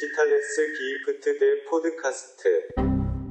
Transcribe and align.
Digitales 0.00 0.58
gibt 1.04 1.26
der 1.26 1.68
Podcast. 1.68 2.42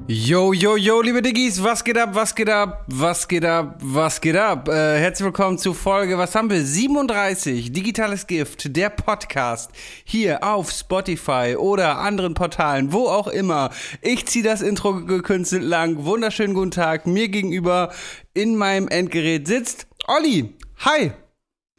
Yo, 0.06 0.52
yo, 0.52 0.76
yo, 0.76 1.02
liebe 1.02 1.20
Diggis, 1.20 1.60
was 1.60 1.82
geht 1.82 1.98
ab, 1.98 2.10
was 2.12 2.32
geht 2.32 2.48
ab, 2.48 2.84
was 2.86 3.26
geht 3.26 3.44
ab, 3.44 3.78
was 3.82 4.20
geht 4.20 4.36
ab? 4.36 4.68
Äh, 4.68 4.98
herzlich 4.98 5.24
willkommen 5.24 5.58
zu 5.58 5.74
Folge, 5.74 6.16
was 6.16 6.32
haben 6.36 6.48
wir? 6.48 6.64
37, 6.64 7.72
Digitales 7.72 8.24
Gift, 8.24 8.76
der 8.76 8.90
Podcast, 8.90 9.72
hier 10.04 10.44
auf 10.44 10.70
Spotify 10.70 11.56
oder 11.58 11.98
anderen 11.98 12.34
Portalen, 12.34 12.92
wo 12.92 13.08
auch 13.08 13.26
immer. 13.26 13.70
Ich 14.00 14.26
ziehe 14.26 14.44
das 14.44 14.62
Intro 14.62 15.04
gekünstelt 15.04 15.64
lang. 15.64 16.04
Wunderschönen 16.04 16.54
guten 16.54 16.70
Tag. 16.70 17.04
Mir 17.04 17.28
gegenüber 17.28 17.92
in 18.32 18.54
meinem 18.54 18.86
Endgerät 18.86 19.48
sitzt 19.48 19.88
Olli. 20.06 20.54
Hi. 20.84 21.10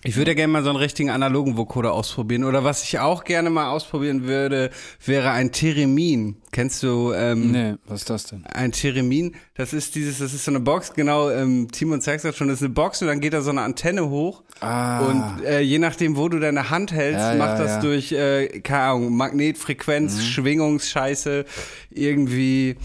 Ich 0.06 0.16
würde 0.16 0.30
ja 0.30 0.34
gerne 0.36 0.52
mal 0.52 0.62
so 0.62 0.70
einen 0.70 0.78
richtigen 0.78 1.10
analogen 1.10 1.56
Vocoder 1.56 1.92
ausprobieren. 1.92 2.44
Oder 2.44 2.62
was 2.62 2.84
ich 2.84 3.00
auch 3.00 3.24
gerne 3.24 3.50
mal 3.50 3.70
ausprobieren 3.70 4.24
würde, 4.24 4.70
wäre 5.04 5.30
ein 5.30 5.50
Theremin. 5.50 6.36
Kennst 6.52 6.84
du 6.84 7.12
ähm, 7.12 7.50
Nee, 7.50 7.74
was 7.86 8.02
ist 8.02 8.10
das 8.10 8.24
denn? 8.26 8.46
ein 8.46 8.70
Theremin? 8.70 9.34
Das 9.54 9.72
ist 9.72 9.96
dieses, 9.96 10.18
das 10.18 10.32
ist 10.32 10.44
so 10.44 10.52
eine 10.52 10.60
Box, 10.60 10.94
genau, 10.94 11.28
ähm, 11.30 11.68
Timon 11.72 12.00
zeigt 12.00 12.24
das 12.24 12.36
schon, 12.36 12.46
das 12.48 12.58
ist 12.58 12.64
eine 12.64 12.74
Box 12.74 13.02
und 13.02 13.08
dann 13.08 13.20
geht 13.20 13.32
da 13.32 13.40
so 13.40 13.50
eine 13.50 13.62
Antenne 13.62 14.08
hoch. 14.08 14.44
Ah, 14.60 15.00
Und 15.00 15.44
äh, 15.44 15.60
je 15.60 15.78
nachdem, 15.80 16.16
wo 16.16 16.28
du 16.28 16.38
deine 16.38 16.70
Hand 16.70 16.92
hältst, 16.92 17.18
Ja, 17.20 17.32
ja, 17.32 17.38
macht 17.38 17.58
das 17.58 17.72
ja. 17.72 17.78
Mhm. 17.78 17.82
durch, 17.82 18.12
äh, 18.12 18.60
keine 18.60 18.82
Ahnung, 18.82 19.16
Magnetfrequenz, 19.16 20.22
Schwingungsscheiße, 20.22 21.44
irgendwie 21.90 22.76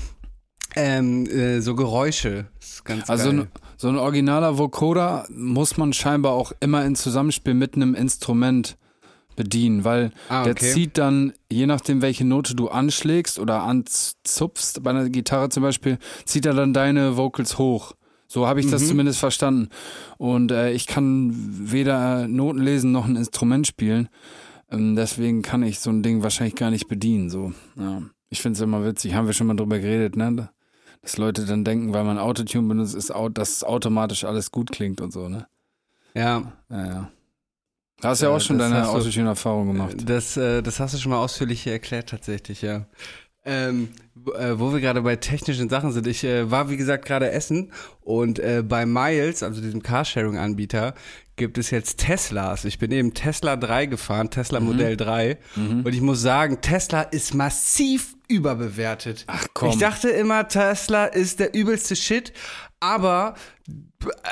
ähm, 0.75 1.25
äh, 1.27 1.59
so 1.61 1.75
Geräusche. 1.75 2.47
Das 2.59 2.69
ist 2.69 2.85
ganz 2.85 3.09
also 3.09 3.31
geil. 3.31 3.47
So 3.81 3.87
ein 3.89 3.97
originaler 3.97 4.57
Vocoder 4.59 5.25
muss 5.29 5.75
man 5.77 5.91
scheinbar 5.91 6.33
auch 6.33 6.51
immer 6.59 6.85
in 6.85 6.95
Zusammenspiel 6.95 7.55
mit 7.55 7.75
einem 7.75 7.95
Instrument 7.95 8.77
bedienen, 9.35 9.83
weil 9.83 10.11
Ah, 10.29 10.43
der 10.43 10.51
okay. 10.51 10.71
zieht 10.71 10.97
dann, 10.99 11.33
je 11.51 11.65
nachdem 11.65 12.01
welche 12.03 12.23
Note 12.25 12.53
du 12.55 12.67
anschlägst 12.69 13.39
oder 13.39 13.63
anzupfst, 13.63 14.83
bei 14.83 14.91
einer 14.91 15.09
Gitarre 15.09 15.49
zum 15.49 15.63
Beispiel, 15.63 15.97
zieht 16.25 16.45
er 16.45 16.53
dann 16.53 16.73
deine 16.73 17.17
Vocals 17.17 17.57
hoch. 17.57 17.93
So 18.27 18.45
habe 18.47 18.59
ich 18.59 18.67
Mhm. 18.67 18.71
das 18.71 18.87
zumindest 18.87 19.19
verstanden. 19.19 19.69
Und 20.17 20.51
äh, 20.51 20.71
ich 20.73 20.85
kann 20.85 21.31
weder 21.33 22.27
Noten 22.27 22.59
lesen 22.59 22.91
noch 22.91 23.07
ein 23.07 23.15
Instrument 23.15 23.65
spielen. 23.67 24.09
Ähm, 24.69 24.95
deswegen 24.95 25.41
kann 25.41 25.63
ich 25.63 25.79
so 25.79 25.89
ein 25.89 26.03
Ding 26.03 26.21
wahrscheinlich 26.23 26.55
gar 26.55 26.69
nicht 26.69 26.87
bedienen. 26.87 27.29
So, 27.31 27.51
ja. 27.77 28.03
Ich 28.29 28.41
finde 28.41 28.57
es 28.57 28.61
immer 28.61 28.85
witzig. 28.85 29.15
Haben 29.15 29.25
wir 29.27 29.33
schon 29.33 29.47
mal 29.47 29.55
drüber 29.55 29.79
geredet, 29.79 30.15
ne? 30.15 30.49
Dass 31.01 31.17
Leute 31.17 31.45
dann 31.45 31.63
denken, 31.65 31.93
weil 31.93 32.03
man 32.03 32.19
Autotune 32.19 32.67
benutzt, 32.67 32.93
ist, 32.95 33.11
dass 33.33 33.63
automatisch 33.63 34.23
alles 34.23 34.51
gut 34.51 34.71
klingt 34.71 35.01
und 35.01 35.11
so, 35.11 35.27
ne? 35.29 35.47
ja, 36.13 36.51
Ja, 36.69 36.85
ja. 36.85 37.11
Da 38.01 38.09
hast 38.09 38.21
ja 38.21 38.29
Ja, 38.29 38.35
auch 38.35 38.41
schon 38.41 38.57
deine 38.57 38.87
Autotune-Erfahrung 38.89 39.67
gemacht. 39.73 39.95
Das, 40.05 40.35
äh, 40.35 40.61
das 40.63 40.79
hast 40.79 40.95
du 40.95 40.97
schon 40.97 41.11
mal 41.11 41.19
ausführlich 41.19 41.65
erklärt, 41.67 42.09
tatsächlich, 42.09 42.61
ja. 42.63 42.85
Ähm, 43.45 43.89
äh, 44.37 44.53
wo 44.57 44.71
wir 44.73 44.79
gerade 44.81 45.01
bei 45.01 45.15
technischen 45.15 45.69
Sachen 45.69 45.91
sind. 45.91 46.05
Ich 46.07 46.23
äh, 46.23 46.49
war, 46.51 46.69
wie 46.69 46.77
gesagt, 46.77 47.05
gerade 47.05 47.31
essen 47.31 47.71
und 48.01 48.37
äh, 48.39 48.63
bei 48.67 48.85
Miles, 48.85 49.41
also 49.43 49.61
diesem 49.61 49.81
Carsharing-Anbieter, 49.83 50.93
gibt 51.35 51.57
es 51.57 51.71
jetzt 51.71 51.99
Teslas. 51.99 52.65
Ich 52.65 52.77
bin 52.77 52.91
eben 52.91 53.13
Tesla 53.15 53.55
3 53.55 53.87
gefahren, 53.87 54.29
Tesla 54.29 54.59
Mhm. 54.59 54.65
Modell 54.67 54.97
3. 54.97 55.37
Und 55.55 55.87
ich 55.87 56.01
muss 56.01 56.21
sagen, 56.21 56.61
Tesla 56.61 57.01
ist 57.01 57.33
massiv 57.33 58.15
überbewertet. 58.31 59.25
Ach 59.27 59.45
komm. 59.53 59.69
Ich 59.69 59.77
dachte 59.77 60.09
immer, 60.09 60.47
Tesla 60.47 61.05
ist 61.05 61.39
der 61.39 61.53
übelste 61.53 61.95
Shit, 61.95 62.33
aber 62.79 63.35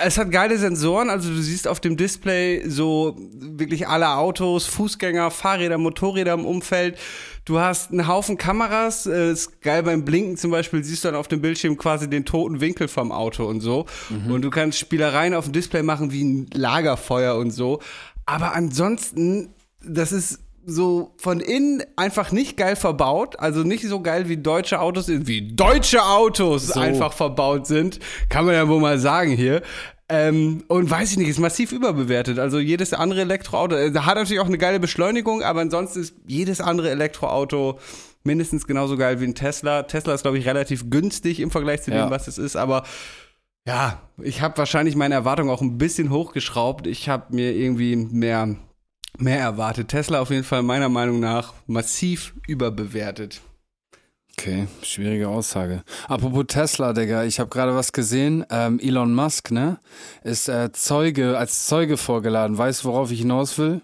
es 0.04 0.18
hat 0.18 0.32
geile 0.32 0.58
Sensoren, 0.58 1.10
also 1.10 1.30
du 1.30 1.42
siehst 1.42 1.68
auf 1.68 1.80
dem 1.80 1.98
Display 1.98 2.68
so 2.68 3.16
wirklich 3.34 3.88
alle 3.88 4.10
Autos, 4.16 4.66
Fußgänger, 4.66 5.30
Fahrräder, 5.30 5.78
Motorräder 5.78 6.34
im 6.34 6.46
Umfeld. 6.46 6.98
Du 7.46 7.60
hast 7.60 7.92
einen 7.92 8.08
Haufen 8.08 8.38
Kameras, 8.38 9.06
äh, 9.06 9.32
ist 9.32 9.62
geil 9.62 9.84
beim 9.84 10.06
Blinken 10.06 10.38
zum 10.38 10.52
Beispiel, 10.52 10.84
siehst 10.84 11.04
du 11.04 11.10
dann 11.10 11.16
auf 11.16 11.28
dem 11.28 11.42
Bildschirm 11.42 11.78
quasi 11.78 12.10
den 12.10 12.26
toten 12.26 12.60
Winkel 12.60 12.88
vom 12.88 13.12
Auto 13.12 13.46
und 13.46 13.62
so. 13.62 13.86
Und 14.28 14.42
du 14.42 14.50
kannst 14.50 14.80
Spielereien 14.80 15.34
auf 15.34 15.46
dem 15.46 15.54
Display 15.54 15.84
machen 15.84 16.12
wie 16.12 16.24
ein 16.24 16.48
Lagerfeuer 16.54 17.36
und 17.36 17.52
so. 17.52 17.80
Aber 18.26 18.54
ansonsten, 18.56 19.54
das 19.84 20.12
ist 20.12 20.40
so 20.70 21.14
von 21.18 21.40
innen 21.40 21.84
einfach 21.96 22.32
nicht 22.32 22.58
geil 22.58 22.76
verbaut, 22.76 23.40
also 23.40 23.64
nicht 23.64 23.84
so 23.86 24.02
geil 24.02 24.30
wie 24.30 24.38
deutsche 24.38 24.80
Autos, 24.80 25.08
wie 25.10 25.54
deutsche 25.56 26.04
Autos 26.04 26.72
einfach 26.72 27.14
verbaut 27.14 27.68
sind, 27.68 28.00
kann 28.30 28.46
man 28.46 28.54
ja 28.56 28.68
wohl 28.68 28.80
mal 28.80 29.00
sagen 29.00 29.32
hier. 29.32 29.62
Ähm, 30.12 30.64
und 30.68 30.90
weiß 30.90 31.12
ich 31.12 31.18
nicht, 31.18 31.30
ist 31.30 31.40
massiv 31.40 31.72
überbewertet. 31.72 32.40
Also 32.40 32.58
jedes 32.60 32.94
andere 32.94 33.22
Elektroauto, 33.22 33.76
äh, 33.76 33.94
hat 33.94 34.16
natürlich 34.16 34.40
auch 34.40 34.48
eine 34.48 34.58
geile 34.58 34.80
Beschleunigung, 34.80 35.44
aber 35.44 35.62
ansonsten 35.62 36.00
ist 36.02 36.16
jedes 36.26 36.62
andere 36.62 36.90
Elektroauto 36.90 37.78
mindestens 38.24 38.66
genauso 38.66 38.98
geil 38.98 39.22
wie 39.22 39.26
ein 39.26 39.36
Tesla. 39.36 39.84
Tesla 39.84 40.14
ist, 40.16 40.24
glaube 40.24 40.40
ich, 40.40 40.48
relativ 40.48 40.90
günstig 40.90 41.40
im 41.40 41.52
Vergleich 41.52 41.84
zu 41.84 41.92
Ja. 41.92 42.06
dem, 42.06 42.10
was 42.12 42.28
es 42.28 42.38
ist, 42.40 42.56
aber 42.56 42.84
ja, 43.68 44.02
ich 44.22 44.42
habe 44.42 44.58
wahrscheinlich 44.58 44.96
meine 44.96 45.14
Erwartungen 45.14 45.52
auch 45.52 45.62
ein 45.62 45.78
bisschen 45.78 46.10
hochgeschraubt. 46.10 46.88
Ich 46.88 47.08
habe 47.08 47.36
mir 47.36 47.54
irgendwie 47.54 47.96
mehr, 47.96 48.56
mehr 49.18 49.40
erwartet. 49.40 49.90
Tesla 49.90 50.22
auf 50.22 50.30
jeden 50.30 50.44
Fall 50.44 50.64
meiner 50.64 50.90
Meinung 50.90 51.20
nach 51.20 51.54
massiv 51.68 52.34
überbewertet. 52.48 53.42
Okay, 54.38 54.68
schwierige 54.84 55.28
Aussage. 55.28 55.84
Apropos 56.08 56.46
Tesla, 56.48 56.94
Digga, 56.94 57.26
ich 57.26 57.42
habe 57.42 57.50
gerade 57.50 57.76
was 57.76 57.92
gesehen. 57.92 58.46
Ähm, 58.50 58.80
Elon 58.80 59.14
Musk, 59.14 59.52
ne, 59.52 59.80
ist 60.24 60.48
äh, 60.48 60.72
Zeuge, 60.72 61.38
als 61.38 61.66
Zeuge 61.68 61.98
vorgeladen. 61.98 62.58
Weißt 62.58 62.84
du, 62.84 62.88
worauf 62.88 63.12
ich 63.12 63.20
hinaus 63.20 63.58
will? 63.58 63.82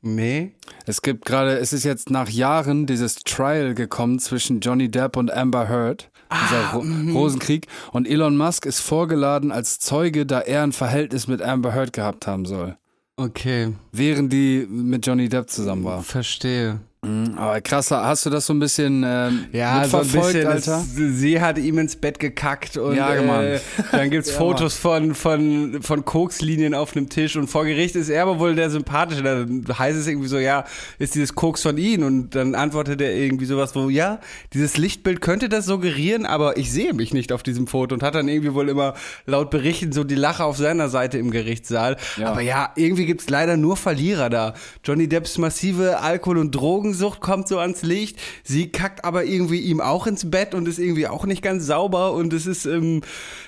Nee? 0.00 0.52
Es 0.86 1.02
gibt 1.02 1.24
gerade, 1.24 1.58
es 1.58 1.72
ist 1.72 1.84
jetzt 1.84 2.10
nach 2.10 2.28
Jahren 2.28 2.86
dieses 2.86 3.16
Trial 3.16 3.74
gekommen 3.74 4.20
zwischen 4.20 4.60
Johnny 4.60 4.88
Depp 4.88 5.16
und 5.16 5.32
Amber 5.32 5.68
Heard, 5.68 6.10
dieser 6.44 6.70
Ro 6.72 6.84
Rosenkrieg. 7.18 7.66
Und 7.92 8.06
Elon 8.06 8.36
Musk 8.36 8.64
ist 8.64 8.78
vorgeladen 8.78 9.50
als 9.50 9.80
Zeuge, 9.80 10.24
da 10.24 10.40
er 10.40 10.62
ein 10.62 10.72
Verhältnis 10.72 11.26
mit 11.26 11.42
Amber 11.42 11.74
Heard 11.74 11.92
gehabt 11.92 12.28
haben 12.28 12.44
soll, 12.46 12.76
Okay, 13.20 13.74
während 13.90 14.32
die 14.32 14.64
mit 14.70 15.04
Johnny 15.04 15.28
Depp 15.28 15.50
zusammen 15.50 15.82
war. 15.82 16.04
verstehe. 16.04 16.78
Aber 17.00 17.60
krasser, 17.60 18.04
hast 18.04 18.26
du 18.26 18.30
das 18.30 18.46
so 18.46 18.52
ein 18.52 18.58
bisschen 18.58 19.04
ähm, 19.06 19.44
Ja, 19.52 19.84
so 19.84 19.98
ein 19.98 20.02
mitverfolgt, 20.02 20.32
bisschen. 20.32 20.46
Alter? 20.48 20.84
Es, 20.84 20.96
sie 20.96 21.40
hat 21.40 21.56
ihm 21.56 21.78
ins 21.78 21.94
Bett 21.94 22.18
gekackt 22.18 22.76
und 22.76 22.96
Ja, 22.96 23.14
äh, 23.14 23.60
dann 23.92 24.10
gibt's 24.10 24.30
Ja, 24.32 24.36
Fotos 24.38 24.74
von, 24.74 25.14
von, 25.14 25.80
von 25.80 26.04
Kokslinien 26.04 26.74
auf 26.74 26.96
einem 26.96 27.08
Tisch 27.08 27.36
und 27.36 27.46
vor 27.48 27.64
Gericht 27.66 27.94
ist 27.94 28.08
er 28.08 28.24
aber 28.24 28.40
wohl 28.40 28.56
der 28.56 28.68
Sympathische. 28.70 29.22
Dann 29.22 29.64
heißt 29.78 29.96
es 29.96 30.08
irgendwie 30.08 30.26
so, 30.26 30.38
ja, 30.38 30.64
ist 30.98 31.14
dieses 31.14 31.36
Koks 31.36 31.62
von 31.62 31.78
ihm? 31.78 32.02
Und 32.02 32.34
dann 32.34 32.56
antwortet 32.56 33.00
er 33.00 33.14
irgendwie 33.14 33.44
sowas, 33.44 33.76
wo, 33.76 33.88
ja, 33.88 34.18
dieses 34.52 34.76
Lichtbild 34.76 35.20
könnte 35.20 35.48
das 35.48 35.66
suggerieren, 35.66 36.26
aber 36.26 36.56
ich 36.56 36.72
sehe 36.72 36.94
mich 36.94 37.14
nicht 37.14 37.30
auf 37.32 37.44
diesem 37.44 37.68
Foto 37.68 37.94
und 37.94 38.02
hat 38.02 38.16
dann 38.16 38.26
irgendwie 38.26 38.54
wohl 38.54 38.68
immer 38.68 38.94
laut 39.24 39.50
Berichten 39.50 39.92
so 39.92 40.02
die 40.02 40.16
Lache 40.16 40.42
auf 40.42 40.56
seiner 40.56 40.88
Seite 40.88 41.18
im 41.18 41.30
Gerichtssaal. 41.30 41.96
Ja. 42.16 42.30
Aber 42.32 42.40
ja, 42.40 42.72
irgendwie 42.74 43.06
gibt's 43.06 43.30
leider 43.30 43.56
nur 43.56 43.76
Verlierer 43.76 44.30
da. 44.30 44.54
Johnny 44.82 45.08
Depps 45.08 45.38
massive 45.38 46.00
Alkohol- 46.00 46.38
und 46.38 46.50
Drogensucht 46.88 47.20
kommt 47.20 47.48
so 47.48 47.58
ans 47.58 47.82
Licht. 47.82 48.18
Sie 48.42 48.68
kackt 48.68 49.04
aber 49.04 49.24
irgendwie 49.24 49.60
ihm 49.60 49.80
auch 49.80 50.06
ins 50.06 50.30
Bett 50.30 50.54
und 50.54 50.66
ist 50.68 50.78
irgendwie 50.78 51.06
auch 51.06 51.26
nicht 51.26 51.42
ganz 51.42 51.66
sauber. 51.66 52.12
Und 52.12 52.32
es 52.32 52.46
ist, 52.46 52.66
ähm, 52.66 53.02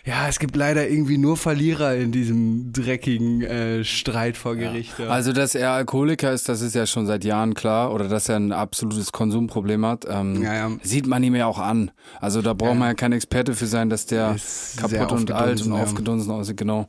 ja, 0.05 0.29
es 0.29 0.39
gibt 0.39 0.57
leider 0.57 0.89
irgendwie 0.89 1.19
nur 1.19 1.37
Verlierer 1.37 1.95
in 1.97 2.13
diesem 2.13 2.73
dreckigen 2.73 3.43
äh, 3.43 3.85
Streit 3.85 4.37
vor 4.37 4.57
Gericht. 4.57 4.99
Ja. 4.99 5.09
Also, 5.09 5.33
dass 5.33 5.55
er 5.55 5.71
Alkoholiker 5.73 6.33
ist, 6.33 6.49
das 6.49 6.61
ist 6.61 6.75
ja 6.75 6.87
schon 6.87 7.07
seit 7.07 7.25
Jahren 7.25 7.55
klar. 7.55 7.93
Oder 7.93 8.09
dass 8.09 8.29
er 8.29 8.37
ein 8.37 8.53
absolutes 8.53 9.13
Konsumproblem 9.13 9.87
hat. 9.87 10.05
Ähm, 10.09 10.43
Ja, 10.43 10.55
ja. 10.55 10.71
Sieht 10.83 11.07
man 11.07 11.23
ihm 11.23 11.35
ja 11.35 11.47
auch 11.47 11.59
an. 11.59 11.91
Also, 12.21 12.43
da 12.43 12.53
braucht 12.53 12.77
man 12.77 12.89
ja 12.89 12.95
kein 12.95 13.13
Experte 13.13 13.55
für 13.55 13.67
sein, 13.67 13.89
dass 13.89 14.07
der 14.07 14.35
Ist 14.35 14.77
kaputt 14.79 15.13
und 15.13 15.33
alt 15.33 15.63
und 15.63 15.73
aufgedunsen 15.73 16.31
aussieht. 16.31 16.57
Genau. 16.57 16.87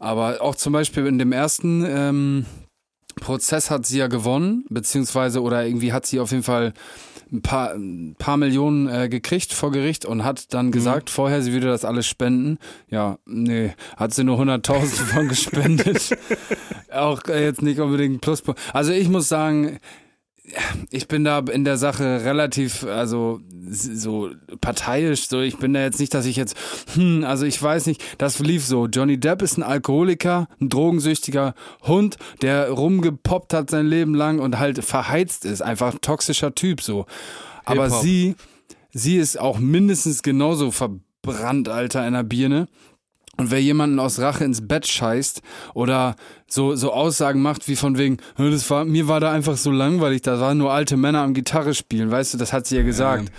Aber 0.00 0.42
auch 0.42 0.56
zum 0.56 0.72
Beispiel 0.72 1.06
in 1.06 1.18
dem 1.18 1.32
ersten 1.32 1.84
ähm, 1.86 2.46
Prozess 3.16 3.70
hat 3.70 3.86
sie 3.86 3.98
ja 3.98 4.06
gewonnen, 4.06 4.64
beziehungsweise 4.68 5.42
oder 5.42 5.66
irgendwie 5.66 5.92
hat 5.92 6.06
sie 6.06 6.20
auf 6.20 6.30
jeden 6.30 6.42
Fall 6.42 6.72
ein 7.32 7.42
paar, 7.42 7.74
ein 7.74 8.14
paar 8.18 8.36
Millionen 8.36 8.88
äh, 8.88 9.08
gekriegt 9.08 9.52
vor 9.52 9.72
Gericht 9.72 10.04
und 10.04 10.24
hat 10.24 10.52
dann 10.54 10.70
gesagt, 10.70 11.10
vorher, 11.10 11.42
sie 11.42 11.52
würde 11.52 11.66
das 11.66 11.84
alles 11.84 12.06
spenden. 12.06 12.58
Ja, 12.88 13.18
nee, 13.26 13.72
hat 13.96 14.14
sie 14.14 14.24
nur 14.24 14.38
100.000 14.40 14.86
von 15.14 15.28
gespendet. 15.28 16.16
Auch 16.92 17.22
äh, 17.28 17.44
jetzt 17.44 17.62
nicht 17.62 17.80
unbedingt 17.80 18.16
ein 18.16 18.20
Pluspunkt. 18.20 18.60
Also 18.72 18.92
ich 18.92 19.08
muss 19.08 19.28
sagen, 19.28 19.78
ich 20.90 21.08
bin 21.08 21.24
da 21.24 21.38
in 21.38 21.64
der 21.64 21.78
Sache 21.78 22.24
relativ, 22.24 22.84
also 22.84 23.40
so 23.70 24.30
parteiisch, 24.60 25.28
so 25.28 25.40
ich 25.40 25.56
bin 25.56 25.72
da 25.72 25.80
jetzt 25.80 26.00
nicht, 26.00 26.12
dass 26.12 26.26
ich 26.26 26.36
jetzt, 26.36 26.54
hm, 26.94 27.24
also 27.24 27.46
ich 27.46 27.60
weiß 27.60 27.86
nicht, 27.86 28.02
das 28.18 28.38
lief 28.40 28.64
so. 28.64 28.86
Johnny 28.86 29.18
Depp 29.18 29.40
ist 29.40 29.56
ein 29.56 29.62
Alkoholiker, 29.62 30.48
ein 30.60 30.68
drogensüchtiger 30.68 31.54
Hund, 31.82 32.18
der 32.42 32.70
rumgepoppt 32.70 33.54
hat 33.54 33.70
sein 33.70 33.86
Leben 33.86 34.14
lang 34.14 34.38
und 34.38 34.58
halt 34.58 34.84
verheizt 34.84 35.46
ist, 35.46 35.62
einfach 35.62 35.94
ein 35.94 36.00
toxischer 36.02 36.54
Typ 36.54 36.82
so. 36.82 37.06
Aber 37.64 37.88
sie, 37.88 38.36
sie 38.92 39.16
ist 39.16 39.40
auch 39.40 39.58
mindestens 39.58 40.22
genauso 40.22 40.70
verbrannt, 40.70 41.70
Alter, 41.70 42.06
in 42.06 42.12
der 42.12 42.22
Birne. 42.22 42.68
Und 43.36 43.50
wer 43.50 43.60
jemanden 43.60 43.98
aus 43.98 44.18
Rache 44.20 44.44
ins 44.44 44.66
Bett 44.66 44.86
scheißt 44.86 45.42
oder 45.74 46.16
so, 46.46 46.76
so 46.76 46.92
Aussagen 46.92 47.42
macht 47.42 47.68
wie 47.68 47.76
von 47.76 47.98
wegen, 47.98 48.18
"Hä, 48.36 48.50
das 48.50 48.68
war, 48.70 48.84
mir 48.84 49.08
war 49.08 49.20
da 49.20 49.32
einfach 49.32 49.56
so 49.56 49.70
langweilig, 49.70 50.22
da 50.22 50.40
waren 50.40 50.58
nur 50.58 50.72
alte 50.72 50.96
Männer 50.96 51.20
am 51.20 51.34
Gitarre 51.34 51.74
spielen, 51.74 52.10
weißt 52.10 52.34
du, 52.34 52.38
das 52.38 52.52
hat 52.52 52.66
sie 52.66 52.76
ja 52.76 52.82
gesagt. 52.82 53.30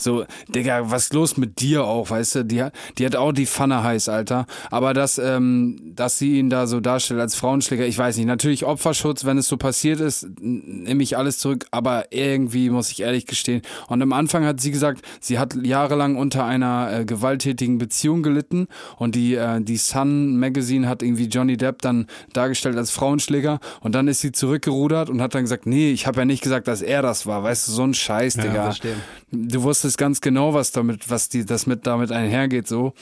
So, 0.00 0.24
Digga, 0.48 0.90
was 0.90 1.04
ist 1.04 1.14
los 1.14 1.36
mit 1.36 1.60
dir 1.60 1.84
auch, 1.84 2.10
weißt 2.10 2.34
du? 2.36 2.44
Die, 2.44 2.62
hat- 2.62 2.72
die 2.98 3.04
hat 3.06 3.16
auch 3.16 3.32
die 3.32 3.46
Pfanne 3.46 3.82
heiß, 3.82 4.08
Alter. 4.08 4.46
Aber 4.70 4.94
dass, 4.94 5.18
ähm, 5.18 5.92
dass 5.94 6.18
sie 6.18 6.38
ihn 6.38 6.50
da 6.50 6.66
so 6.66 6.80
darstellt 6.80 7.20
als 7.20 7.34
Frauenschläger, 7.34 7.86
ich 7.86 7.98
weiß 7.98 8.16
nicht. 8.16 8.26
Natürlich 8.26 8.64
Opferschutz, 8.64 9.24
wenn 9.24 9.38
es 9.38 9.46
so 9.48 9.56
passiert 9.56 10.00
ist, 10.00 10.26
nehme 10.40 11.02
ich 11.02 11.16
alles 11.16 11.38
zurück. 11.38 11.66
Aber 11.70 12.12
irgendwie 12.12 12.70
muss 12.70 12.90
ich 12.90 13.00
ehrlich 13.02 13.26
gestehen. 13.26 13.62
Und 13.88 14.00
am 14.02 14.12
Anfang 14.12 14.44
hat 14.44 14.60
sie 14.60 14.70
gesagt, 14.70 15.02
sie 15.20 15.38
hat 15.38 15.54
jahrelang 15.62 16.16
unter 16.16 16.44
einer 16.44 16.90
äh, 17.00 17.04
gewalttätigen 17.04 17.78
Beziehung 17.78 18.22
gelitten. 18.22 18.68
Und 18.96 19.14
die, 19.14 19.34
äh, 19.34 19.60
die 19.60 19.76
Sun 19.76 20.38
Magazine 20.38 20.88
hat 20.88 21.02
irgendwie 21.02 21.26
Johnny 21.26 21.56
Depp 21.56 21.82
dann 21.82 22.06
dargestellt 22.32 22.76
als 22.76 22.90
Frauenschläger. 22.90 23.60
Und 23.80 23.94
dann 23.94 24.08
ist 24.08 24.20
sie 24.20 24.32
zurückgerudert 24.32 25.10
und 25.10 25.20
hat 25.20 25.34
dann 25.34 25.42
gesagt, 25.42 25.66
nee, 25.66 25.90
ich 25.92 26.06
habe 26.06 26.20
ja 26.20 26.24
nicht 26.24 26.42
gesagt, 26.42 26.68
dass 26.68 26.80
er 26.82 27.02
das 27.02 27.26
war. 27.26 27.42
Weißt 27.42 27.68
du, 27.68 27.72
so 27.72 27.82
ein 27.84 27.92
Scheiß, 27.94 28.36
Ja, 28.36 28.42
Digga. 28.42 28.62
verstehe. 28.64 28.94
Du 29.32 29.62
wusstest 29.62 29.89
ganz 29.98 30.20
genau, 30.20 30.54
was 30.54 30.72
damit, 30.72 31.10
was 31.10 31.28
die, 31.28 31.44
das 31.44 31.66
mit 31.66 31.86
damit 31.86 32.12
einhergeht, 32.12 32.66
so. 32.68 32.92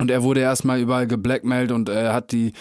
Und 0.00 0.10
er 0.10 0.22
wurde 0.22 0.40
erstmal 0.40 0.80
überall 0.80 1.08
geblackmailt 1.08 1.72
und 1.72 1.88
äh, 1.88 2.10
hat 2.10 2.30
die, 2.30 2.52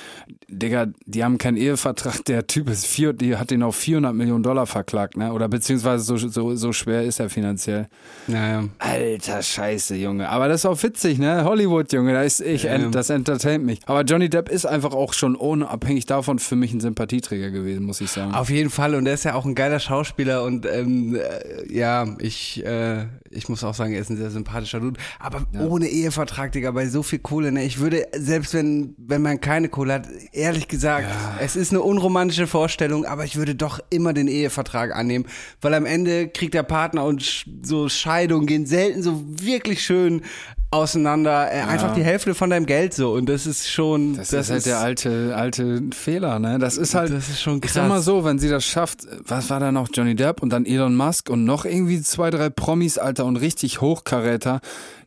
Digga, 0.49 0.88
die 1.05 1.23
haben 1.23 1.38
keinen 1.38 1.57
Ehevertrag. 1.57 2.23
Der 2.25 2.47
Typ 2.47 2.69
ist 2.69 2.85
vier, 2.85 3.11
die 3.13 3.35
hat 3.35 3.51
ihn 3.51 3.63
auf 3.63 3.75
400 3.75 4.13
Millionen 4.15 4.44
Dollar 4.44 4.65
verklagt, 4.65 5.17
ne? 5.17 5.33
Oder 5.33 5.49
beziehungsweise 5.49 6.03
so, 6.05 6.15
so, 6.17 6.55
so 6.55 6.71
schwer 6.71 7.03
ist 7.03 7.19
er 7.19 7.29
finanziell. 7.29 7.88
Naja. 8.27 8.63
Alter 8.79 9.41
Scheiße, 9.44 9.95
Junge. 9.95 10.29
Aber 10.29 10.47
das 10.47 10.61
ist 10.61 10.65
auch 10.65 10.81
witzig, 10.83 11.17
ne? 11.19 11.44
Hollywood, 11.44 11.91
Junge, 11.91 12.13
da 12.13 12.21
ist 12.23 12.39
ich, 12.39 12.63
Ja. 12.63 12.71
ent, 12.71 12.95
das 12.95 13.09
entertaint 13.09 13.65
mich. 13.65 13.79
Aber 13.88 14.03
Johnny 14.03 14.29
Depp 14.29 14.47
ist 14.49 14.65
einfach 14.65 14.94
auch 14.94 15.11
schon 15.13 15.35
unabhängig 15.35 16.05
davon 16.05 16.39
für 16.39 16.55
mich 16.55 16.71
ein 16.73 16.79
Sympathieträger 16.79 17.51
gewesen, 17.51 17.83
muss 17.83 17.99
ich 17.99 18.09
sagen. 18.09 18.33
Auf 18.33 18.49
jeden 18.49 18.69
Fall 18.69 18.95
und 18.95 19.05
er 19.05 19.15
ist 19.15 19.25
ja 19.25 19.33
auch 19.33 19.45
ein 19.45 19.53
geiler 19.55 19.79
Schauspieler 19.79 20.44
und 20.44 20.65
ähm, 20.65 21.15
äh, 21.15 21.73
ja, 21.73 22.05
ich, 22.19 22.65
äh, 22.65 23.05
ich 23.29 23.49
muss 23.49 23.63
auch 23.65 23.73
sagen, 23.73 23.94
er 23.94 23.99
ist 23.99 24.09
ein 24.09 24.17
sehr 24.17 24.31
sympathischer 24.31 24.79
Dude, 24.79 24.97
aber 25.19 25.45
ohne 25.59 25.88
Ehevertrag, 25.88 26.53
Digga, 26.53 26.71
bei 26.71 26.88
so 26.88 27.03
viel 27.03 27.19
Kohle, 27.19 27.51
ne, 27.51 27.65
ich 27.65 27.79
würde, 27.79 28.07
selbst 28.15 28.53
wenn, 28.53 28.95
wenn 28.97 29.21
man 29.21 29.41
keine 29.41 29.67
Kohle 29.69 29.95
hat, 29.95 30.07
ehrlich 30.37 30.67
gesagt, 30.67 31.07
es 31.39 31.55
ist 31.55 31.71
eine 31.71 31.81
unromantische 31.81 32.47
Vorstellung, 32.47 33.05
aber 33.05 33.25
ich 33.25 33.35
würde 33.35 33.55
doch 33.55 33.79
immer 33.89 34.13
den 34.13 34.27
Ehevertrag 34.27 34.95
annehmen, 34.95 35.25
weil 35.61 35.73
am 35.73 35.85
Ende 35.85 36.29
kriegt 36.29 36.53
der 36.53 36.63
Partner 36.63 37.03
und 37.03 37.45
so 37.63 37.89
Scheidungen 37.89 38.47
gehen 38.47 38.65
selten 38.65 39.03
so 39.03 39.23
wirklich 39.25 39.83
schön 39.83 40.21
auseinander, 40.69 41.49
äh, 41.51 41.61
einfach 41.61 41.93
die 41.93 42.03
Hälfte 42.03 42.35
von 42.35 42.49
deinem 42.49 42.65
Geld 42.65 42.93
so 42.93 43.13
und 43.13 43.27
das 43.29 43.47
ist 43.47 43.69
schon, 43.69 44.17
Das, 44.17 44.33
ist 44.33 44.51
halt 44.51 44.65
der 44.65 44.79
alte, 44.79 45.33
alte 45.35 45.81
Fehler, 45.93 46.39
ne? 46.39 46.59
Das 46.59 46.77
ist 46.77 46.93
halt. 46.93 47.11
Das 47.11 47.29
ist 47.29 47.41
schon 47.41 47.61
Ich 47.63 47.71
sag 47.71 47.87
mal 47.87 47.95
krass. 47.95 48.05
so, 48.05 48.25
wenn 48.25 48.37
sie 48.37 48.49
das 48.49 48.65
schafft, 48.65 49.07
was 49.25 49.49
war 49.49 49.61
da 49.61 49.71
noch? 49.71 49.87
Johnny 49.93 50.15
Depp 50.15 50.41
und 50.41 50.49
dann 50.51 50.65
Elon 50.65 50.95
Musk 50.95 51.29
und 51.29 51.45
noch 51.45 51.63
irgendwie 51.63 52.01
zwei, 52.01 52.29
drei 52.31 52.49
Promis, 52.49 52.97
Alter, 52.97 53.25
und 53.25 53.37
richtig 53.37 53.79
Hochkaräter. 53.79 54.59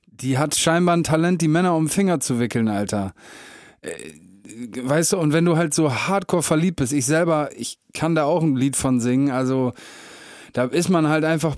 Die 0.07 0.39
hat 0.39 0.55
scheinbar 0.55 0.97
ein 0.97 1.05
Talent, 1.05 1.43
die 1.43 1.49
Männer 1.49 1.75
um 1.77 1.85
den 1.85 1.91
Finger 1.91 2.21
zu 2.21 2.39
wickeln, 2.41 2.69
Alter. 2.69 3.13
Äh, 3.83 3.91
Weißt 4.83 5.13
du, 5.13 5.19
und 5.19 5.33
wenn 5.33 5.45
du 5.45 5.57
halt 5.57 5.75
so 5.75 5.93
hardcore 5.93 6.43
verliebt 6.43 6.77
bist, 6.77 6.93
ich 6.93 7.07
selber, 7.07 7.51
ich 7.57 7.79
kann 7.95 8.15
da 8.15 8.25
auch 8.25 8.43
ein 8.43 8.57
Lied 8.57 8.77
von 8.77 9.01
singen, 9.01 9.31
also 9.31 9.73
da 10.53 10.65
ist 10.65 10.89
man 10.89 11.09
halt 11.09 11.25
einfach, 11.25 11.57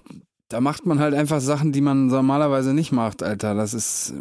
da 0.48 0.60
macht 0.60 0.84
man 0.86 0.98
halt 0.98 1.14
einfach 1.14 1.40
Sachen, 1.40 1.72
die 1.72 1.80
man 1.80 2.08
normalerweise 2.08 2.74
nicht 2.74 2.92
macht, 2.92 3.22
Alter. 3.22 3.54
Das 3.54 3.72
ist, 3.74 4.12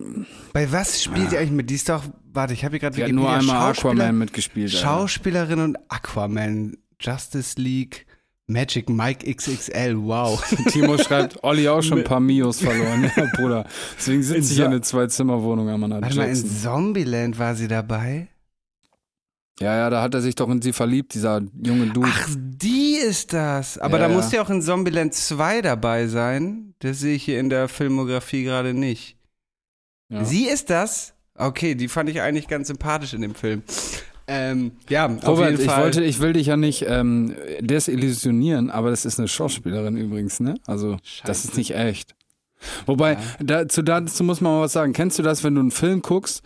Bei 0.54 0.72
was 0.72 1.04
spielt 1.04 1.32
ihr 1.34 1.40
eigentlich 1.40 1.52
mit? 1.52 1.70
Die 1.70 1.76
ist 1.76 1.90
doch, 1.90 2.04
warte, 2.32 2.54
ich 2.54 2.64
habe 2.64 2.72
hier 2.78 2.80
gerade 2.90 3.04
hat 3.04 3.12
nur 3.12 3.30
einmal 3.30 3.72
Aquaman 3.72 4.18
mitgespielt. 4.18 4.74
Alter. 4.74 4.86
Schauspielerin 4.86 5.60
und 5.60 5.78
Aquaman, 5.90 6.78
Justice 7.00 7.60
League, 7.60 8.06
Magic 8.48 8.90
Mike 8.90 9.30
XXL, 9.34 9.96
wow. 9.98 10.42
Timo 10.72 10.98
schreibt, 10.98 11.44
Olli 11.44 11.68
auch 11.70 11.82
schon 11.82 12.00
ein 12.00 12.04
paar 12.04 12.20
Mios 12.20 12.60
verloren. 12.62 13.10
Ja, 13.16 13.26
Bruder. 13.36 13.66
Deswegen 13.98 14.24
sitze 14.24 14.40
ich 14.52 14.58
so- 14.58 14.64
in 14.64 14.72
eine 14.72 14.82
Zwei-Zimmer-Wohnung 14.82 15.70
am 15.70 15.80
Mann 15.82 15.92
Warte 16.02 16.16
mal, 16.18 16.28
in. 16.30 16.36
Zombieland 16.36 17.40
war 17.40 17.56
sie 17.56 17.68
dabei? 17.68 18.28
Ja, 19.62 19.76
ja, 19.78 19.90
da 19.90 20.02
hat 20.02 20.14
er 20.14 20.22
sich 20.22 20.36
doch 20.36 20.50
in 20.50 20.62
sie 20.62 20.74
verliebt, 20.74 21.14
dieser 21.14 21.42
junge 21.64 21.88
Dude. 21.88 22.10
Ach, 22.12 22.28
die 22.38 22.96
ist 22.96 23.32
das. 23.34 23.78
Aber 23.78 23.98
Ja, 24.00 24.08
da 24.08 24.10
ja. 24.10 24.16
muss 24.16 24.32
ja 24.32 24.42
auch 24.42 24.50
in 24.50 24.62
Zombieland 24.62 25.14
2 25.14 25.62
dabei 25.62 26.08
sein. 26.08 26.74
Das 26.80 27.00
sehe 27.00 27.16
ich 27.16 27.24
hier 27.24 27.40
in 27.40 27.50
der 27.50 27.68
Filmografie 27.68 28.44
gerade 28.44 28.74
nicht. 28.74 29.18
ja. 30.10 30.26
Sie 30.26 30.48
ist 30.48 30.70
das? 30.70 31.14
Okay, 31.36 31.76
die 31.76 31.88
fand 31.88 32.10
ich 32.10 32.22
eigentlich 32.22 32.48
ganz 32.48 32.68
sympathisch 32.68 33.14
in 33.14 33.22
dem 33.22 33.36
Film. 33.36 33.64
Ähm, 34.28 34.72
ja, 34.90 35.08
auf 35.08 35.28
Robert, 35.28 35.52
jeden 35.52 35.62
ich 35.64 35.68
Fall. 35.70 35.84
wollte, 35.84 36.04
ich 36.04 36.20
will 36.20 36.34
dich 36.34 36.48
ja 36.48 36.56
nicht 36.58 36.86
ähm, 36.88 37.36
desillusionieren, 37.60 38.70
aber 38.70 38.90
das 38.92 39.06
ist 39.06 39.20
eine 39.20 39.28
Schauspielerin 39.28 39.98
übrigens, 39.98 40.40
ne? 40.40 40.56
Also, 40.68 40.98
das 41.26 41.40
ist 41.40 41.48
Scheiße. 41.52 41.58
nicht 41.58 41.76
echt. 41.76 42.16
Wobei, 42.86 43.18
dazu, 43.40 43.82
dazu 43.82 44.24
muss 44.24 44.42
man 44.42 44.54
mal 44.54 44.62
was 44.62 44.74
sagen. 44.74 44.94
Kennst 44.94 45.18
du 45.20 45.24
das, 45.24 45.44
wenn 45.44 45.56
du 45.56 45.62
einen 45.62 45.72
Film 45.72 46.02
guckst 46.02 46.44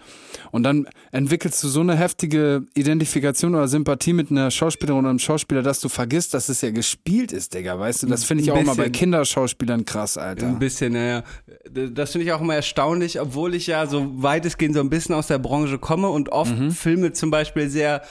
und 0.51 0.63
dann 0.63 0.87
entwickelst 1.11 1.63
du 1.63 1.67
so 1.67 1.81
eine 1.81 1.95
heftige 1.95 2.63
Identifikation 2.75 3.55
oder 3.55 3.67
Sympathie 3.67 4.13
mit 4.13 4.31
einer 4.31 4.51
Schauspielerin 4.51 4.99
oder 4.99 5.09
einem 5.09 5.19
Schauspieler, 5.19 5.61
dass 5.61 5.79
du 5.79 5.89
vergisst, 5.89 6.33
dass 6.33 6.49
es 6.49 6.61
ja 6.61 6.71
gespielt 6.71 7.31
ist, 7.31 7.53
Digga, 7.53 7.77
weißt 7.79 8.03
du? 8.03 8.07
Das 8.07 8.23
finde 8.23 8.43
ich 8.43 8.51
auch 8.51 8.63
mal 8.63 8.75
bei. 8.75 8.89
Kinderschauspielern 8.89 9.85
krass, 9.85 10.17
Alter. 10.17 10.47
Ein 10.47 10.59
bisschen, 10.59 10.93
naja. 10.93 11.23
Das 11.69 12.11
finde 12.11 12.25
ich 12.25 12.31
auch 12.33 12.41
immer 12.41 12.55
erstaunlich, 12.55 13.19
obwohl 13.19 13.55
ich 13.55 13.67
ja 13.67 13.85
so 13.87 14.11
weitestgehend 14.21 14.75
so 14.75 14.81
ein 14.81 14.89
bisschen 14.89 15.15
aus 15.15 15.27
der 15.27 15.39
Branche 15.39 15.77
komme 15.79 16.09
und 16.09 16.29
oft 16.29 16.57
Mhm. 16.57 16.71
Filme 16.71 17.11
zum 17.13 17.31
Beispiel 17.31 17.69
sehr 17.69 18.01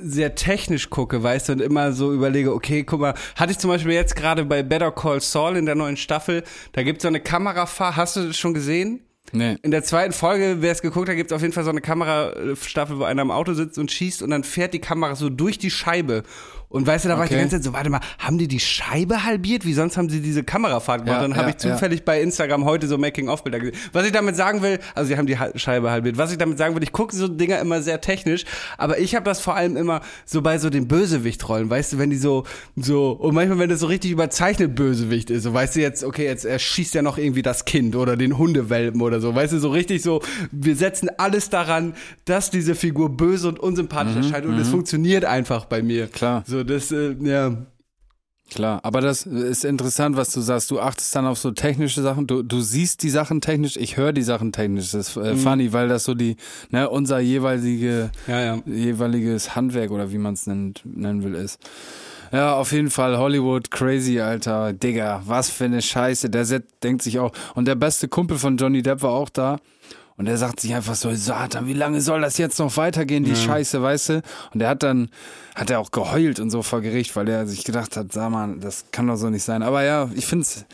sehr 0.00 0.34
technisch 0.34 0.90
gucke, 0.90 1.22
weißt 1.22 1.48
du, 1.48 1.52
und 1.54 1.60
immer 1.60 1.92
so 1.92 2.12
überlege, 2.12 2.52
okay, 2.54 2.84
guck 2.84 3.00
mal, 3.00 3.14
hatte 3.36 3.52
ich 3.52 3.58
zum 3.58 3.70
Beispiel 3.70 3.92
jetzt 3.92 4.16
gerade 4.16 4.44
bei 4.44 4.62
Better 4.62 4.92
Call 4.92 5.20
Saul 5.20 5.56
in 5.56 5.66
der 5.66 5.74
neuen 5.74 5.96
Staffel, 5.96 6.42
da 6.72 6.82
gibt 6.82 6.98
es 6.98 7.02
so 7.02 7.08
eine 7.08 7.20
Kamerafahrt, 7.20 7.96
hast 7.96 8.16
du 8.16 8.26
das 8.26 8.36
schon 8.36 8.54
gesehen? 8.54 9.00
Nee. 9.30 9.56
In 9.62 9.70
der 9.70 9.82
zweiten 9.82 10.12
Folge, 10.12 10.56
wer 10.60 10.72
es 10.72 10.82
geguckt 10.82 11.08
hat, 11.08 11.16
gibt 11.16 11.30
es 11.30 11.34
auf 11.34 11.40
jeden 11.40 11.54
Fall 11.54 11.64
so 11.64 11.70
eine 11.70 11.80
Kamerastaffel, 11.80 12.98
wo 12.98 13.04
einer 13.04 13.22
im 13.22 13.30
Auto 13.30 13.54
sitzt 13.54 13.78
und 13.78 13.90
schießt 13.90 14.22
und 14.22 14.30
dann 14.30 14.44
fährt 14.44 14.74
die 14.74 14.80
Kamera 14.80 15.14
so 15.14 15.30
durch 15.30 15.58
die 15.58 15.70
Scheibe 15.70 16.22
Und 16.72 16.86
weißt 16.86 17.04
du, 17.04 17.10
da 17.10 17.18
war 17.18 17.24
ich 17.24 17.28
die 17.28 17.34
Okay. 17.34 17.42
ganze 17.42 17.56
Zeit 17.56 17.64
so, 17.64 17.72
warte 17.72 17.90
mal, 17.90 18.00
haben 18.18 18.38
die 18.38 18.48
die 18.48 18.58
Scheibe 18.58 19.24
halbiert? 19.24 19.64
Wie 19.66 19.74
sonst 19.74 19.96
haben 19.96 20.08
sie 20.08 20.20
diese 20.20 20.42
Kamerafahrt 20.42 21.04
gemacht? 21.04 21.20
Ja, 21.20 21.28
dann 21.28 21.36
habe 21.36 21.50
ja, 21.50 21.50
ich 21.50 21.58
zufällig 21.58 22.04
bei 22.04 22.20
Instagram 22.22 22.64
heute 22.64 22.88
so 22.88 22.96
Making-of-Bilder 22.96 23.60
gesehen. 23.60 23.76
Was 23.92 24.06
ich 24.06 24.12
damit 24.12 24.36
sagen 24.36 24.62
will, 24.62 24.78
also 24.94 25.08
sie 25.08 25.18
haben 25.18 25.26
die 25.26 25.36
Scheibe 25.56 25.90
halbiert. 25.90 26.16
Was 26.16 26.32
ich 26.32 26.38
damit 26.38 26.56
sagen 26.56 26.74
will, 26.74 26.82
ich 26.82 26.92
gucke 26.92 27.14
so 27.14 27.28
Dinger 27.28 27.60
immer 27.60 27.82
sehr 27.82 28.00
technisch, 28.00 28.44
aber 28.78 28.98
ich 28.98 29.14
habe 29.14 29.24
das 29.24 29.40
vor 29.40 29.54
allem 29.54 29.76
immer 29.76 30.00
so 30.24 30.40
bei 30.40 30.56
so 30.56 30.70
den 30.70 30.88
Bösewichtrollen, 30.88 31.68
weißt 31.68 31.92
du, 31.92 31.98
wenn 31.98 32.08
die 32.08 32.16
so, 32.16 32.44
so, 32.76 33.12
und 33.12 33.34
manchmal, 33.34 33.58
wenn 33.58 33.68
das 33.68 33.80
so 33.80 33.86
richtig 33.86 34.10
überzeichnet 34.10 34.74
Bösewicht 34.74 35.28
ist, 35.30 35.42
so 35.42 35.52
weißt 35.52 35.76
du 35.76 35.80
jetzt, 35.80 36.02
okay, 36.04 36.24
jetzt 36.24 36.46
erschießt 36.46 36.96
er 36.96 37.02
noch 37.02 37.18
irgendwie 37.18 37.42
das 37.42 37.66
Kind 37.66 37.96
oder 37.96 38.16
den 38.16 38.38
Hundewelpen 38.38 39.02
oder 39.02 39.20
so, 39.20 39.34
weißt 39.34 39.52
du, 39.52 39.58
so 39.58 39.68
richtig 39.70 40.02
so, 40.02 40.22
wir 40.50 40.74
setzen 40.76 41.10
alles 41.18 41.50
daran, 41.50 41.94
dass 42.24 42.50
diese 42.50 42.74
Figur 42.74 43.10
böse 43.14 43.48
und 43.48 43.58
unsympathisch 43.60 44.16
erscheint 44.16 44.46
und 44.46 44.58
es 44.58 44.68
funktioniert 44.68 45.24
einfach 45.26 45.66
bei 45.66 45.82
mir. 45.82 46.06
Klar. 46.06 46.44
So, 46.46 46.61
das, 46.62 46.92
äh, 46.92 47.14
ja. 47.22 47.56
Klar, 48.50 48.80
aber 48.82 49.00
das 49.00 49.24
ist 49.24 49.64
interessant, 49.64 50.16
was 50.16 50.30
du 50.32 50.42
sagst. 50.42 50.70
Du 50.70 50.78
achtest 50.78 51.14
dann 51.16 51.24
auf 51.26 51.38
so 51.38 51.52
technische 51.52 52.02
Sachen. 52.02 52.26
Du, 52.26 52.42
du 52.42 52.60
siehst 52.60 53.02
die 53.02 53.08
Sachen 53.08 53.40
technisch, 53.40 53.78
ich 53.78 53.96
höre 53.96 54.12
die 54.12 54.22
Sachen 54.22 54.52
technisch. 54.52 54.90
Das 54.90 55.08
ist 55.08 55.16
Mhm. 55.16 55.22
äh, 55.22 55.36
funny, 55.36 55.72
weil 55.72 55.88
das 55.88 56.04
so 56.04 56.12
die, 56.14 56.36
ne, 56.70 56.90
unser 56.90 57.18
jeweilige, 57.20 58.10
Ja, 58.26 58.40
ja. 58.42 58.58
jeweiliges 58.66 59.56
Handwerk 59.56 59.90
oder 59.90 60.12
wie 60.12 60.18
man 60.18 60.34
es 60.34 60.46
nennen, 60.46 60.74
nennen 60.84 61.22
will, 61.24 61.34
ist. 61.34 61.60
Ja, 62.30 62.54
auf 62.56 62.72
jeden 62.72 62.90
Fall 62.90 63.16
Hollywood 63.16 63.70
crazy, 63.70 64.20
Alter. 64.20 64.72
Digga, 64.74 65.22
was 65.24 65.48
für 65.48 65.64
eine 65.64 65.80
Scheiße. 65.80 66.28
Der 66.28 66.44
Set 66.44 66.64
denkt 66.82 67.02
sich 67.02 67.18
auch. 67.20 67.32
Und 67.54 67.66
der 67.66 67.74
beste 67.74 68.08
Kumpel 68.08 68.36
von 68.38 68.56
Johnny 68.58 68.82
Depp 68.82 69.02
war 69.02 69.12
auch 69.12 69.28
da. 69.30 69.60
Und 70.22 70.26
der 70.26 70.38
sagt 70.38 70.60
sich 70.60 70.72
einfach 70.72 70.94
so, 70.94 71.12
Satan, 71.12 71.66
wie 71.66 71.72
lange 71.72 72.00
soll 72.00 72.20
das 72.20 72.38
jetzt 72.38 72.60
noch 72.60 72.76
weitergehen, 72.76 73.24
die 73.24 73.34
Scheiße, 73.34 73.82
weißt 73.82 74.08
du? 74.10 74.22
Und 74.52 74.60
der 74.60 74.68
hat 74.68 74.84
dann, 74.84 75.08
hat 75.56 75.68
er 75.68 75.80
auch 75.80 75.90
geheult 75.90 76.38
und 76.38 76.50
so 76.50 76.62
vor 76.62 76.80
Gericht, 76.80 77.16
weil 77.16 77.28
er 77.28 77.44
sich 77.48 77.64
gedacht 77.64 77.96
hat, 77.96 78.12
sag 78.12 78.30
mal, 78.30 78.54
das 78.60 78.84
kann 78.92 79.08
doch 79.08 79.16
so 79.16 79.30
nicht 79.30 79.42
sein. 79.42 79.64
Aber 79.64 79.82
ja, 79.82 80.08
ich 80.14 80.24
find's 80.24 80.64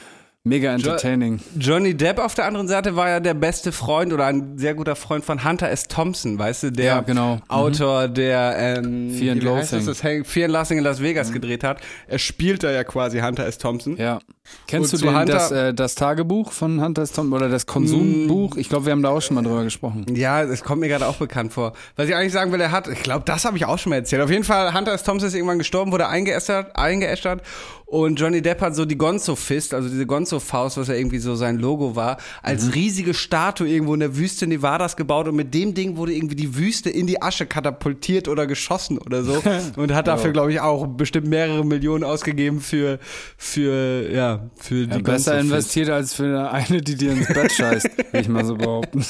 mega 0.49 0.73
entertaining. 0.73 1.41
Johnny 1.59 1.95
Depp 1.95 2.19
auf 2.19 2.35
der 2.35 2.47
anderen 2.47 2.69
Seite 2.69 2.97
war 2.97 3.09
ja 3.09 3.21
der 3.21 3.35
beste 3.35 3.73
Freund 3.73 4.13
oder 4.13 4.27
ein 4.27 4.59
sehr 4.59 4.75
guter 4.75 4.97
Freund 4.97 5.25
von 5.25 5.45
Hunter 5.45 5.69
S. 5.71 5.89
Thompson, 5.89 6.39
weißt 6.39 6.63
du, 6.65 6.73
der 6.73 6.85
Ja, 6.85 7.01
genau. 7.01 7.37
Mhm. 7.37 7.43
Autor, 7.49 8.09
der 8.09 8.55
ähm, 8.59 9.11
Fear 9.15 9.33
and 9.33 9.43
Loathing. 9.43 9.83
Mhm. 9.83 9.87
das, 9.87 10.01
Fear 10.01 10.45
and 10.47 10.53
Loathing 10.55 10.79
in 10.79 10.85
Las 10.85 11.03
Vegas 11.03 11.33
gedreht 11.33 11.63
hat. 11.65 11.81
Er 12.07 12.19
spielt 12.19 12.63
da 12.63 12.71
ja 12.71 12.85
quasi 12.85 13.21
Hunter 13.21 13.47
S. 13.47 13.59
Thompson. 13.59 13.97
Ja. 13.97 14.19
Kennst 14.67 14.95
Und 14.95 15.03
du 15.03 15.07
den, 15.07 15.15
Hunter- 15.19 15.33
das, 15.35 15.51
äh, 15.51 15.75
das 15.75 15.95
Tagebuch 15.95 16.53
von 16.53 16.83
Hunter 16.83 17.03
S. 17.03 17.13
Thompson 17.13 17.35
oder 17.35 17.51
das 17.51 17.67
Konsumbuch? 17.67 18.57
Ich 18.57 18.71
glaube, 18.71 18.87
wir 18.87 18.93
haben 18.93 19.03
da 19.03 19.11
auch 19.11 19.21
schon 19.21 19.35
mal 19.35 19.43
drüber 19.43 19.63
gesprochen. 19.65 20.07
Ja, 20.15 20.43
es 20.43 20.65
kommt 20.65 20.81
mir 20.81 20.89
gerade 20.89 21.07
auch 21.07 21.17
bekannt 21.17 21.53
vor. 21.53 21.75
Was 21.97 22.09
ich 22.09 22.15
eigentlich 22.15 22.33
sagen 22.33 22.51
will, 22.53 22.61
er 22.61 22.73
hat, 22.73 22.89
ich 22.89 23.03
glaube, 23.03 23.25
das 23.27 23.45
habe 23.45 23.59
ich 23.59 23.67
auch 23.67 23.79
schon 23.79 23.91
mal 23.91 23.97
erzählt. 23.97 24.23
Auf 24.23 24.31
jeden 24.31 24.45
Fall, 24.45 24.73
Hunter 24.73 24.93
S. 24.95 25.03
Thompson 25.03 25.29
ist 25.29 25.35
irgendwann 25.35 25.59
gestorben, 25.59 25.93
wurde 25.93 26.09
eingeäschert, 26.09 26.77
eingeäschert 26.77 27.43
und 27.91 28.21
Johnny 28.21 28.43
Depp 28.43 28.61
hat 28.61 28.75
so 28.77 28.85
die 28.85 28.99
Gonzo-Fist, 28.99 29.73
also 29.73 29.89
diese 29.89 30.05
Gonzo-Faust, 30.05 30.77
was 30.77 30.89
ja 30.89 30.95
irgendwie 30.95 31.19
so 31.21 31.35
sein 31.37 31.59
Logo 31.59 31.97
war, 31.97 32.19
als 32.43 32.67
Mhm. 32.67 32.73
riesige 32.73 33.15
Statue 33.15 33.67
irgendwo 33.67 33.95
in 33.95 34.01
der 34.01 34.15
Wüste 34.17 34.47
Nevadas 34.47 34.95
gebaut 34.95 35.27
und 35.27 35.37
mit 35.37 35.55
dem 35.55 35.73
Ding 35.73 35.97
wurde 35.97 36.13
irgendwie 36.13 36.37
die 36.37 36.55
Wüste 36.57 36.91
in 36.91 37.07
die 37.07 37.23
Asche 37.23 37.47
katapultiert 37.47 38.29
oder 38.29 38.47
geschossen 38.47 38.99
oder 38.99 39.25
so 39.25 39.43
und 39.77 39.95
hat 39.95 40.07
dafür, 40.07 40.33
glaube 40.33 40.53
ich, 40.53 40.61
auch 40.61 40.87
bestimmt 40.87 41.29
mehrere 41.29 41.65
Millionen 41.65 42.05
ausgegeben 42.05 42.61
für, 42.61 42.99
für, 43.39 44.11
ja, 44.13 44.51
für 44.57 44.87
die 44.87 44.97
Ja, 44.97 45.03
besser 45.03 45.41
investiert 45.41 45.89
als 45.89 46.13
für 46.13 46.51
eine, 46.51 46.83
die 46.83 46.95
dir 46.95 47.13
ins 47.13 47.29
Bett 47.29 47.53
scheißt, 47.53 47.89
will 48.13 48.21
ich 48.21 48.29
mal 48.29 48.45
so 48.45 48.55
behaupten. 48.57 49.03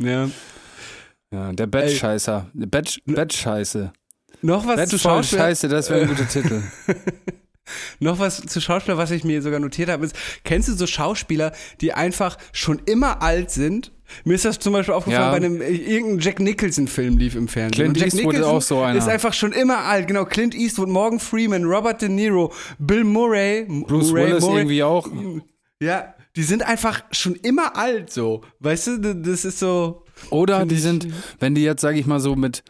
Ja. 0.00 0.28
Ja, 1.32 1.52
der 1.52 1.66
Bettscheißer. 1.66 2.46
Bett, 2.54 2.98
Bettscheiße. 3.04 3.92
Noch 4.42 4.66
was 4.66 4.74
zu 4.88 4.96
Bettvoll 4.96 4.98
Schauspiel 4.98 5.38
Scheiße, 5.38 5.68
das 5.68 5.90
wäre 5.90 6.02
ein 6.02 6.08
guter 6.08 6.28
Titel. 6.28 6.62
Noch 8.00 8.18
was 8.18 8.42
zu 8.42 8.60
Schauspieler, 8.60 8.98
was 8.98 9.10
ich 9.10 9.24
mir 9.24 9.42
sogar 9.42 9.60
notiert 9.60 9.88
habe, 9.88 10.04
ist, 10.06 10.16
kennst 10.44 10.68
du 10.68 10.74
so 10.74 10.86
Schauspieler, 10.86 11.52
die 11.80 11.92
einfach 11.92 12.38
schon 12.52 12.80
immer 12.86 13.22
alt 13.22 13.50
sind? 13.50 13.92
Mir 14.24 14.34
ist 14.34 14.44
das 14.44 14.58
zum 14.60 14.72
Beispiel 14.72 14.94
aufgefallen 14.94 15.24
Ja. 15.24 15.30
bei 15.30 15.36
einem, 15.36 15.60
äh, 15.60 15.68
irgendein 15.68 16.20
Jack 16.20 16.38
Nicholson-Film 16.40 17.18
lief 17.18 17.34
im 17.34 17.48
Fernsehen. 17.48 17.92
Clint 17.92 17.96
Jack 17.96 18.06
Eastwood 18.06 18.34
ist 18.34 18.38
Nicholson 18.38 18.56
auch 18.56 18.62
so 18.62 18.80
einer. 18.82 18.98
Ist 18.98 19.08
einfach 19.08 19.32
schon 19.32 19.52
immer 19.52 19.78
alt, 19.78 20.06
genau. 20.06 20.24
Clint 20.24 20.54
Eastwood, 20.54 20.88
Morgan 20.88 21.18
Freeman, 21.18 21.64
Robert 21.64 22.02
De 22.02 22.08
Niro, 22.08 22.52
Bill 22.78 23.02
Murray. 23.02 23.64
Bruce 23.64 24.10
Murray, 24.12 24.30
Willis 24.30 24.42
Murray, 24.42 24.56
irgendwie 24.58 24.82
auch. 24.84 25.08
Ja, 25.82 26.14
die 26.36 26.42
sind 26.44 26.62
einfach 26.62 27.02
schon 27.10 27.34
immer 27.34 27.76
alt 27.76 28.12
so. 28.12 28.42
Weißt 28.60 28.86
du, 28.86 29.14
das 29.16 29.44
ist 29.44 29.58
so. 29.58 30.04
Oder 30.30 30.64
die 30.66 30.76
sind, 30.78 31.08
wenn 31.40 31.54
die 31.54 31.62
jetzt, 31.64 31.80
sag 31.82 31.96
ich 31.96 32.06
mal 32.06 32.20
so, 32.20 32.36
mit 32.36 32.62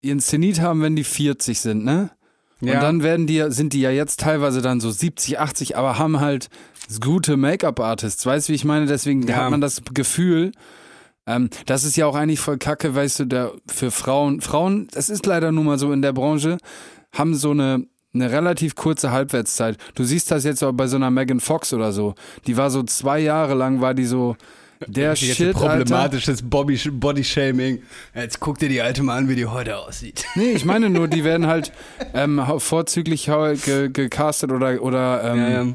ihren 0.00 0.20
Zenit 0.20 0.60
haben, 0.60 0.80
wenn 0.82 0.94
die 0.94 1.04
40 1.04 1.58
sind, 1.58 1.84
ne? 1.84 2.10
Und 2.60 2.68
Ja. 2.68 2.80
dann 2.80 3.02
werden 3.02 3.26
die, 3.26 3.44
sind 3.48 3.72
die 3.72 3.80
ja 3.80 3.90
jetzt 3.90 4.20
teilweise 4.20 4.62
dann 4.62 4.80
so 4.80 4.90
70, 4.90 5.38
80, 5.38 5.76
aber 5.76 5.98
haben 5.98 6.20
halt 6.20 6.48
gute 7.00 7.36
Make-up-Artists. 7.36 8.24
Weißt 8.26 8.48
du, 8.48 8.52
wie 8.52 8.56
ich 8.56 8.64
meine? 8.64 8.86
Deswegen 8.86 9.26
Ja. 9.26 9.36
hat 9.36 9.50
man 9.50 9.60
das 9.60 9.82
Gefühl, 9.94 10.52
ähm, 11.26 11.50
das 11.66 11.84
ist 11.84 11.96
ja 11.96 12.06
auch 12.06 12.16
eigentlich 12.16 12.40
voll 12.40 12.58
kacke, 12.58 12.94
weißt 12.94 13.20
du, 13.20 13.24
der, 13.26 13.52
für 13.68 13.90
Frauen, 13.90 14.40
Frauen, 14.40 14.88
das 14.92 15.08
ist 15.10 15.26
leider 15.26 15.52
nun 15.52 15.66
mal 15.66 15.78
so 15.78 15.92
in 15.92 16.02
der 16.02 16.12
Branche, 16.12 16.56
haben 17.12 17.34
so 17.34 17.50
eine, 17.50 17.84
eine 18.14 18.30
relativ 18.32 18.74
kurze 18.74 19.10
Halbwertszeit. 19.12 19.76
Du 19.94 20.02
siehst 20.04 20.30
das 20.30 20.44
jetzt 20.44 20.64
auch 20.64 20.72
bei 20.72 20.86
so 20.86 20.96
einer 20.96 21.10
Megan 21.10 21.40
Fox 21.40 21.72
oder 21.72 21.92
so. 21.92 22.14
Die 22.46 22.56
war 22.56 22.70
so 22.70 22.82
zwei 22.82 23.20
Jahre 23.20 23.54
lang, 23.54 23.80
war 23.82 23.92
die 23.94 24.06
so 24.06 24.36
der 24.86 25.14
Jetzt 25.14 25.36
Shit, 25.36 25.52
problematisches 25.54 26.42
Body-Shaming. 26.42 27.82
Jetzt 28.14 28.40
guck 28.40 28.58
dir 28.58 28.68
die 28.68 28.80
alte 28.80 29.02
mal 29.02 29.16
an, 29.16 29.28
wie 29.28 29.34
die 29.34 29.46
heute 29.46 29.78
aussieht. 29.78 30.26
Nee, 30.34 30.52
ich 30.52 30.64
meine 30.64 30.90
nur, 30.90 31.08
die 31.08 31.24
werden 31.24 31.46
halt 31.46 31.72
ähm, 32.14 32.40
vorzüglich 32.58 33.26
ge 33.26 33.88
gecastet 33.92 34.52
oder, 34.52 34.82
oder 34.82 35.24
ähm, 35.24 35.38
Ja, 35.38 35.62
ja. 35.62 35.66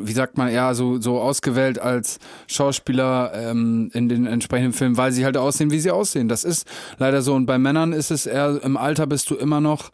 wie 0.00 0.12
sagt 0.12 0.36
man, 0.38 0.52
ja, 0.52 0.74
so, 0.74 1.00
so 1.00 1.20
ausgewählt 1.20 1.78
als 1.78 2.18
Schauspieler 2.46 3.32
ähm, 3.34 3.90
in 3.94 4.08
den 4.08 4.26
entsprechenden 4.26 4.72
Filmen, 4.72 4.96
weil 4.96 5.12
sie 5.12 5.24
halt 5.24 5.36
aussehen, 5.36 5.70
wie 5.70 5.80
sie 5.80 5.90
aussehen. 5.90 6.28
Das 6.28 6.44
ist 6.44 6.66
leider 6.98 7.22
so. 7.22 7.34
Und 7.34 7.46
bei 7.46 7.58
Männern 7.58 7.92
ist 7.92 8.10
es 8.10 8.26
eher, 8.26 8.60
im 8.62 8.76
Alter 8.76 9.06
bist 9.06 9.30
du 9.30 9.36
immer 9.36 9.60
noch, 9.60 9.90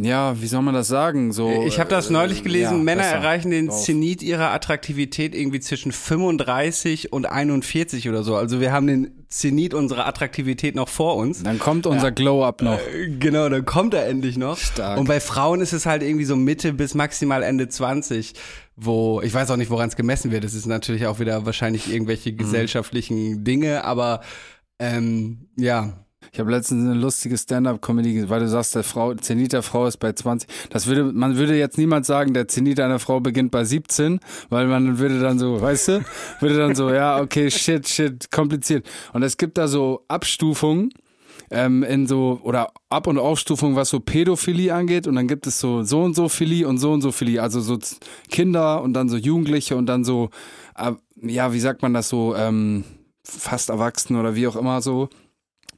ja, 0.00 0.40
wie 0.40 0.46
soll 0.46 0.62
man 0.62 0.74
das 0.74 0.86
sagen? 0.86 1.32
So, 1.32 1.64
Ich 1.66 1.80
habe 1.80 1.90
das 1.90 2.08
äh, 2.08 2.12
neulich 2.12 2.44
gelesen, 2.44 2.78
ja, 2.78 2.82
Männer 2.84 3.02
erreichen 3.02 3.50
den 3.50 3.66
drauf. 3.66 3.82
Zenit 3.82 4.22
ihrer 4.22 4.52
Attraktivität 4.52 5.34
irgendwie 5.34 5.58
zwischen 5.58 5.90
35 5.90 7.12
und 7.12 7.26
41 7.26 8.08
oder 8.08 8.22
so. 8.22 8.36
Also 8.36 8.60
wir 8.60 8.70
haben 8.70 8.86
den 8.86 9.24
Zenit 9.28 9.74
unserer 9.74 10.06
Attraktivität 10.06 10.76
noch 10.76 10.88
vor 10.88 11.16
uns. 11.16 11.42
Dann 11.42 11.58
kommt 11.58 11.86
unser 11.86 12.12
Glow-Up 12.12 12.62
noch. 12.62 12.78
Äh, 12.78 13.08
Genau, 13.18 13.48
dann 13.48 13.64
kommt 13.64 13.92
er 13.92 14.06
endlich 14.06 14.36
noch. 14.38 14.56
Stark. 14.56 14.98
Und 15.00 15.08
bei 15.08 15.18
Frauen 15.20 15.60
ist 15.60 15.72
es 15.72 15.84
halt 15.84 16.02
irgendwie 16.04 16.24
so 16.24 16.36
Mitte 16.36 16.72
bis 16.72 16.94
maximal 16.94 17.42
Ende 17.42 17.68
20, 17.68 18.34
wo, 18.76 19.20
ich 19.22 19.34
weiß 19.34 19.50
auch 19.50 19.56
nicht, 19.56 19.70
woran 19.70 19.88
es 19.88 19.96
gemessen 19.96 20.30
wird. 20.30 20.44
Es 20.44 20.54
ist 20.54 20.66
natürlich 20.66 21.06
auch 21.06 21.18
wieder 21.18 21.44
wahrscheinlich 21.44 21.92
irgendwelche 21.92 22.30
Mhm. 22.32 22.36
gesellschaftlichen 22.36 23.42
Dinge, 23.42 23.84
aber 23.84 24.20
ähm, 24.78 25.48
ja. 25.56 26.04
Ich 26.32 26.40
habe 26.40 26.50
letztens 26.50 26.84
eine 26.84 26.98
lustige 26.98 27.36
Stand-up-Comedy, 27.36 28.28
weil 28.28 28.40
du 28.40 28.48
sagst, 28.48 28.74
der 28.74 28.84
Frau, 28.84 29.14
Zenit 29.14 29.52
der 29.52 29.62
Frau 29.62 29.86
ist 29.86 29.98
bei 29.98 30.12
20. 30.12 30.48
Das 30.70 30.86
würde, 30.86 31.04
man 31.04 31.36
würde 31.36 31.56
jetzt 31.56 31.78
niemand 31.78 32.06
sagen, 32.06 32.34
der 32.34 32.48
Zenit 32.48 32.80
einer 32.80 32.98
Frau 32.98 33.20
beginnt 33.20 33.50
bei 33.50 33.64
17, 33.64 34.20
weil 34.48 34.66
man 34.66 34.98
würde 34.98 35.20
dann 35.20 35.38
so, 35.38 35.60
weißt 35.60 35.88
du, 35.88 36.04
würde 36.40 36.56
dann 36.58 36.74
so, 36.74 36.90
ja, 36.90 37.20
okay, 37.20 37.50
shit, 37.50 37.88
shit, 37.88 38.30
kompliziert. 38.30 38.86
Und 39.12 39.22
es 39.22 39.36
gibt 39.36 39.58
da 39.58 39.68
so 39.68 40.04
Abstufungen, 40.08 40.92
ähm, 41.50 41.82
in 41.82 42.06
so, 42.06 42.40
oder 42.42 42.72
Ab- 42.88 43.06
und 43.06 43.18
Aufstufungen, 43.18 43.76
was 43.76 43.88
so 43.88 44.00
Pädophilie 44.00 44.74
angeht. 44.74 45.06
Und 45.06 45.16
dann 45.16 45.28
gibt 45.28 45.46
es 45.46 45.60
so 45.60 45.82
so 45.82 46.02
und 46.02 46.14
so 46.14 46.28
Philie 46.28 46.66
und 46.66 46.78
so 46.78 46.92
und 46.92 47.00
so 47.00 47.12
Philie. 47.12 47.40
Also 47.40 47.60
so 47.60 47.78
Kinder 48.28 48.82
und 48.82 48.92
dann 48.92 49.08
so 49.08 49.16
Jugendliche 49.16 49.76
und 49.76 49.86
dann 49.86 50.04
so, 50.04 50.30
äh, 50.76 50.92
ja, 51.22 51.52
wie 51.52 51.60
sagt 51.60 51.82
man 51.82 51.94
das 51.94 52.08
so, 52.08 52.34
ähm, 52.36 52.84
fast 53.24 53.70
Erwachsene 53.70 54.20
oder 54.20 54.34
wie 54.34 54.46
auch 54.46 54.56
immer 54.56 54.80
so 54.80 55.08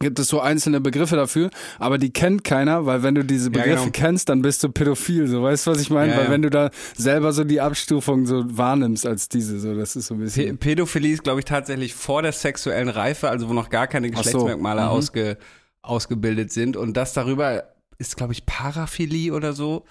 gibt 0.01 0.19
es 0.19 0.29
so 0.29 0.41
einzelne 0.41 0.81
Begriffe 0.81 1.15
dafür, 1.15 1.51
aber 1.79 1.99
die 1.99 2.11
kennt 2.11 2.43
keiner, 2.43 2.87
weil 2.87 3.03
wenn 3.03 3.15
du 3.15 3.23
diese 3.23 3.51
Ja, 3.53 3.63
Begriffe 3.63 3.91
genau. 3.91 3.93
kennst, 3.93 4.31
dann 4.31 4.41
bist 4.41 4.65
du 4.65 4.71
pädophil, 4.71 5.27
so 5.27 5.43
weißt 5.43 5.67
du, 5.67 5.73
was 5.73 5.81
ich 5.81 5.91
meine? 5.91 6.13
Ja, 6.13 6.19
weil 6.19 6.25
ja. 6.25 6.31
wenn 6.31 6.43
du 6.43 6.49
da 6.49 6.71
selber 6.97 7.33
so 7.33 7.45
die 7.45 7.61
Abstufung 7.61 8.25
so 8.25 8.45
wahrnimmst 8.57 9.07
als 9.07 9.29
diese, 9.29 9.61
so 9.61 9.75
das 9.75 9.97
ist 9.97 10.07
so 10.07 10.15
ein 10.15 10.19
P 10.21 10.25
bisschen. 10.25 10.59
Pädophilie 10.59 11.13
ist, 11.13 11.23
glaube 11.23 11.41
ich, 11.41 11.45
tatsächlich 11.45 11.95
vor 11.95 12.23
der 12.23 12.33
sexuellen 12.33 12.89
Reife, 12.89 13.29
also 13.29 13.49
wo 13.49 13.53
noch 13.53 13.69
gar 13.69 13.87
keine 13.87 14.09
Ach 14.09 14.17
so, 14.17 14.23
Geschlechtsmerkmale 14.23 14.81
mhm. 14.81 14.89
ausge, 14.89 15.37
ausgebildet 15.83 16.51
sind. 16.51 16.79
Und 16.79 16.97
das 16.97 17.13
darüber 17.13 17.65
ist, 17.99 18.17
glaube 18.17 18.33
ich, 18.33 18.47
Paraphilie 18.47 19.35
oder 19.35 19.53
so. 19.53 19.85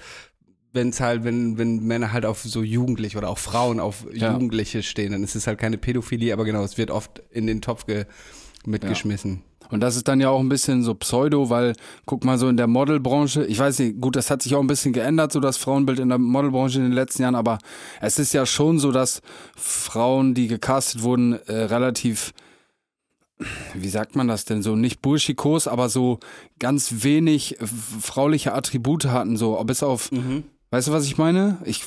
Wenn 0.73 0.89
es 0.89 0.99
halt, 1.01 1.23
wenn, 1.23 1.57
wenn 1.57 1.83
Männer 1.85 2.11
halt 2.11 2.25
auf 2.25 2.41
so 2.41 2.63
Jugendliche 2.63 3.17
oder 3.17 3.29
auch 3.29 3.39
Frauen 3.39 3.79
auf 3.79 4.05
Ja. 4.11 4.33
Jugendliche 4.33 4.81
stehen, 4.81 5.11
dann 5.11 5.23
ist 5.23 5.35
es 5.35 5.45
halt 5.45 5.59
keine 5.59 5.77
Pädophilie, 5.77 6.33
aber 6.33 6.45
genau, 6.45 6.63
es 6.63 6.77
wird 6.79 6.89
oft 6.89 7.21
in 7.29 7.45
den 7.45 7.61
Topf 7.61 7.85
ge 7.85 8.05
mitgeschmissen. 8.65 9.43
Und 9.69 9.81
das 9.81 9.95
ist 9.95 10.07
dann 10.07 10.19
ja 10.19 10.29
auch 10.29 10.39
ein 10.39 10.49
bisschen 10.49 10.83
so 10.83 10.95
Pseudo, 10.95 11.49
weil 11.49 11.73
guck 12.05 12.25
mal 12.25 12.37
so 12.37 12.47
in 12.47 12.57
der 12.57 12.67
Modelbranche, 12.67 13.45
ich 13.45 13.59
weiß 13.59 13.79
nicht, 13.79 14.01
gut, 14.01 14.15
das 14.15 14.31
hat 14.31 14.41
sich 14.41 14.55
auch 14.55 14.61
ein 14.61 14.67
bisschen 14.67 14.93
geändert, 14.93 15.31
so 15.31 15.39
das 15.39 15.57
Frauenbild 15.57 15.99
in 15.99 16.09
der 16.09 16.17
Modelbranche 16.17 16.79
in 16.79 16.85
den 16.85 16.93
letzten 16.93 17.21
Jahren, 17.23 17.35
aber 17.35 17.59
es 18.01 18.19
ist 18.19 18.33
ja 18.33 18.45
schon 18.45 18.79
so, 18.79 18.91
dass 18.91 19.21
Frauen, 19.55 20.33
die 20.33 20.47
gecastet 20.47 21.03
wurden, 21.03 21.33
äh, 21.47 21.53
relativ 21.53 22.33
wie 23.73 23.87
sagt 23.87 24.15
man 24.15 24.27
das 24.27 24.43
denn 24.45 24.61
so, 24.61 24.75
nicht 24.75 25.01
burschikos, 25.01 25.67
aber 25.67 25.87
so 25.87 26.19
ganz 26.59 27.03
wenig 27.03 27.59
äh, 27.61 27.67
frauliche 27.67 28.53
Attribute 28.53 29.05
hatten, 29.05 29.37
so 29.37 29.63
bis 29.63 29.81
auf, 29.81 30.11
weißt 30.71 30.87
du, 30.87 30.91
was 30.91 31.05
ich 31.05 31.17
meine? 31.17 31.57
Ich, 31.63 31.83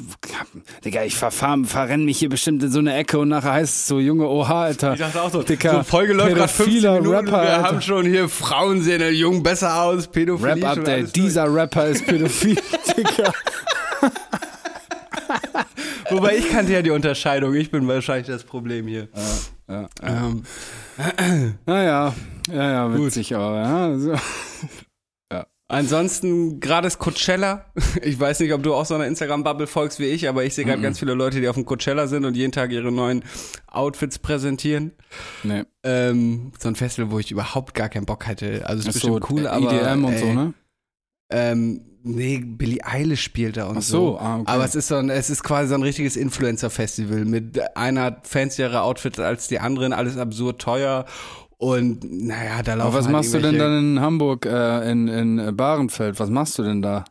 Digga, 0.85 1.05
ich 1.05 1.17
verfahr, 1.17 1.59
verrenn 1.65 2.05
mich 2.05 2.19
hier 2.19 2.29
bestimmt 2.29 2.63
in 2.63 2.71
so 2.71 2.79
eine 2.81 2.95
Ecke 2.95 3.19
und 3.19 3.29
nachher 3.29 3.53
heißt 3.53 3.75
es 3.75 3.87
so, 3.87 4.01
Junge, 4.01 4.27
oha, 4.27 4.63
Alter. 4.63 4.95
Ich 4.95 4.99
dachte 5.01 5.23
auch 5.23 5.31
so, 5.31 5.43
Dicker, 5.43 5.71
so 5.73 5.83
Folge 5.85 6.13
läuft 6.15 6.35
gerade 6.35 6.49
15 6.49 6.65
pädophiler 6.67 7.01
Minuten 7.01 7.29
Rapper, 7.31 7.43
wir 7.43 7.63
haben 7.63 7.81
schon 7.83 8.07
hier 8.07 8.29
Frauen 8.29 8.83
sehen 8.83 9.15
jung 9.15 9.43
besser 9.43 9.83
aus, 9.83 10.07
Pädophilie. 10.09 10.55
Rap-Update, 10.57 11.15
dieser 11.15 11.53
Rapper 11.53 11.87
ist 11.87 12.07
pädophil, 12.07 12.57
Digga. 12.97 13.33
Wobei 16.11 16.37
ich 16.37 16.51
kannte 16.51 16.73
ja 16.73 16.83
die 16.83 16.91
Unterscheidung, 16.91 17.55
ich 17.55 17.71
bin 17.71 17.87
wahrscheinlich 17.89 18.27
das 18.27 18.45
Problem 18.45 18.87
hier. 18.87 19.09
Ja, 19.69 19.89
Ähm, 20.03 20.43
naja, 21.67 22.13
ja, 22.53 22.71
ja, 22.73 22.99
witzig, 22.99 23.35
aber 23.35 23.57
ja, 23.57 23.99
so. 23.99 24.15
Ansonsten, 25.73 26.61
gerade 26.61 26.87
ist 26.87 26.99
Coachella. 26.99 27.67
Ich 28.03 28.19
weiß 28.19 28.41
nicht, 28.41 28.53
ob 28.53 28.63
du 28.63 28.75
auch 28.75 28.85
so 28.87 28.95
einer 28.95 29.07
Instagram-Bubble 29.07 29.67
folgst 29.67 29.99
wie 30.01 30.07
ich, 30.07 30.29
aber 30.29 30.45
ich 30.45 30.55
sehe 30.55 30.65
gerade 30.65 30.79
Mhm. 30.79 30.83
ganz 30.83 30.99
viele 30.99 31.15
Leute, 31.15 31.41
die 31.41 31.49
auf 31.49 31.57
dem 31.57 31.65
Coachella 31.67 32.07
sind 32.07 32.25
und 32.25 32.37
jeden 32.37 32.53
Tag 32.53 32.73
ihre 32.73 32.91
neuen 32.93 33.23
Outfits 33.67 34.19
präsentieren. 34.19 34.93
Nee. 35.43 35.65
Ähm, 35.83 36.53
so 36.59 36.69
ein 36.69 36.77
Festival, 36.77 37.11
wo 37.11 37.19
ich 37.19 37.31
überhaupt 37.31 37.75
gar 37.75 37.89
keinen 37.89 38.07
Bock 38.07 38.27
hatte. 38.27 38.63
Also 38.67 38.89
es 38.89 38.97
ist 38.97 39.03
Ach 39.03 39.09
so, 39.09 39.15
bestimmt 39.19 39.31
cool, 39.41 39.47
aber 39.47 39.73
EDM 39.73 40.05
und 40.05 40.19
so, 40.19 40.25
ey, 40.27 40.35
ne? 40.35 40.55
Ähm, 41.31 41.81
nee, 42.03 42.39
Billie 42.45 42.85
Eilish 42.85 43.23
spielt 43.23 43.57
da 43.57 43.67
und 43.67 43.79
Ach 43.79 43.83
so, 43.83 44.19
ah, 44.19 44.37
okay. 44.41 44.45
Aber 44.51 44.65
es 44.65 44.75
ist 44.75 44.89
so 44.89 44.97
ein, 44.97 45.09
es 45.09 45.31
ist 45.31 45.43
quasi 45.43 45.69
so 45.69 45.75
ein 45.75 45.83
richtiges 45.83 46.17
Influencer-Festival 46.17 47.25
mit 47.25 47.77
einer 47.77 48.03
hat 48.03 48.27
fanciere 48.29 48.83
Outfits 48.83 49.19
als 49.19 49.49
die 49.49 49.59
anderen, 49.61 49.93
alles 49.93 50.17
absurd 50.19 50.61
teuer 50.61 51.07
und 51.63 52.03
naja, 52.27 52.61
da 52.65 52.75
laufen 52.75 52.89
Aber 52.89 52.99
was 52.99 53.05
halt 53.07 53.13
machst 53.13 53.35
du 53.35 53.39
denn 53.39 53.57
dann 53.57 53.79
in 53.79 54.01
Hamburg, 54.01 54.47
äh, 54.47 54.91
in, 54.91 55.07
in 55.07 55.57
Bahrenfeld? 55.57 56.19
Was 56.19 56.29
machst 56.29 56.59
du 56.59 56.65
denn 56.65 56.83
da? 56.83 57.05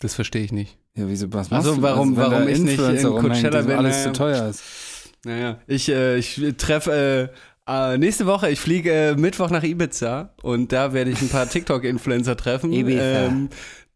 Das 0.00 0.14
verstehe 0.14 0.42
ich 0.42 0.50
nicht. 0.52 0.76
Ja, 0.96 1.04
wieso, 1.08 1.32
was 1.32 1.46
Ach 1.46 1.52
machst 1.52 1.66
so, 1.66 1.76
du? 1.76 1.82
warum- 1.82 2.16
wenn 2.16 2.30
warum 2.30 2.48
ich 2.48 2.58
nicht 2.58 2.72
Influencer 2.72 3.00
in 3.08 3.14
rumhängt, 3.14 3.34
Coachella 3.34 3.62
bin, 3.62 3.76
alles 3.78 3.96
naja. 3.98 4.04
zu 4.06 4.12
teuer 4.18 4.48
ist. 4.48 4.62
Naja, 5.24 5.58
ich, 5.66 5.88
äh, 5.88 6.18
ich 6.18 6.40
treffe 6.58 7.30
äh, 7.66 7.92
äh, 7.94 7.98
nächste 7.98 8.26
Woche, 8.26 8.50
ich 8.50 8.60
fliege 8.60 8.92
äh, 8.92 9.14
Mittwoch 9.16 9.50
nach 9.50 9.62
Ibiza 9.62 10.34
und 10.42 10.72
da 10.72 10.92
werde 10.92 11.10
ich 11.12 11.22
ein 11.22 11.28
paar 11.28 11.48
TikTok-Influencer 11.48 12.36
treffen. 12.36 12.72
Ibiza. 12.72 13.26
Ähm, 13.26 13.48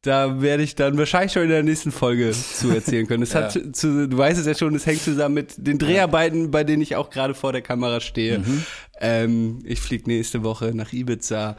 da 0.09 0.41
werde 0.41 0.63
ich 0.63 0.75
dann 0.75 0.97
wahrscheinlich 0.97 1.33
schon 1.33 1.43
in 1.43 1.51
der 1.51 1.63
nächsten 1.63 1.93
Folge 1.93 2.33
zu 2.33 2.71
erzählen 2.71 3.07
können. 3.07 3.23
Es 3.23 3.35
hat 3.35 3.53
zu, 3.53 4.09
du 4.09 4.17
weißt 4.17 4.41
es 4.41 4.47
ja 4.47 4.55
schon, 4.55 4.75
es 4.75 4.87
hängt 4.87 5.03
zusammen 5.03 5.35
mit 5.35 5.55
den 5.59 5.79
Dreharbeiten, 5.79 6.51
bei 6.51 6.65
denen 6.65 6.83
ich 6.83 6.97
auch 6.97 7.11
gerade 7.11 7.35
vor 7.35 7.53
der 7.53 7.61
Kamera 7.63 8.01
stehe. 8.01 8.39
Mhm. 8.39 8.65
Ähm, 9.01 9.59
ich 9.65 9.81
fliege 9.81 10.09
nächste 10.09 10.43
Woche 10.43 10.73
nach 10.75 10.93
Ibiza 10.93 11.57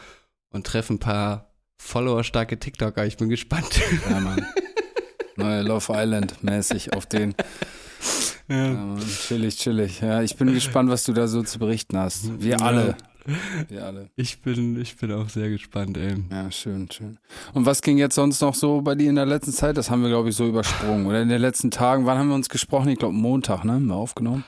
und 0.51 0.65
treffe 0.65 0.94
ein 0.96 1.00
paar 1.00 1.53
followerstarke 1.77 2.60
TikToker. 2.60 3.06
Ich 3.06 3.18
bin 3.18 3.29
gespannt. 3.29 3.79
Ja, 4.10 4.20
Mann. 4.20 4.46
Neue 5.36 5.62
Love 5.62 5.94
Island 5.94 6.44
mäßig 6.44 6.94
auf 6.94 7.06
den. 7.06 7.36
Ja, 8.50 8.68
Mann. 8.72 9.00
Chillig, 9.27 9.58
chillig. 9.58 10.01
Ja, 10.01 10.22
ich 10.24 10.36
bin 10.36 10.51
gespannt, 10.53 10.89
was 10.89 11.03
du 11.03 11.13
da 11.13 11.27
so 11.27 11.44
zu 11.44 11.60
berichten 11.60 11.98
hast. 11.98 12.41
Wir 12.41 12.58
Ja. 12.58 12.65
alle. 12.65 12.96
Wir 13.67 13.86
alle. 13.86 14.09
Ich 14.15 14.41
bin, 14.41 14.79
ich 14.81 14.98
bin 14.98 15.12
auch 15.12 15.29
sehr 15.29 15.50
gespannt, 15.50 15.98
ey. 15.98 16.15
Ja, 16.31 16.51
schön, 16.51 16.89
schön. 16.91 17.17
Und 17.53 17.65
was 17.65 17.81
ging 17.81 17.98
jetzt 17.98 18.15
sonst 18.15 18.41
noch 18.41 18.55
so 18.55 18.81
bei 18.81 18.95
dir 18.95 19.09
in 19.09 19.15
der 19.15 19.25
letzten 19.25 19.51
Zeit? 19.51 19.77
Das 19.77 19.89
haben 19.89 20.01
wir, 20.01 20.09
glaube 20.09 20.29
ich, 20.29 20.36
so 20.36 20.48
übersprungen. 20.48 21.05
Oder 21.05 21.21
in 21.21 21.29
den 21.29 21.41
letzten 21.41 21.71
Tagen, 21.71 22.05
wann 22.05 22.17
haben 22.17 22.29
wir 22.29 22.36
uns 22.36 22.50
gesprochen? 22.50 22.89
Ich 22.89 23.00
glaube, 23.00 23.13
Montag, 23.13 23.63
ne? 23.63 23.74
Haben 23.74 23.88
wir 23.88 23.95
aufgenommen. 23.95 24.43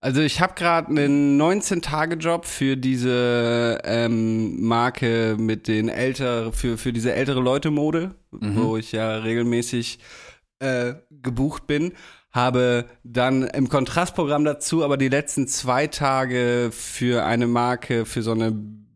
Also 0.00 0.20
ich 0.20 0.40
habe 0.40 0.54
gerade 0.54 0.88
einen 0.88 1.40
19-Tage-Job 1.40 2.44
für 2.44 2.76
diese 2.76 3.80
ähm, 3.82 4.62
Marke 4.62 5.36
mit 5.38 5.66
den 5.68 5.88
älter 5.88 6.52
für 6.52 6.78
für 6.78 6.92
diese 6.92 7.12
ältere 7.14 7.40
Leute-Mode, 7.40 8.14
wo 8.30 8.76
ich 8.76 8.92
ja 8.92 9.16
regelmäßig 9.16 9.98
äh, 10.60 10.94
gebucht 11.10 11.66
bin. 11.66 11.92
Habe 12.36 12.84
dann 13.02 13.42
im 13.44 13.68
Kontrastprogramm 13.68 14.44
dazu 14.44 14.84
aber 14.84 14.96
die 14.96 15.08
letzten 15.08 15.48
zwei 15.48 15.86
Tage 15.88 16.70
für 16.70 17.24
eine 17.24 17.46
Marke, 17.46 18.04
für 18.04 18.22
so 18.22 18.30
eine 18.32 18.52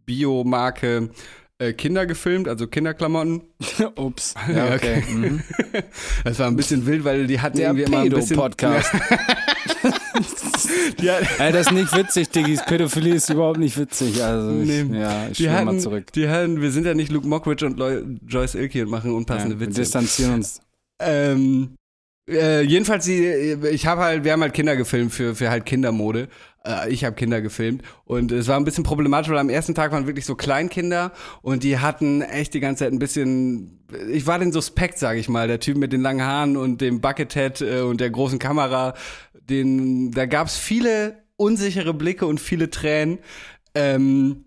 Bio-Marke 0.06 1.10
äh, 1.58 1.72
Kinder 1.72 2.06
gefilmt, 2.06 2.48
also 2.48 2.66
Kinderklamotten. 2.66 3.42
Ups. 3.96 4.34
Ja, 4.48 4.66
Ja, 4.68 4.74
okay. 4.74 5.02
Mhm. 5.10 5.42
Das 6.24 6.38
war 6.38 6.46
ein 6.48 6.56
bisschen 6.56 6.84
wild, 6.86 7.04
weil 7.04 7.26
die 7.26 7.40
hatten 7.40 7.56
Der 7.58 7.68
irgendwie 7.68 7.84
immer 7.84 8.00
ein 8.00 8.10
bisschen 8.10 8.36
Pedo-Podcast. 8.36 8.92
Ja, 11.00 11.14
Ey, 11.38 11.52
das 11.52 11.66
ist 11.68 11.72
nicht 11.72 11.96
witzig, 11.96 12.28
Diggis. 12.30 12.62
Pädophilie 12.64 13.14
ist 13.14 13.30
überhaupt 13.30 13.58
nicht 13.58 13.78
witzig. 13.78 14.22
Also, 14.22 14.60
ich, 14.60 14.68
Nee. 14.84 15.00
ja, 15.00 15.28
ich 15.30 15.38
die 15.38 15.48
hatten, 15.50 15.64
mal 15.64 15.78
zurück. 15.78 16.12
die 16.12 16.28
hatten, 16.28 16.60
wir 16.60 16.70
sind 16.70 16.84
ja 16.86 16.94
nicht 16.94 17.10
Luke 17.10 17.26
Mockridge 17.26 17.64
und 17.66 18.20
Joyce 18.26 18.54
Ilke 18.56 18.82
und 18.82 18.90
machen 18.90 19.10
Ja, 19.12 19.16
unpassende 19.16 19.58
wir 19.60 19.66
Witze. 19.68 19.80
distanzieren 19.80 20.34
uns. 20.34 20.60
Ähm, 21.00 21.74
äh, 22.28 22.62
jedenfalls, 22.62 23.04
die, 23.04 23.56
ich 23.70 23.86
habe 23.86 24.02
halt, 24.02 24.24
wir 24.24 24.32
haben 24.32 24.42
halt 24.42 24.54
Kinder 24.54 24.76
gefilmt 24.76 25.12
für, 25.12 25.34
für 25.34 25.50
halt 25.50 25.66
Kindermode. 25.66 26.28
Äh, 26.64 26.90
ich 26.90 27.04
habe 27.04 27.16
Kinder 27.16 27.40
gefilmt 27.40 27.82
und 28.04 28.32
es 28.32 28.48
war 28.48 28.56
ein 28.56 28.64
bisschen 28.64 28.84
problematisch, 28.84 29.30
weil 29.30 29.38
am 29.38 29.48
ersten 29.48 29.74
Tag 29.74 29.92
waren 29.92 30.06
wirklich 30.06 30.26
so 30.26 30.34
Kleinkinder 30.34 31.12
und 31.42 31.62
die 31.62 31.78
hatten 31.78 32.22
echt 32.22 32.54
die 32.54 32.60
ganze 32.60 32.84
Zeit 32.84 32.92
ein 32.92 32.98
bisschen, 32.98 33.86
ich 34.10 34.26
war 34.26 34.38
den 34.38 34.52
Suspekt, 34.52 34.98
sage 34.98 35.18
ich 35.18 35.28
mal, 35.28 35.48
der 35.48 35.60
Typ 35.60 35.76
mit 35.76 35.92
den 35.92 36.02
langen 36.02 36.22
Haaren 36.22 36.56
und 36.56 36.80
dem 36.80 37.00
Buckethead 37.00 37.60
äh, 37.62 37.80
und 37.80 38.00
der 38.00 38.10
großen 38.10 38.38
Kamera, 38.38 38.94
den, 39.32 40.10
da 40.12 40.26
gab's 40.26 40.56
viele 40.56 41.24
unsichere 41.36 41.94
Blicke 41.94 42.26
und 42.26 42.38
viele 42.38 42.68
Tränen. 42.68 43.18
Ähm, 43.74 44.44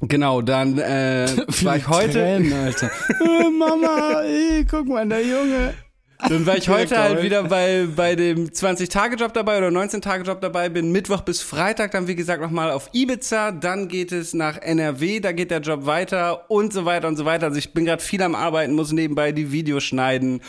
genau, 0.00 0.42
dann 0.42 0.78
äh, 0.78 1.26
war 1.62 1.76
ich 1.76 1.88
heute. 1.88 2.12
Tränen, 2.12 2.52
Alter. 2.52 2.90
Äh, 3.20 3.50
Mama, 3.50 4.22
ey, 4.22 4.66
guck 4.68 4.86
mal, 4.88 5.08
der 5.08 5.24
Junge. 5.24 5.74
Dann 6.18 6.46
war 6.46 6.56
ich 6.56 6.68
heute 6.68 6.98
halt 6.98 7.22
wieder 7.22 7.44
bei, 7.44 7.86
bei 7.94 8.16
dem 8.16 8.48
20-Tage-Job 8.48 9.32
dabei 9.32 9.58
oder 9.58 9.68
19-Tage-Job 9.68 10.40
dabei, 10.40 10.68
bin 10.68 10.90
Mittwoch 10.90 11.20
bis 11.20 11.42
Freitag 11.42 11.92
dann 11.92 12.08
wie 12.08 12.16
gesagt 12.16 12.42
nochmal 12.42 12.72
auf 12.72 12.90
Ibiza, 12.92 13.52
dann 13.52 13.86
geht 13.86 14.10
es 14.10 14.34
nach 14.34 14.58
NRW, 14.60 15.20
da 15.20 15.30
geht 15.32 15.52
der 15.52 15.60
Job 15.60 15.86
weiter 15.86 16.50
und 16.50 16.72
so 16.72 16.84
weiter 16.84 17.06
und 17.06 17.16
so 17.16 17.24
weiter. 17.24 17.46
Also 17.46 17.58
ich 17.58 17.72
bin 17.72 17.84
gerade 17.84 18.02
viel 18.02 18.22
am 18.22 18.34
Arbeiten, 18.34 18.74
muss 18.74 18.90
nebenbei 18.90 19.30
die 19.30 19.52
Videos 19.52 19.84
schneiden 19.84 20.40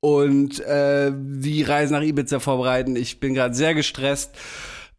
und 0.00 0.60
äh, 0.60 1.10
die 1.12 1.62
Reise 1.62 1.94
nach 1.94 2.02
Ibiza 2.02 2.38
vorbereiten. 2.38 2.94
Ich 2.94 3.18
bin 3.18 3.34
gerade 3.34 3.54
sehr 3.54 3.74
gestresst. 3.74 4.30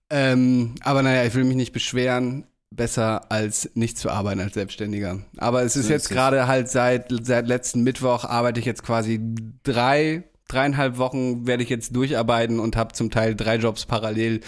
Ähm, 0.09 0.75
aber 0.81 1.03
naja, 1.03 1.25
ich 1.25 1.35
will 1.35 1.45
mich 1.45 1.55
nicht 1.55 1.73
beschweren. 1.73 2.45
Besser 2.69 3.32
als 3.32 3.69
nicht 3.75 3.97
zu 3.97 4.10
arbeiten 4.10 4.39
als 4.41 4.53
Selbstständiger. 4.53 5.19
Aber 5.38 5.63
es 5.63 5.75
ist 5.75 5.88
So 5.88 5.93
jetzt 5.93 6.03
ist 6.03 6.12
es. 6.12 6.15
gerade 6.15 6.47
halt 6.47 6.69
seit, 6.69 7.08
seit 7.23 7.47
letzten 7.47 7.84
Mittwoch 7.84 8.25
arbeite 8.25 8.60
ich 8.60 8.65
jetzt 8.65 8.84
quasi 8.84 9.19
drei, 9.63 10.23
dreieinhalb 10.47 10.97
Wochen 10.97 11.47
werde 11.47 11.63
ich 11.63 11.69
jetzt 11.69 11.95
durcharbeiten 11.95 12.60
und 12.60 12.75
habe 12.75 12.93
zum 12.93 13.10
Teil 13.10 13.36
drei 13.36 13.56
Jobs 13.56 13.86
parallel 13.86 14.41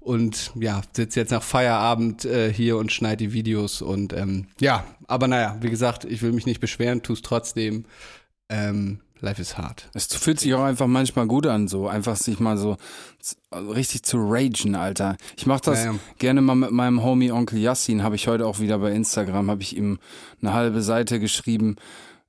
und 0.00 0.52
ja, 0.54 0.82
sitze 0.92 1.20
jetzt 1.20 1.30
nach 1.30 1.42
Feierabend 1.42 2.24
äh, 2.24 2.52
hier 2.52 2.76
und 2.76 2.92
schneide 2.92 3.18
die 3.18 3.32
Videos 3.32 3.80
und 3.82 4.12
ähm, 4.12 4.48
ja, 4.60 4.84
aber 5.06 5.28
naja, 5.28 5.56
wie 5.60 5.70
gesagt, 5.70 6.04
ich 6.04 6.22
will 6.22 6.32
mich 6.32 6.46
nicht 6.46 6.60
beschweren, 6.60 7.02
tu's 7.02 7.22
trotzdem. 7.22 7.84
Ähm, 8.48 9.00
life 9.22 9.40
is 9.40 9.56
hard. 9.56 9.88
Es 9.94 10.06
fühlt 10.06 10.38
sich 10.40 10.52
auch 10.54 10.62
einfach 10.64 10.86
manchmal 10.86 11.26
gut 11.26 11.46
an, 11.46 11.68
so 11.68 11.88
einfach 11.88 12.16
sich 12.16 12.38
mal 12.40 12.58
so 12.58 12.76
z- 13.20 13.38
richtig 13.52 14.02
zu 14.02 14.18
ragen, 14.18 14.74
Alter. 14.74 15.16
Ich 15.36 15.46
mach 15.46 15.60
das 15.60 15.84
Ja, 15.84 15.92
ja. 15.92 15.98
gerne 16.18 16.40
mal 16.42 16.54
mit 16.56 16.72
meinem 16.72 17.02
Homie 17.02 17.32
Onkel 17.32 17.58
Yassin, 17.60 18.02
habe 18.02 18.16
ich 18.16 18.28
heute 18.28 18.46
auch 18.46 18.58
wieder 18.60 18.78
bei 18.78 18.92
Instagram, 18.92 19.50
habe 19.50 19.62
ich 19.62 19.76
ihm 19.76 19.98
eine 20.40 20.52
halbe 20.52 20.82
Seite 20.82 21.20
geschrieben, 21.20 21.76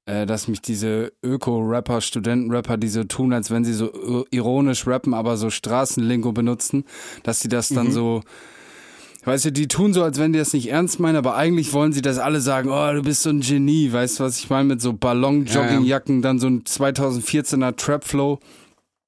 äh, 0.05 0.25
dass 0.25 0.47
mich 0.47 0.61
diese 0.61 1.11
Öko-Rapper, 1.23 2.01
Studentenrapper, 2.01 2.77
die 2.77 2.89
so 2.89 3.03
tun, 3.05 3.33
als 3.33 3.49
wenn 3.51 3.63
sie 3.65 3.73
so 3.73 4.25
ironisch 4.31 4.85
rappen, 4.85 5.13
aber 5.13 5.37
so 5.37 5.49
Straßenlingo 5.49 6.31
benutzen, 6.31 6.83
dass 7.23 7.39
sie 7.39 7.47
das 7.49 7.69
dann 7.69 7.91
so 7.91 8.21
Weißt 9.25 9.45
du, 9.45 9.51
die 9.51 9.69
tun 9.69 9.93
so, 9.93 10.03
als 10.03 10.19
wenn 10.19 10.33
die 10.33 10.39
das 10.39 10.53
nicht 10.53 10.69
ernst 10.69 10.99
meinen, 10.99 11.15
aber 11.15 11.35
eigentlich 11.35 11.71
wollen 11.71 11.93
sie, 11.93 12.01
dass 12.01 12.17
alle 12.17 12.41
sagen, 12.41 12.69
oh, 12.69 12.93
du 12.93 13.01
bist 13.01 13.23
so 13.23 13.29
ein 13.29 13.39
Genie. 13.39 13.91
Weißt 13.91 14.19
du, 14.19 14.23
was 14.23 14.39
ich 14.39 14.49
meine? 14.49 14.65
Mit 14.65 14.81
so 14.81 14.91
Ballon-Joggingjacken, 14.91 16.21
dann 16.21 16.39
so 16.39 16.47
ein 16.47 16.63
2014er 16.63 17.75
Trap-Flow 17.75 18.39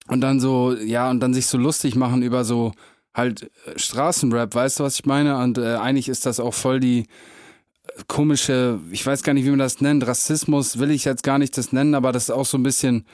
und 0.07 0.21
dann 0.21 0.39
so, 0.39 0.73
ja, 0.73 1.09
und 1.09 1.19
dann 1.19 1.33
sich 1.33 1.47
so 1.47 1.57
lustig 1.57 1.95
machen 1.95 2.21
über 2.21 2.45
so 2.45 2.71
halt 3.13 3.43
äh, 3.65 3.77
Straßenrap. 3.77 4.53
Weißt 4.53 4.79
du, 4.79 4.83
was 4.83 4.99
ich 4.99 5.05
meine? 5.05 5.37
Und 5.39 5.57
äh, 5.57 5.75
eigentlich 5.75 6.09
ist 6.09 6.25
das 6.25 6.39
auch 6.39 6.53
voll 6.53 6.79
die 6.79 6.99
äh, 6.99 8.03
komische, 8.07 8.79
ich 8.91 9.05
weiß 9.05 9.23
gar 9.23 9.33
nicht, 9.33 9.45
wie 9.45 9.49
man 9.49 9.59
das 9.59 9.81
nennt. 9.81 10.05
Rassismus 10.05 10.79
will 10.79 10.91
ich 10.91 11.05
jetzt 11.05 11.23
gar 11.23 11.39
nicht 11.39 11.57
das 11.57 11.71
nennen, 11.71 11.95
aber 11.95 12.11
das 12.11 12.23
ist 12.23 12.31
auch 12.31 12.45
so 12.45 12.57
ein 12.57 12.63
bisschen, 12.63 13.05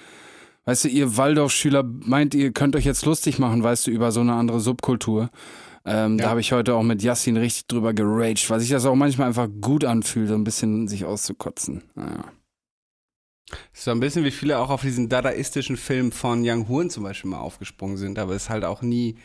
weißt 0.65 0.85
du, 0.85 0.89
ihr 0.89 1.17
Waldorfschüler 1.17 1.83
meint, 1.83 2.33
ihr 2.33 2.51
könnt 2.51 2.75
euch 2.75 2.85
jetzt 2.85 3.05
lustig 3.05 3.39
machen, 3.39 3.63
weißt 3.63 3.87
du, 3.87 3.91
über 3.91 4.11
so 4.11 4.21
eine 4.21 4.33
andere 4.33 4.59
Subkultur. 4.59 5.29
Ähm, 5.85 6.17
Da 6.17 6.25
Ja. 6.25 6.29
habe 6.29 6.41
ich 6.41 6.51
heute 6.51 6.75
auch 6.75 6.83
mit 6.83 7.01
Yassin 7.01 7.37
richtig 7.37 7.65
drüber 7.67 7.93
geraged, 7.93 8.49
weil 8.49 8.59
sich 8.59 8.69
das 8.69 8.85
auch 8.85 8.95
manchmal 8.95 9.27
einfach 9.27 9.49
gut 9.61 9.83
anfühlt, 9.83 10.27
so 10.29 10.35
ein 10.35 10.43
bisschen 10.43 10.87
sich 10.87 11.05
auszukotzen. 11.05 11.83
Naja. 11.95 12.25
So 13.73 13.91
ein 13.91 13.99
bisschen 13.99 14.23
wie 14.23 14.31
viele 14.31 14.59
auch 14.59 14.69
auf 14.69 14.81
diesen 14.81 15.09
dadaistischen 15.09 15.75
Film 15.75 16.11
von 16.13 16.41
Young 16.45 16.69
Huren 16.69 16.89
zum 16.89 17.03
Beispiel 17.03 17.29
mal 17.31 17.39
aufgesprungen 17.39 17.97
sind, 17.97 18.17
aber 18.17 18.33
es 18.33 18.49
halt 18.49 18.63
auch 18.63 18.81
nie, 18.81 19.17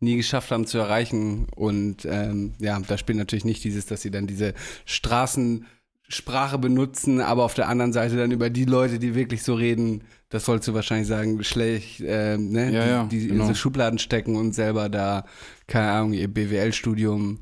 nie 0.00 0.16
geschafft 0.16 0.50
haben 0.52 0.66
zu 0.66 0.78
erreichen. 0.78 1.46
Und 1.54 2.06
ähm, 2.06 2.54
ja, 2.60 2.80
da 2.80 2.96
spielt 2.96 3.18
natürlich 3.18 3.44
nicht 3.44 3.62
dieses, 3.62 3.84
dass 3.84 4.00
sie 4.00 4.10
dann 4.10 4.26
diese 4.26 4.54
Straßensprache 6.08 6.58
benutzen, 6.58 7.20
aber 7.20 7.44
auf 7.44 7.54
der 7.54 7.68
anderen 7.68 7.92
Seite 7.92 8.16
dann 8.16 8.30
über 8.30 8.50
die 8.50 8.64
Leute, 8.64 8.98
die 8.98 9.14
wirklich 9.14 9.42
so 9.42 9.54
reden, 9.54 10.04
das 10.28 10.44
sollst 10.44 10.68
du 10.68 10.74
wahrscheinlich 10.74 11.08
sagen, 11.08 11.42
schlecht, 11.44 12.00
äh, 12.00 12.36
ne? 12.36 12.72
Ja, 12.72 12.86
ja, 12.86 13.04
die, 13.04 13.20
die 13.20 13.28
genau. 13.28 13.42
in 13.44 13.48
so 13.48 13.54
Schubladen 13.54 13.98
stecken 13.98 14.36
und 14.36 14.54
selber 14.54 14.88
da, 14.88 15.24
keine 15.66 15.90
Ahnung, 15.90 16.12
ihr 16.12 16.28
BWL-Studium 16.28 17.40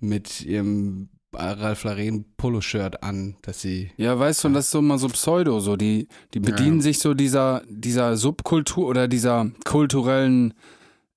mit 0.00 0.42
ihrem 0.42 1.08
Ralf 1.34 1.84
Lauren 1.84 2.26
Poloshirt 2.36 3.02
an, 3.02 3.36
dass 3.40 3.62
sie 3.62 3.90
Ja, 3.96 4.18
weißt 4.18 4.44
du, 4.44 4.48
und 4.48 4.54
das 4.54 4.66
ist 4.66 4.72
so 4.72 4.82
mal 4.82 4.98
so 4.98 5.08
Pseudo, 5.08 5.60
so 5.60 5.76
die, 5.76 6.08
die 6.34 6.40
bedienen 6.40 6.78
Ja. 6.78 6.82
sich 6.82 6.98
so 6.98 7.14
dieser, 7.14 7.62
dieser 7.68 8.18
Subkultur 8.18 8.86
oder 8.86 9.08
dieser 9.08 9.50
kulturellen 9.64 10.52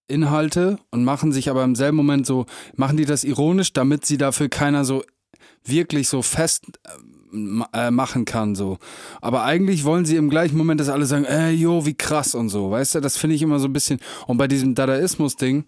Inhalte 0.08 0.78
und 0.92 1.04
machen 1.04 1.32
sich 1.34 1.50
aber 1.50 1.64
im 1.64 1.76
selben 1.76 1.98
Moment 1.98 2.26
so, 2.26 2.46
machen 2.76 2.96
die 2.96 3.06
das 3.06 3.24
ironisch, 3.24 3.74
damit 3.74 4.06
sie 4.06 4.18
dafür 4.18 4.48
keiner 4.50 4.86
so 4.86 5.04
wirklich 5.66 6.08
so 6.10 6.22
fest 6.22 6.64
äh, 6.84 6.90
ma- 7.32 7.70
äh, 7.74 7.92
machen 7.92 8.26
kann, 8.26 8.56
so. 8.56 8.78
Aber 9.22 9.44
eigentlich 9.44 9.84
wollen 9.84 10.06
sie 10.06 10.16
im 10.16 10.30
gleichen 10.30 10.58
Moment, 10.58 10.80
dass 10.80 10.90
alle 10.90 11.06
sagen, 11.06 11.26
ey, 11.26 11.54
jo, 11.54 11.86
wie 11.86 11.94
krass 11.96 12.36
und 12.36 12.50
so, 12.50 12.72
weißt 12.72 12.96
du, 12.96 13.00
das 13.02 13.18
finde 13.18 13.36
ich 13.36 13.42
immer 13.42 13.60
so 13.60 13.68
ein 13.68 13.74
bisschen, 13.74 14.00
und 14.28 14.38
bei 14.38 14.48
diesem 14.48 14.76
Dadaismus-Ding, 14.76 15.66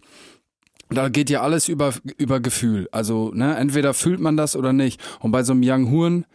da 0.90 1.10
geht 1.10 1.30
ja 1.30 1.42
alles 1.42 1.68
über, 1.68 1.94
über 2.18 2.40
Gefühl. 2.40 2.88
Also, 2.92 3.32
ne, 3.34 3.58
entweder 3.58 3.94
fühlt 3.94 4.22
man 4.22 4.38
das 4.38 4.56
oder 4.56 4.72
nicht. 4.72 5.02
Und 5.20 5.32
bei 5.32 5.44
so 5.44 5.52
einem 5.52 5.62
Young 5.64 5.92
Huren, 5.92 6.26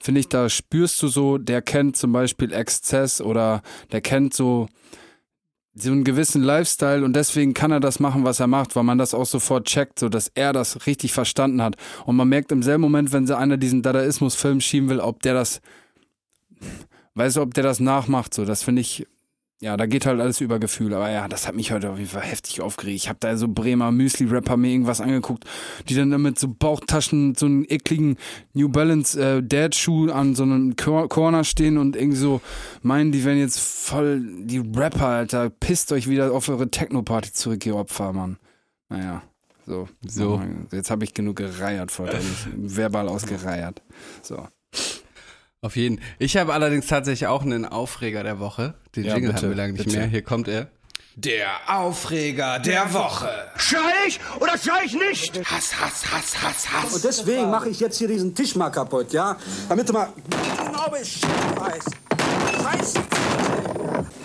finde 0.00 0.18
ich, 0.20 0.28
da 0.28 0.48
spürst 0.48 1.00
du 1.02 1.06
so, 1.06 1.38
der 1.38 1.62
kennt 1.62 1.96
zum 1.96 2.10
Beispiel 2.10 2.52
Exzess 2.52 3.20
oder 3.20 3.62
der 3.92 4.00
kennt 4.00 4.34
so, 4.34 4.66
so 5.74 5.90
einen 5.90 6.04
gewissen 6.04 6.42
Lifestyle 6.42 7.04
und 7.04 7.14
deswegen 7.14 7.54
kann 7.54 7.70
er 7.70 7.80
das 7.80 7.98
machen, 7.98 8.24
was 8.24 8.40
er 8.40 8.46
macht, 8.46 8.76
weil 8.76 8.82
man 8.82 8.98
das 8.98 9.14
auch 9.14 9.24
sofort 9.24 9.66
checkt, 9.66 9.98
so 9.98 10.08
dass 10.08 10.30
er 10.34 10.52
das 10.52 10.86
richtig 10.86 11.12
verstanden 11.12 11.62
hat. 11.62 11.76
Und 12.04 12.16
man 12.16 12.28
merkt 12.28 12.52
im 12.52 12.62
selben 12.62 12.82
Moment, 12.82 13.12
wenn 13.12 13.26
sie 13.26 13.36
einer 13.36 13.56
diesen 13.56 13.82
Dadaismus-Film 13.82 14.60
schieben 14.60 14.90
will, 14.90 15.00
ob 15.00 15.22
der 15.22 15.34
das, 15.34 15.60
weißt 17.14 17.36
du, 17.36 17.42
ob 17.42 17.54
der 17.54 17.64
das 17.64 17.80
nachmacht, 17.80 18.34
so, 18.34 18.44
das 18.44 18.62
finde 18.62 18.82
ich, 18.82 19.06
ja, 19.62 19.76
da 19.76 19.86
geht 19.86 20.06
halt 20.06 20.20
alles 20.20 20.40
über 20.40 20.58
Gefühl. 20.58 20.92
Aber 20.92 21.08
ja, 21.08 21.28
das 21.28 21.46
hat 21.46 21.54
mich 21.54 21.70
heute 21.70 21.90
auf 21.90 21.96
jeden 21.96 22.10
Fall 22.10 22.22
heftig 22.22 22.60
aufgeregt. 22.60 22.96
Ich 22.96 23.08
habe 23.08 23.18
da 23.20 23.36
so 23.36 23.46
Bremer 23.46 23.92
Müsli-Rapper 23.92 24.56
mir 24.56 24.72
irgendwas 24.72 25.00
angeguckt, 25.00 25.44
die 25.88 25.94
dann 25.94 26.10
damit 26.10 26.36
so 26.36 26.48
Bauchtaschen, 26.48 27.36
so 27.36 27.46
einen 27.46 27.64
ekligen 27.68 28.16
New 28.54 28.68
Balance 28.68 29.20
äh, 29.22 29.40
Dad-Schuh 29.40 30.10
an 30.10 30.34
so 30.34 30.42
einem 30.42 30.74
Cor 30.74 31.08
Corner 31.08 31.44
stehen 31.44 31.78
und 31.78 31.94
irgendwie 31.94 32.16
so 32.16 32.40
meinen, 32.82 33.12
die 33.12 33.24
werden 33.24 33.38
jetzt 33.38 33.60
voll 33.60 34.20
die 34.20 34.58
Rapper, 34.58 35.06
Alter. 35.06 35.48
Pisst 35.48 35.92
euch 35.92 36.08
wieder 36.08 36.32
auf 36.32 36.48
eure 36.48 36.68
Techno-Party 36.68 37.32
zurück, 37.32 37.64
ihr 37.64 37.76
Opfer, 37.76 38.12
Mann. 38.12 38.38
Naja, 38.88 39.22
so. 39.64 39.88
So. 40.04 40.42
Jetzt 40.72 40.90
habe 40.90 41.04
ich 41.04 41.14
genug 41.14 41.36
gereiert 41.36 41.92
vor 41.92 42.08
verbal 42.56 43.08
ausgereiert. 43.08 43.80
So. 44.22 44.48
Auf 45.64 45.76
jeden. 45.76 46.00
Ich 46.18 46.36
habe 46.36 46.52
allerdings 46.54 46.88
tatsächlich 46.88 47.28
auch 47.28 47.42
einen 47.42 47.64
Aufreger 47.64 48.24
der 48.24 48.40
Woche. 48.40 48.74
Den 48.96 49.04
Ja, 49.04 49.14
Jingle 49.14 49.32
bitte, 49.32 49.42
haben 49.46 49.50
wir 49.52 49.56
lange 49.56 49.72
nicht 49.74 49.84
bitte. 49.84 49.96
mehr. 49.96 50.06
Hier 50.08 50.22
kommt 50.22 50.48
er. 50.48 50.66
Der 51.14 51.46
Aufreger 51.68 52.58
der 52.58 52.92
Woche. 52.92 53.30
Schrei 53.56 53.78
ich 54.08 54.18
oder 54.40 54.58
schrei 54.58 54.80
ich 54.86 54.94
nicht? 54.94 55.38
Hass, 55.48 55.80
Hass, 55.80 56.04
Hass, 56.12 56.42
Hass, 56.42 56.72
Hass. 56.72 56.94
Und 56.94 57.04
deswegen 57.04 57.48
mache 57.48 57.68
ich 57.68 57.78
jetzt 57.78 57.98
hier 57.98 58.08
diesen 58.08 58.34
Tisch 58.34 58.56
mal 58.56 58.70
kaputt, 58.70 59.12
ja? 59.12 59.36
Damit 59.68 59.88
du 59.88 59.92
mal 59.92 60.08
genau 60.66 60.90
Bescheid 60.90 61.30
weißt. 61.60 61.90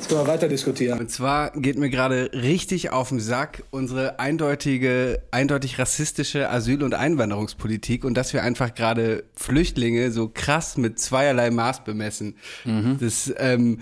Jetzt 0.08 0.10
können 0.10 0.22
wir 0.22 0.28
weiter 0.28 0.48
diskutieren. 0.48 1.00
Und 1.00 1.12
zwar 1.12 1.52
geht 1.52 1.78
mir 1.78 1.90
gerade 1.90 2.32
richtig 2.34 2.92
auf 2.92 3.10
den 3.10 3.20
Sack 3.20 3.64
unsere 3.72 4.20
eindeutige, 4.20 5.22
eindeutig 5.32 5.80
rassistische 5.80 6.50
Asyl- 6.50 6.84
und 6.84 6.94
Einwanderungspolitik 6.94 8.06
und 8.06 8.14
dass 8.14 8.32
wir 8.32 8.42
einfach 8.42 8.74
gerade 8.74 9.26
Flüchtlinge 9.36 10.12
so 10.12 10.30
krass 10.34 10.78
mit 10.78 10.98
zweierlei 10.98 11.52
Maß 11.52 11.84
bemessen. 11.84 12.38
Das 13.00 13.34
ähm, 13.38 13.82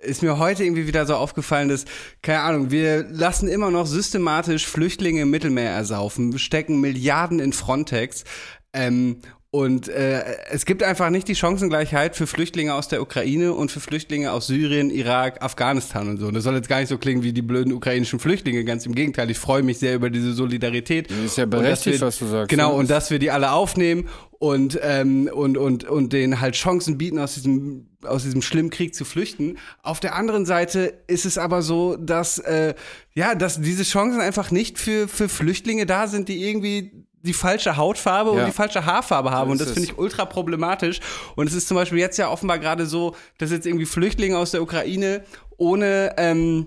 ist 0.00 0.22
mir 0.22 0.38
heute 0.38 0.64
irgendwie 0.64 0.86
wieder 0.86 1.04
so 1.04 1.14
aufgefallen, 1.14 1.68
dass, 1.68 1.84
keine 2.22 2.40
Ahnung, 2.40 2.70
wir 2.70 3.02
lassen 3.02 3.46
immer 3.46 3.70
noch 3.70 3.86
systematisch 3.86 4.66
Flüchtlinge 4.66 5.22
im 5.22 5.30
Mittelmeer 5.30 5.72
ersaufen, 5.72 6.38
stecken 6.38 6.80
Milliarden 6.80 7.38
in 7.38 7.52
Frontex. 7.52 8.24
Ähm, 8.72 9.20
und 9.52 9.88
äh, 9.88 10.22
es 10.50 10.66
gibt 10.66 10.82
einfach 10.82 11.08
nicht 11.08 11.28
die 11.28 11.34
Chancengleichheit 11.34 12.14
für 12.16 12.26
Flüchtlinge 12.26 12.74
aus 12.74 12.88
der 12.88 13.00
Ukraine 13.00 13.54
und 13.54 13.70
für 13.70 13.80
Flüchtlinge 13.80 14.32
aus 14.32 14.48
Syrien, 14.48 14.90
Irak, 14.90 15.42
Afghanistan 15.42 16.08
und 16.08 16.18
so. 16.18 16.26
Und 16.26 16.34
das 16.34 16.44
soll 16.44 16.54
jetzt 16.56 16.68
gar 16.68 16.80
nicht 16.80 16.88
so 16.88 16.98
klingen 16.98 17.22
wie 17.22 17.32
die 17.32 17.42
blöden 17.42 17.72
ukrainischen 17.72 18.18
Flüchtlinge, 18.18 18.64
ganz 18.64 18.84
im 18.84 18.94
Gegenteil. 18.94 19.30
Ich 19.30 19.38
freue 19.38 19.62
mich 19.62 19.78
sehr 19.78 19.94
über 19.94 20.10
diese 20.10 20.32
Solidarität. 20.34 21.10
ist 21.10 21.38
ja 21.38 21.46
berechtigt, 21.46 22.00
wir- 22.00 22.06
was 22.06 22.18
du 22.18 22.26
sagst. 22.26 22.50
Genau, 22.50 22.70
Ja, 22.72 22.76
und 22.76 22.90
das- 22.90 23.04
dass 23.04 23.10
wir 23.10 23.18
die 23.18 23.30
alle 23.30 23.52
aufnehmen 23.52 24.08
und, 24.38 24.78
ähm, 24.82 25.30
und, 25.32 25.56
und, 25.56 25.84
und 25.84 26.12
denen 26.12 26.40
halt 26.40 26.54
Chancen 26.56 26.98
bieten, 26.98 27.18
aus 27.18 27.34
diesem, 27.34 27.88
aus 28.02 28.24
diesem 28.24 28.42
schlimmen 28.42 28.70
Krieg 28.70 28.94
zu 28.94 29.04
flüchten. 29.06 29.56
Auf 29.82 30.00
der 30.00 30.14
anderen 30.16 30.44
Seite 30.44 30.92
ist 31.06 31.24
es 31.24 31.38
aber 31.38 31.62
so, 31.62 31.96
dass, 31.96 32.38
äh, 32.40 32.74
ja, 33.14 33.34
dass 33.34 33.60
diese 33.60 33.84
Chancen 33.84 34.20
einfach 34.20 34.50
nicht 34.50 34.78
für, 34.78 35.08
für 35.08 35.28
Flüchtlinge 35.30 35.86
da 35.86 36.06
sind, 36.08 36.28
die 36.28 36.46
irgendwie 36.46 37.05
die 37.26 37.32
falsche 37.34 37.76
Hautfarbe 37.76 38.30
und 38.30 38.38
Ja. 38.38 38.46
die 38.46 38.52
falsche 38.52 38.86
Haarfarbe 38.86 39.30
haben. 39.30 39.48
So 39.48 39.52
und 39.52 39.60
das 39.60 39.72
finde 39.72 39.88
ich 39.90 39.98
ultra 39.98 40.24
problematisch. 40.24 41.00
Und 41.34 41.46
es 41.48 41.54
ist 41.54 41.68
zum 41.68 41.74
Beispiel 41.76 41.98
jetzt 41.98 42.16
ja 42.16 42.30
offenbar 42.30 42.58
gerade 42.58 42.86
so, 42.86 43.14
dass 43.38 43.50
jetzt 43.50 43.66
irgendwie 43.66 43.84
Flüchtlinge 43.86 44.38
aus 44.38 44.52
der 44.52 44.62
Ukraine 44.62 45.22
ohne, 45.58 46.14
ähm, 46.16 46.66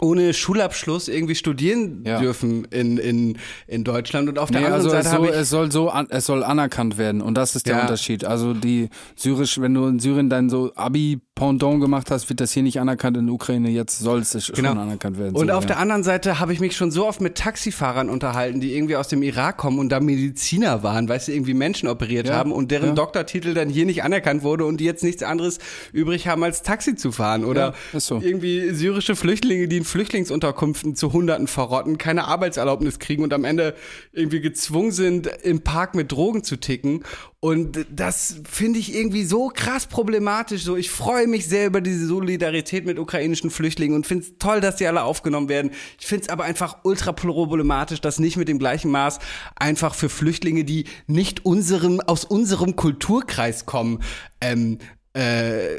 ohne 0.00 0.34
Schulabschluss 0.34 1.06
irgendwie 1.06 1.36
studieren 1.36 2.02
Ja. 2.04 2.18
dürfen 2.18 2.64
in, 2.66 2.98
in, 2.98 3.38
in 3.68 3.84
Deutschland. 3.84 4.28
Und 4.28 4.36
auf 4.38 4.50
der 4.50 4.60
Nee, 4.60 4.66
anderen 4.66 4.84
also 4.86 4.90
Seite 4.90 5.06
es 5.06 5.12
soll, 5.14 5.28
ich 5.28 5.34
es 5.36 5.50
soll 5.50 5.70
so 5.72 5.90
an, 5.90 6.06
es 6.10 6.26
soll 6.26 6.42
anerkannt 6.42 6.98
werden 6.98 7.20
und 7.20 7.34
das 7.34 7.54
ist 7.54 7.66
der 7.68 7.76
Ja. 7.76 7.82
Unterschied. 7.82 8.24
Also 8.24 8.52
die 8.52 8.88
syrisch, 9.14 9.60
wenn 9.60 9.74
du 9.74 9.86
in 9.86 10.00
Syrien 10.00 10.28
dein 10.28 10.50
so 10.50 10.72
Abi 10.74 11.20
Pendant 11.34 11.80
gemacht 11.80 12.10
hast, 12.10 12.28
wird 12.28 12.40
das 12.40 12.52
hier 12.52 12.62
nicht 12.62 12.78
anerkannt 12.78 13.16
in 13.16 13.24
der 13.26 13.34
Ukraine. 13.34 13.70
Jetzt 13.70 13.98
soll 13.98 14.20
es 14.20 14.44
schon 14.44 14.54
Genau. 14.54 14.72
anerkannt 14.72 15.18
werden. 15.18 15.34
Und 15.34 15.48
so, 15.48 15.52
auf 15.54 15.64
ja. 15.64 15.68
der 15.68 15.78
anderen 15.78 16.04
Seite 16.04 16.38
habe 16.38 16.52
ich 16.52 16.60
mich 16.60 16.76
schon 16.76 16.90
so 16.90 17.06
oft 17.06 17.22
mit 17.22 17.36
Taxifahrern 17.36 18.10
unterhalten, 18.10 18.60
die 18.60 18.74
irgendwie 18.76 18.96
aus 18.96 19.08
dem 19.08 19.22
Irak 19.22 19.56
kommen 19.56 19.78
und 19.78 19.88
da 19.88 19.98
Mediziner 20.00 20.82
waren, 20.82 21.08
weil 21.08 21.20
sie 21.20 21.32
irgendwie 21.34 21.54
Menschen 21.54 21.88
operiert 21.88 22.28
Ja, 22.28 22.34
haben 22.34 22.52
und 22.52 22.70
deren 22.70 22.90
ja. 22.90 22.94
Doktortitel 22.94 23.54
dann 23.54 23.70
hier 23.70 23.86
nicht 23.86 24.02
anerkannt 24.04 24.42
wurde 24.42 24.66
und 24.66 24.76
die 24.78 24.84
jetzt 24.84 25.02
nichts 25.02 25.22
anderes 25.22 25.58
übrig 25.94 26.28
haben, 26.28 26.44
als 26.44 26.62
Taxi 26.62 26.96
zu 26.96 27.12
fahren. 27.12 27.46
Oder 27.46 27.72
so. 27.94 28.20
irgendwie 28.22 28.68
syrische 28.74 29.16
Flüchtlinge, 29.16 29.68
die 29.68 29.78
in 29.78 29.84
Flüchtlingsunterkünften 29.84 30.96
zu 30.96 31.14
Hunderten 31.14 31.46
verrotten, 31.46 31.96
keine 31.96 32.26
Arbeitserlaubnis 32.26 32.98
kriegen 32.98 33.22
und 33.22 33.32
am 33.32 33.44
Ende 33.44 33.74
irgendwie 34.12 34.42
gezwungen 34.42 34.92
sind, 34.92 35.28
im 35.42 35.62
Park 35.62 35.94
mit 35.94 36.12
Drogen 36.12 36.44
zu 36.44 36.56
ticken. 36.56 37.04
Und 37.44 37.86
das 37.90 38.36
finde 38.48 38.78
ich 38.78 38.94
irgendwie 38.94 39.24
so 39.24 39.48
krass 39.48 39.88
problematisch. 39.88 40.62
So, 40.62 40.76
ich 40.76 40.92
freue 40.92 41.26
mich 41.26 41.48
sehr 41.48 41.66
über 41.66 41.80
diese 41.80 42.06
Solidarität 42.06 42.86
mit 42.86 43.00
ukrainischen 43.00 43.50
Flüchtlingen 43.50 43.96
und 43.96 44.06
finde 44.06 44.26
es 44.26 44.38
toll, 44.38 44.60
dass 44.60 44.76
die 44.76 44.86
alle 44.86 45.02
aufgenommen 45.02 45.48
werden. 45.48 45.72
Ich 45.98 46.06
finde 46.06 46.22
es 46.22 46.28
aber 46.28 46.44
einfach 46.44 46.78
ultra 46.84 47.10
problematisch, 47.10 48.00
dass 48.00 48.20
nicht 48.20 48.36
mit 48.36 48.46
dem 48.46 48.60
gleichen 48.60 48.92
Maß 48.92 49.18
einfach 49.56 49.96
für 49.96 50.08
Flüchtlinge, 50.08 50.62
die 50.62 50.84
nicht 51.08 51.44
unserem, 51.44 52.00
aus 52.00 52.24
unserem 52.24 52.76
Kulturkreis 52.76 53.66
kommen, 53.66 54.04
ähm, 54.40 54.78
äh, 55.14 55.78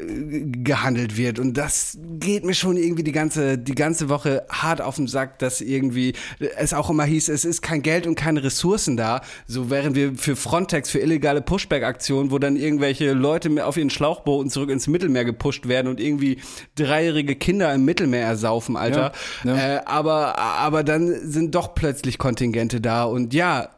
gehandelt 0.62 1.16
wird 1.16 1.40
und 1.40 1.54
das 1.54 1.98
geht 2.20 2.44
mir 2.44 2.54
schon 2.54 2.76
irgendwie 2.76 3.02
die 3.02 3.10
ganze 3.10 3.58
die 3.58 3.74
ganze 3.74 4.08
Woche 4.08 4.46
hart 4.48 4.80
auf 4.80 4.94
den 4.94 5.08
Sack, 5.08 5.40
dass 5.40 5.60
irgendwie 5.60 6.12
es 6.56 6.72
auch 6.72 6.88
immer 6.88 7.04
hieß, 7.04 7.28
es 7.30 7.44
ist 7.44 7.60
kein 7.60 7.82
Geld 7.82 8.06
und 8.06 8.14
keine 8.14 8.44
Ressourcen 8.44 8.96
da, 8.96 9.22
so 9.48 9.70
während 9.70 9.96
wir 9.96 10.14
für 10.14 10.36
Frontex 10.36 10.88
für 10.88 11.00
illegale 11.00 11.42
Pushback-Aktionen, 11.42 12.30
wo 12.30 12.38
dann 12.38 12.54
irgendwelche 12.54 13.12
Leute 13.12 13.66
auf 13.66 13.76
ihren 13.76 13.90
Schlauchbooten 13.90 14.50
zurück 14.50 14.70
ins 14.70 14.86
Mittelmeer 14.86 15.24
gepusht 15.24 15.66
werden 15.66 15.88
und 15.88 15.98
irgendwie 15.98 16.38
dreijährige 16.76 17.34
Kinder 17.34 17.74
im 17.74 17.84
Mittelmeer 17.84 18.24
ersaufen, 18.24 18.76
Alter. 18.76 19.10
Ja, 19.42 19.56
ja. 19.56 19.76
Äh, 19.76 19.80
aber 19.84 20.38
aber 20.38 20.84
dann 20.84 21.08
sind 21.28 21.56
doch 21.56 21.74
plötzlich 21.74 22.18
Kontingente 22.18 22.80
da 22.80 23.02
und 23.02 23.34
ja, 23.34 23.70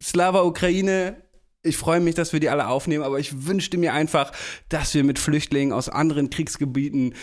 Slava 0.00 0.42
Ukraine 0.42 1.16
ich 1.62 1.76
freue 1.76 2.00
mich, 2.00 2.14
dass 2.14 2.32
wir 2.32 2.40
die 2.40 2.48
alle 2.48 2.66
aufnehmen, 2.66 3.04
aber 3.04 3.18
ich 3.18 3.46
wünschte 3.46 3.78
mir 3.78 3.92
einfach, 3.94 4.32
dass 4.68 4.94
wir 4.94 5.04
mit 5.04 5.18
Flüchtlingen 5.18 5.72
aus 5.72 5.88
anderen 5.88 6.30
Kriegsgebieten 6.30 7.14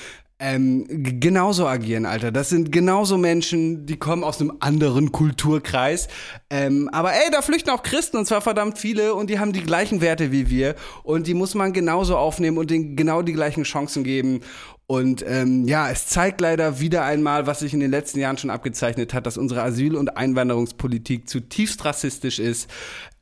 ähm, 0.41 0.85
genauso 1.19 1.67
agieren, 1.67 2.05
Alter. 2.05 2.31
Das 2.31 2.47
sind 2.47 2.71
genauso 2.71 3.17
Menschen, 3.17 3.85
die 3.85 3.97
kommen 3.97 4.23
aus 4.23 4.39
einem 4.39 4.53
anderen 4.61 5.11
Kulturkreis. 5.11 6.07
Ähm, 6.49 6.89
aber 6.93 7.11
ey, 7.11 7.29
da 7.29 7.41
flüchten 7.41 7.71
auch 7.71 7.83
Christen 7.83 8.15
und 8.15 8.25
zwar 8.25 8.39
verdammt 8.39 8.77
viele 8.77 9.15
und 9.15 9.29
die 9.29 9.39
haben 9.39 9.51
die 9.51 9.63
gleichen 9.63 9.99
Werte 9.99 10.31
wie 10.31 10.49
wir 10.49 10.75
und 11.03 11.27
die 11.27 11.33
muss 11.33 11.55
man 11.55 11.73
genauso 11.73 12.15
aufnehmen 12.15 12.57
und 12.57 12.71
denen 12.71 12.95
genau 12.95 13.21
die 13.21 13.33
gleichen 13.33 13.63
Chancen 13.63 14.05
geben. 14.05 14.39
Und 14.87 15.23
ähm, 15.27 15.67
ja, 15.67 15.91
es 15.91 16.07
zeigt 16.07 16.41
leider 16.41 16.79
wieder 16.79 17.03
einmal, 17.03 17.45
was 17.45 17.59
sich 17.59 17.75
in 17.75 17.79
den 17.79 17.91
letzten 17.91 18.19
Jahren 18.19 18.39
schon 18.39 18.49
abgezeichnet 18.49 19.13
hat, 19.13 19.27
dass 19.27 19.37
unsere 19.37 19.61
Asyl- 19.61 19.95
und 19.95 20.17
Einwanderungspolitik 20.17 21.29
zutiefst 21.29 21.85
rassistisch 21.85 22.39
ist. 22.39 22.67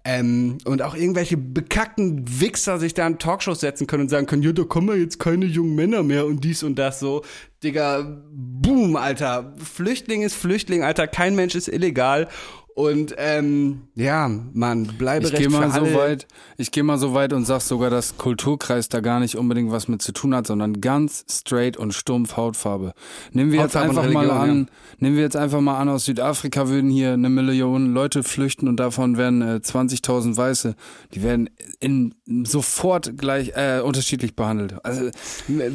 Ähm, 0.10 0.60
und 0.64 0.82
auch 0.82 0.96
irgendwelche 0.96 1.36
bekackten 1.36 2.24
Wichser 2.40 2.80
sich 2.80 2.94
da 2.94 3.06
in 3.06 3.20
Talkshows 3.20 3.60
setzen 3.60 3.88
können 3.88 4.04
und 4.04 4.10
sagen 4.10 4.26
können, 4.26 4.42
ja, 4.42 4.54
da 4.54 4.64
kommen 4.64 4.88
ja 4.88 4.96
jetzt 4.96 5.20
keine 5.20 5.44
jungen 5.44 5.76
Männer 5.76 6.02
mehr 6.02 6.26
und 6.26 6.46
dies 6.46 6.64
und 6.64 6.80
das 6.80 7.02
so. 7.02 7.26
Digga, 7.62 8.22
boom, 8.32 8.96
Alter. 8.96 9.54
Flüchtling 9.58 10.22
ist 10.22 10.36
Flüchtling, 10.36 10.82
Alter. 10.82 11.08
Kein 11.08 11.36
Mensch 11.36 11.56
ist 11.56 11.68
illegal. 11.68 12.30
Und 12.78 13.16
ähm, 13.18 13.88
ja, 13.96 14.30
Mann, 14.54 14.84
Ich 14.84 14.98
Bleiberecht 15.00 15.36
gehe 15.36 15.50
mal 15.50 15.72
so 15.72 15.96
weit, 15.96 16.28
ich 16.58 16.70
gehe 16.70 16.84
mal 16.84 17.00
so 17.00 17.16
weit 17.16 17.34
und 17.34 17.44
sag 17.44 17.62
sogar, 17.62 17.90
dass 17.90 18.18
Kulturkreis 18.18 18.88
da 18.88 19.00
gar 19.00 19.20
nicht 19.20 19.36
unbedingt 19.36 19.72
was 19.72 19.88
mit 19.88 20.04
zu 20.04 20.12
tun 20.12 20.36
hat, 20.36 20.46
sondern 20.46 20.80
ganz 20.80 21.26
straight 21.28 21.76
und 21.76 21.96
stumpf 21.96 22.38
Hautfarbe. 22.38 22.94
Nehmen 23.32 23.52
wir 23.52 23.62
jetzt 23.62 23.76
Hautfarbe 23.76 23.90
und 23.90 23.98
einfach 23.98 24.14
mal 24.14 24.30
Religion, 24.30 24.50
an, 24.60 24.70
nehmen 25.00 25.16
wir 25.16 25.24
jetzt 25.24 25.36
einfach 25.36 25.60
mal 25.60 25.80
an, 25.80 25.90
aus 25.90 26.06
Südafrika 26.06 26.70
würden 26.70 26.92
hier 26.92 27.14
eine 27.14 27.30
Million 27.30 27.96
Leute 27.96 28.22
flüchten 28.22 28.68
und 28.68 28.80
davon 28.80 29.18
werden 29.18 29.42
äh, 29.42 29.56
20.000 29.56 30.38
Weiße, 30.38 30.76
die 31.16 31.24
werden 31.24 31.50
in 31.80 32.14
sofort 32.44 33.18
gleich 33.18 33.54
äh, 33.56 33.80
unterschiedlich 33.80 34.36
behandelt. 34.36 34.76
Also 34.86 35.10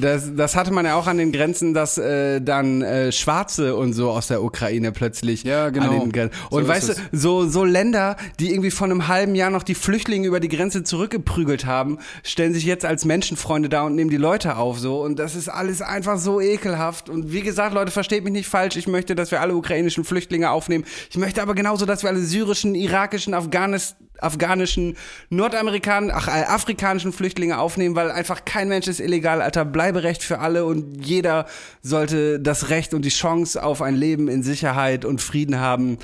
Das, 0.01 0.31
das 0.37 0.55
hatte 0.55 0.73
man 0.73 0.85
ja 0.87 0.95
auch 0.95 1.09
an 1.09 1.19
den 1.19 1.33
Grenzen, 1.33 1.75
dass 1.75 1.99
äh, 1.99 2.41
dann 2.41 2.83
äh, 2.83 3.11
Schwarze 3.11 3.75
und 3.75 3.93
so 3.93 4.11
aus 4.11 4.29
der 4.29 4.41
Ukraine 4.45 4.93
plötzlich 4.93 5.43
Ja, 5.43 5.71
genau. 5.71 5.95
an 5.95 6.01
den 6.01 6.12
Grenzen. 6.12 6.37
Und 6.51 6.62
So 6.62 6.69
weißt 6.69 6.91
so, 7.12 7.46
so 7.48 7.64
Länder, 7.64 8.16
die 8.40 8.50
irgendwie 8.50 8.70
vor 8.70 8.87
einem 8.87 9.09
halben 9.09 9.35
Jahr 9.35 9.50
noch 9.50 9.62
die 9.62 9.74
Flüchtlinge 9.74 10.26
über 10.26 10.40
die 10.40 10.48
Grenze 10.48 10.85
zurückgeprügelt 10.85 11.66
haben, 11.66 11.98
stellen 12.22 12.55
sich 12.55 12.64
jetzt 12.64 12.85
als 12.85 13.05
Menschenfreunde 13.05 13.68
da 13.68 13.83
und 13.83 13.94
nehmen 13.94 14.11
die 14.11 14.16
Leute 14.16 14.57
auf 14.57 14.78
so. 14.78 15.02
Und 15.02 15.18
das 15.18 15.35
ist 15.35 15.48
alles 15.48 15.83
einfach 15.83 16.18
so 16.18 16.40
ekelhaft. 16.40 17.09
Und 17.09 17.33
wie 17.33 17.42
gesagt, 17.42 17.74
Leute, 17.74 17.90
versteht 17.90 18.24
mich 18.24 18.33
nicht 18.33 18.48
falsch. 18.48 18.76
Ich 18.76 18.87
möchte, 18.87 19.14
dass 19.14 19.31
wir 19.31 19.40
alle 19.40 19.55
ukrainischen 19.55 20.05
Flüchtlinge 20.05 20.50
aufnehmen. 20.50 20.85
Ich 21.11 21.16
möchte 21.16 21.42
aber 21.42 21.55
genauso, 21.55 21.87
dass 21.87 22.02
wir 22.02 22.11
alle 22.11 22.20
syrischen, 22.20 22.74
irakischen, 22.74 23.35
Afghanis 23.35 23.96
afghanischen, 24.22 24.96
nordamerikanischen, 25.31 26.16
ach, 26.16 26.28
äh, 26.28 26.44
afrikanischen 26.44 27.12
Flüchtlinge 27.12 27.59
aufnehmen, 27.59 27.96
weil 27.96 28.11
einfach 28.11 28.44
kein 28.44 28.68
Mensch 28.68 28.87
ist 28.87 29.00
illegal, 29.00 29.42
Alter. 29.42 29.64
Bleiberecht 29.64 30.22
für 30.22 30.38
alle 30.38 30.64
und 30.64 31.05
jeder 31.05 31.46
sollte 31.83 32.40
das 32.40 32.70
Recht 32.70 32.94
und 32.94 33.05
die 33.05 33.11
Chance 33.11 33.62
auf 33.62 33.83
ein 33.83 33.94
Leben 33.94 34.28
in 34.28 34.42
Sicherheit 34.42 35.05
und 35.05 35.20
Frieden 35.20 35.59
haben. 35.61 35.98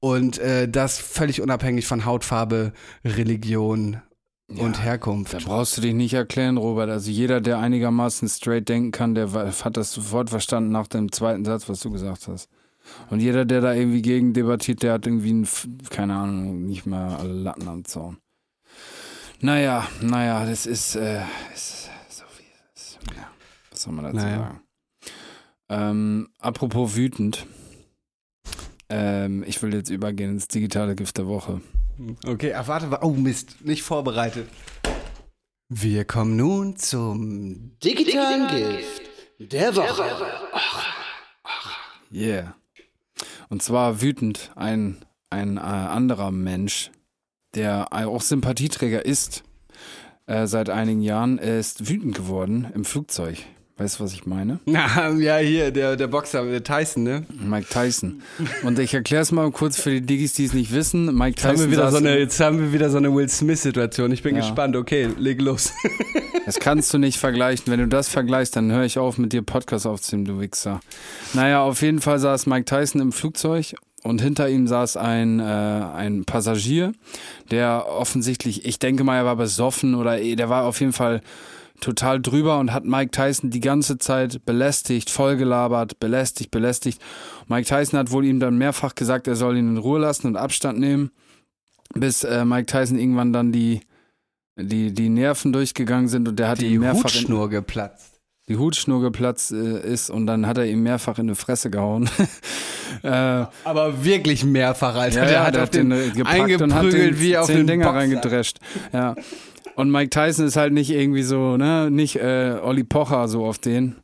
Und 0.00 0.38
äh, 0.38 0.68
das 0.68 0.98
völlig 0.98 1.40
unabhängig 1.40 1.86
von 1.86 2.04
Hautfarbe, 2.04 2.72
Religion 3.04 4.00
und 4.46 4.82
Herkunft. 4.82 5.34
Da 5.34 5.38
brauchst 5.44 5.76
du 5.76 5.80
dich 5.82 5.92
nicht 5.92 6.14
erklären, 6.14 6.56
Robert. 6.56 6.88
Also 6.88 7.10
jeder, 7.10 7.40
der 7.40 7.58
einigermaßen 7.58 8.28
straight 8.28 8.68
denken 8.68 8.92
kann, 8.92 9.14
der 9.14 9.32
hat 9.32 9.76
das 9.76 9.92
sofort 9.92 10.30
verstanden 10.30 10.70
nach 10.70 10.86
dem 10.86 11.10
zweiten 11.12 11.44
Satz, 11.44 11.68
was 11.68 11.80
du 11.80 11.90
gesagt 11.90 12.28
hast. 12.28 12.48
Und 13.10 13.20
jeder, 13.20 13.44
der 13.44 13.60
da 13.60 13.74
irgendwie 13.74 14.00
gegen 14.00 14.32
debattiert, 14.32 14.82
der 14.82 14.94
hat 14.94 15.06
irgendwie, 15.06 15.32
ein, 15.32 15.42
F- 15.42 15.68
keine 15.90 16.14
Ahnung, 16.14 16.64
nicht 16.64 16.86
mal 16.86 17.16
alle 17.16 17.34
Latten 17.34 17.68
am 17.68 17.84
Zaun. 17.84 18.16
Naja, 19.40 19.86
naja, 20.00 20.46
das 20.46 20.64
ist, 20.64 20.96
äh, 20.96 21.20
ist 21.54 21.90
so 22.08 22.24
wie 22.38 22.44
es 22.74 22.82
ist. 22.82 22.98
Ja, 23.14 23.28
was 23.70 23.82
soll 23.82 23.92
man 23.92 24.04
dazu 24.06 24.16
Naja. 24.16 24.38
sagen? 24.38 24.60
Ähm, 25.68 26.28
apropos 26.38 26.96
wütend. 26.96 27.46
Ähm, 28.90 29.44
ich 29.46 29.62
will 29.62 29.74
jetzt 29.74 29.90
übergehen 29.90 30.30
ins 30.32 30.48
digitale 30.48 30.94
Gift 30.94 31.18
der 31.18 31.26
Woche. 31.26 31.60
Okay, 32.26 32.54
ach, 32.54 32.68
warte, 32.68 32.90
wa- 32.90 33.00
oh 33.02 33.10
Mist, 33.10 33.64
nicht 33.64 33.82
vorbereitet. 33.82 34.48
Wir 35.68 36.04
kommen 36.06 36.36
nun 36.36 36.76
zum 36.76 37.72
digitalen 37.84 38.48
Gift 38.48 39.02
der 39.38 39.76
Woche. 39.76 40.04
Yeah. 42.10 42.54
Und 43.50 43.62
zwar 43.62 44.00
wütend 44.00 44.52
ein, 44.56 45.04
ein 45.30 45.56
äh, 45.58 45.60
anderer 45.60 46.30
Mensch, 46.30 46.90
der 47.54 47.92
auch 47.92 48.22
Sympathieträger 48.22 49.04
ist, 49.04 49.42
äh, 50.26 50.46
seit 50.46 50.70
einigen 50.70 51.02
Jahren, 51.02 51.38
er 51.38 51.58
ist 51.58 51.88
wütend 51.88 52.14
geworden 52.14 52.70
im 52.74 52.84
Flugzeug. 52.84 53.38
Weißt 53.78 54.00
du, 54.00 54.04
was 54.04 54.12
ich 54.12 54.26
meine? 54.26 54.58
Na, 54.66 55.10
ja, 55.12 55.36
hier, 55.38 55.70
der, 55.70 55.94
der 55.96 56.08
Boxer, 56.08 56.44
der 56.44 56.64
Tyson, 56.64 57.04
ne? 57.04 57.24
Mike 57.40 57.68
Tyson. 57.70 58.22
Und 58.64 58.78
ich 58.80 58.92
erkläre 58.92 59.22
es 59.22 59.30
mal 59.30 59.48
kurz 59.52 59.80
für 59.80 59.90
die 59.90 60.00
Diggis, 60.00 60.32
die 60.34 60.44
es 60.46 60.52
nicht 60.52 60.72
wissen. 60.72 61.14
Mike 61.16 61.36
Jetzt 61.36 61.44
haben, 61.44 61.54
Tyson 61.56 61.70
wir 61.70 61.76
wieder 61.76 61.90
so 61.92 61.96
eine, 61.98 62.18
jetzt 62.18 62.40
haben 62.40 62.58
wir 62.58 62.72
wieder 62.72 62.90
so 62.90 62.96
eine 62.98 63.14
Will 63.14 63.28
Smith-Situation. 63.28 64.10
Ich 64.10 64.22
bin 64.22 64.34
Ja. 64.34 64.40
gespannt. 64.40 64.74
Okay, 64.76 65.08
leg 65.18 65.40
los. 65.40 65.72
Das 66.46 66.58
kannst 66.60 66.94
du 66.94 66.98
nicht 66.98 67.18
vergleichen. 67.18 67.66
Wenn 67.66 67.78
du 67.80 67.86
das 67.88 68.08
vergleichst, 68.08 68.56
dann 68.56 68.72
höre 68.72 68.84
ich 68.84 68.98
auf, 68.98 69.18
mit 69.18 69.34
dir 69.34 69.42
Podcast 69.42 69.86
aufzunehmen, 69.86 70.24
du 70.24 70.40
Wichser. 70.40 70.80
Naja, 71.34 71.60
auf 71.60 71.82
jeden 71.82 72.00
Fall 72.00 72.18
saß 72.18 72.46
Mike 72.46 72.64
Tyson 72.64 73.02
im 73.02 73.12
Flugzeug 73.12 73.74
und 74.02 74.22
hinter 74.22 74.48
ihm 74.48 74.66
saß 74.66 74.96
ein, 74.96 75.40
äh, 75.40 75.42
ein 75.42 76.24
Passagier, 76.24 76.92
der 77.50 77.84
offensichtlich, 77.90 78.64
ich 78.64 78.78
denke 78.78 79.04
mal, 79.04 79.16
er 79.18 79.26
war 79.26 79.36
besoffen 79.36 79.94
oder 79.94 80.22
eh, 80.22 80.36
der 80.36 80.48
war 80.48 80.64
auf 80.64 80.80
jeden 80.80 80.94
Fall 80.94 81.20
total 81.80 82.20
drüber 82.20 82.58
und 82.58 82.72
hat 82.72 82.84
Mike 82.84 83.10
Tyson 83.10 83.50
die 83.50 83.60
ganze 83.60 83.98
Zeit 83.98 84.44
belästigt, 84.44 85.10
vollgelabert, 85.10 86.00
belästigt, 86.00 86.50
belästigt. 86.50 87.00
Mike 87.46 87.66
Tyson 87.68 87.98
hat 87.98 88.10
wohl 88.10 88.24
ihm 88.24 88.40
dann 88.40 88.58
mehrfach 88.58 88.94
gesagt, 88.94 89.28
er 89.28 89.36
soll 89.36 89.56
ihn 89.56 89.68
in 89.70 89.76
Ruhe 89.78 89.98
lassen 90.00 90.26
und 90.26 90.36
Abstand 90.36 90.78
nehmen, 90.78 91.10
bis 91.94 92.24
äh, 92.24 92.44
Mike 92.44 92.66
Tyson 92.66 92.98
irgendwann 92.98 93.32
dann 93.32 93.52
die 93.52 93.80
die, 94.60 94.92
die 94.92 95.08
Nerven 95.08 95.52
durchgegangen 95.52 96.08
sind 96.08 96.28
und 96.28 96.38
der 96.38 96.48
hat 96.48 96.60
Die 96.60 96.66
ihm 96.66 96.80
mehrfach 96.80 97.04
Hutschnur 97.04 97.48
geplatzt. 97.48 98.20
die 98.48 98.56
Hutschnur 98.56 99.00
geplatzt 99.00 99.52
äh, 99.52 99.80
ist 99.80 100.10
und 100.10 100.26
dann 100.26 100.46
hat 100.46 100.58
er 100.58 100.66
ihm 100.66 100.82
mehrfach 100.82 101.18
in 101.18 101.28
die 101.28 101.34
Fresse 101.34 101.70
gehauen. 101.70 102.10
äh, 103.02 103.08
Aber 103.08 104.04
wirklich 104.04 104.44
mehrfach, 104.44 104.96
Alter. 104.96 105.18
ja, 105.20 105.24
der 105.24 105.32
ja, 105.32 105.44
hat 105.46 105.54
der 105.54 105.62
auf 105.64 105.70
den 105.70 105.92
äh, 105.92 106.10
gepackt 106.10 106.60
und 106.60 106.74
hat 106.74 106.92
den 106.92 107.20
wie 107.20 107.36
auf 107.36 107.46
den 107.46 107.66
Dinger 107.66 107.90
reingedrescht. 107.90 108.58
Ja. 108.92 109.14
Und 109.78 109.92
Mike 109.92 110.10
Tyson 110.10 110.44
ist 110.44 110.56
halt 110.56 110.72
nicht 110.72 110.90
irgendwie 110.90 111.22
so, 111.22 111.56
ne, 111.56 111.88
nicht 111.88 112.16
äh, 112.16 112.58
Olli 112.60 112.82
Pocher 112.82 113.28
so 113.28 113.46
auf 113.46 113.60
den. 113.60 113.94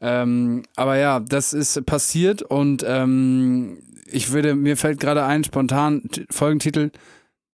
Ähm, 0.00 0.62
aber 0.76 0.98
ja, 0.98 1.18
das 1.18 1.52
ist 1.52 1.84
passiert 1.84 2.42
und 2.42 2.84
ähm, 2.86 3.82
ich 4.06 4.30
würde, 4.30 4.54
mir 4.54 4.76
fällt 4.76 5.00
gerade 5.00 5.24
ein, 5.24 5.42
spontan 5.42 6.08
Folgentitel, 6.30 6.92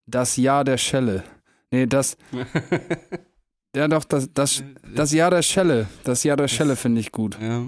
Das 0.07 0.37
Jahr 0.37 0.65
der 0.65 0.77
Schelle. 0.77 1.25
Nee, 1.71 1.87
das. 1.87 2.19
ja, 3.75 3.89
doch, 3.89 4.05
das, 4.05 4.29
das, 4.35 4.63
das 4.95 5.13
Jahr 5.13 5.31
der 5.31 5.41
Schelle. 5.41 5.89
Das 6.05 6.25
Jahr 6.25 6.37
der 6.37 6.49
Schelle 6.49 6.77
finde 6.77 7.01
ich 7.01 7.11
gut. 7.11 7.39
Ja. 7.41 7.65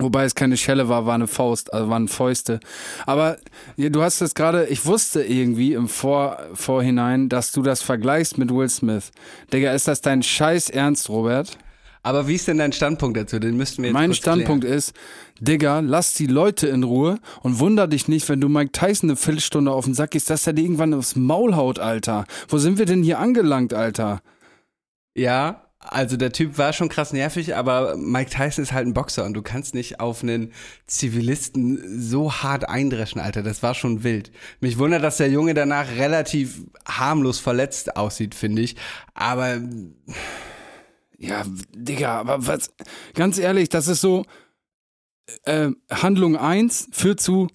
Wobei 0.00 0.24
es 0.24 0.34
keine 0.34 0.56
Schelle 0.56 0.88
war, 0.88 1.06
war 1.06 1.14
eine 1.14 1.26
Faust, 1.26 1.72
also 1.72 1.90
waren 1.90 2.08
Fäuste. 2.08 2.60
Aber 3.06 3.36
du 3.76 4.02
hast 4.02 4.20
es 4.22 4.34
gerade, 4.34 4.66
ich 4.66 4.86
wusste 4.86 5.22
irgendwie 5.22 5.74
im 5.74 5.88
Vor, 5.88 6.38
Vorhinein, 6.54 7.28
dass 7.28 7.52
du 7.52 7.62
das 7.62 7.82
vergleichst 7.82 8.38
mit 8.38 8.52
Will 8.52 8.68
Smith. 8.68 9.10
Digga, 9.52 9.72
ist 9.72 9.88
das 9.88 10.00
dein 10.00 10.22
Scheiß 10.22 10.70
Ernst, 10.70 11.08
Robert? 11.10 11.58
Aber 12.02 12.26
wie 12.26 12.36
ist 12.36 12.48
denn 12.48 12.56
dein 12.56 12.72
Standpunkt 12.72 13.18
dazu? 13.18 13.38
Den 13.38 13.58
müssten 13.58 13.82
wir 13.82 13.90
jetzt 13.90 13.94
mein 13.94 14.14
Standpunkt 14.14 14.64
klären. 14.64 14.78
ist, 14.78 14.94
Digga, 15.38 15.80
lass 15.80 16.14
die 16.14 16.26
Leute 16.26 16.66
in 16.68 16.82
Ruhe 16.82 17.18
und 17.42 17.58
wunder 17.58 17.86
dich 17.86 18.08
nicht, 18.08 18.28
wenn 18.30 18.40
du 18.40 18.48
Mike 18.48 18.72
Tyson 18.72 19.10
eine 19.10 19.16
Viertelstunde 19.16 19.70
auf 19.70 19.84
den 19.84 19.92
Sack 19.92 20.12
gehst, 20.12 20.30
dass 20.30 20.46
er 20.46 20.54
dir 20.54 20.62
irgendwann 20.62 20.94
aufs 20.94 21.14
Maul 21.14 21.56
haut, 21.56 21.78
Alter. 21.78 22.24
Wo 22.48 22.56
sind 22.56 22.78
wir 22.78 22.86
denn 22.86 23.02
hier 23.02 23.18
angelangt, 23.18 23.74
Alter? 23.74 24.22
Ja, 25.14 25.66
also 25.80 26.18
der 26.18 26.30
Typ 26.30 26.58
war 26.58 26.74
schon 26.74 26.90
krass 26.90 27.12
nervig, 27.12 27.56
aber 27.56 27.96
Mike 27.96 28.30
Tyson 28.30 28.62
ist 28.62 28.72
halt 28.72 28.86
ein 28.86 28.92
Boxer 28.92 29.24
und 29.24 29.32
du 29.32 29.40
kannst 29.40 29.74
nicht 29.74 29.98
auf 29.98 30.22
einen 30.22 30.52
Zivilisten 30.86 32.00
so 32.00 32.32
hart 32.32 32.68
eindreschen, 32.68 33.20
Alter. 33.20 33.42
Das 33.42 33.62
war 33.62 33.74
schon 33.74 34.04
wild. 34.04 34.30
Mich 34.60 34.78
wundert, 34.78 35.02
dass 35.02 35.16
der 35.16 35.30
Junge 35.30 35.54
danach 35.54 35.88
relativ 35.96 36.60
harmlos 36.86 37.38
verletzt 37.38 37.96
aussieht, 37.96 38.34
finde 38.34 38.62
ich. 38.62 38.76
Aber 39.14 39.58
Ja, 41.16 41.44
Digga, 41.74 42.20
aber 42.20 42.46
was, 42.46 42.70
ganz 43.14 43.38
ehrlich, 43.38 43.68
das 43.68 43.88
ist 43.88 44.00
so, 44.00 44.24
äh, 45.44 45.70
Handlung 45.90 46.36
1 46.36 46.88
führt 46.92 47.20
zu 47.20 47.48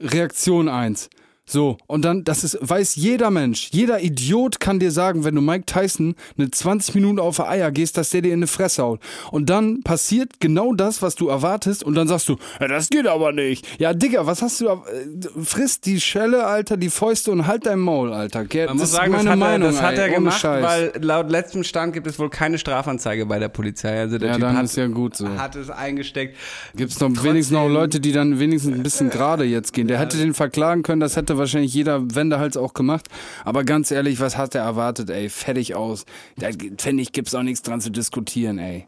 Reaktion 0.00 0.68
1. 0.68 1.10
So, 1.50 1.78
und 1.88 2.04
dann, 2.04 2.22
das 2.22 2.44
ist, 2.44 2.58
weiß 2.60 2.94
jeder 2.94 3.30
Mensch, 3.30 3.70
jeder 3.72 4.00
Idiot 4.00 4.60
kann 4.60 4.78
dir 4.78 4.92
sagen, 4.92 5.24
wenn 5.24 5.34
du 5.34 5.40
Mike 5.40 5.64
Tyson 5.66 6.14
eine 6.38 6.48
20 6.48 6.94
Minuten 6.94 7.18
auf 7.18 7.36
die 7.36 7.42
Eier 7.42 7.72
gehst, 7.72 7.96
dass 7.96 8.10
der 8.10 8.22
dir 8.22 8.28
in 8.28 8.38
eine 8.38 8.46
Fresse 8.46 8.84
haut. 8.84 9.00
Und 9.32 9.50
dann 9.50 9.82
passiert 9.82 10.38
genau 10.38 10.74
das, 10.74 11.02
was 11.02 11.16
du 11.16 11.26
erwartest, 11.28 11.82
und 11.82 11.96
dann 11.96 12.06
sagst 12.06 12.28
du, 12.28 12.36
ja, 12.60 12.68
das 12.68 12.88
geht 12.88 13.08
aber 13.08 13.32
nicht. 13.32 13.66
Ja, 13.80 13.94
Digga, 13.94 14.26
was 14.26 14.42
hast 14.42 14.60
du, 14.60 14.66
äh, 14.68 14.78
frisst 15.42 15.86
die 15.86 16.00
Schelle, 16.00 16.44
Alter, 16.46 16.76
die 16.76 16.88
Fäuste 16.88 17.32
und 17.32 17.48
halt 17.48 17.66
dein 17.66 17.80
Maul, 17.80 18.12
Alter. 18.12 18.44
Man 18.44 18.76
muss 18.76 18.82
das 18.82 18.92
sagen, 18.92 19.12
ist 19.12 19.18
das 19.18 19.24
meine 19.24 19.30
hat, 19.30 19.32
er, 19.32 19.36
Meinung, 19.36 19.72
das 19.72 19.82
hat 19.82 19.98
er 19.98 20.08
gemacht, 20.08 20.40
Scheiß. 20.40 20.62
weil 20.64 20.92
laut 21.02 21.30
letztem 21.30 21.64
Stand 21.64 21.94
gibt 21.94 22.06
es 22.06 22.16
wohl 22.20 22.30
keine 22.30 22.58
Strafanzeige 22.58 23.26
bei 23.26 23.40
der 23.40 23.48
Polizei. 23.48 23.98
Also 23.98 24.18
der 24.18 24.28
Ja, 24.28 24.34
Typ 24.34 24.42
dann 24.44 24.56
hat, 24.56 24.64
ist 24.66 24.76
ja 24.76 24.86
gut 24.86 25.16
so. 25.16 25.28
hat 25.30 25.56
es 25.56 25.68
eingesteckt. 25.68 26.36
Gibt's 26.76 27.00
noch 27.00 27.08
wenigstens 27.24 27.50
noch 27.56 27.68
Leute, 27.68 27.98
die 27.98 28.12
dann 28.12 28.38
wenigstens 28.38 28.72
ein 28.76 28.84
bisschen 28.84 29.10
gerade 29.10 29.42
jetzt 29.42 29.72
gehen. 29.72 29.88
Der 29.88 29.98
hätte 29.98 30.16
den 30.16 30.32
verklagen 30.32 30.84
können, 30.84 31.00
das 31.00 31.16
hätte 31.16 31.39
wahrscheinlich 31.40 31.74
jeder 31.74 32.14
Wendehals 32.14 32.56
auch 32.56 32.74
gemacht. 32.74 33.08
Aber 33.44 33.64
ganz 33.64 33.90
ehrlich, 33.90 34.20
was 34.20 34.36
hat 34.36 34.54
er 34.54 34.62
erwartet, 34.62 35.10
ey? 35.10 35.28
Fertig 35.28 35.74
aus. 35.74 36.04
Da 36.36 36.50
finde 36.78 37.02
ich, 37.02 37.12
gibt's 37.12 37.34
auch 37.34 37.42
nichts 37.42 37.62
dran 37.62 37.80
zu 37.80 37.90
diskutieren, 37.90 38.58
ey. 38.58 38.86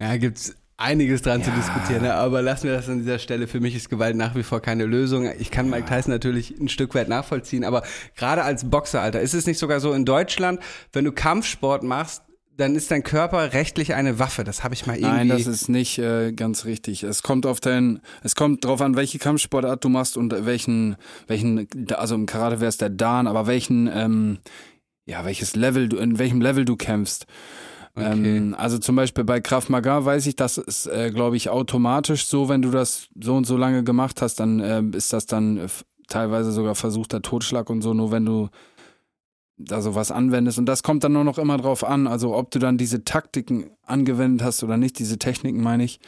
Ja, 0.00 0.16
gibt's 0.16 0.54
einiges 0.76 1.22
dran 1.22 1.42
zu 1.42 1.50
diskutieren, 1.52 2.04
aber 2.06 2.42
lassen 2.42 2.64
wir 2.64 2.72
das 2.74 2.88
an 2.88 2.98
dieser 2.98 3.18
Stelle. 3.18 3.46
Für 3.46 3.60
mich 3.60 3.76
ist 3.76 3.90
Gewalt 3.90 4.16
nach 4.16 4.34
wie 4.34 4.42
vor 4.42 4.60
keine 4.60 4.86
Lösung. 4.86 5.30
Ich 5.38 5.50
kann 5.50 5.70
Mike 5.70 5.88
Tyson 5.88 6.12
natürlich 6.12 6.50
ein 6.58 6.68
Stück 6.68 6.94
weit 6.94 7.08
nachvollziehen, 7.08 7.64
aber 7.64 7.84
gerade 8.16 8.42
als 8.42 8.68
Boxer, 8.68 9.00
Alter, 9.00 9.20
ist 9.20 9.34
es 9.34 9.46
nicht 9.46 9.58
sogar 9.58 9.80
so 9.80 9.92
in 9.92 10.04
Deutschland, 10.04 10.60
wenn 10.92 11.04
du 11.04 11.12
Kampfsport 11.12 11.84
machst, 11.84 12.22
dann 12.56 12.74
ist 12.74 12.90
dein 12.90 13.02
Körper 13.02 13.52
rechtlich 13.52 13.94
eine 13.94 14.18
Waffe. 14.18 14.44
Das 14.44 14.62
habe 14.62 14.74
ich 14.74 14.86
mal 14.86 14.96
irgendwie. 14.96 15.16
Nein, 15.16 15.28
das 15.28 15.46
ist 15.46 15.68
nicht 15.68 15.98
äh, 15.98 16.32
ganz 16.32 16.64
richtig. 16.64 17.02
Es 17.02 17.22
kommt 17.22 17.46
auf 17.46 17.60
dein, 17.60 18.00
es 18.22 18.34
kommt 18.34 18.64
drauf 18.64 18.80
an, 18.80 18.96
welche 18.96 19.18
Kampfsportart 19.18 19.84
du 19.84 19.88
machst 19.88 20.16
und 20.16 20.46
welchen, 20.46 20.96
welchen, 21.26 21.66
also 21.94 22.14
im 22.14 22.26
Karate 22.26 22.60
wäre 22.60 22.68
es 22.68 22.76
der 22.76 22.90
Dan, 22.90 23.26
aber 23.26 23.46
welchen, 23.46 23.90
ähm, 23.92 24.38
ja, 25.06 25.24
welches 25.24 25.56
Level 25.56 25.88
du, 25.88 25.96
in 25.96 26.18
welchem 26.18 26.40
Level 26.40 26.64
du 26.64 26.76
kämpfst. 26.76 27.26
Okay. 27.96 28.36
Ähm, 28.36 28.56
also 28.58 28.78
zum 28.78 28.96
Beispiel 28.96 29.24
bei 29.24 29.40
Krav 29.40 29.68
Maga 29.68 30.04
weiß 30.04 30.26
ich, 30.26 30.34
das 30.36 30.58
ist, 30.58 30.86
äh, 30.86 31.10
glaube 31.12 31.36
ich, 31.36 31.48
automatisch 31.48 32.26
so, 32.26 32.48
wenn 32.48 32.62
du 32.62 32.70
das 32.70 33.08
so 33.20 33.36
und 33.36 33.46
so 33.46 33.56
lange 33.56 33.84
gemacht 33.84 34.20
hast, 34.20 34.40
dann 34.40 34.60
äh, 34.60 34.82
ist 34.96 35.12
das 35.12 35.26
dann 35.26 35.58
äh, 35.58 35.68
teilweise 36.08 36.52
sogar 36.52 36.74
versuchter 36.74 37.22
Totschlag 37.22 37.70
und 37.70 37.82
so, 37.82 37.94
nur 37.94 38.10
wenn 38.10 38.24
du 38.24 38.48
da 39.56 39.80
sowas 39.80 40.10
anwendest. 40.10 40.58
Und 40.58 40.66
das 40.66 40.82
kommt 40.82 41.04
dann 41.04 41.12
nur 41.12 41.24
noch 41.24 41.38
immer 41.38 41.56
drauf 41.56 41.84
an, 41.84 42.06
also 42.06 42.34
ob 42.36 42.50
du 42.50 42.58
dann 42.58 42.76
diese 42.78 43.04
Taktiken 43.04 43.70
angewendet 43.86 44.44
hast 44.44 44.62
oder 44.64 44.76
nicht, 44.76 44.98
diese 44.98 45.18
Techniken 45.18 45.62
meine 45.62 45.84
ich. 45.84 46.00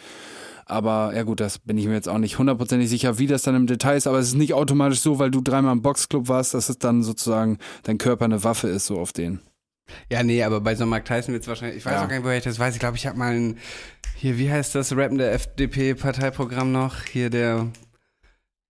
Aber 0.68 1.12
ja 1.14 1.22
gut, 1.22 1.38
das 1.38 1.60
bin 1.60 1.78
ich 1.78 1.86
mir 1.86 1.94
jetzt 1.94 2.08
auch 2.08 2.18
nicht 2.18 2.38
hundertprozentig 2.38 2.88
sicher, 2.90 3.20
wie 3.20 3.28
das 3.28 3.42
dann 3.42 3.54
im 3.54 3.68
Detail 3.68 3.96
ist. 3.96 4.08
Aber 4.08 4.18
es 4.18 4.28
ist 4.28 4.34
nicht 4.34 4.52
automatisch 4.52 4.98
so, 4.98 5.20
weil 5.20 5.30
du 5.30 5.40
dreimal 5.40 5.72
im 5.72 5.82
Boxclub 5.82 6.28
warst, 6.28 6.54
dass 6.54 6.68
es 6.68 6.78
dann 6.78 7.04
sozusagen 7.04 7.58
dein 7.84 7.98
Körper 7.98 8.24
eine 8.24 8.42
Waffe 8.42 8.66
ist, 8.68 8.86
so 8.86 8.98
auf 8.98 9.12
den. 9.12 9.38
Ja, 10.10 10.24
nee, 10.24 10.42
aber 10.42 10.60
bei 10.60 10.74
so 10.74 10.82
einem 10.82 10.90
Mike 10.90 11.04
Tyson 11.04 11.32
wird 11.32 11.42
es 11.44 11.48
wahrscheinlich, 11.48 11.76
ich 11.78 11.86
weiß 11.86 11.92
Ja. 11.92 12.02
auch 12.04 12.08
gar 12.08 12.16
nicht, 12.16 12.24
woher 12.24 12.38
ich 12.38 12.42
das 12.42 12.58
weiß. 12.58 12.74
Ich 12.74 12.80
glaube, 12.80 12.96
ich 12.96 13.06
habe 13.06 13.16
mal 13.16 13.32
ein, 13.32 13.58
hier, 14.16 14.36
wie 14.38 14.50
heißt 14.50 14.74
das 14.74 14.96
rappende 14.96 15.30
FDP-Parteiprogramm 15.30 16.72
noch? 16.72 17.04
Hier 17.04 17.30
der, 17.30 17.68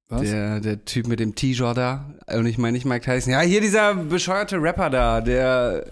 Was? 0.09 0.23
der, 0.23 0.61
der 0.61 0.85
Typ 0.85 1.09
mit 1.09 1.19
dem 1.19 1.35
T-Shirt 1.35 1.77
da. 1.77 2.05
Und 2.29 2.47
ich 2.47 2.59
meine 2.59 2.73
nicht 2.73 2.87
Mike 2.87 3.05
Tyson. 3.05 3.33
Ja, 3.33 3.41
hier 3.41 3.61
dieser 3.61 3.95
bescheuerte 3.95 4.63
Rapper 4.63 4.91
da, 4.91 5.21
der, 5.21 5.85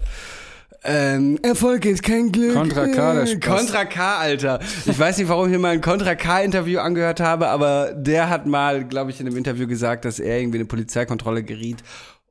ähm, 0.87 1.39
Erfolg 1.41 1.83
ist 1.85 2.03
kein 2.03 2.31
Glück. 2.31 2.53
Contra 2.53 2.87
K, 2.87 3.13
der 3.15 3.25
Spaß. 3.25 3.57
Contra 3.57 3.85
K, 3.85 4.17
Alter. 4.19 4.59
Ich 4.85 4.97
weiß 4.97 5.17
nicht, 5.17 5.27
warum 5.27 5.45
ich 5.47 5.51
mir 5.51 5.57
mal 5.57 5.73
ein 5.73 5.81
Contra 5.81 6.13
K-Interview 6.13 6.79
angehört 6.79 7.19
habe, 7.19 7.47
aber 7.47 7.93
der 7.93 8.29
hat 8.29 8.45
mal, 8.45 8.85
glaube 8.85 9.09
ich, 9.09 9.19
in 9.19 9.25
einem 9.25 9.35
Interview 9.35 9.67
gesagt, 9.67 10.05
dass 10.05 10.19
er 10.19 10.39
irgendwie 10.39 10.57
in 10.57 10.61
eine 10.61 10.67
Polizeikontrolle 10.67 11.43
geriet 11.43 11.83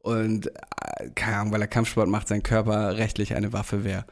und, 0.02 0.46
äh, 0.46 1.10
keine 1.16 1.38
Ahnung, 1.38 1.52
weil 1.52 1.62
er 1.62 1.66
Kampfsport 1.66 2.08
macht, 2.08 2.28
sein 2.28 2.44
Körper 2.44 2.96
rechtlich 2.96 3.34
eine 3.34 3.52
Waffe 3.52 3.82
wäre. 3.82 4.04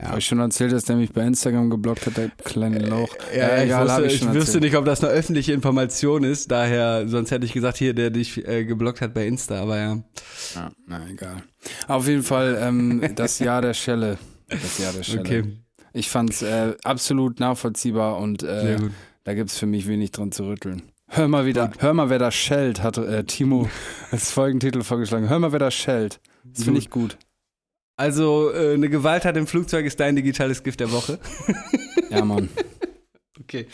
Ja. 0.00 0.08
Habe 0.08 0.18
ich 0.18 0.26
schon 0.26 0.40
erzählt, 0.40 0.72
dass 0.72 0.84
der 0.84 0.96
mich 0.96 1.12
bei 1.12 1.24
Instagram 1.24 1.70
geblockt 1.70 2.06
hat, 2.06 2.16
der 2.16 2.30
kleine 2.44 2.80
Lauch. 2.80 3.14
Ja, 3.36 3.62
ich, 3.62 3.72
hab 3.72 3.86
wusste, 3.86 4.06
ich, 4.06 4.18
schon 4.18 4.34
wüsste 4.34 4.60
nicht, 4.60 4.74
ob 4.74 4.84
das 4.84 5.02
eine 5.04 5.12
öffentliche 5.12 5.52
Information 5.52 6.24
ist, 6.24 6.50
daher, 6.50 7.06
sonst 7.06 7.30
hätte 7.30 7.46
ich 7.46 7.52
gesagt, 7.52 7.76
hier, 7.78 7.94
der 7.94 8.10
dich 8.10 8.46
äh, 8.48 8.64
geblockt 8.64 9.00
hat 9.00 9.14
bei 9.14 9.26
Insta, 9.26 9.60
aber 9.60 9.78
ja. 9.78 10.02
Ja, 10.54 10.72
na 10.86 11.08
egal. 11.08 11.42
Auf 11.86 12.08
jeden 12.08 12.24
Fall 12.24 12.58
ähm, 12.60 13.02
das 13.14 13.38
Jahr 13.38 13.62
der 13.62 13.74
Schelle. 13.74 14.18
Das 14.48 14.78
Jahr 14.78 14.92
der 14.92 15.04
Schelle. 15.04 15.20
Okay, 15.20 15.44
Ich 15.92 16.10
fand's 16.10 16.42
äh, 16.42 16.74
absolut 16.82 17.38
nachvollziehbar 17.38 18.18
und 18.18 18.42
äh, 18.42 18.76
gut. 18.80 18.90
da 19.22 19.34
gibt's 19.34 19.56
für 19.56 19.66
mich 19.66 19.86
wenig 19.86 20.10
dran 20.10 20.32
zu 20.32 20.44
rütteln. 20.44 20.82
Hör 21.06 21.28
mal 21.28 21.46
wieder, 21.46 21.70
hör 21.78 21.92
mal, 21.92 22.08
wer 22.08 22.18
da 22.18 22.30
schellt, 22.30 22.82
hat 22.82 22.96
äh, 22.96 23.22
Timo 23.24 23.68
als 24.10 24.32
Folgentitel 24.32 24.82
vorgeschlagen. 24.82 25.28
Hör 25.28 25.38
mal, 25.38 25.52
wer 25.52 25.58
da 25.58 25.70
schellt. 25.70 26.20
Das 26.42 26.64
finde 26.64 26.80
ich 26.80 26.90
gut. 26.90 27.18
Also, 27.96 28.52
äh, 28.52 28.74
eine 28.74 28.88
Gewalttat 28.88 29.36
im 29.36 29.46
Flugzeug 29.46 29.86
ist 29.86 30.00
dein 30.00 30.16
digitales 30.16 30.62
Gift 30.62 30.80
der 30.80 30.92
Woche. 30.92 31.18
Ja, 32.10 32.24
Mann. 32.24 32.48
Okay. 33.40 33.66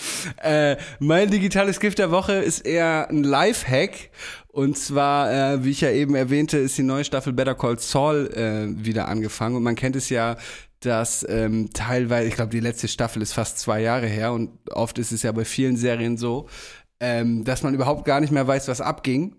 Äh, 0.43 0.77
mein 0.99 1.31
digitales 1.31 1.79
Gift 1.79 1.99
der 1.99 2.11
Woche 2.11 2.33
ist 2.35 2.61
eher 2.61 3.09
ein 3.11 3.23
Lifehack. 3.23 4.11
Und 4.49 4.79
zwar, 4.79 5.31
äh, 5.31 5.65
wie 5.65 5.71
ich 5.71 5.83
ja 5.83 5.91
eben 5.91 6.15
erwähnte, 6.15 6.59
ist 6.59 6.79
die 6.79 6.83
neue 6.83 7.05
Staffel 7.05 7.33
Better 7.33 7.55
Call 7.55 7.79
Saul 7.79 8.29
äh, 8.35 8.85
wieder 8.85 9.09
angefangen. 9.09 9.57
Und 9.57 9.63
man 9.63 9.77
kennt 9.77 9.95
es 9.95 10.09
ja, 10.09 10.37
dass 10.81 11.25
ähm, 11.29 11.71
teilweise, 11.73 12.29
ich 12.29 12.35
glaube, 12.35 12.51
die 12.51 12.61
letzte 12.61 12.89
Staffel 12.89 13.21
ist 13.23 13.35
fast 13.35 13.59
zwei 13.59 13.81
Jahre 13.81 14.07
her. 14.07 14.33
Und 14.33 14.51
oft 14.71 14.99
ist 14.99 15.13
es 15.13 15.23
ja 15.23 15.33
bei 15.33 15.45
vielen 15.45 15.77
Serien 15.77 16.17
so, 16.17 16.49
ähm, 17.01 17.45
dass 17.45 17.63
man 17.63 17.75
überhaupt 17.75 18.05
gar 18.05 18.21
nicht 18.21 18.33
mehr 18.33 18.47
weiß, 18.47 18.69
was 18.69 18.81
abging. 18.81 19.37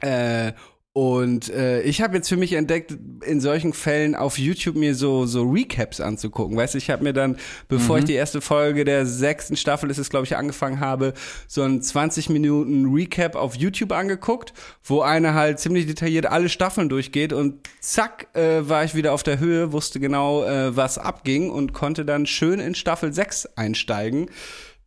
Äh, 0.00 0.52
und 0.96 1.50
äh, 1.50 1.82
ich 1.82 2.00
habe 2.02 2.14
jetzt 2.14 2.28
für 2.28 2.36
mich 2.36 2.52
entdeckt, 2.52 2.96
in 3.26 3.40
solchen 3.40 3.72
Fällen 3.72 4.14
auf 4.14 4.38
YouTube 4.38 4.76
mir 4.76 4.94
so 4.94 5.26
so 5.26 5.42
Recaps 5.42 6.00
anzugucken. 6.00 6.56
Weißt 6.56 6.74
du, 6.74 6.78
ich 6.78 6.88
habe 6.88 7.02
mir 7.02 7.12
dann, 7.12 7.36
bevor 7.66 7.98
ich 7.98 8.04
die 8.04 8.12
erste 8.12 8.40
Folge 8.40 8.84
der 8.84 9.04
sechsten 9.04 9.56
Staffel 9.56 9.90
ist 9.90 9.98
es, 9.98 10.08
glaube 10.08 10.24
ich, 10.24 10.36
angefangen 10.36 10.78
habe, 10.78 11.12
so 11.48 11.62
ein 11.62 11.82
20 11.82 12.28
Minuten 12.28 12.94
Recap 12.94 13.34
auf 13.34 13.56
YouTube 13.56 13.90
angeguckt, 13.90 14.54
wo 14.84 15.00
einer 15.00 15.34
halt 15.34 15.58
ziemlich 15.58 15.86
detailliert 15.86 16.26
alle 16.26 16.48
Staffeln 16.48 16.88
durchgeht 16.88 17.32
und 17.32 17.68
zack 17.80 18.28
äh, 18.34 18.60
war 18.68 18.84
ich 18.84 18.94
wieder 18.94 19.14
auf 19.14 19.24
der 19.24 19.40
Höhe, 19.40 19.72
wusste 19.72 19.98
genau, 19.98 20.44
äh, 20.44 20.76
was 20.76 20.98
abging 20.98 21.50
und 21.50 21.72
konnte 21.72 22.04
dann 22.04 22.24
schön 22.24 22.60
in 22.60 22.76
Staffel 22.76 23.12
6 23.12 23.46
einsteigen. 23.56 24.30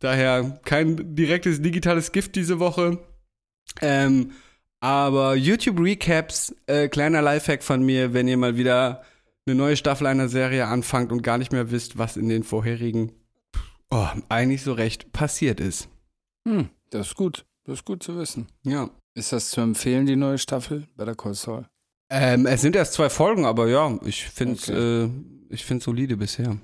Daher 0.00 0.58
kein 0.64 1.14
direktes 1.14 1.60
digitales 1.60 2.12
Gift 2.12 2.34
diese 2.34 2.60
Woche. 2.60 2.96
Ähm, 3.82 4.30
aber 4.80 5.34
YouTube 5.34 5.80
Recaps, 5.80 6.54
äh, 6.66 6.88
kleiner 6.88 7.22
Lifehack 7.22 7.62
von 7.62 7.82
mir, 7.82 8.14
wenn 8.14 8.28
ihr 8.28 8.36
mal 8.36 8.56
wieder 8.56 9.02
eine 9.46 9.54
neue 9.54 9.76
Staffel 9.76 10.06
einer 10.06 10.28
Serie 10.28 10.66
anfangt 10.66 11.10
und 11.10 11.22
gar 11.22 11.38
nicht 11.38 11.52
mehr 11.52 11.70
wisst, 11.70 11.98
was 11.98 12.16
in 12.16 12.28
den 12.28 12.44
vorherigen 12.44 13.12
oh, 13.90 14.06
eigentlich 14.28 14.62
so 14.62 14.72
recht 14.72 15.12
passiert 15.12 15.60
ist. 15.60 15.88
Hm, 16.46 16.68
das 16.90 17.08
ist 17.08 17.14
gut. 17.14 17.44
Das 17.64 17.80
ist 17.80 17.84
gut 17.84 18.02
zu 18.02 18.16
wissen. 18.16 18.46
Ja. 18.64 18.90
Ist 19.14 19.32
das 19.32 19.50
zu 19.50 19.60
empfehlen, 19.60 20.06
die 20.06 20.16
neue 20.16 20.38
Staffel? 20.38 20.86
Better 20.96 21.14
Call 21.14 21.34
Saul. 21.34 21.66
Ähm, 22.10 22.46
es 22.46 22.62
sind 22.62 22.76
erst 22.76 22.94
zwei 22.94 23.10
Folgen, 23.10 23.44
aber 23.44 23.68
ja, 23.68 23.98
ich 24.04 24.24
finde 24.24 24.54
es 24.54 24.68
Okay. 24.68 25.04
äh, 25.04 25.10
ich 25.50 25.64
find's 25.64 25.84
solide 25.84 26.16
bisher. 26.16 26.56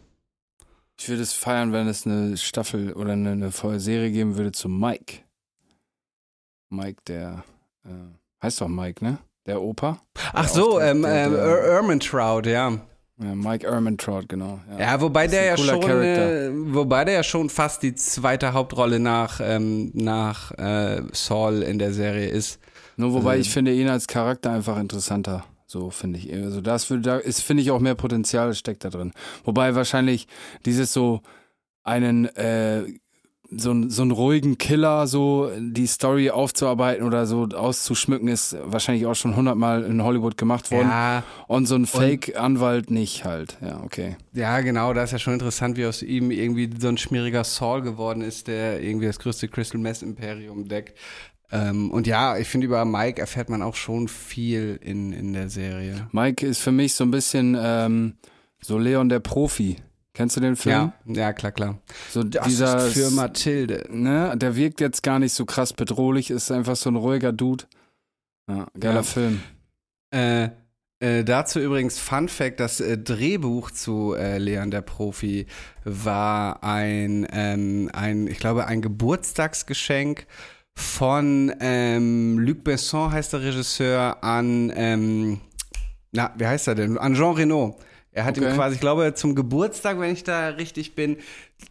Ich 0.99 1.09
würde 1.09 1.23
es 1.23 1.33
feiern, 1.33 1.73
wenn 1.73 1.89
es 1.89 2.07
eine 2.07 2.37
Staffel 2.37 2.93
oder 2.93 3.13
eine, 3.13 3.33
eine 3.33 3.51
Serie 3.81 4.11
geben 4.11 4.37
würde 4.37 4.53
zu 4.53 4.69
Mike. 4.69 5.23
Mike, 6.71 7.03
der 7.07 7.45
äh, 7.85 7.89
heißt 8.43 8.61
doch 8.61 8.69
Mike, 8.69 9.05
ne? 9.05 9.19
Der 9.47 9.61
Opa. 9.61 9.99
Ach 10.33 10.47
Der 10.47 10.55
so, 10.55 10.81
ähm, 10.81 11.05
ähm, 11.07 11.35
Er- 11.35 11.65
Ermentrout, 11.77 12.43
ja. 12.47 12.79
Ja, 13.23 13.35
Mike 13.37 13.65
Ehrmantraut, 13.65 14.29
genau. 14.29 14.59
Ja, 14.77 15.01
wobei 15.01 15.27
Das 15.29 15.35
ist 15.35 15.39
der 15.39 15.45
ja 15.47 15.57
schon, 15.57 15.83
äh, 16.03 16.51
wobei 16.75 17.05
der 17.05 17.15
ja 17.15 17.23
schon 17.23 17.49
fast 17.49 17.85
die 17.85 17.95
zweite 17.95 18.55
Hauptrolle 18.55 18.99
nach, 18.99 19.41
ähm, 19.41 19.93
nach 19.95 20.51
äh, 20.53 21.01
Saul 21.13 21.63
in 21.63 21.79
der 21.79 21.93
Serie 21.93 22.27
ist. 22.29 22.59
Nur 22.97 23.13
wobei 23.13 23.33
Also- 23.33 23.43
ich 23.43 23.51
finde 23.51 23.73
ihn 23.73 23.89
als 23.89 24.09
Charakter 24.09 24.51
einfach 24.51 24.79
interessanter. 24.81 25.45
So 25.67 25.91
finde 25.91 26.19
ich. 26.19 26.33
Also 26.33 26.61
das 26.61 26.91
würde, 26.91 27.03
da 27.03 27.17
ist, 27.19 27.41
finde 27.43 27.63
ich 27.63 27.71
auch 27.71 27.79
mehr 27.81 27.95
Potenzial 27.95 28.53
steckt 28.55 28.85
da 28.85 28.91
drin. 28.91 29.13
Wobei 29.45 29.75
wahrscheinlich 29.77 30.27
dieses 30.67 30.93
so 30.93 31.21
einen, 31.85 32.25
äh, 32.37 32.83
so, 33.59 33.71
einen- 33.71 33.91
so 33.91 34.03
einen 34.03 34.11
ruhigen 34.11 34.59
Killer, 34.59 35.07
so 35.07 35.51
die 35.59 35.87
Story 35.87 36.31
aufzuarbeiten 36.31 37.07
oder 37.07 37.27
so 37.27 37.45
auszuschmücken, 37.45 38.29
ist 38.29 38.57
wahrscheinlich 38.65 39.07
auch 39.07 39.15
schon 39.15 39.37
hundertmal 39.37 39.83
in 39.85 40.03
Hollywood 40.03 40.37
gemacht 40.37 40.71
worden. 40.71 40.89
Ja, 40.89 41.23
Und 41.49 41.67
so 41.67 41.75
ein 41.75 41.87
Fake-Anwalt 41.87 42.91
nicht 42.91 43.25
halt. 43.25 43.57
Ja, 43.61 43.81
okay. 43.83 44.17
ja, 44.33 44.61
genau, 44.61 44.93
da 44.93 45.03
ist 45.05 45.13
ja 45.13 45.19
schon 45.19 45.35
interessant, 45.35 45.77
wie 45.77 45.87
aus 45.87 46.03
ihm 46.03 46.31
irgendwie 46.31 46.71
so 46.79 46.89
ein 46.89 46.99
schmieriger 46.99 47.45
Saul 47.45 47.83
geworden 47.83 48.23
ist, 48.23 48.47
der 48.49 48.83
irgendwie 48.83 49.07
das 49.07 49.19
größte 49.19 49.49
Crystal 49.49 49.81
Mess 49.81 50.03
Imperium 50.03 50.69
deckt. 50.69 50.97
Ähm, 51.53 51.91
und 51.91 52.07
ja, 52.07 52.37
ich 52.39 52.49
finde, 52.49 52.67
über 52.67 52.85
Mike 52.85 53.21
erfährt 53.21 53.49
man 53.51 53.63
auch 53.63 53.75
schon 53.77 54.09
viel 54.09 54.79
in, 54.83 55.13
in 55.13 55.33
der 55.35 55.49
Serie. 55.51 56.09
Mike 56.11 56.45
ist 56.47 56.61
für 56.61 56.73
mich 56.73 56.95
so 56.95 57.05
ein 57.05 57.11
bisschen 57.11 57.57
ähm, 57.61 58.15
so 58.61 58.79
Leon 58.79 59.09
der 59.09 59.21
Profi. 59.21 59.77
Kennst 60.15 60.37
du 60.37 60.41
den 60.41 60.55
Film? 60.57 60.93
Ja, 61.07 61.13
ja, 61.13 61.33
klar, 61.33 61.53
klar. 61.53 61.79
So 62.11 62.23
Das 62.23 62.47
dieser 62.47 62.79
für 62.79 63.11
Mathilde. 63.11 63.87
ne, 63.91 64.35
der 64.37 64.55
wirkt 64.57 64.81
jetzt 64.81 65.03
gar 65.03 65.19
nicht 65.19 65.33
so 65.35 65.45
krass 65.45 65.73
bedrohlich, 65.73 66.31
ist 66.31 66.51
einfach 66.53 66.77
so 66.77 66.89
ein 66.89 66.97
ruhiger 66.97 67.33
Dude. 67.33 67.65
Ja, 68.49 68.67
geiler 68.79 68.97
Ja. 68.97 69.03
Film. 69.03 69.41
Äh, 70.13 70.51
äh, 71.01 71.25
dazu 71.25 71.59
übrigens 71.59 71.99
Fun 71.99 72.29
Fact, 72.29 72.61
das 72.61 72.79
äh, 72.81 72.97
Drehbuch 72.97 73.73
zu 73.73 74.15
äh, 74.15 74.39
Leon 74.39 74.71
der 74.71 74.83
Profi 74.83 75.47
war 75.83 76.63
ein, 76.63 77.27
ähm, 77.33 77.91
ein, 77.93 78.29
ich 78.29 78.39
glaube, 78.39 78.67
ein 78.67 78.83
Geburtstagsgeschenk 78.83 80.27
von 80.77 81.53
ähm, 81.61 82.39
Luc 82.39 82.63
Besson 82.63 83.11
heißt 83.11 83.33
der 83.33 83.43
Regisseur 83.43 84.23
an, 84.23 84.73
ähm, 84.77 85.41
na, 86.13 86.33
wie 86.39 86.47
heißt 86.47 86.69
er 86.69 86.77
denn? 86.77 86.99
An 86.99 87.15
Jean 87.15 87.35
Reno. 87.35 87.79
Er 88.15 88.25
hat 88.25 88.37
ihm 88.37 88.45
Okay. 88.45 88.55
quasi, 88.55 88.77
ich 88.77 88.81
glaube, 88.81 89.13
zum 89.15 89.35
Geburtstag, 89.35 89.99
wenn 89.99 90.13
ich 90.13 90.23
da 90.23 90.51
richtig 90.51 90.95
bin, 90.95 91.17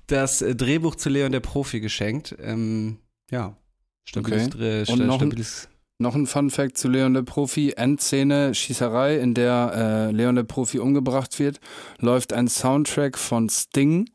das 0.08 0.42
äh, 0.42 0.56
Drehbuch 0.56 0.96
zu 0.96 1.10
Leon 1.10 1.32
der 1.32 1.40
Profi 1.40 1.80
geschenkt. 1.80 2.36
Ähm, 2.40 2.98
ja, 3.32 3.56
stabiles, 4.04 4.50
Okay. 4.54 4.92
Und 4.92 5.08
noch 5.08 5.22
stabiles 5.22 5.70
Noch 6.00 6.16
ein 6.16 6.28
Fun 6.28 6.50
Fact 6.50 6.78
zu 6.78 6.90
Leon 6.90 7.14
der 7.14 7.22
Profi. 7.22 7.72
Endszene 7.78 8.54
Schießerei, 8.54 9.18
in 9.20 9.34
der 9.34 10.10
äh, 10.10 10.12
Leon 10.12 10.36
der 10.36 10.44
Profi 10.44 10.80
umgebracht 10.80 11.40
wird, 11.40 11.62
läuft 12.00 12.34
ein 12.34 12.50
Soundtrack 12.50 13.18
von 13.18 13.48
Sting. 13.48 14.10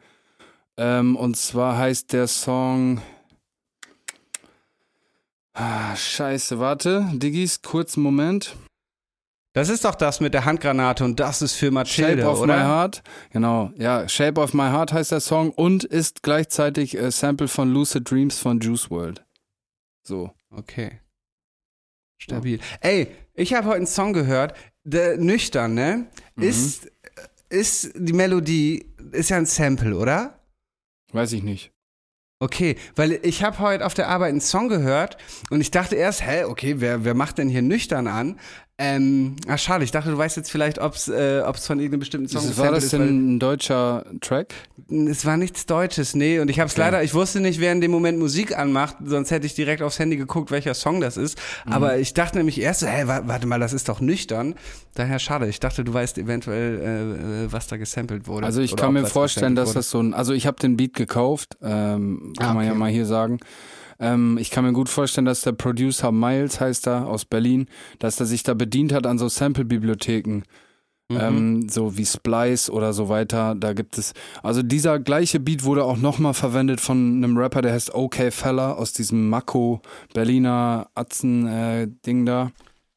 Ähm, 0.76 1.16
und 1.16 1.36
zwar 1.38 1.78
heißt 1.78 2.12
der 2.12 2.26
Song. 2.26 3.00
Ah, 5.54 5.96
scheiße, 5.96 6.58
warte. 6.58 7.08
Diggis, 7.14 7.62
kurzen 7.62 8.02
Moment. 8.02 8.54
Das 9.58 9.70
ist 9.70 9.84
doch 9.84 9.96
das 9.96 10.20
mit 10.20 10.34
der 10.34 10.44
Handgranate 10.44 11.02
und 11.02 11.18
das 11.18 11.42
ist 11.42 11.54
für 11.54 11.72
Mathilde, 11.72 12.22
Shape 12.22 12.30
of 12.30 12.40
oder? 12.42 12.56
My 12.58 12.62
Heart. 12.62 13.02
Genau, 13.32 13.72
ja. 13.76 14.08
Shape 14.08 14.40
of 14.40 14.54
My 14.54 14.68
Heart 14.68 14.92
heißt 14.92 15.10
der 15.10 15.18
Song 15.18 15.50
und 15.50 15.82
ist 15.82 16.22
gleichzeitig 16.22 16.96
äh, 16.96 17.10
Sample 17.10 17.48
von 17.48 17.72
Lucid 17.72 18.08
Dreams 18.08 18.38
von 18.38 18.60
Juice 18.60 18.88
World. 18.88 19.26
So. 20.04 20.30
Okay. 20.50 21.00
Stabil. 22.18 22.60
Ey, 22.82 23.08
ich 23.34 23.52
habe 23.52 23.66
heute 23.66 23.78
einen 23.78 23.88
Song 23.88 24.12
gehört, 24.12 24.54
der 24.84 25.16
nüchtern, 25.16 25.74
ne? 25.74 26.06
Mhm. 26.36 26.42
Ist, 26.44 26.92
ist 27.48 27.90
die 27.96 28.12
Melodie, 28.12 28.86
ist 29.10 29.30
ja 29.30 29.38
ein 29.38 29.46
Sample, 29.46 29.96
oder? 29.96 30.38
Weiß 31.10 31.32
ich 31.32 31.42
nicht. 31.42 31.72
Okay, 32.40 32.76
weil 32.94 33.18
ich 33.24 33.42
habe 33.42 33.58
heute 33.58 33.84
auf 33.84 33.94
der 33.94 34.06
Arbeit 34.06 34.28
einen 34.28 34.40
Song 34.40 34.68
gehört 34.68 35.16
und 35.50 35.60
ich 35.60 35.72
dachte 35.72 35.96
erst, 35.96 36.24
hä, 36.24 36.44
okay, 36.44 36.76
wer, 36.78 37.04
wer 37.04 37.14
macht 37.14 37.38
denn 37.38 37.48
hier 37.48 37.62
nüchtern 37.62 38.06
an? 38.06 38.38
Ähm, 38.80 39.34
ah, 39.48 39.58
schade, 39.58 39.82
ich 39.82 39.90
dachte, 39.90 40.08
du 40.12 40.16
weißt 40.16 40.36
jetzt 40.36 40.52
vielleicht, 40.52 40.78
ob 40.78 40.94
es 40.94 41.08
äh, 41.08 41.42
ob's 41.44 41.66
von 41.66 41.80
irgendeinem 41.80 41.98
bestimmten 41.98 42.28
Song 42.28 42.42
Ist, 42.42 42.58
war 42.58 42.70
gesampelt 42.70 42.82
das 42.84 42.90
denn 42.90 43.34
ein 43.34 43.38
deutscher 43.40 44.04
Track? 44.20 44.54
Es 44.88 45.26
war 45.26 45.36
nichts 45.36 45.66
Deutsches, 45.66 46.14
nee. 46.14 46.38
Und 46.38 46.48
ich 46.48 46.60
habe 46.60 46.68
es 46.68 46.74
Okay. 46.74 46.82
leider, 46.82 47.02
ich 47.02 47.12
wusste 47.12 47.40
nicht, 47.40 47.58
wer 47.58 47.72
in 47.72 47.80
dem 47.80 47.90
Moment 47.90 48.20
Musik 48.20 48.56
anmacht, 48.56 48.94
sonst 49.04 49.32
hätte 49.32 49.46
ich 49.46 49.54
direkt 49.56 49.82
aufs 49.82 49.98
Handy 49.98 50.16
geguckt, 50.16 50.52
welcher 50.52 50.74
Song 50.74 51.00
das 51.00 51.16
ist. 51.16 51.36
Mhm. 51.66 51.72
Aber 51.72 51.98
ich 51.98 52.14
dachte 52.14 52.38
nämlich 52.38 52.60
erst 52.60 52.80
so, 52.80 52.86
wa- 52.86 53.22
warte 53.26 53.48
mal, 53.48 53.58
das 53.58 53.72
ist 53.72 53.88
doch 53.88 54.00
nüchtern. 54.00 54.54
Daher 54.94 55.18
schade. 55.18 55.48
Ich 55.48 55.58
dachte, 55.58 55.82
du 55.82 55.92
weißt 55.92 56.16
eventuell, 56.18 56.80
äh, 56.80 57.44
äh, 57.46 57.52
was 57.52 57.66
da 57.66 57.78
gesampelt 57.78 58.28
wurde. 58.28 58.46
Also 58.46 58.60
ich 58.60 58.76
kann 58.76 58.92
mir 58.92 59.06
vorstellen, 59.06 59.56
dass 59.56 59.72
das 59.72 59.90
so 59.90 60.00
ein, 60.00 60.14
also 60.14 60.32
ich 60.32 60.46
habe 60.46 60.58
den 60.60 60.76
Beat 60.76 60.94
gekauft, 60.94 61.56
ähm, 61.64 62.32
kann 62.38 62.50
Ah, 62.50 62.54
man 62.54 62.64
ja 62.64 62.70
okay. 62.70 62.78
mal 62.78 62.90
hier 62.92 63.06
sagen. 63.06 63.40
Ähm, 64.00 64.38
ich 64.38 64.50
kann 64.50 64.64
mir 64.64 64.72
gut 64.72 64.88
vorstellen, 64.88 65.24
dass 65.24 65.40
der 65.40 65.52
Producer 65.52 66.12
Miles 66.12 66.60
heißt 66.60 66.86
er 66.86 67.06
aus 67.06 67.24
Berlin, 67.24 67.66
dass 67.98 68.20
er 68.20 68.26
sich 68.26 68.42
da 68.42 68.54
bedient 68.54 68.92
hat 68.92 69.06
an 69.06 69.18
so 69.18 69.28
Sample-Bibliotheken. 69.28 70.42
Mhm. 71.10 71.18
Ähm, 71.18 71.68
so 71.70 71.96
wie 71.96 72.04
Splice 72.04 72.68
oder 72.70 72.92
so 72.92 73.08
weiter. 73.08 73.54
Da 73.54 73.72
gibt 73.72 73.96
es. 73.96 74.12
Also 74.42 74.62
dieser 74.62 74.98
gleiche 74.98 75.40
Beat 75.40 75.64
wurde 75.64 75.84
auch 75.84 75.96
nochmal 75.96 76.34
verwendet 76.34 76.80
von 76.82 77.16
einem 77.24 77.36
Rapper, 77.38 77.62
der 77.62 77.72
heißt 77.72 77.94
OK 77.94 78.30
Fella 78.30 78.72
aus 78.72 78.92
diesem 78.92 79.28
Mako 79.30 79.80
Berliner 80.12 80.90
Atzen-Ding 80.94 82.26
da. 82.26 82.50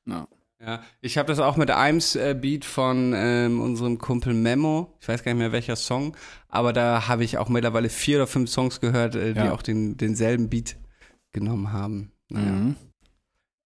Ja. 0.06 0.28
Ja, 0.64 0.80
ich 1.02 1.18
habe 1.18 1.28
das 1.30 1.40
auch 1.40 1.58
mit 1.58 1.72
Ims 1.72 2.16
äh, 2.16 2.36
Beat 2.40 2.66
von 2.66 3.14
ähm, 3.16 3.60
unserem 3.62 3.98
Kumpel 3.98 4.36
Memo. 4.36 4.94
Ich 5.02 5.08
weiß 5.08 5.24
gar 5.24 5.34
nicht 5.34 5.40
mehr 5.40 5.52
welcher 5.52 5.76
Song, 5.76 6.16
aber 6.50 6.72
da 6.72 7.08
habe 7.08 7.24
ich 7.24 7.40
auch 7.40 7.50
mittlerweile 7.50 7.90
vier 7.90 8.18
oder 8.18 8.28
fünf 8.28 8.52
Songs 8.52 8.80
gehört, 8.80 9.16
äh, 9.16 9.34
die 9.34 9.40
Ja. 9.40 9.54
auch 9.54 9.64
den, 9.64 9.98
denselben 9.98 10.50
Beat 10.50 10.76
genommen 11.32 11.72
haben. 11.72 12.12
Naja. 12.30 12.52
Mhm. 12.52 12.76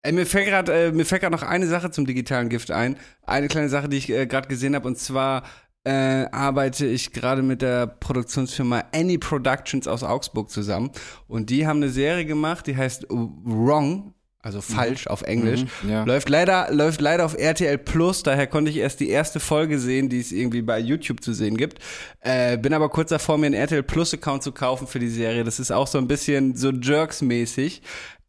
Ey, 0.02 0.12
mir 0.12 0.26
fällt 0.26 0.46
gerade 0.46 0.72
äh, 0.72 0.92
mir 0.92 1.06
fällt 1.06 1.22
gerade 1.22 1.34
noch 1.34 1.42
eine 1.42 1.66
Sache 1.66 1.90
zum 1.90 2.06
digitalen 2.06 2.50
Gift 2.50 2.70
ein. 2.70 2.96
Eine 3.22 3.48
kleine 3.48 3.70
Sache, 3.70 3.88
die 3.88 3.96
ich 3.96 4.10
äh, 4.10 4.26
gerade 4.26 4.48
gesehen 4.48 4.74
habe 4.74 4.86
und 4.86 4.98
zwar 4.98 5.44
äh, 5.84 6.26
arbeite 6.30 6.86
ich 6.86 7.12
gerade 7.12 7.42
mit 7.42 7.62
der 7.62 7.86
Produktionsfirma 7.86 8.84
Any 8.94 9.18
Productions 9.18 9.86
aus 9.86 10.02
Augsburg 10.02 10.50
zusammen 10.50 10.90
und 11.26 11.50
die 11.50 11.66
haben 11.66 11.78
eine 11.78 11.90
Serie 11.90 12.24
gemacht, 12.24 12.66
die 12.66 12.76
heißt 12.76 13.06
Wrong, 13.10 14.14
also 14.44 14.60
falsch 14.60 15.06
auf 15.06 15.22
Englisch. 15.22 15.64
Mhm, 15.82 15.90
ja. 15.90 16.04
Läuft 16.04 16.28
leider 16.28 16.68
läuft 16.70 17.00
leider 17.00 17.24
auf 17.24 17.34
RTL 17.34 17.78
Plus, 17.78 18.22
daher 18.22 18.46
konnte 18.46 18.70
ich 18.70 18.76
erst 18.76 19.00
die 19.00 19.08
erste 19.08 19.40
Folge 19.40 19.78
sehen, 19.78 20.10
die 20.10 20.20
es 20.20 20.32
irgendwie 20.32 20.60
bei 20.60 20.78
YouTube 20.78 21.22
zu 21.22 21.32
sehen 21.32 21.56
gibt. 21.56 21.78
Äh, 22.20 22.58
bin 22.58 22.74
aber 22.74 22.90
kurz 22.90 23.08
davor 23.08 23.38
mir 23.38 23.46
einen 23.46 23.54
RTL 23.54 23.82
Plus 23.82 24.12
Account 24.12 24.42
zu 24.42 24.52
kaufen 24.52 24.86
für 24.86 24.98
die 24.98 25.08
Serie. 25.08 25.44
Das 25.44 25.58
ist 25.58 25.70
auch 25.70 25.86
so 25.86 25.96
ein 25.98 26.06
bisschen 26.06 26.56
so 26.56 26.70
Jerks 26.70 27.22
mäßig. 27.22 27.82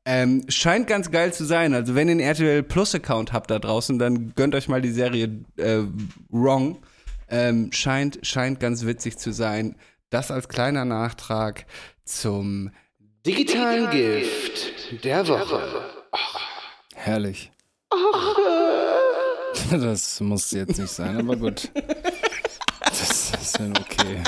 Ähm, 0.05 0.43
scheint 0.47 0.87
ganz 0.87 1.11
geil 1.11 1.33
zu 1.33 1.43
sein. 1.43 1.73
Also 1.73 1.95
wenn 1.95 2.07
ihr 2.07 2.13
einen 2.13 2.19
RTL 2.21 2.63
Plus 2.63 2.95
Account 2.95 3.33
habt 3.33 3.51
da 3.51 3.59
draußen, 3.59 3.99
dann 3.99 4.33
gönnt 4.35 4.55
euch 4.55 4.69
mal 4.69 4.81
die 4.81 4.91
Serie 4.91 5.43
äh, 5.57 5.79
Wrong. 6.29 6.77
Ähm, 7.27 7.71
scheint, 7.73 8.19
scheint 8.21 8.59
ganz 8.59 8.85
witzig 8.85 9.17
zu 9.17 9.33
sein. 9.33 9.75
Das 10.11 10.31
als 10.31 10.47
kleiner 10.47 10.85
Nachtrag 10.85 11.65
zum 12.05 12.69
digitalen 13.25 13.89
Gift 13.89 15.03
der 15.03 15.27
Woche. 15.27 15.94
Herrlich. 16.95 17.51
Das 19.71 20.19
muss 20.21 20.51
jetzt 20.51 20.77
nicht 20.79 20.91
sein, 20.91 21.17
aber 21.17 21.35
gut. 21.35 21.69
Das 22.81 23.31
ist 23.41 23.59
dann 23.59 23.73
okay. 23.77 24.21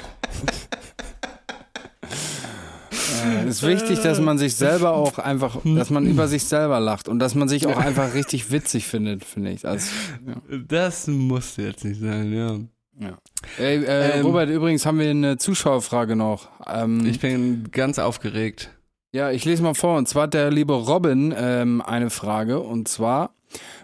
Äh, 3.26 3.44
Es 3.48 3.58
ist 3.58 3.64
wichtig, 3.68 4.00
dass 4.02 4.20
man 4.20 4.38
sich 4.38 4.56
selber 4.56 4.94
auch 4.94 5.18
einfach, 5.20 5.58
dass 5.64 5.90
man 5.90 6.06
über 6.06 6.28
sich 6.28 6.44
selber 6.46 6.80
lacht 6.80 7.08
und 7.08 7.20
dass 7.20 7.36
man 7.36 7.48
sich 7.48 7.68
auch 7.68 7.78
einfach 7.78 8.14
richtig 8.14 8.52
witzig 8.52 8.88
findet, 8.88 9.24
finde 9.26 9.52
ich. 9.52 9.68
Also, 9.68 9.90
ja. 10.26 10.36
Das 10.68 11.08
muss 11.08 11.58
jetzt 11.58 11.84
nicht 11.86 12.00
sein, 12.02 12.34
ja. 12.34 12.58
Ja. 13.00 13.18
Ey, 13.60 13.84
äh, 13.84 14.20
Ähm, 14.20 14.26
Robert, 14.26 14.50
übrigens 14.50 14.86
haben 14.86 14.98
wir 15.00 15.10
eine 15.10 15.38
Zuschauerfrage 15.38 16.16
noch. 16.16 16.50
Ähm, 16.66 17.06
Ich 17.06 17.20
bin 17.20 17.70
ganz 17.72 18.00
aufgeregt. 18.00 18.72
Ja, 19.12 19.32
ich 19.32 19.46
lese 19.46 19.64
mal 19.64 19.74
vor. 19.74 19.98
Und 19.98 20.08
zwar 20.08 20.24
hat 20.24 20.34
der 20.34 20.52
liebe 20.52 20.74
Robin 20.74 21.34
ähm, 21.38 21.82
eine 21.82 22.10
Frage. 22.10 22.60
Und 22.60 22.88
zwar, 22.88 23.32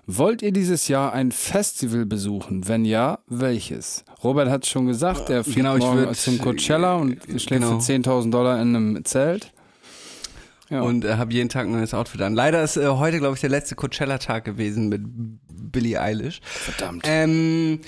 wollt 0.05 0.41
ihr 0.41 0.51
dieses 0.51 0.87
Jahr 0.87 1.13
ein 1.13 1.31
Festival 1.31 2.05
besuchen? 2.05 2.67
Wenn 2.67 2.85
ja, 2.85 3.19
welches? 3.27 4.03
Robert 4.23 4.49
hat 4.49 4.65
schon 4.65 4.85
gesagt, 4.87 5.29
er 5.29 5.43
fliegt 5.43 5.57
Genau, 5.57 5.77
morgen 5.77 5.99
würd- 6.05 6.13
zum 6.15 6.37
Coachella 6.39 6.95
und 6.95 7.17
schläft 7.25 7.47
genau. 7.49 7.79
für 7.79 7.91
10.000 7.93 8.29
Dollar 8.31 8.61
in 8.61 8.75
einem 8.75 9.05
Zelt. 9.05 9.51
Ja. 10.69 10.81
Und 10.81 11.05
äh, 11.05 11.15
habe 11.15 11.33
jeden 11.33 11.49
Tag 11.49 11.65
ein 11.67 11.71
neues 11.71 11.93
Outfit 11.93 12.21
an. 12.21 12.33
Leider 12.33 12.63
ist 12.63 12.77
äh, 12.77 12.87
heute, 12.87 13.19
glaube 13.19 13.35
ich, 13.35 13.41
der 13.41 13.49
letzte 13.49 13.75
Coachella-Tag 13.75 14.43
gewesen 14.45 14.89
mit 14.89 15.01
Billie 15.05 15.99
Eilish. 16.01 16.39
Verdammt. 16.43 17.03
Ähm, 17.07 17.79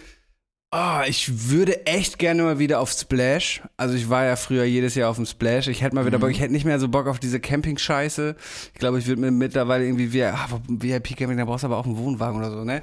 oh, 0.76 1.02
ich 1.08 1.50
würde 1.50 1.86
echt 1.86 2.20
gerne 2.20 2.44
mal 2.44 2.60
wieder 2.60 2.80
auf 2.80 2.92
Splash. 2.92 3.62
Also 3.78 3.96
ich 3.96 4.10
war 4.10 4.26
ja 4.26 4.36
früher 4.36 4.66
jedes 4.66 4.96
Jahr 4.96 5.10
auf 5.10 5.16
dem 5.16 5.26
Splash. 5.26 5.68
Ich 5.68 5.82
hätte 5.82 5.96
mal 5.96 6.06
wieder 6.06 6.20
Bock, 6.20 6.32
ich 6.32 6.42
hätte 6.42 6.52
nicht 6.52 6.66
mehr 6.66 6.80
so 6.80 6.90
Bock 6.90 7.08
auf 7.08 7.20
diese 7.20 7.40
Camping-Scheiße. 7.40 8.36
Ich 8.74 8.80
glaube, 8.80 9.00
ich 9.00 9.08
würde 9.08 9.22
mir 9.22 9.32
mittlerweile 9.32 9.86
irgendwie 9.86 10.12
wie, 10.12 10.24
ah, 10.24 10.48
VIP-Camping, 10.68 11.38
da 11.38 11.46
brauchst 11.46 11.64
du 11.64 11.68
aber 11.68 11.78
auch 11.78 11.86
einen 11.86 11.98
Wohnwagen 11.98 12.38
oder 12.38 12.52
so, 12.52 12.64
ne? 12.64 12.82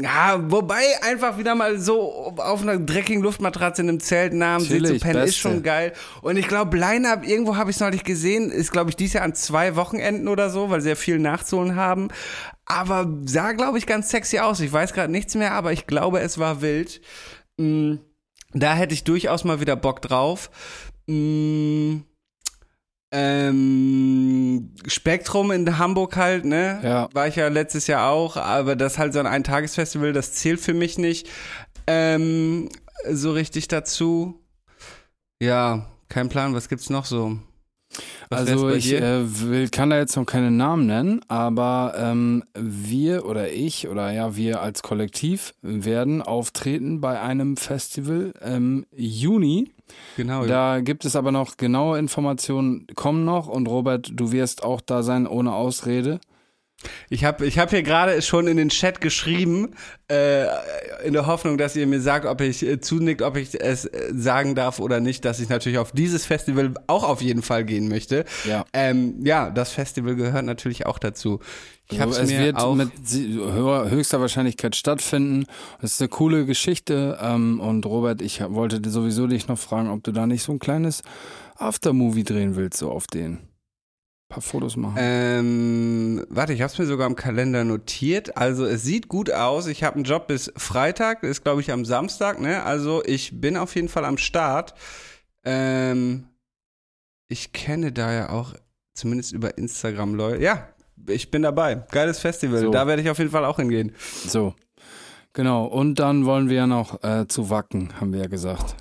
Ja, 0.00 0.40
wobei 0.50 0.82
einfach 1.02 1.36
wieder 1.38 1.54
mal 1.54 1.78
so 1.78 2.32
auf 2.38 2.62
einer 2.62 2.78
dreckigen 2.78 3.22
Luftmatratze 3.22 3.82
in 3.82 3.90
einem 3.90 4.00
Zelt 4.00 4.32
nahm, 4.32 4.62
sitzt 4.62 4.86
zu 4.86 4.98
pennen, 4.98 5.22
ist 5.24 5.36
schon 5.36 5.62
geil. 5.62 5.92
Und 6.22 6.38
ich 6.38 6.48
glaube, 6.48 6.76
Line-Up, 6.78 7.26
irgendwo 7.26 7.56
habe 7.56 7.70
ich 7.70 7.76
es 7.76 7.80
neulich 7.80 8.02
gesehen, 8.02 8.50
ist, 8.50 8.72
glaube 8.72 8.90
ich, 8.90 8.96
dieses 8.96 9.12
Jahr 9.14 9.24
an 9.24 9.34
zwei 9.34 9.76
Wochenenden 9.76 10.26
oder 10.26 10.48
so, 10.48 10.70
weil 10.70 10.80
sie 10.80 10.88
ja 10.88 10.94
viel 10.94 11.18
nachzuholen 11.18 11.76
haben. 11.76 12.08
Aber 12.66 13.06
sah, 13.24 13.52
glaube 13.52 13.78
ich, 13.78 13.86
ganz 13.86 14.08
sexy 14.10 14.38
aus. 14.38 14.60
Ich 14.60 14.72
weiß 14.72 14.92
gerade 14.92 15.12
nichts 15.12 15.34
mehr, 15.34 15.52
aber 15.52 15.72
ich 15.72 15.86
glaube, 15.86 16.20
es 16.20 16.38
war 16.38 16.62
wild. 16.62 17.00
Mm, 17.58 17.96
Da 18.54 18.74
hätte 18.74 18.94
ich 18.94 19.04
durchaus 19.04 19.44
mal 19.44 19.60
wieder 19.60 19.76
Bock 19.76 20.00
drauf. 20.02 20.50
Mm, 21.06 21.98
ähm, 23.12 24.74
Spektrum 24.86 25.50
in 25.50 25.78
Hamburg 25.78 26.16
halt, 26.16 26.44
ne? 26.44 26.80
Ja. 26.82 27.08
War 27.12 27.28
ich 27.28 27.36
ja 27.36 27.48
letztes 27.48 27.86
Jahr 27.86 28.10
auch, 28.10 28.36
aber 28.36 28.74
das 28.76 28.98
halt 28.98 29.12
so 29.12 29.18
ein 29.20 29.26
Eintagesfestival, 29.26 30.12
das 30.12 30.32
zählt 30.34 30.60
für 30.60 30.72
mich 30.74 30.96
nicht 30.98 31.28
ähm, 31.86 32.68
so 33.10 33.32
richtig 33.32 33.68
dazu. 33.68 34.40
Ja, 35.42 35.90
kein 36.08 36.28
Plan, 36.28 36.54
was 36.54 36.68
gibt's 36.68 36.88
noch 36.88 37.04
so? 37.04 37.38
Was 38.28 38.48
Also 38.48 38.70
ich 38.70 38.92
äh, 38.92 39.22
will, 39.48 39.68
kann 39.68 39.90
da 39.90 39.98
jetzt 39.98 40.16
noch 40.16 40.26
keine 40.26 40.50
Namen 40.50 40.86
nennen, 40.86 41.20
aber 41.28 41.94
ähm, 41.96 42.44
wir 42.54 43.26
oder 43.26 43.52
ich 43.52 43.88
oder 43.88 44.10
ja 44.12 44.36
wir 44.36 44.60
als 44.60 44.82
Kollektiv 44.82 45.54
werden 45.62 46.22
auftreten 46.22 47.00
bei 47.00 47.20
einem 47.20 47.56
Festival 47.56 48.32
im 48.44 48.86
Juni. 48.96 49.70
genau, 50.16 50.46
Da 50.46 50.80
gibt 50.80 51.04
es 51.04 51.16
aber 51.16 51.32
noch 51.32 51.56
genaue 51.56 51.98
Informationen, 51.98 52.86
kommen 52.94 53.24
noch 53.24 53.48
und 53.48 53.68
Robert, 53.68 54.10
du 54.12 54.32
wirst 54.32 54.62
auch 54.62 54.80
da 54.80 55.02
sein 55.02 55.26
ohne 55.26 55.54
Ausrede. 55.54 56.20
Ich 57.10 57.24
habe 57.24 57.46
ich 57.46 57.58
hab 57.58 57.70
hier 57.70 57.82
gerade 57.82 58.20
schon 58.22 58.46
in 58.46 58.56
den 58.56 58.68
Chat 58.68 59.00
geschrieben, 59.00 59.74
äh, 60.10 60.46
in 61.04 61.12
der 61.12 61.26
Hoffnung, 61.26 61.58
dass 61.58 61.76
ihr 61.76 61.86
mir 61.86 62.00
sagt, 62.00 62.26
ob 62.26 62.40
ich 62.40 62.62
äh, 62.62 62.80
zunickt, 62.80 63.22
ob 63.22 63.36
ich 63.36 63.60
es 63.60 63.84
äh, 63.84 64.12
sagen 64.14 64.54
darf 64.54 64.78
oder 64.78 65.00
nicht, 65.00 65.24
dass 65.24 65.40
ich 65.40 65.48
natürlich 65.48 65.78
auf 65.78 65.92
dieses 65.92 66.26
Festival 66.26 66.74
auch 66.86 67.04
auf 67.04 67.22
jeden 67.22 67.42
Fall 67.42 67.64
gehen 67.64 67.88
möchte. 67.88 68.24
Ja. 68.44 68.64
Ähm, 68.72 69.24
ja, 69.24 69.50
das 69.50 69.72
Festival 69.72 70.16
gehört 70.16 70.44
natürlich 70.44 70.86
auch 70.86 70.98
dazu. 70.98 71.40
Ich 71.90 72.00
habe 72.00 72.10
Also 72.10 72.22
es 72.22 72.30
mir 72.30 72.40
wird 72.40 72.56
auch 72.56 72.74
mit 72.74 72.90
höchster 73.10 74.20
Wahrscheinlichkeit 74.20 74.76
stattfinden. 74.76 75.46
Es 75.80 75.92
ist 75.92 76.00
eine 76.00 76.08
coole 76.08 76.46
Geschichte. 76.46 77.18
Ähm, 77.20 77.60
und 77.60 77.84
Robert, 77.86 78.22
ich 78.22 78.40
wollte 78.40 78.80
sowieso 78.88 79.26
dich 79.26 79.48
noch 79.48 79.58
fragen, 79.58 79.90
ob 79.90 80.02
du 80.02 80.12
da 80.12 80.26
nicht 80.26 80.42
so 80.42 80.52
ein 80.52 80.58
kleines 80.58 81.02
Aftermovie 81.56 82.24
drehen 82.24 82.56
willst, 82.56 82.78
so 82.78 82.90
auf 82.90 83.06
den. 83.06 83.40
Ein 84.32 84.36
paar 84.36 84.42
Fotos 84.42 84.76
machen. 84.78 84.96
Ähm, 84.98 86.24
warte, 86.30 86.54
ich 86.54 86.62
habe 86.62 86.72
es 86.72 86.78
mir 86.78 86.86
sogar 86.86 87.06
im 87.06 87.16
Kalender 87.16 87.64
notiert. 87.64 88.34
Also 88.38 88.64
es 88.64 88.82
sieht 88.82 89.08
gut 89.08 89.30
aus. 89.30 89.66
Ich 89.66 89.84
habe 89.84 89.96
einen 89.96 90.04
Job 90.04 90.26
bis 90.26 90.50
Freitag, 90.56 91.22
ist 91.22 91.44
glaube 91.44 91.60
ich 91.60 91.70
am 91.70 91.84
Samstag. 91.84 92.40
Ne? 92.40 92.62
Also 92.62 93.02
ich 93.04 93.42
bin 93.42 93.58
auf 93.58 93.74
jeden 93.74 93.90
Fall 93.90 94.06
am 94.06 94.16
Start. 94.16 94.72
Ähm, 95.44 96.28
ich 97.28 97.52
kenne 97.52 97.92
da 97.92 98.10
ja 98.10 98.30
auch 98.30 98.54
zumindest 98.94 99.32
über 99.32 99.58
Instagram 99.58 100.14
Leute. 100.14 100.42
Ja, 100.42 100.66
ich 101.08 101.30
bin 101.30 101.42
dabei. 101.42 101.82
Geiles 101.90 102.18
Festival. 102.18 102.60
So. 102.60 102.70
Da 102.70 102.86
werde 102.86 103.02
ich 103.02 103.10
auf 103.10 103.18
jeden 103.18 103.30
Fall 103.30 103.44
auch 103.44 103.56
hingehen. 103.56 103.92
So. 104.26 104.54
Genau. 105.34 105.66
Und 105.66 105.96
dann 105.98 106.24
wollen 106.24 106.48
wir 106.48 106.56
ja 106.56 106.66
noch 106.66 107.04
äh, 107.04 107.28
zu 107.28 107.50
Wacken, 107.50 108.00
haben 108.00 108.14
wir 108.14 108.20
ja 108.20 108.28
gesagt. 108.28 108.76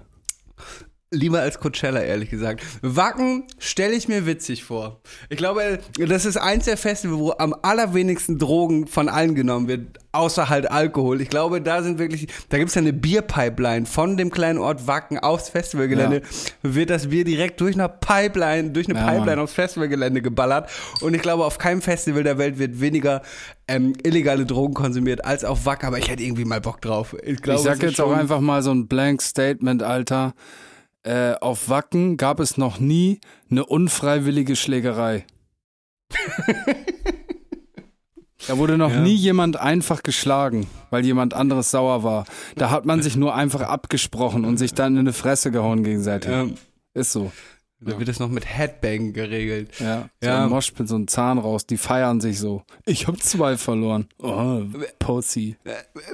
Lieber 1.13 1.41
als 1.41 1.59
Coachella, 1.59 2.01
ehrlich 2.01 2.29
gesagt. 2.29 2.63
Wacken 2.81 3.43
stelle 3.59 3.93
ich 3.95 4.07
mir 4.07 4.25
witzig 4.25 4.63
vor. 4.63 5.01
Ich 5.27 5.35
glaube, 5.35 5.79
das 5.99 6.25
ist 6.25 6.37
eins 6.37 6.63
der 6.63 6.77
Festivals, 6.77 7.19
wo 7.19 7.33
am 7.37 7.53
allerwenigsten 7.63 8.39
Drogen 8.39 8.87
von 8.87 9.09
allen 9.09 9.35
genommen 9.35 9.67
wird, 9.67 9.97
außer 10.13 10.47
halt 10.47 10.71
Alkohol. 10.71 11.19
Ich 11.19 11.27
glaube, 11.27 11.59
da 11.59 11.83
sind 11.83 11.99
wirklich, 11.99 12.27
da 12.47 12.57
gibt 12.57 12.69
es 12.69 12.75
ja 12.75 12.79
eine 12.81 12.93
Bierpipeline 12.93 13.85
von 13.87 14.15
dem 14.15 14.31
kleinen 14.31 14.57
Ort 14.57 14.87
Wacken 14.87 15.19
aufs 15.19 15.49
Festivalgelände. 15.49 16.21
Wird 16.61 16.89
das 16.89 17.09
Bier 17.09 17.25
direkt 17.25 17.59
durch 17.59 17.75
eine 17.75 17.89
Pipeline, 17.89 18.69
durch 18.71 18.87
eine 18.87 18.97
Ja, 18.97 19.05
Pipeline 19.05 19.25
Mann. 19.35 19.39
aufs 19.39 19.53
Festivalgelände 19.53 20.21
geballert. 20.21 20.69
Und 21.01 21.13
ich 21.13 21.21
glaube, 21.21 21.43
auf 21.43 21.57
keinem 21.57 21.81
Festival 21.81 22.23
der 22.23 22.37
Welt 22.37 22.57
wird 22.57 22.79
weniger 22.79 23.21
ähm, 23.67 23.95
illegale 24.03 24.45
Drogen 24.45 24.73
konsumiert 24.75 25.25
als 25.25 25.43
auf 25.43 25.65
Wacken. 25.65 25.87
Aber 25.87 25.97
ich 25.97 26.09
hätte 26.09 26.23
irgendwie 26.23 26.45
mal 26.45 26.61
Bock 26.61 26.79
drauf. 26.79 27.17
Ich, 27.21 27.41
glaube, 27.41 27.59
ich 27.59 27.65
sag 27.65 27.83
jetzt 27.83 27.99
auch 27.99 28.13
einfach 28.13 28.39
mal 28.39 28.63
so 28.63 28.71
ein 28.71 28.87
Blank 28.87 29.21
Statement, 29.21 29.83
Alter. 29.83 30.33
Äh, 31.03 31.33
auf 31.41 31.69
Wacken 31.69 32.17
gab 32.17 32.39
es 32.39 32.57
noch 32.57 32.79
nie 32.79 33.19
eine 33.49 33.65
unfreiwillige 33.65 34.55
Schlägerei. 34.55 35.25
Da 38.47 38.57
wurde 38.57 38.75
noch 38.77 38.89
Ja. 38.91 38.99
nie 39.01 39.13
jemand 39.13 39.55
einfach 39.57 40.01
geschlagen, 40.01 40.65
weil 40.89 41.05
jemand 41.05 41.35
anderes 41.35 41.69
sauer 41.69 42.03
war. 42.03 42.25
Da 42.55 42.71
hat 42.71 42.85
man 42.85 43.03
sich 43.03 43.15
nur 43.15 43.35
einfach 43.35 43.61
abgesprochen 43.61 44.45
und 44.45 44.57
sich 44.57 44.73
dann 44.73 44.93
in 44.93 45.01
eine 45.01 45.13
Fresse 45.13 45.51
gehauen 45.51 45.83
gegenseitig. 45.83 46.31
Ähm, 46.31 46.55
Ist 46.95 47.11
so. 47.11 47.31
Da 47.81 47.97
wird 47.99 48.07
es 48.09 48.19
noch 48.19 48.29
mit 48.29 48.45
Headbang 48.45 49.11
geregelt. 49.13 49.71
Ja, 49.79 50.09
so 50.21 50.27
Ja. 50.27 50.43
ein 50.43 50.49
Moshpit, 50.49 50.87
so 50.87 50.95
ein 50.97 51.07
Zahn 51.07 51.37
raus, 51.39 51.65
die 51.65 51.77
feiern 51.77 52.21
sich 52.21 52.39
so. 52.39 52.61
Ich 52.85 53.07
hab 53.07 53.21
zwei 53.21 53.57
verloren. 53.57 54.07
Oh, 54.19 54.61
Pussy. 54.99 55.57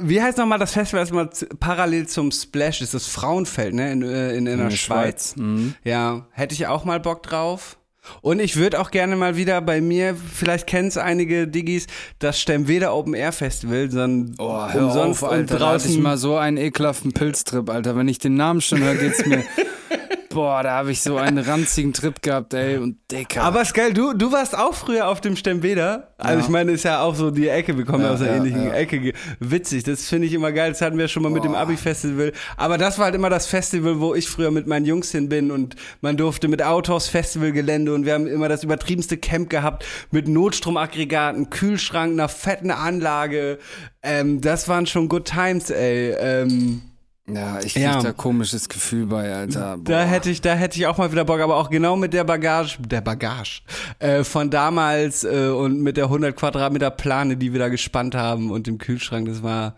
Wie 0.01 0.21
heißt 0.21 0.37
nochmal 0.37 0.59
das 0.59 0.71
Festival, 0.73 1.01
das 1.01 1.11
mal 1.11 1.29
parallel 1.59 2.07
zum 2.07 2.31
Splash 2.31 2.81
ist? 2.81 2.93
Das 2.93 3.07
Frauenfeld, 3.07 3.73
ne? 3.73 3.91
In, 3.91 4.01
äh, 4.01 4.31
in, 4.35 4.47
in, 4.47 4.57
der 4.59 4.69
Schweiz. 4.71 5.35
Mhm. 5.35 5.75
Ja, 5.83 6.25
hätte 6.31 6.53
ich 6.55 6.67
auch 6.67 6.85
mal 6.85 6.99
Bock 6.99 7.23
drauf. 7.23 7.77
Und 8.21 8.39
ich 8.39 8.55
würde 8.55 8.79
auch 8.79 8.89
gerne 8.89 9.17
mal 9.17 9.35
wieder 9.35 9.59
bei 9.59 9.81
mir, 9.81 10.15
vielleicht 10.15 10.65
kennen 10.65 10.87
es 10.87 10.97
einige 10.97 11.45
Diggis, 11.45 11.87
das 12.19 12.39
Stemweder 12.39 12.95
Open 12.95 13.13
Air 13.13 13.33
Festival, 13.33 13.91
sondern 13.91 14.33
Oh, 14.39 14.65
hör 14.69 14.85
umsonst 14.85 15.23
auf, 15.25 15.29
Alter. 15.29 15.55
und 15.55 15.61
Da 15.61 15.67
hatte 15.67 15.77
ich 15.79 15.83
draußen. 15.87 16.01
mal 16.03 16.17
so 16.17 16.37
einen 16.37 16.55
ekelhaften 16.55 17.11
Pilztrip, 17.11 17.69
Alter. 17.69 17.97
Wenn 17.97 18.07
ich 18.07 18.17
den 18.19 18.35
Namen 18.35 18.61
schon 18.61 18.79
höre, 18.79 18.95
geht's 18.95 19.25
mir. 19.25 19.43
Boah, 20.37 20.61
da 20.61 20.69
habe 20.73 20.91
ich 20.91 21.01
so 21.01 21.17
einen 21.17 21.39
ranzigen 21.39 21.93
Trip 21.93 22.21
gehabt, 22.21 22.53
ey. 22.53 22.77
Und 22.77 22.97
Dicker. 23.11 23.41
aber 23.41 23.63
ist 23.63 23.73
geil, 23.73 23.91
du, 23.91 24.13
du 24.13 24.31
warst 24.31 24.55
auch 24.55 24.75
früher 24.75 25.07
auf 25.07 25.19
dem 25.19 25.35
Stemweder. 25.35 26.13
Also 26.19 26.37
Ja. 26.37 26.43
ich 26.45 26.49
meine, 26.49 26.73
ist 26.73 26.83
ja 26.83 27.01
auch 27.01 27.15
so 27.15 27.31
die 27.31 27.47
Ecke, 27.47 27.75
wir 27.75 27.85
kommen 27.85 28.03
ja, 28.03 28.11
aus 28.11 28.21
einer 28.21 28.29
ja, 28.33 28.37
ähnlichen. 28.37 28.71
Ecke. 28.71 29.13
Witzig, 29.39 29.83
das 29.85 30.07
finde 30.07 30.27
ich 30.27 30.33
immer 30.33 30.51
geil. 30.51 30.69
Das 30.69 30.81
hatten 30.81 30.99
wir 30.99 31.07
schon 31.07 31.23
mal 31.23 31.31
mit 31.31 31.43
dem 31.43 31.55
Abi-Festival. 31.55 32.33
Aber 32.55 32.77
das 32.77 32.99
war 32.99 33.05
halt 33.05 33.15
immer 33.15 33.31
das 33.31 33.47
Festival, 33.47 33.99
wo 33.99 34.13
ich 34.13 34.29
früher 34.29 34.51
mit 34.51 34.67
meinen 34.67 34.85
Jungs 34.85 35.09
hin 35.11 35.27
bin 35.27 35.49
und 35.49 35.75
man 36.01 36.17
durfte 36.17 36.47
mit 36.47 36.61
Autos 36.61 37.07
Festivalgelände 37.07 37.91
und 37.91 38.05
wir 38.05 38.13
haben 38.13 38.27
immer 38.27 38.47
das 38.47 38.63
übertriebenste 38.63 39.17
Camp 39.17 39.49
gehabt 39.49 39.85
mit 40.11 40.27
Notstromaggregaten, 40.27 41.49
Kühlschrank, 41.49 42.11
einer 42.13 42.29
fetten 42.29 42.69
Anlage. 42.69 43.57
Ähm, 44.03 44.39
das 44.39 44.67
waren 44.67 44.85
schon 44.85 45.09
good 45.09 45.25
times, 45.25 45.71
ey. 45.71 46.11
Ähm, 46.19 46.83
ja, 47.29 47.59
ich 47.59 47.73
krieg 47.73 47.83
Ja. 47.83 48.01
da 48.01 48.13
komisches 48.13 48.69
Gefühl 48.69 49.05
bei, 49.07 49.33
Alter. 49.33 49.77
Boah. 49.77 49.83
Da 49.83 50.03
hätte 50.05 50.29
ich, 50.29 50.41
da 50.41 50.53
hätte 50.53 50.77
ich 50.79 50.87
auch 50.87 50.97
mal 50.97 51.11
wieder 51.11 51.25
Bock, 51.25 51.39
aber 51.41 51.57
auch 51.57 51.69
genau 51.69 51.95
mit 51.95 52.13
der 52.13 52.23
Bagage, 52.23 52.77
der 52.79 53.01
Bagage 53.01 53.61
äh, 53.99 54.23
von 54.23 54.49
damals 54.49 55.23
äh, 55.23 55.49
und 55.49 55.81
mit 55.81 55.97
der 55.97 56.05
100 56.05 56.35
Quadratmeter 56.35 56.89
Plane, 56.91 57.35
die 57.37 57.51
wir 57.53 57.59
da 57.59 57.67
gespannt 57.69 58.15
haben 58.15 58.49
und 58.51 58.67
dem 58.67 58.77
Kühlschrank, 58.77 59.27
das 59.27 59.43
war, 59.43 59.75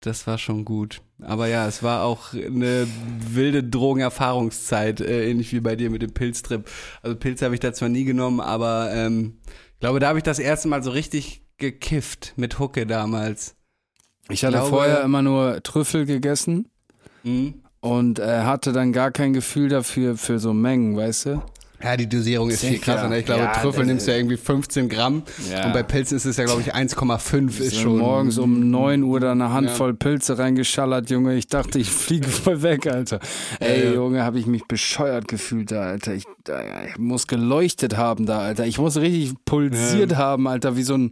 das 0.00 0.26
war 0.26 0.38
schon 0.38 0.64
gut. 0.64 1.00
Aber 1.22 1.48
ja, 1.48 1.66
es 1.66 1.82
war 1.82 2.04
auch 2.04 2.34
eine 2.34 2.86
wilde 3.30 3.64
Drogenerfahrungszeit, 3.64 5.00
äh, 5.00 5.30
ähnlich 5.30 5.52
wie 5.52 5.60
bei 5.60 5.76
dir 5.76 5.90
mit 5.90 6.02
dem 6.02 6.12
Pilztrip. 6.12 6.68
Also 7.02 7.16
Pilze 7.16 7.44
habe 7.46 7.54
ich 7.54 7.60
da 7.60 7.72
zwar 7.72 7.88
nie 7.88 8.04
genommen, 8.04 8.40
aber 8.40 8.90
ähm, 8.92 9.38
ich 9.74 9.80
glaube, 9.80 9.98
da 9.98 10.08
habe 10.08 10.18
ich 10.18 10.24
das 10.24 10.38
erste 10.38 10.68
Mal 10.68 10.82
so 10.82 10.90
richtig 10.90 11.42
gekifft 11.58 12.34
mit 12.36 12.58
Hucke 12.58 12.86
damals. 12.86 13.56
ich 14.28 14.44
hatte 14.44 14.58
glaube- 14.58 14.68
vorher 14.68 15.02
immer 15.02 15.22
nur 15.22 15.62
Trüffel 15.62 16.04
gegessen 16.06 16.68
Mhm. 17.26 17.54
und 17.80 18.18
äh, 18.18 18.40
hatte 18.42 18.72
dann 18.72 18.92
gar 18.92 19.10
kein 19.10 19.32
Gefühl 19.32 19.68
dafür, 19.68 20.16
für 20.16 20.38
so 20.38 20.52
Mengen, 20.52 20.96
weißt 20.96 21.26
du? 21.26 21.42
Ja, 21.82 21.94
die 21.94 22.08
Dosierung 22.08 22.48
ist 22.48 22.64
viel 22.64 22.78
krasser. 22.78 23.06
Ne? 23.10 23.18
Ich 23.18 23.26
glaube, 23.26 23.42
Ja, 23.42 23.52
Trüffel 23.52 23.84
nimmst 23.84 24.06
du 24.06 24.10
ja 24.10 24.16
irgendwie 24.16 24.38
15 24.38 24.88
Gramm 24.88 25.22
Ja. 25.52 25.66
und 25.66 25.74
bei 25.74 25.82
Pilzen 25.82 26.16
ist 26.16 26.24
es 26.24 26.38
ja, 26.38 26.44
glaube 26.44 26.62
ich, 26.62 26.74
1,5 26.74 27.60
ist 27.60 27.76
schon. 27.76 27.98
morgens 27.98 28.38
um 28.38 28.70
9 28.70 29.02
Uhr 29.02 29.20
da 29.20 29.32
eine 29.32 29.52
Handvoll 29.52 29.92
Pilze 29.92 30.38
reingeschallert, 30.38 31.10
Junge. 31.10 31.34
Ich 31.36 31.48
dachte, 31.48 31.78
ich 31.78 31.90
fliege 31.90 32.26
voll 32.28 32.62
weg, 32.62 32.86
Alter. 32.86 33.20
Ey, 33.60 33.84
ja. 33.88 33.92
Junge, 33.92 34.24
habe 34.24 34.38
ich 34.38 34.46
mich 34.46 34.64
bescheuert 34.66 35.28
gefühlt 35.28 35.70
da, 35.70 35.82
Alter. 35.82 36.14
Ich, 36.14 36.24
da, 36.44 36.62
ich 36.88 36.96
muss 36.96 37.26
geleuchtet 37.26 37.98
haben 37.98 38.24
da, 38.24 38.38
Alter. 38.38 38.64
Ich 38.66 38.78
muss 38.78 38.96
richtig 38.96 39.34
pulsiert 39.44 40.16
haben, 40.16 40.48
Alter, 40.48 40.78
wie 40.78 40.82
so 40.82 40.94
ein, 40.94 41.10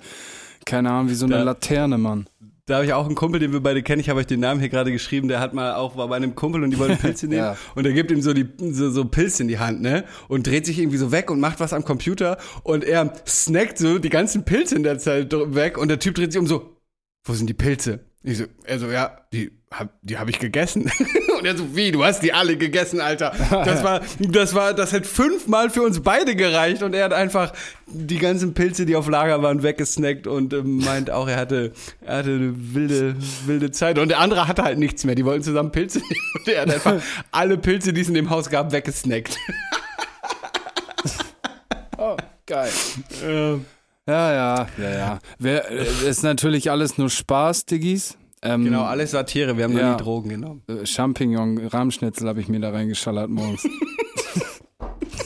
keine 0.65 0.91
Ahnung, 0.91 1.11
wie 1.11 1.15
so 1.15 1.27
eine 1.27 1.35
Da- 1.37 1.43
Laterne, 1.43 1.99
Mann. 1.99 2.27
Da 2.67 2.77
habe 2.77 2.87
ich 2.87 2.95
auch 2.95 3.05
einen 3.05 3.15
Kumpel, 3.15 3.41
den 3.41 3.53
wir 3.53 3.61
beide 3.61 3.83
kennen. 3.83 4.01
Ich 4.01 4.09
habe 4.09 4.21
euch 4.21 4.27
den 4.27 4.41
Namen 4.41 4.59
hier 4.59 4.71
gerade 4.71 4.91
geschrieben. 4.91 5.29
Der 5.29 5.39
hat 5.39 5.53
mal 5.53 5.75
auch 5.75 5.97
war 5.99 6.09
bei 6.09 6.17
einem 6.17 6.35
Kumpel 6.35 6.63
und 6.65 6.71
die 6.71 6.79
wollten 6.79 6.97
Pilze 6.97 7.27
nehmen 7.29 7.41
Ja. 7.43 7.57
und 7.75 7.85
er 7.85 7.93
gibt 7.93 8.11
ihm 8.11 8.23
so 8.23 8.33
die 8.33 8.47
so, 8.73 8.91
so 8.91 9.05
Pilze 9.05 9.43
in 9.43 9.49
die 9.49 9.59
Hand, 9.59 9.83
ne? 9.83 10.05
Und 10.29 10.47
dreht 10.47 10.65
sich 10.65 10.79
irgendwie 10.79 10.97
so 10.97 11.13
weg 11.13 11.31
und 11.31 11.41
macht 11.41 11.61
was 11.61 11.75
am 11.75 11.85
Computer 11.85 12.39
und 12.63 12.83
er 12.85 13.13
snackt 13.27 13.77
so 13.77 13.99
die 13.99 14.09
ganzen 14.09 14.45
Pilze 14.47 14.77
in 14.77 14.83
der 14.83 14.99
Zeit 14.99 15.31
weg 15.55 15.77
und 15.77 15.89
der 15.89 15.99
Typ 15.99 16.15
dreht 16.15 16.33
sich 16.33 16.41
um 16.41 16.47
so, 16.47 16.79
wo 17.27 17.35
sind 17.35 17.49
die 17.51 17.55
Pilze? 17.55 18.01
Ich 18.23 18.39
so, 18.39 18.45
er 18.65 18.79
so, 18.79 18.87
ja, 18.91 19.19
die 19.35 19.51
hab, 19.71 19.99
die 20.01 20.17
habe 20.17 20.31
ich 20.31 20.39
gegessen. 20.39 20.91
Und 21.45 21.51
er 21.51 21.59
so, 21.59 21.77
wie, 21.77 21.93
du 21.93 22.03
hast 22.03 22.23
die 22.23 22.33
alle 22.33 22.57
gegessen, 22.57 23.03
Alter. 23.03 23.31
Das 23.51 23.85
war, 23.85 24.01
das 24.19 24.55
war, 24.55 24.73
das 24.73 24.93
hätte 24.93 25.07
fünfmal 25.07 25.69
für 25.69 25.83
uns 25.83 26.01
beide 26.01 26.35
gereicht 26.37 26.83
und 26.83 26.95
er 26.95 27.05
hat 27.05 27.13
einfach 27.13 27.53
die 27.87 28.17
ganzen 28.17 28.55
Pilze, 28.55 28.87
die 28.87 28.97
auf 28.97 29.11
Lager 29.11 29.43
waren, 29.43 29.63
weggesnackt 29.63 30.27
und 30.27 30.55
ähm, 30.55 30.79
meint 30.79 31.11
auch, 31.11 31.29
er 31.29 31.37
hatte, 31.37 31.73
er 32.01 32.17
hatte 32.17 32.31
eine 32.31 32.55
wilde, 32.57 33.17
wilde 33.45 33.71
Zeit. 33.73 33.99
Und 33.99 34.09
der 34.09 34.21
andere 34.21 34.49
hatte 34.49 34.63
halt 34.63 34.79
nichts 34.79 35.05
mehr. 35.05 35.15
Die 35.17 35.27
wollten 35.27 35.43
zusammen 35.43 35.71
Pilze 35.71 35.99
nehmen 35.99 36.31
und 36.35 36.49
er 36.49 36.63
hat 36.63 36.71
einfach 36.71 37.03
alle 37.31 37.59
Pilze, 37.59 37.93
die 37.93 38.01
es 38.01 38.09
in 38.09 38.15
dem 38.15 38.31
Haus 38.31 38.49
gab, 38.49 38.73
weggesnackt. 38.73 39.37
Oh, 41.97 42.17
geil. 42.47 42.71
Ähm, 43.25 43.65
Ja, 44.07 44.33
ja, 44.33 44.67
ja, 44.77 44.91
ja. 44.91 45.19
Wer, 45.39 45.71
äh, 45.71 46.09
ist 46.09 46.23
natürlich 46.23 46.71
alles 46.71 46.99
nur 46.99 47.09
Spaß, 47.09 47.67
Diggis. 47.67 48.19
Ähm, 48.45 48.65
genau, 48.65 48.83
alles 48.85 49.13
Satire. 49.13 49.57
Wir 49.57 49.65
haben 49.65 49.77
Ja. 49.77 49.91
noch 49.93 49.99
nie 49.99 50.05
Drogen 50.05 50.29
genommen. 50.29 50.63
äh, 50.69 50.85
Champignon, 50.87 51.67
Rahmschnitzel 51.67 52.29
habe 52.29 52.41
ich 52.41 52.49
mir 52.49 52.61
da 52.61 52.71
reingeschallert 52.71 53.31
morgens. 53.31 53.67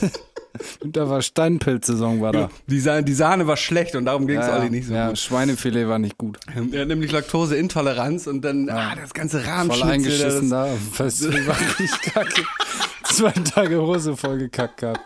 Und 0.82 0.96
da 0.96 1.08
war 1.08 1.22
Steinpilzsaison 1.22 2.20
war 2.20 2.32
da. 2.32 2.48
Die, 2.66 2.80
Sa 2.80 3.02
die 3.02 3.12
Sahne 3.14 3.46
war 3.46 3.56
schlecht 3.56 3.94
und 3.94 4.04
darum 4.06 4.26
ging 4.26 4.38
es 4.38 4.46
ja, 4.46 4.58
Olli 4.58 4.70
nicht 4.70 4.86
so 4.88 4.94
ja, 4.94 5.08
gut. 5.08 5.18
Schweinefilet 5.18 5.88
war 5.88 5.98
nicht 5.98 6.18
gut. 6.18 6.38
Er 6.72 6.80
hat 6.82 6.88
nämlich 6.88 7.12
Laktoseintoleranz 7.12 8.26
und 8.26 8.42
dann 8.42 8.68
ah, 8.70 8.94
das 8.94 9.14
ganze 9.14 9.40
Voll 9.40 9.50
Rahmschnitzel. 9.50 9.90
eingeschissen 9.90 10.50
das, 10.50 10.68
da. 10.70 10.76
Fest, 10.92 11.46
war 11.46 11.56
richtig 11.60 12.12
kacke. 12.12 12.42
Zwei 13.04 13.30
Tage 13.32 13.80
Hose 13.80 14.16
voll 14.16 14.38
gekackt 14.38 14.78
gehabt. 14.78 15.00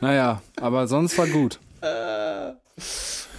Naja, 0.00 0.42
aber 0.60 0.86
sonst 0.86 1.16
war 1.18 1.26
gut. 1.26 1.58
Ach, 1.80 2.52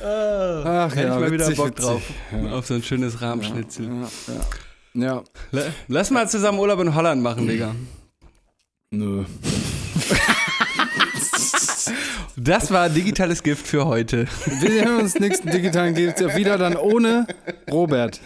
Ach 0.01 0.91
hätte 0.95 1.07
ja, 1.07 1.13
ich 1.15 1.19
mal 1.21 1.31
wieder 1.31 1.45
witzig, 1.45 1.57
Bock 1.57 1.67
witzig. 1.69 1.85
drauf. 1.85 2.01
Ja. 2.31 2.51
Auf 2.53 2.65
so 2.67 2.73
ein 2.75 2.83
schönes 2.83 3.21
Rahmschnitzel. 3.21 3.85
Ja, 3.87 4.09
ja. 4.93 5.05
ja. 5.15 5.23
La- 5.51 5.63
Lass 5.87 6.11
mal 6.11 6.27
zusammen 6.29 6.59
Urlaub 6.59 6.79
in 6.79 6.93
Holland 6.95 7.21
machen, 7.21 7.47
Digga. 7.47 7.75
Nö. 8.91 9.25
Das 12.35 12.71
war 12.71 12.89
digitales 12.89 13.41
Gift 13.43 13.65
für 13.67 13.85
heute. 13.85 14.27
Wir 14.59 14.69
sehen 14.71 14.97
uns 14.99 15.19
nächsten 15.19 15.49
digitalen 15.49 15.95
Gift 15.95 16.19
wieder 16.35 16.57
dann 16.57 16.75
ohne 16.75 17.25
Robert. 17.71 18.21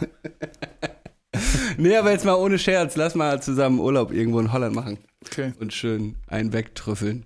Nee, 1.78 1.96
aber 1.96 2.12
jetzt 2.12 2.26
mal 2.26 2.36
ohne 2.36 2.60
Scherz. 2.60 2.96
Lass 2.98 3.16
mal 3.16 3.42
zusammen 3.42 3.80
Urlaub 3.80 4.12
irgendwo 4.12 4.40
in 4.40 4.52
Holland 4.52 4.76
machen. 4.76 4.98
Okay. 5.26 5.54
Und 5.60 5.74
schön 5.74 6.18
einen 6.28 6.52
wegtrüffeln. 6.52 7.26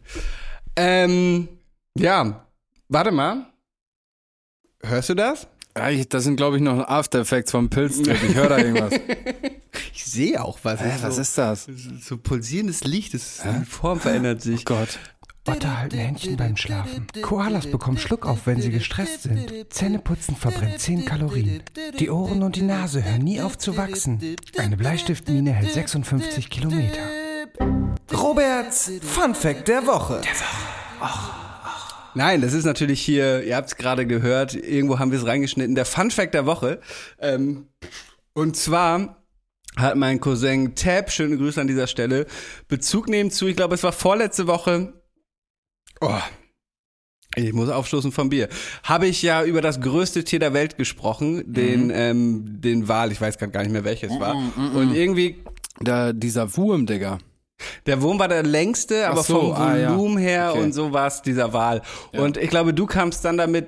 Ähm, 0.75 1.47
ja. 1.97 2.45
Warte 2.87 3.11
mal. 3.11 3.47
Hörst 4.87 5.09
du 5.09 5.13
das? 5.15 5.47
Ja, 5.77 5.89
ich- 5.89 6.07
das 6.09 6.23
sind, 6.23 6.37
glaube 6.37 6.57
ich, 6.57 6.61
noch 6.63 6.87
After 6.87 7.19
Effects 7.19 7.51
vom 7.51 7.69
Pilztrip. 7.69 8.17
Ich 8.23 8.35
höre 8.35 8.49
da 8.49 8.57
irgendwas. 8.57 8.93
Ich 9.93 10.05
sehe 10.05 10.41
auch 10.43 10.59
was. 10.63 10.79
Hä, 10.79 10.91
was 11.01 11.15
so, 11.15 11.21
ist 11.21 11.37
das? 11.37 11.67
So 12.01 12.17
pulsierendes 12.17 12.83
Licht. 12.85 13.13
Das, 13.13 13.41
die 13.43 13.65
Form 13.65 13.99
verändert 13.99 14.41
sich. 14.41 14.61
Oh 14.61 14.75
Gott. 14.75 14.99
Otter 15.47 15.77
halten 15.77 15.97
Händchen 15.97 16.37
beim 16.37 16.55
Schlafen. 16.57 17.07
Koalas 17.21 17.67
bekommen 17.67 17.97
Schluckauf, 17.97 18.45
wenn 18.45 18.61
sie 18.61 18.71
gestresst 18.71 19.23
sind. 19.23 19.51
Zähneputzen 19.69 20.35
verbrennt 20.35 20.79
10 20.79 21.05
Kalorien. 21.05 21.61
Die 21.99 22.09
Ohren 22.09 22.43
und 22.43 22.55
die 22.55 22.61
Nase 22.61 23.03
hören 23.03 23.21
nie 23.23 23.41
auf 23.41 23.57
zu 23.57 23.75
wachsen. 23.77 24.37
Eine 24.57 24.77
Bleistiftmine 24.77 25.51
hält 25.51 25.73
56 25.73 26.49
Kilometer. 26.49 26.99
Roberts 28.13 28.91
Fun 29.01 29.35
Fact 29.35 29.67
der 29.67 29.85
Woche. 29.87 30.21
Nein, 32.15 32.41
das 32.41 32.53
ist 32.53 32.65
natürlich 32.65 33.01
hier, 33.01 33.43
ihr 33.43 33.55
habt 33.55 33.67
es 33.67 33.75
gerade 33.75 34.05
gehört, 34.07 34.55
irgendwo 34.55 34.99
haben 34.99 35.11
wir 35.11 35.19
es 35.19 35.25
reingeschnitten, 35.25 35.75
der 35.75 35.85
Fun 35.85 36.11
Fact 36.11 36.33
der 36.33 36.45
Woche. 36.45 36.79
Ähm, 37.19 37.67
und 38.33 38.55
zwar 38.55 39.23
hat 39.77 39.97
mein 39.97 40.19
Cousin 40.21 40.75
Tab, 40.75 41.11
schöne 41.11 41.37
Grüße 41.37 41.59
an 41.59 41.67
dieser 41.67 41.87
Stelle, 41.87 42.25
Bezug 42.67 43.09
nehmen 43.09 43.31
zu, 43.31 43.47
ich 43.47 43.55
glaube, 43.57 43.75
es 43.75 43.83
war 43.83 43.91
vorletzte 43.91 44.47
Woche. 44.47 44.93
Oh, 45.99 46.19
ich 47.35 47.51
muss 47.51 47.69
aufstoßen 47.69 48.13
vom 48.13 48.29
Bier. 48.29 48.47
Habe 48.83 49.07
ich 49.07 49.21
ja 49.21 49.43
über 49.43 49.61
das 49.61 49.81
größte 49.81 50.23
Tier 50.23 50.39
der 50.39 50.53
Welt 50.53 50.77
gesprochen, 50.77 51.43
den, 51.53 51.91
ähm, 51.93 52.61
den 52.61 52.87
Wal, 52.87 53.11
ich 53.11 53.19
weiß 53.19 53.37
gerade 53.37 53.51
gar 53.51 53.61
nicht 53.63 53.73
mehr 53.73 53.83
welches 53.83 54.11
war. 54.19 54.35
Und 54.73 54.95
irgendwie 54.95 55.43
Da, 55.81 56.13
dieser 56.13 56.55
Wurm, 56.55 56.85
Digga. 56.85 57.17
Der 57.85 58.01
Wurm 58.01 58.19
war 58.19 58.27
der 58.27 58.43
längste, 58.43 59.07
aber 59.07 59.23
so, 59.23 59.39
vom 59.39 59.53
ah, 59.53 59.77
ja. 59.77 59.91
Volumen 59.91 60.17
her 60.17 60.51
Okay. 60.51 60.63
und 60.63 60.73
so 60.73 60.91
war 60.93 61.07
es 61.07 61.21
dieser 61.21 61.53
Wal. 61.53 61.81
Und 62.11 62.37
ich 62.37 62.49
glaube, 62.49 62.73
du 62.73 62.85
kamst 62.85 63.23
dann 63.25 63.37
damit 63.37 63.67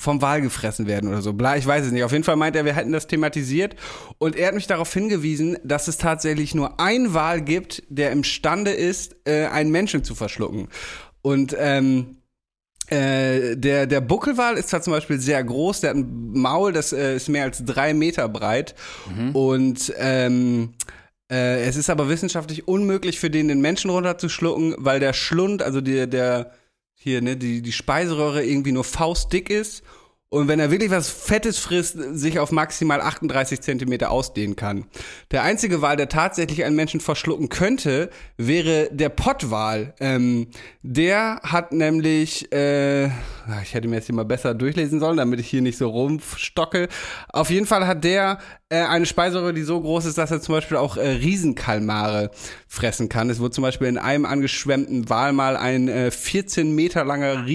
vom 0.00 0.22
Wal 0.22 0.40
gefressen 0.40 0.86
werden 0.86 1.10
oder 1.10 1.20
so. 1.20 1.34
Bla, 1.34 1.56
ich 1.56 1.66
weiß 1.66 1.86
es 1.86 1.92
nicht. 1.92 2.02
Auf 2.04 2.12
jeden 2.12 2.24
Fall 2.24 2.36
meint 2.36 2.56
er, 2.56 2.64
wir 2.64 2.74
hätten 2.74 2.92
das 2.92 3.06
thematisiert. 3.06 3.76
Und 4.18 4.34
er 4.34 4.48
hat 4.48 4.54
mich 4.54 4.66
darauf 4.66 4.92
hingewiesen, 4.92 5.58
dass 5.62 5.88
es 5.88 5.98
tatsächlich 5.98 6.54
nur 6.54 6.80
ein 6.80 7.12
Wal 7.12 7.42
gibt, 7.42 7.82
der 7.88 8.10
imstande 8.10 8.70
ist, 8.70 9.16
äh, 9.26 9.46
einen 9.46 9.70
Menschen 9.70 10.02
zu 10.02 10.14
verschlucken. 10.14 10.68
Und 11.20 11.54
ähm, 11.58 12.16
äh, 12.86 13.56
der, 13.56 13.86
der 13.86 14.00
Buckelwal 14.00 14.56
ist 14.56 14.70
zwar 14.70 14.80
zum 14.80 14.94
Beispiel 14.94 15.20
sehr 15.20 15.44
groß, 15.44 15.80
der 15.82 15.90
hat 15.90 15.96
ein 15.96 16.32
Maul, 16.32 16.72
das 16.72 16.92
äh, 16.92 17.16
ist 17.16 17.28
mehr 17.28 17.44
als 17.44 17.62
drei 17.64 17.92
Meter 17.92 18.28
breit. 18.28 18.74
Und 19.34 19.92
ähm, 19.98 20.72
äh, 21.30 21.62
es 21.62 21.76
ist 21.76 21.90
aber 21.90 22.08
wissenschaftlich 22.08 22.66
unmöglich 22.66 23.20
für 23.20 23.30
den, 23.30 23.48
den 23.48 23.60
Menschen 23.60 23.90
runterzuschlucken, 23.90 24.74
weil 24.78 25.00
der 25.00 25.12
Schlund, 25.12 25.62
also 25.62 25.80
der, 25.80 26.06
der 26.06 26.52
hier, 26.94 27.22
ne, 27.22 27.36
die, 27.36 27.62
die 27.62 27.72
Speiseröhre 27.72 28.44
irgendwie 28.44 28.72
nur 28.72 28.84
faustdick 28.84 29.48
ist. 29.48 29.82
Und 30.32 30.46
wenn 30.46 30.60
er 30.60 30.70
wirklich 30.70 30.92
was 30.92 31.10
Fettes 31.10 31.58
frisst, 31.58 31.98
sich 32.12 32.38
auf 32.38 32.52
maximal 32.52 33.00
38 33.00 33.60
Zentimeter 33.60 34.12
ausdehnen 34.12 34.54
kann. 34.54 34.86
Der 35.32 35.42
einzige 35.42 35.82
Wal, 35.82 35.96
der 35.96 36.08
tatsächlich 36.08 36.64
einen 36.64 36.76
Menschen 36.76 37.00
verschlucken 37.00 37.48
könnte, 37.48 38.10
wäre 38.36 38.88
der 38.92 39.08
Pottwal. 39.08 39.92
Ähm, 39.98 40.46
der 40.82 41.40
hat 41.42 41.72
nämlich, 41.72 42.52
äh, 42.52 43.06
ich 43.06 43.74
hätte 43.74 43.88
mir 43.88 43.96
jetzt 43.96 44.06
hier 44.06 44.14
mal 44.14 44.24
besser 44.24 44.54
durchlesen 44.54 45.00
sollen, 45.00 45.16
damit 45.16 45.40
ich 45.40 45.48
hier 45.48 45.62
nicht 45.62 45.76
so 45.76 45.88
rumstocke. 45.88 46.86
Auf 47.32 47.50
jeden 47.50 47.66
Fall 47.66 47.88
hat 47.88 48.04
der 48.04 48.38
äh, 48.68 48.82
eine 48.82 49.06
Speiseröhre, 49.06 49.52
die 49.52 49.62
so 49.62 49.80
groß 49.80 50.04
ist, 50.04 50.16
dass 50.16 50.30
er 50.30 50.40
zum 50.40 50.54
Beispiel 50.54 50.76
auch 50.76 50.96
äh, 50.96 51.08
Riesenkalmare 51.08 52.30
fressen 52.68 53.08
kann. 53.08 53.30
Es 53.30 53.40
wurde 53.40 53.50
zum 53.50 53.62
Beispiel 53.62 53.88
in 53.88 53.98
einem 53.98 54.24
angeschwemmten 54.24 55.10
Wal 55.10 55.32
mal 55.32 55.56
ein 55.56 55.88
äh, 55.88 56.12
14 56.12 56.72
Meter 56.72 57.04
langer 57.04 57.46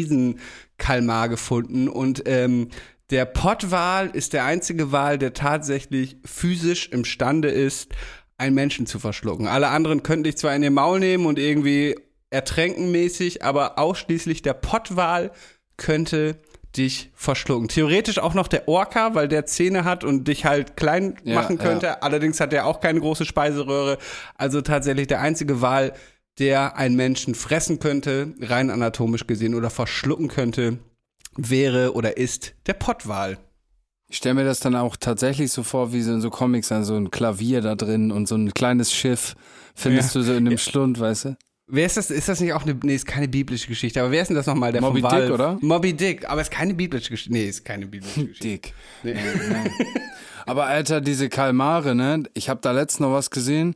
Riesenkalmar 0.80 1.30
gefunden 1.30 1.88
und 1.88 2.24
ähm, 2.28 2.70
der 3.12 3.26
Pottwal 3.26 4.10
ist 4.14 4.34
der 4.34 4.46
einzige 4.46 4.92
Wal, 4.92 5.18
der 5.20 5.34
tatsächlich 5.34 6.18
physisch 6.26 6.90
imstande 6.90 7.50
ist, 7.50 7.92
einen 8.38 8.56
Menschen 8.56 8.88
zu 8.88 8.98
verschlucken. 9.00 9.48
Alle 9.48 9.68
anderen 9.68 10.02
könnten 10.04 10.24
dich 10.24 10.38
zwar 10.38 10.56
in 10.56 10.62
den 10.64 10.74
Maul 10.74 11.00
nehmen 11.00 11.26
und 11.26 11.38
irgendwie 11.38 11.96
ertränken 12.32 12.92
mäßig, 12.92 13.44
aber 13.44 13.78
ausschließlich 13.78 14.42
der 14.42 14.54
Pottwal 14.54 15.32
könnte 15.78 16.38
dich 16.76 17.12
verschlucken. 17.14 17.70
Theoretisch 17.70 18.18
auch 18.20 18.34
noch 18.34 18.48
der 18.50 18.68
Orca, 18.68 19.14
weil 19.16 19.28
der 19.30 19.46
Zähne 19.46 19.86
hat 19.86 20.04
und 20.04 20.28
dich 20.28 20.44
halt 20.46 20.76
klein 20.76 21.16
Ja, 21.24 21.36
machen 21.36 21.58
könnte. 21.58 21.86
ja. 21.86 21.98
Allerdings 22.02 22.40
hat 22.42 22.52
er 22.54 22.66
auch 22.66 22.82
keine 22.82 23.00
große 23.00 23.24
Speiseröhre. 23.24 23.98
Also 24.36 24.62
tatsächlich 24.62 25.08
der 25.08 25.22
einzige 25.22 25.62
Wal, 25.62 25.94
der 26.40 26.76
einen 26.78 26.96
Menschen 26.96 27.36
fressen 27.36 27.80
könnte, 27.80 28.34
rein 28.42 28.70
anatomisch 28.70 29.28
gesehen, 29.28 29.56
oder 29.56 29.70
verschlucken 29.70 30.28
könnte, 30.28 30.80
wäre 31.36 31.94
oder 31.94 32.18
ist 32.18 32.54
der 32.68 32.74
Pottwal. 32.74 33.38
Ich 34.08 34.18
stelle 34.18 34.36
mir 34.36 34.46
das 34.46 34.60
dann 34.60 34.76
auch 34.76 34.96
tatsächlich 34.98 35.52
so 35.52 35.64
vor, 35.64 35.92
wie 35.92 36.02
so 36.02 36.14
in 36.14 36.22
so 36.22 36.30
Comics, 36.30 36.68
dann 36.68 36.84
so 36.84 36.96
ein 36.96 37.10
Klavier 37.10 37.62
da 37.62 37.76
drin 37.76 38.12
und 38.12 38.28
so 38.28 38.36
ein 38.36 38.54
kleines 38.54 38.94
Schiff 38.94 39.36
findest 39.74 40.14
Ja. 40.14 40.22
du 40.22 40.28
so 40.28 40.34
in 40.34 40.46
dem 40.46 40.58
Schlund, 40.58 41.00
weißt 41.00 41.26
du? 41.26 41.38
Wer 41.68 41.88
ist 41.88 41.98
das? 41.98 42.12
Ist 42.12 42.30
das 42.30 42.40
nicht 42.40 42.54
auch 42.54 42.62
eine, 42.62 42.76
nee, 42.84 42.94
ist 42.94 43.08
keine 43.08 43.28
biblische 43.28 43.68
Geschichte, 43.68 44.00
aber 44.00 44.12
wer 44.12 44.22
ist 44.22 44.28
denn 44.28 44.36
das 44.36 44.46
nochmal? 44.46 44.72
Der 44.72 44.82
Moby? 44.82 45.02
Dick, 45.02 45.32
oder? 45.32 45.58
Moby 45.62 45.94
Dick, 45.94 46.30
aber 46.30 46.42
ist 46.42 46.52
keine 46.52 46.76
biblische 46.76 47.10
Geschichte. 47.10 47.34
Nee, 47.34 47.46
ist 47.50 47.66
keine 47.66 47.88
biblische 47.88 48.28
Geschichte. 48.28 48.48
Dick. 48.48 48.74
Ja, 49.04 49.12
ja. 49.14 49.20
Aber 50.46 50.68
Alter, 50.68 51.02
diese 51.02 51.28
Kalmare, 51.28 51.96
ne? 51.96 52.24
Ich 52.36 52.50
habe 52.50 52.60
da 52.62 52.72
letztens 52.72 53.00
noch 53.00 53.14
was 53.14 53.32
gesehen. 53.32 53.76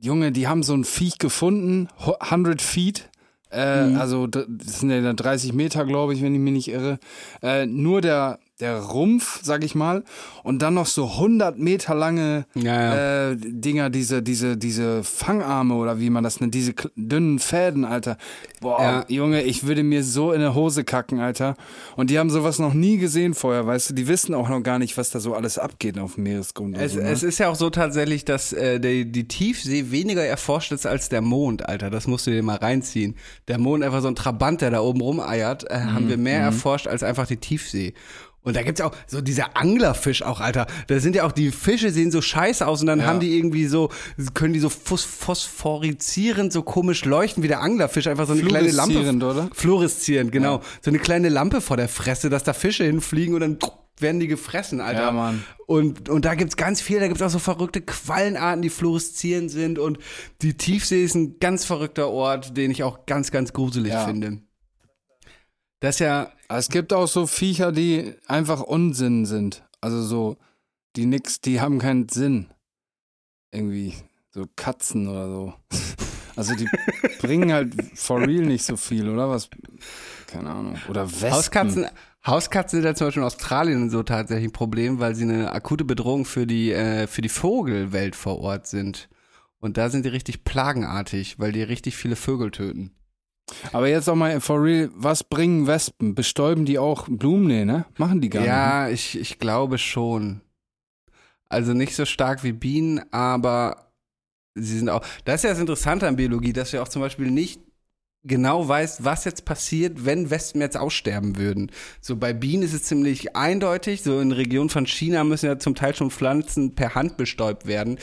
Junge, 0.00 0.32
die 0.32 0.48
haben 0.48 0.62
so 0.62 0.74
ein 0.74 0.84
Viech 0.84 1.18
gefunden, 1.18 1.88
ho- 2.06 2.16
100 2.20 2.62
Feet. 2.62 3.08
Äh, 3.52 3.86
Mhm. 3.88 3.96
Also 3.96 4.26
das 4.26 4.80
sind 4.80 4.90
ja 4.90 5.12
30 5.12 5.52
Meter, 5.52 5.84
glaube 5.84 6.14
ich, 6.14 6.22
wenn 6.22 6.34
ich 6.34 6.40
mich 6.40 6.52
nicht 6.52 6.68
irre. 6.68 6.98
Äh, 7.42 7.66
nur 7.66 8.00
der, 8.00 8.38
der 8.60 8.78
Rumpf, 8.80 9.40
sag 9.42 9.64
ich 9.64 9.74
mal, 9.74 10.04
und 10.42 10.60
dann 10.62 10.74
noch 10.74 10.86
so 10.86 11.06
100 11.06 11.58
Meter 11.58 11.94
lange 11.94 12.44
Ja, 12.54 13.30
Äh, 13.30 13.36
Dinger, 13.36 13.90
diese, 13.90 14.22
diese, 14.22 14.56
diese 14.56 15.02
Fangarme 15.04 15.74
oder 15.74 15.98
wie 16.00 16.10
man 16.10 16.24
das 16.24 16.40
nennt, 16.40 16.54
diese 16.54 16.74
dünnen 16.96 17.38
Fäden, 17.38 17.84
Alter. 17.84 18.16
Boah, 18.60 18.80
Ja. 18.80 19.04
Junge, 19.08 19.42
ich 19.42 19.66
würde 19.66 19.82
mir 19.82 20.04
so 20.04 20.32
in 20.32 20.40
der 20.40 20.54
Hose 20.54 20.84
kacken, 20.84 21.20
Alter. 21.20 21.56
Und 21.96 22.10
die 22.10 22.18
haben 22.18 22.30
sowas 22.30 22.58
noch 22.58 22.74
nie 22.74 22.98
gesehen 22.98 23.34
vorher, 23.34 23.66
weißt 23.66 23.90
du, 23.90 23.94
die 23.94 24.06
wissen 24.08 24.34
auch 24.34 24.48
noch 24.48 24.60
gar 24.62 24.78
nicht, 24.78 24.96
was 24.98 25.10
da 25.10 25.20
so 25.20 25.34
alles 25.34 25.58
abgeht 25.58 25.98
auf 25.98 26.14
dem 26.14 26.24
Meeresgrund. 26.24 26.76
und 26.76 26.82
Es, 26.82 26.92
so, 26.92 27.00
ne? 27.00 27.08
es 27.08 27.22
ist 27.22 27.38
ja 27.38 27.48
auch 27.48 27.54
so 27.56 27.70
tatsächlich, 27.70 28.24
dass 28.24 28.52
äh, 28.52 28.78
die, 28.80 29.10
die 29.10 29.26
Tiefsee 29.28 29.90
weniger 29.90 30.24
erforscht 30.24 30.72
ist 30.72 30.86
als 30.86 31.08
der 31.08 31.22
Mond, 31.22 31.68
Alter. 31.68 31.90
Das 31.90 32.06
musst 32.06 32.26
du 32.26 32.30
dir 32.30 32.42
mal 32.42 32.56
reinziehen. 32.58 33.16
Der 33.48 33.58
Mond 33.58 33.82
einfach 33.82 34.02
so 34.02 34.08
ein 34.08 34.14
Trabant, 34.16 34.60
der 34.60 34.70
da 34.70 34.80
oben 34.80 35.00
rumeiert, 35.00 35.70
äh, 35.70 35.74
haben 35.80 36.04
Mhm, 36.04 36.08
wir 36.10 36.18
mehr 36.18 36.40
erforscht 36.40 36.86
als 36.86 37.02
einfach 37.02 37.26
die 37.26 37.36
Tiefsee. 37.38 37.94
Und 38.42 38.56
da 38.56 38.62
gibt's 38.62 38.80
auch 38.80 38.92
so 39.06 39.20
dieser 39.20 39.56
Anglerfisch 39.56 40.22
auch, 40.22 40.40
Alter. 40.40 40.66
Da 40.86 40.98
sind 40.98 41.14
ja 41.14 41.24
auch 41.24 41.32
die 41.32 41.50
Fische 41.50 41.90
sehen 41.90 42.10
so 42.10 42.22
scheiße 42.22 42.66
aus 42.66 42.80
und 42.80 42.86
dann 42.86 43.00
Ja. 43.00 43.06
haben 43.06 43.20
die 43.20 43.36
irgendwie 43.36 43.66
so, 43.66 43.90
können 44.32 44.54
die 44.54 44.60
so 44.60 44.70
phos 44.70 45.04
phosphorizierend 45.04 46.52
so 46.52 46.62
komisch 46.62 47.04
leuchten 47.04 47.42
wie 47.42 47.48
der 47.48 47.60
Anglerfisch. 47.60 48.06
Einfach 48.06 48.26
so 48.26 48.32
eine 48.32 48.42
kleine 48.42 48.70
Lampe. 48.70 48.92
Fluoreszierend, 48.94 49.22
oder? 49.24 49.48
Fluoreszierend, 49.52 50.32
genau. 50.32 50.62
So 50.82 50.90
eine 50.90 50.98
kleine 50.98 51.28
Lampe 51.28 51.60
vor 51.60 51.76
der 51.76 51.88
Fresse, 51.88 52.30
dass 52.30 52.42
da 52.42 52.52
Fische 52.52 52.84
hinfliegen 52.84 53.34
und 53.34 53.40
dann 53.40 53.58
werden 53.98 54.18
die 54.20 54.28
gefressen, 54.28 54.80
Alter. 54.80 55.02
Ja, 55.02 55.10
Mann. 55.12 55.44
Und, 55.66 56.08
und 56.08 56.24
da 56.24 56.34
gibt's 56.34 56.56
ganz 56.56 56.80
viel, 56.80 56.98
da 57.00 57.06
gibt's 57.08 57.20
auch 57.20 57.28
so 57.28 57.38
verrückte 57.38 57.82
Quallenarten, 57.82 58.62
die 58.62 58.70
fluoreszierend 58.70 59.50
sind. 59.50 59.78
Und 59.78 59.98
die 60.40 60.56
Tiefsee 60.56 61.04
ist 61.04 61.14
ein 61.14 61.38
ganz 61.38 61.66
verrückter 61.66 62.08
Ort, 62.08 62.56
den 62.56 62.70
ich 62.70 62.82
auch 62.82 63.04
ganz, 63.04 63.30
ganz 63.30 63.52
gruselig 63.52 63.92
Ja. 63.92 64.06
finde. 64.06 64.38
Das 65.80 65.96
ist 65.96 66.00
ja, 66.00 66.32
Es 66.52 66.68
gibt 66.68 66.92
auch 66.92 67.06
so 67.06 67.26
Viecher, 67.26 67.70
die 67.70 68.14
einfach 68.26 68.60
Unsinn 68.60 69.24
sind. 69.24 69.62
Also 69.80 70.02
so, 70.02 70.36
die 70.96 71.06
nix, 71.06 71.40
die 71.40 71.60
haben 71.60 71.78
keinen 71.78 72.08
Sinn. 72.08 72.48
Irgendwie 73.52 73.94
so 74.30 74.46
Katzen 74.56 75.08
oder 75.08 75.28
so. 75.28 75.54
Also 76.36 76.54
die 76.54 76.66
bringen 77.20 77.52
halt 77.52 77.74
for 77.96 78.20
real 78.20 78.46
nicht 78.46 78.64
so 78.64 78.76
viel, 78.76 79.10
oder 79.10 79.28
was? 79.28 79.50
Keine 80.26 80.48
Ahnung. 80.48 80.78
Oder 80.88 81.10
Wespen. 81.10 81.32
Hauskatzen, 81.32 81.86
Hauskatzen 82.24 82.78
sind 82.78 82.86
ja 82.86 82.94
zum 82.94 83.08
Beispiel 83.08 83.22
in 83.22 83.26
Australien 83.26 83.90
so 83.90 84.02
tatsächlich 84.04 84.48
ein 84.48 84.52
Problem, 84.52 85.00
weil 85.00 85.14
sie 85.14 85.24
eine 85.24 85.52
akute 85.52 85.84
Bedrohung 85.84 86.24
für 86.24 86.46
die, 86.46 86.72
äh, 86.72 87.08
für 87.08 87.20
die 87.20 87.28
Vogelwelt 87.28 88.16
vor 88.16 88.38
Ort 88.38 88.68
sind. 88.68 89.10
Und 89.58 89.76
da 89.76 89.90
sind 89.90 90.06
die 90.06 90.10
richtig 90.10 90.44
plagenartig, 90.44 91.38
weil 91.38 91.52
die 91.52 91.62
richtig 91.62 91.96
viele 91.96 92.16
Vögel 92.16 92.52
töten. 92.52 92.92
Aber 93.72 93.88
jetzt 93.88 94.08
auch 94.08 94.14
mal 94.14 94.40
for 94.40 94.62
real, 94.62 94.90
was 94.94 95.24
bringen 95.24 95.66
Wespen? 95.66 96.14
Bestäuben 96.14 96.64
die 96.64 96.78
auch 96.78 97.08
Blumen? 97.08 97.46
Nee, 97.46 97.64
ne? 97.64 97.84
Machen 97.96 98.20
die 98.20 98.30
gar 98.30 98.40
nicht. 98.40 98.48
Ja, 98.48 98.88
ich, 98.88 99.18
ich 99.18 99.38
glaube 99.38 99.78
schon. 99.78 100.40
Also 101.48 101.72
nicht 101.72 101.94
so 101.96 102.04
stark 102.04 102.44
wie 102.44 102.52
Bienen, 102.52 103.02
aber 103.12 103.92
sie 104.54 104.78
sind 104.78 104.88
auch. 104.88 105.04
Das 105.24 105.36
ist 105.36 105.44
ja 105.44 105.50
das 105.50 105.58
Interessante 105.58 106.06
an 106.06 106.16
Biologie, 106.16 106.52
dass 106.52 106.72
wir 106.72 106.82
auch 106.82 106.88
zum 106.88 107.02
Beispiel 107.02 107.30
nicht 107.30 107.60
genau 108.22 108.68
weißt, 108.68 109.04
was 109.04 109.24
jetzt 109.24 109.44
passiert, 109.44 110.04
wenn 110.04 110.30
Wespen 110.30 110.60
jetzt 110.60 110.76
aussterben 110.76 111.36
würden. 111.38 111.72
So 112.00 112.16
bei 112.16 112.32
Bienen 112.32 112.62
ist 112.62 112.74
es 112.74 112.84
ziemlich 112.84 113.34
eindeutig. 113.34 114.02
So 114.02 114.20
in 114.20 114.32
Regionen 114.32 114.68
von 114.68 114.86
China 114.86 115.24
müssen 115.24 115.46
ja 115.46 115.58
zum 115.58 115.74
Teil 115.74 115.94
schon 115.94 116.10
Pflanzen 116.10 116.74
per 116.74 116.94
Hand 116.94 117.16
bestäubt 117.16 117.66
werden. 117.66 117.98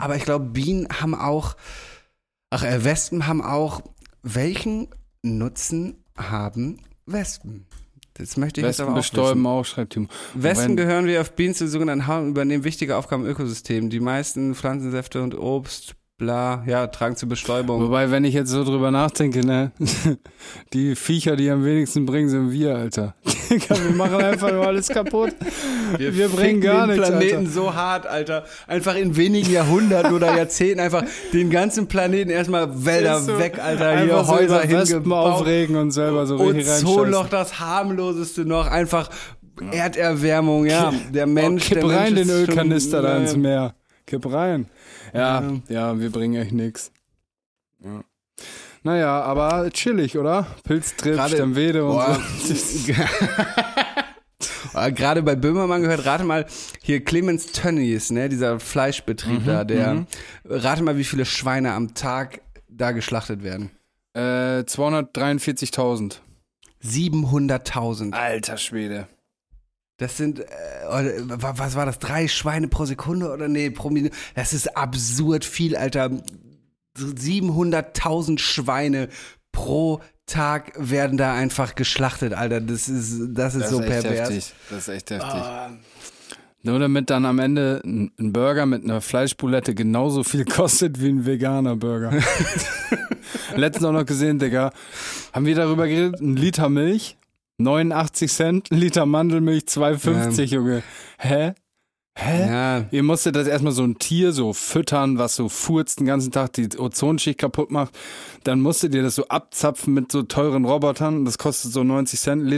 Aber 0.00 0.16
ich 0.16 0.24
glaube, 0.24 0.44
Bienen 0.44 0.88
haben 1.00 1.14
auch, 1.14 1.56
ach, 2.50 2.64
äh, 2.64 2.84
Wespen 2.84 3.26
haben 3.26 3.42
auch, 3.42 3.82
welchen 4.22 4.88
Nutzen 5.22 6.04
haben 6.16 6.78
Wespen? 7.06 7.66
Das 8.14 8.36
möchte 8.36 8.60
ich 8.60 8.66
jetzt 8.66 8.78
Wespen 8.78 8.86
aber 8.88 8.94
auch 8.94 8.98
wissen. 8.98 9.16
bestäuben 9.16 9.46
auch, 9.46 9.64
schreibt 9.64 9.94
Timo. 9.94 10.08
Wespen 10.34 10.76
gehören 10.76 11.06
wie 11.06 11.18
auf 11.18 11.32
Bienen 11.32 11.54
zu 11.54 11.66
sogenannten 11.66 12.06
Haaren 12.06 12.24
und 12.24 12.30
übernehmen 12.30 12.64
wichtige 12.64 12.96
Aufgaben 12.96 13.24
im 13.24 13.30
Ökosystem. 13.30 13.88
Die 13.90 14.00
meisten 14.00 14.54
Pflanzensäfte 14.54 15.22
und 15.22 15.34
Obst 15.34 15.94
bla, 16.18 16.62
ja, 16.66 16.86
tragen 16.86 17.16
zur 17.16 17.28
Bestäubung. 17.28 17.82
Wobei, 17.82 18.10
wenn 18.10 18.24
ich 18.24 18.34
jetzt 18.34 18.50
so 18.50 18.62
drüber 18.64 18.90
nachdenke, 18.90 19.44
ne, 19.44 19.72
die 20.72 20.94
Viecher, 20.94 21.34
die 21.36 21.50
am 21.50 21.64
wenigsten 21.64 22.06
bringen, 22.06 22.28
sind 22.28 22.52
wir, 22.52 22.76
Alter. 22.76 23.14
Wir 23.52 23.90
machen 23.94 24.14
einfach 24.16 24.50
nur 24.50 24.66
alles 24.66 24.88
kaputt. 24.88 25.34
Wir, 25.98 26.10
bringen 26.28 26.30
ficken 26.36 26.60
gar 26.62 26.86
den 26.86 26.96
nichts, 26.96 27.08
Planeten 27.10 27.36
Alter. 27.40 27.50
so 27.50 27.74
hart, 27.74 28.06
Alter. 28.06 28.44
Einfach 28.66 28.94
in 28.96 29.14
wenigen 29.14 29.52
Jahrhunderten 29.52 30.14
oder 30.14 30.34
Jahrzehnten 30.34 30.80
einfach 30.80 31.04
den 31.34 31.50
ganzen 31.50 31.86
Planeten 31.86 32.30
erstmal 32.30 32.86
Wälder 32.86 33.20
so. 33.20 33.38
weg, 33.38 33.58
Alter. 33.62 33.88
Einfach 33.88 34.04
Hier 34.04 34.24
so 34.24 34.32
Häuser 34.32 34.60
hingebaut. 34.62 35.32
aufregen 35.34 35.76
und 35.76 35.90
selber 35.90 36.24
so 36.24 36.36
richtig 36.36 36.66
Ozonloch, 36.66 37.24
reinscheißen. 37.24 37.28
das 37.30 37.60
harmloseste 37.60 38.44
noch, 38.46 38.68
einfach 38.68 39.10
Erderwärmung, 39.70 40.64
ja. 40.64 40.90
Der 41.12 41.24
Oh, 41.24 41.28
Mensch, 41.28 41.64
kipp 41.68 41.80
der 41.80 41.86
Mensch 41.88 42.00
rein 42.00 42.14
den 42.14 42.28
ist 42.28 42.30
schon- 42.30 42.38
Ölkanister 42.48 43.02
da 43.02 43.18
ins 43.18 43.36
Meer. 43.36 43.74
Kipp 44.12 44.30
rein. 44.30 44.66
Ja, 45.14 45.40
Ja. 45.40 45.60
ja, 45.68 45.98
wir 45.98 46.10
bringen 46.10 46.42
echt 46.42 46.52
nix. 46.52 46.92
Ja. 47.82 48.04
Naja, 48.82 49.22
aber 49.22 49.70
chillig, 49.70 50.18
oder? 50.18 50.46
Pilztrip, 50.64 51.14
Gerade- 51.14 51.34
Stemwede 51.36 51.82
und 51.86 51.92
Boah. 51.92 52.20
so. 52.44 52.92
Gerade 54.94 55.22
bei 55.22 55.34
Böhmermann 55.34 55.80
gehört, 55.82 56.04
rate 56.04 56.24
mal, 56.24 56.44
hier 56.82 57.02
Clemens 57.04 57.52
Tönnies, 57.52 58.10
ne, 58.10 58.28
dieser 58.28 58.60
Fleischbetrieb 58.60 59.40
Mhm, 59.42 59.46
da, 59.46 59.64
der, 59.64 60.06
rate 60.44 60.82
mal, 60.82 60.96
wie 60.98 61.04
viele 61.04 61.24
Schweine 61.24 61.72
am 61.72 61.94
Tag 61.94 62.42
da 62.68 62.92
geschlachtet 62.92 63.42
werden. 63.42 63.70
Äh, 64.14 64.64
243.000. 64.64 66.20
700.000. 66.84 68.12
Alter 68.12 68.56
Schwede. 68.58 69.06
Das 69.98 70.16
sind, 70.16 70.40
äh, 70.40 70.44
was 70.88 71.74
war 71.76 71.86
das, 71.86 71.98
drei 71.98 72.26
Schweine 72.28 72.68
pro 72.68 72.84
Sekunde 72.86 73.30
oder 73.30 73.46
nee, 73.48 73.70
pro 73.70 73.90
Minute? 73.90 74.14
Das 74.34 74.52
ist 74.52 74.76
absurd 74.76 75.44
viel, 75.44 75.76
Alter. 75.76 76.10
700.000 76.98 78.38
Schweine 78.38 79.08
pro 79.52 80.00
Tag 80.26 80.72
werden 80.78 81.16
da 81.18 81.34
einfach 81.34 81.74
geschlachtet, 81.74 82.32
Alter. 82.32 82.60
Das 82.60 82.88
ist, 82.88 83.18
das 83.34 83.54
ist 83.54 83.62
Das 83.64 83.70
so 83.70 83.80
ist 83.80 83.88
echt 83.90 84.02
pervers. 84.02 84.30
heftig. 84.30 84.52
Das 84.70 84.78
ist 84.78 84.88
echt 84.88 85.10
heftig. 85.10 85.30
Ah, 85.30 85.70
Nur 86.62 86.78
damit 86.78 87.10
dann 87.10 87.26
am 87.26 87.38
Ende 87.38 87.82
ein 87.84 88.12
ein 88.18 88.32
Burger 88.32 88.66
mit 88.66 88.84
einer 88.84 89.00
Fleischboulette 89.00 89.74
genauso 89.74 90.22
viel 90.24 90.44
kostet 90.46 91.00
wie 91.02 91.08
ein 91.08 91.26
veganer 91.26 91.76
Burger. 91.76 92.12
Letztens 93.56 93.84
auch 93.84 93.92
noch 93.92 94.06
gesehen, 94.06 94.38
Digga. 94.38 94.72
Haben 95.32 95.46
wir 95.46 95.54
darüber 95.54 95.86
geredet? 95.86 96.20
Ein 96.20 96.36
Liter 96.36 96.68
Milch, 96.68 97.16
89 97.62 98.32
Cent, 98.32 98.70
Liter 98.70 99.06
Mandelmilch, 99.06 99.64
2,50, 99.64 100.42
Junge. 100.44 100.82
Hä? 101.18 101.54
Hä? 102.14 102.46
ja, 102.46 102.84
Ihr 102.90 103.02
musstet 103.02 103.36
das 103.36 103.46
erstmal 103.46 103.72
so 103.72 103.84
ein 103.84 103.98
Tier 103.98 104.32
so 104.32 104.52
füttern, 104.52 105.16
was 105.16 105.34
so 105.34 105.48
furzt 105.48 106.00
den 106.00 106.06
ganzen 106.06 106.30
Tag, 106.30 106.52
die 106.52 106.68
Ozonschicht 106.78 107.38
kaputt 107.38 107.70
macht. 107.70 107.98
Dann 108.44 108.60
musstet 108.60 108.94
ihr 108.94 109.02
das 109.02 109.14
so 109.14 109.26
abzapfen 109.28 109.94
mit 109.94 110.12
so 110.12 110.22
teuren 110.22 110.66
Robotern. 110.66 111.24
Das 111.24 111.38
kostet 111.38 111.72
so 111.72 111.82
90 111.82 112.20
Cent 112.20 112.44
ein 112.44 112.48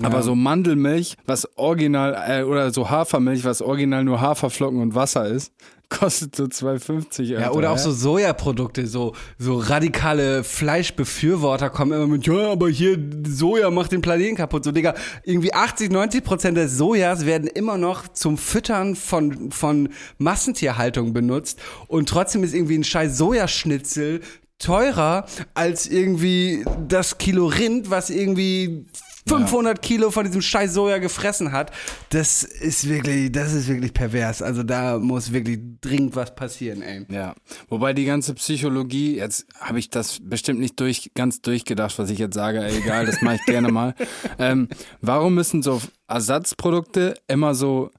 Aber 0.00 0.22
so 0.22 0.34
Mandelmilch, 0.34 1.16
was 1.26 1.46
original, 1.56 2.16
äh, 2.26 2.44
oder 2.44 2.72
so 2.72 2.88
Hafermilch, 2.88 3.44
was 3.44 3.60
original 3.60 4.04
nur 4.04 4.20
Haferflocken 4.20 4.80
und 4.80 4.94
Wasser 4.94 5.26
ist, 5.26 5.52
kostet 5.90 6.34
so 6.34 6.44
2,50. 6.44 7.22
Ja, 7.24 7.38
Alter, 7.38 7.54
oder 7.54 7.70
auch 7.70 7.78
so 7.78 7.92
Sojaprodukte, 7.92 8.86
so, 8.86 9.14
so 9.38 9.58
radikale 9.58 10.44
Fleischbefürworter 10.44 11.68
kommen 11.68 11.92
immer 11.92 12.06
mit, 12.06 12.26
ja, 12.26 12.52
aber 12.52 12.70
hier 12.70 12.98
Soja 13.26 13.70
macht 13.70 13.92
den 13.92 14.00
Planeten 14.00 14.36
kaputt. 14.36 14.64
So, 14.64 14.72
Digga, 14.72 14.94
irgendwie 15.24 15.52
80, 15.52 15.92
90 15.92 16.24
Prozent 16.24 16.56
des 16.56 16.78
Sojas 16.78 17.26
werden 17.26 17.46
immer 17.46 17.76
noch 17.76 18.08
zum 18.08 18.38
Füttern 18.38 18.96
von, 18.96 19.52
von 19.52 19.90
Massentierhaltung 20.16 21.12
benutzt 21.12 21.60
und 21.88 22.08
trotzdem 22.08 22.42
ist 22.44 22.54
irgendwie 22.54 22.78
ein 22.78 22.84
scheiß 22.84 23.18
Sojaschnitzel 23.18 24.22
teurer 24.58 25.26
als 25.54 25.86
irgendwie 25.86 26.64
das 26.88 27.18
Kilo 27.18 27.46
Rind, 27.46 27.90
was 27.90 28.08
irgendwie 28.08 28.86
500 29.26 29.80
Kilo 29.82 30.10
von 30.10 30.24
diesem 30.24 30.42
scheiß 30.42 30.74
Soja 30.74 30.98
gefressen 30.98 31.52
hat. 31.52 31.70
Das 32.10 32.42
ist 32.42 32.88
wirklich, 32.88 33.30
das 33.32 33.52
ist 33.52 33.68
wirklich 33.68 33.92
pervers. 33.94 34.42
Also 34.42 34.62
da 34.62 34.98
muss 34.98 35.32
wirklich 35.32 35.58
dringend 35.80 36.16
was 36.16 36.34
passieren, 36.34 36.82
ey. 36.82 37.06
Ja, 37.08 37.34
wobei 37.68 37.92
die 37.92 38.04
ganze 38.04 38.34
Psychologie, 38.34 39.16
jetzt 39.16 39.46
habe 39.60 39.78
ich 39.78 39.90
das 39.90 40.18
bestimmt 40.22 40.60
nicht 40.60 40.78
durch, 40.80 41.12
ganz 41.14 41.40
durchgedacht, 41.40 41.98
was 41.98 42.10
ich 42.10 42.18
jetzt 42.18 42.34
sage, 42.34 42.62
ey, 42.62 42.78
egal, 42.78 43.06
das 43.06 43.22
mache 43.22 43.36
ich 43.36 43.44
gerne 43.44 43.70
mal. 43.70 43.94
Ähm, 44.38 44.68
warum 45.00 45.34
müssen 45.34 45.62
so 45.62 45.80
Ersatzprodukte 46.08 47.14
immer 47.28 47.54
so 47.54 47.90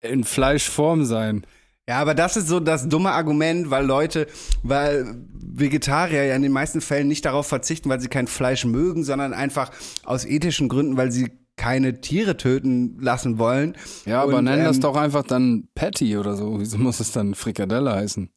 in 0.00 0.24
Fleischform 0.24 1.04
sein? 1.04 1.46
Ja, 1.88 2.00
aber 2.00 2.14
das 2.14 2.36
ist 2.36 2.48
so 2.48 2.58
das 2.58 2.88
dumme 2.88 3.12
Argument, 3.12 3.70
weil 3.70 3.86
Leute, 3.86 4.26
weil 4.62 5.16
Vegetarier 5.40 6.24
ja 6.24 6.34
in 6.34 6.42
den 6.42 6.52
meisten 6.52 6.80
Fällen 6.80 7.06
nicht 7.06 7.24
darauf 7.24 7.46
verzichten, 7.46 7.88
weil 7.88 8.00
sie 8.00 8.08
kein 8.08 8.26
Fleisch 8.26 8.64
mögen, 8.64 9.04
sondern 9.04 9.32
einfach 9.32 9.70
aus 10.04 10.24
ethischen 10.24 10.68
Gründen, 10.68 10.96
weil 10.96 11.12
sie 11.12 11.30
keine 11.56 12.00
Tiere 12.00 12.36
töten 12.36 12.98
lassen 13.00 13.38
wollen. 13.38 13.76
Ja, 14.04 14.22
aber 14.22 14.38
Und, 14.38 14.44
nenn 14.44 14.64
das 14.64 14.76
ähm, 14.76 14.82
doch 14.82 14.96
einfach 14.96 15.22
dann 15.22 15.68
Patty 15.74 16.16
oder 16.16 16.36
so. 16.36 16.60
Wieso 16.60 16.76
muss 16.76 17.00
es 17.00 17.12
dann 17.12 17.34
Frikadelle 17.34 17.94
heißen? 17.94 18.30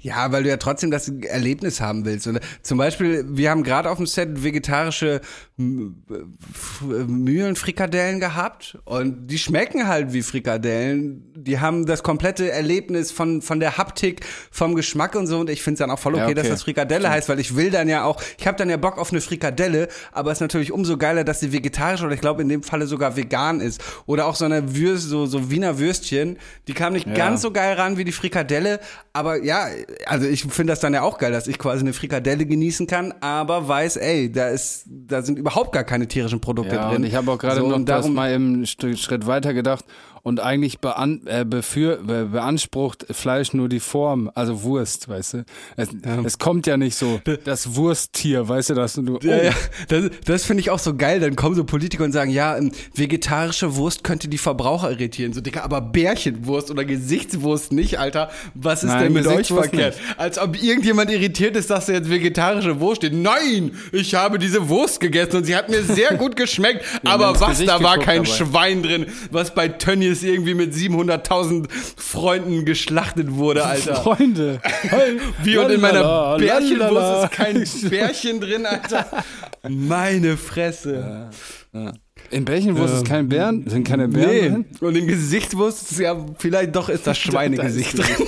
Ja, 0.00 0.32
weil 0.32 0.44
du 0.44 0.48
ja 0.48 0.56
trotzdem 0.56 0.90
das 0.90 1.08
Erlebnis 1.08 1.80
haben 1.80 2.04
willst. 2.04 2.26
Und 2.26 2.40
zum 2.62 2.78
Beispiel, 2.78 3.24
wir 3.28 3.50
haben 3.50 3.62
gerade 3.62 3.88
auf 3.90 3.98
dem 3.98 4.06
Set 4.06 4.42
vegetarische 4.42 5.20
Mühlenfrikadellen 5.58 8.20
gehabt 8.20 8.78
und 8.84 9.28
die 9.28 9.38
schmecken 9.38 9.88
halt 9.88 10.12
wie 10.12 10.20
Frikadellen. 10.22 11.32
Die 11.34 11.60
haben 11.60 11.86
das 11.86 12.02
komplette 12.02 12.50
Erlebnis 12.50 13.10
von, 13.10 13.40
von 13.42 13.60
der 13.60 13.78
Haptik, 13.78 14.20
vom 14.50 14.74
Geschmack 14.74 15.14
und 15.14 15.26
so. 15.26 15.40
Und 15.40 15.50
ich 15.50 15.62
finde 15.62 15.74
es 15.74 15.80
dann 15.80 15.90
auch 15.90 15.98
voll 15.98 16.14
okay, 16.14 16.20
Ja, 16.20 16.26
okay. 16.26 16.34
dass 16.34 16.48
das 16.48 16.62
Frikadelle 16.62 17.10
heißt, 17.10 17.28
weil 17.28 17.40
ich 17.40 17.56
will 17.56 17.70
dann 17.70 17.88
ja 17.88 18.04
auch, 18.04 18.22
ich 18.38 18.46
habe 18.46 18.56
dann 18.56 18.70
ja 18.70 18.76
Bock 18.76 18.98
auf 18.98 19.10
eine 19.10 19.20
Frikadelle, 19.20 19.88
aber 20.12 20.30
es 20.30 20.38
ist 20.38 20.42
natürlich 20.42 20.70
umso 20.72 20.96
geiler, 20.96 21.24
dass 21.24 21.40
sie 21.40 21.52
vegetarisch 21.52 22.02
oder 22.02 22.12
ich 22.12 22.20
glaube 22.20 22.42
in 22.42 22.48
dem 22.48 22.62
Falle 22.62 22.86
sogar 22.86 23.16
vegan 23.16 23.60
ist. 23.60 23.82
Oder 24.06 24.26
auch 24.26 24.36
so 24.36 24.44
eine 24.44 24.76
Würst, 24.76 25.08
so, 25.08 25.26
so 25.26 25.50
Wiener 25.50 25.78
Würstchen, 25.78 26.38
die 26.68 26.74
kam 26.74 26.92
nicht 26.92 27.12
ganz 27.14 27.42
so 27.42 27.50
geil 27.50 27.74
ran 27.74 27.96
wie 27.96 28.04
die 28.04 28.12
Frikadelle, 28.12 28.78
aber 29.12 29.42
ja, 29.42 29.55
also 30.06 30.26
ich 30.26 30.42
finde 30.42 30.72
das 30.72 30.80
dann 30.80 30.94
ja 30.94 31.02
auch 31.02 31.18
geil, 31.18 31.32
dass 31.32 31.46
ich 31.46 31.58
quasi 31.58 31.80
eine 31.80 31.92
Frikadelle 31.92 32.46
genießen 32.46 32.86
kann, 32.86 33.12
aber 33.20 33.68
weiß, 33.68 33.96
ey, 33.96 34.30
da 34.32 34.48
ist, 34.48 34.84
da 34.86 35.22
sind 35.22 35.38
überhaupt 35.38 35.72
gar 35.72 35.84
keine 35.84 36.06
tierischen 36.08 36.40
Produkte 36.40 36.74
Ja, 36.76 36.88
drin. 36.88 36.98
und 36.98 37.04
ich 37.04 37.14
habe 37.14 37.30
auch 37.30 37.38
gerade 37.38 37.60
So, 37.60 37.68
noch 37.68 37.76
und 37.76 37.88
das 37.88 38.02
darum, 38.02 38.14
mal 38.14 38.32
im 38.32 38.64
Schritt 38.66 39.26
weiter 39.26 39.54
gedacht 39.54 39.84
und 40.26 40.40
eigentlich 40.40 40.80
bean 40.80 41.20
äh, 41.26 41.44
befür 41.44 41.98
be 41.98 42.24
beansprucht 42.24 43.06
Fleisch 43.12 43.52
nur 43.52 43.68
die 43.68 43.78
Form, 43.78 44.28
also 44.34 44.64
Wurst, 44.64 45.08
weißt 45.08 45.34
du? 45.34 45.44
Es, 45.76 45.90
es 46.24 46.38
kommt 46.38 46.66
ja 46.66 46.76
nicht 46.76 46.96
so 46.96 47.20
das 47.44 47.76
Wursttier, 47.76 48.48
weißt 48.48 48.70
du, 48.70 48.74
dass 48.74 48.94
du 48.94 49.14
oh, 49.14 49.18
Ja, 49.22 49.44
ja, 49.44 49.52
das, 49.86 50.10
das 50.24 50.44
finde 50.44 50.62
ich 50.62 50.70
auch 50.70 50.80
so 50.80 50.96
geil. 50.96 51.20
Dann 51.20 51.36
kommen 51.36 51.54
so 51.54 51.62
Politiker 51.62 52.02
und 52.02 52.10
sagen, 52.10 52.32
ja, 52.32 52.56
ähm, 52.56 52.72
vegetarische 52.92 53.76
Wurst 53.76 54.02
könnte 54.02 54.26
die 54.26 54.38
Verbraucher 54.38 54.90
irritieren. 54.90 55.32
So, 55.32 55.40
Dicker, 55.40 55.62
aber 55.62 55.80
Bärchenwurst 55.80 56.72
oder 56.72 56.84
Gesichtswurst 56.84 57.70
nicht, 57.70 58.00
Alter. 58.00 58.30
Was 58.54 58.82
ist 58.82 58.90
Nein, 58.90 59.04
denn 59.04 59.12
mit 59.12 59.28
euch 59.28 59.46
verkehrt? 59.46 59.94
Als 60.16 60.40
ob 60.40 60.60
irgendjemand 60.60 61.08
irritiert 61.08 61.54
ist, 61.54 61.70
dass 61.70 61.86
da 61.86 61.92
jetzt 61.92 62.10
vegetarische 62.10 62.80
Wurst 62.80 63.02
steht. 63.02 63.14
Nein, 63.14 63.70
ich 63.92 64.12
habe 64.16 64.40
diese 64.40 64.68
Wurst 64.68 64.98
gegessen 64.98 65.36
und 65.36 65.44
sie 65.44 65.54
hat 65.54 65.68
mir 65.68 65.84
sehr 65.84 66.14
gut 66.18 66.34
geschmeckt. 66.34 66.84
aber 67.04 67.38
was, 67.38 67.50
Gesicht 67.50 67.70
da 67.70 67.80
war 67.80 67.98
kein 67.98 68.24
dabei. 68.24 68.36
Schwein 68.36 68.82
drin, 68.82 69.06
was 69.30 69.54
bei 69.54 69.68
Tönnies 69.68 70.15
irgendwie 70.22 70.54
mit 70.54 70.72
700.000 70.74 71.66
Freunden 71.96 72.64
geschlachtet 72.64 73.32
wurde, 73.32 73.64
Alter. 73.64 73.96
Freunde. 73.96 74.60
Hey, 74.62 75.18
Wie 75.42 75.56
und 75.58 75.70
in 75.70 75.80
meiner 75.80 76.36
Bärchenwurst 76.38 77.24
ist 77.24 77.32
kein 77.32 77.90
Bärchen 77.90 78.40
drin, 78.40 78.66
Alter. 78.66 79.06
Meine 79.68 80.36
Fresse. 80.36 81.30
In 82.30 82.44
Bärchenwurst 82.44 82.94
ist 82.94 83.06
kein 83.06 83.28
Bären, 83.28 83.68
sind 83.68 83.86
keine 83.86 84.08
Bären 84.08 84.30
Nee. 84.30 84.48
drin? 84.48 84.64
Und 84.80 84.96
in 84.96 85.06
Gesichtswurst 85.06 85.92
ist 85.92 86.00
ja, 86.00 86.16
vielleicht 86.38 86.74
doch 86.74 86.88
ist 86.88 87.06
das 87.06 87.18
Schweinegesicht 87.18 87.96
drin. 87.98 88.26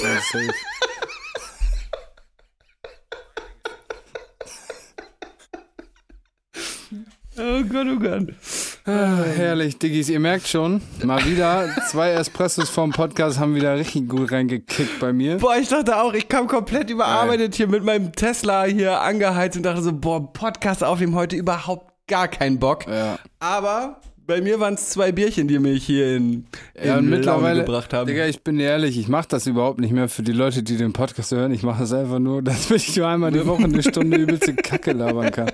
Oh 7.39 7.62
Gott, 7.64 7.86
oh 7.89 7.99
Gott. 7.99 8.28
Ah, 8.89 9.22
herrlich, 9.36 9.78
Diggis, 9.78 10.09
ihr 10.09 10.18
merkt 10.18 10.49
schon, 10.49 10.80
mal 11.05 11.22
wieder, 11.26 11.68
zwei 11.91 12.12
Espressos 12.12 12.70
vom 12.70 12.91
Podcast 12.91 13.39
haben 13.39 13.55
wieder 13.55 13.76
richtig 13.76 14.09
gut 14.09 14.32
reingekickt 14.32 14.99
bei 14.99 15.12
mir. 15.12 15.36
Boah, 15.36 15.59
ich 15.59 15.68
dachte 15.68 15.95
auch, 16.01 16.14
ich 16.14 16.26
kam 16.26 16.47
komplett 16.47 16.89
überarbeitet 16.89 17.55
hier 17.55 17.68
mit 17.68 17.84
meinem 17.84 18.12
Tesla 18.12 18.64
hier 18.64 18.99
angeheizt 19.03 19.59
und 19.59 19.64
dachte 19.64 19.82
so, 19.82 19.93
boah, 19.93 20.32
Podcast 20.32 20.82
aufnehmen 20.82 21.14
heute 21.14 21.36
überhaupt 21.36 21.93
gar 22.07 22.28
keinen 22.28 22.59
Bock. 22.59 22.86
Ja. 22.89 23.18
Aber 23.41 24.01
bei 24.29 24.43
mir 24.43 24.61
waren 24.61 24.74
es 24.74 24.91
zwei 24.91 25.11
Bierchen, 25.11 25.49
die 25.49 25.59
mich 25.59 25.85
hier 25.85 26.14
in, 26.14 26.45
in 26.74 26.87
Ja, 26.87 27.01
mittlerweile, 27.01 27.61
gebracht 27.64 27.95
haben. 27.95 28.07
Digga, 28.07 28.26
ich 28.26 28.43
bin 28.43 28.61
ehrlich, 28.61 28.99
ich 28.99 29.09
mache 29.09 29.26
das 29.26 29.47
überhaupt 29.47 29.81
nicht 29.81 29.91
mehr 29.91 30.11
für 30.11 30.22
die 30.22 30.33
Leute, 30.33 30.62
die 30.62 30.76
den 30.76 30.93
Podcast 30.93 31.33
hören. 31.33 31.51
Ich 31.51 31.62
mache 31.62 31.81
das 31.81 31.95
einfach 31.95 32.18
nur, 32.18 32.43
damit 32.45 32.70
ich 32.70 32.95
nur 32.95 33.09
einmal 33.09 33.33
die 33.33 33.47
Woche 33.47 33.64
eine 33.64 33.83
Stunde 33.83 34.18
übelste 34.18 34.55
Kacke 34.55 34.93
labern 34.93 35.33
kann. 35.33 35.51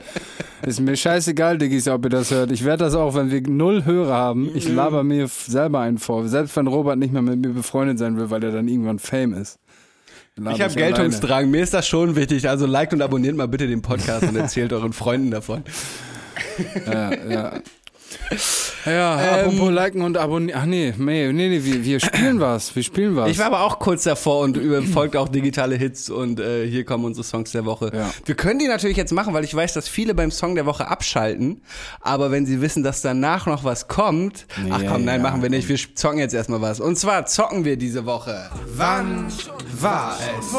Ist 0.66 0.80
mir 0.80 0.96
scheißegal, 0.96 1.56
Diggis, 1.56 1.86
ob 1.86 2.04
ihr 2.04 2.10
das 2.10 2.32
hört. 2.32 2.50
Ich 2.50 2.64
werde 2.64 2.82
das 2.82 2.96
auch, 2.96 3.14
wenn 3.14 3.30
wir 3.30 3.42
null 3.42 3.84
Hörer 3.84 4.12
haben. 4.12 4.50
Ich 4.56 4.68
laber 4.68 5.04
mir 5.04 5.28
selber 5.28 5.78
einen 5.78 5.98
vor. 5.98 6.26
Selbst 6.26 6.56
wenn 6.56 6.66
Robert 6.66 6.98
nicht 6.98 7.12
mehr 7.12 7.22
mit 7.22 7.38
mir 7.38 7.50
befreundet 7.50 8.00
sein 8.00 8.16
will, 8.16 8.30
weil 8.30 8.42
er 8.42 8.50
dann 8.50 8.66
irgendwann 8.66 8.98
Fame 8.98 9.34
ist. 9.34 9.60
Ich 10.36 10.60
habe. 10.60 10.74
Geltungsdrang, 10.74 11.48
mir 11.48 11.62
ist 11.62 11.74
das 11.74 11.86
schon 11.86 12.16
wichtig. 12.16 12.48
Also 12.48 12.66
liked 12.66 12.92
und 12.92 13.02
abonniert 13.02 13.36
mal 13.36 13.46
bitte 13.46 13.68
den 13.68 13.82
Podcast 13.82 14.24
und 14.24 14.34
erzählt 14.34 14.72
euren 14.72 14.92
Freunden 14.92 15.30
davon. 15.30 15.62
Ja, 16.86 17.14
ja. 17.28 17.60
Ja, 18.86 19.14
apropos 19.16 19.70
liken 19.70 20.02
und 20.02 20.16
abonnieren. 20.16 20.60
Ach 20.62 20.66
nee, 20.66 20.92
nee, 20.96 21.32
nee, 21.32 21.48
nee 21.48 21.64
wir, 21.64 21.84
wir 21.84 22.00
spielen 22.00 22.40
was. 22.40 22.74
Wir 22.76 22.82
spielen 22.82 23.16
was. 23.16 23.30
Ich 23.30 23.38
war 23.38 23.46
aber 23.46 23.62
auch 23.62 23.78
kurz 23.78 24.04
davor 24.04 24.40
und 24.40 24.58
folgt 24.92 25.16
auch 25.16 25.28
digitale 25.28 25.76
Hits 25.76 26.10
und 26.10 26.40
äh, 26.40 26.66
hier 26.66 26.84
kommen 26.84 27.04
unsere 27.04 27.24
Songs 27.24 27.52
der 27.52 27.64
Woche. 27.64 27.90
Ja. 27.94 28.10
Wir 28.24 28.34
können 28.34 28.58
die 28.58 28.68
natürlich 28.68 28.96
jetzt 28.96 29.12
machen, 29.12 29.32
weil 29.34 29.44
ich 29.44 29.54
weiß, 29.54 29.72
dass 29.74 29.88
viele 29.88 30.14
beim 30.14 30.30
Song 30.30 30.54
der 30.54 30.66
Woche 30.66 30.88
abschalten. 30.88 31.62
Aber 32.00 32.30
wenn 32.30 32.46
sie 32.46 32.60
wissen, 32.60 32.82
dass 32.82 33.02
danach 33.02 33.46
noch 33.46 33.64
was 33.64 33.88
kommt, 33.88 34.46
ach 34.70 34.82
komm, 34.86 35.04
nein, 35.04 35.20
ja, 35.20 35.22
machen 35.22 35.42
wir 35.42 35.50
nicht. 35.50 35.68
Wir 35.68 35.78
zocken 35.94 36.18
jetzt 36.18 36.34
erstmal 36.34 36.60
was. 36.60 36.80
Und 36.80 36.96
zwar 36.96 37.26
zocken 37.26 37.64
wir 37.64 37.76
diese 37.76 38.04
Woche. 38.06 38.50
Wann 38.76 39.26
war 39.80 40.16
es? 40.38 40.54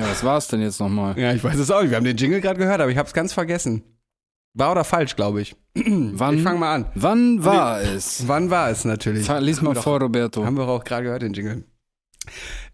Ja, 0.00 0.10
was 0.10 0.24
war's 0.24 0.48
denn 0.48 0.60
jetzt 0.62 0.80
nochmal? 0.80 1.18
Ja, 1.18 1.32
ich 1.32 1.42
weiß 1.44 1.56
es 1.58 1.70
auch 1.70 1.82
nicht. 1.82 1.90
Wir 1.90 1.96
haben 1.96 2.04
den 2.04 2.16
Jingle 2.16 2.40
gerade 2.40 2.58
gehört, 2.58 2.80
aber 2.80 2.90
ich 2.90 2.96
habe 2.98 3.06
es 3.06 3.12
ganz 3.14 3.32
vergessen. 3.32 3.82
War 4.54 4.72
oder 4.72 4.84
falsch, 4.84 5.14
glaube 5.16 5.42
ich. 5.42 5.54
Wann, 5.74 6.38
Ich 6.38 6.42
fang 6.42 6.58
mal 6.58 6.74
an. 6.74 6.86
Wann 6.94 7.44
war 7.44 7.80
es? 7.80 8.26
Wann 8.26 8.50
war 8.50 8.70
es 8.70 8.84
natürlich? 8.84 9.28
Lies 9.40 9.60
mal 9.62 9.74
vor, 9.76 10.00
Roberto. 10.00 10.44
Haben 10.44 10.56
wir 10.56 10.66
auch 10.66 10.82
gerade 10.84 11.04
gehört, 11.04 11.22
den 11.22 11.32
Jingle. 11.32 11.64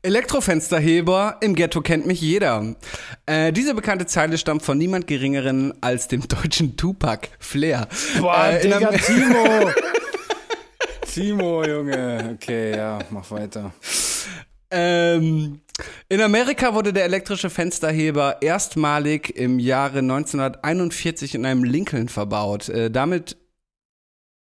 Elektrofensterheber, 0.03 1.39
im 1.41 1.55
Ghetto 1.55 1.81
kennt 1.81 2.07
mich 2.07 2.20
jeder. 2.20 2.77
Äh, 3.27 3.53
diese 3.53 3.74
bekannte 3.74 4.07
Zeile 4.07 4.39
stammt 4.39 4.62
von 4.62 4.79
niemand 4.79 5.07
Geringeren 5.07 5.74
als 5.83 6.09
dem 6.09 6.27
deutschen 6.29 6.77
Tupac 6.77 7.29
Flair. 7.39 7.89
Boah, 8.20 8.51
Äh, 8.51 8.61
Digga, 8.62 8.91
Timo! 8.93 9.70
Timo, 11.12 11.64
Junge. 11.64 12.31
Okay, 12.35 12.77
ja, 12.77 12.99
mach 13.11 13.31
weiter. 13.31 13.72
Ähm, 14.71 15.61
in 16.09 16.21
Amerika 16.21 16.75
wurde 16.75 16.93
der 16.93 17.05
elektrische 17.05 17.51
Fensterheber 17.51 18.39
erstmalig 18.41 19.37
im 19.37 19.59
Jahre 19.59 19.99
1941 19.99 21.35
in 21.35 21.47
einem 21.47 21.64
Lincoln 21.64 22.09
verbaut. 22.09 22.69
Äh, 22.69 22.91
damit 22.91 23.37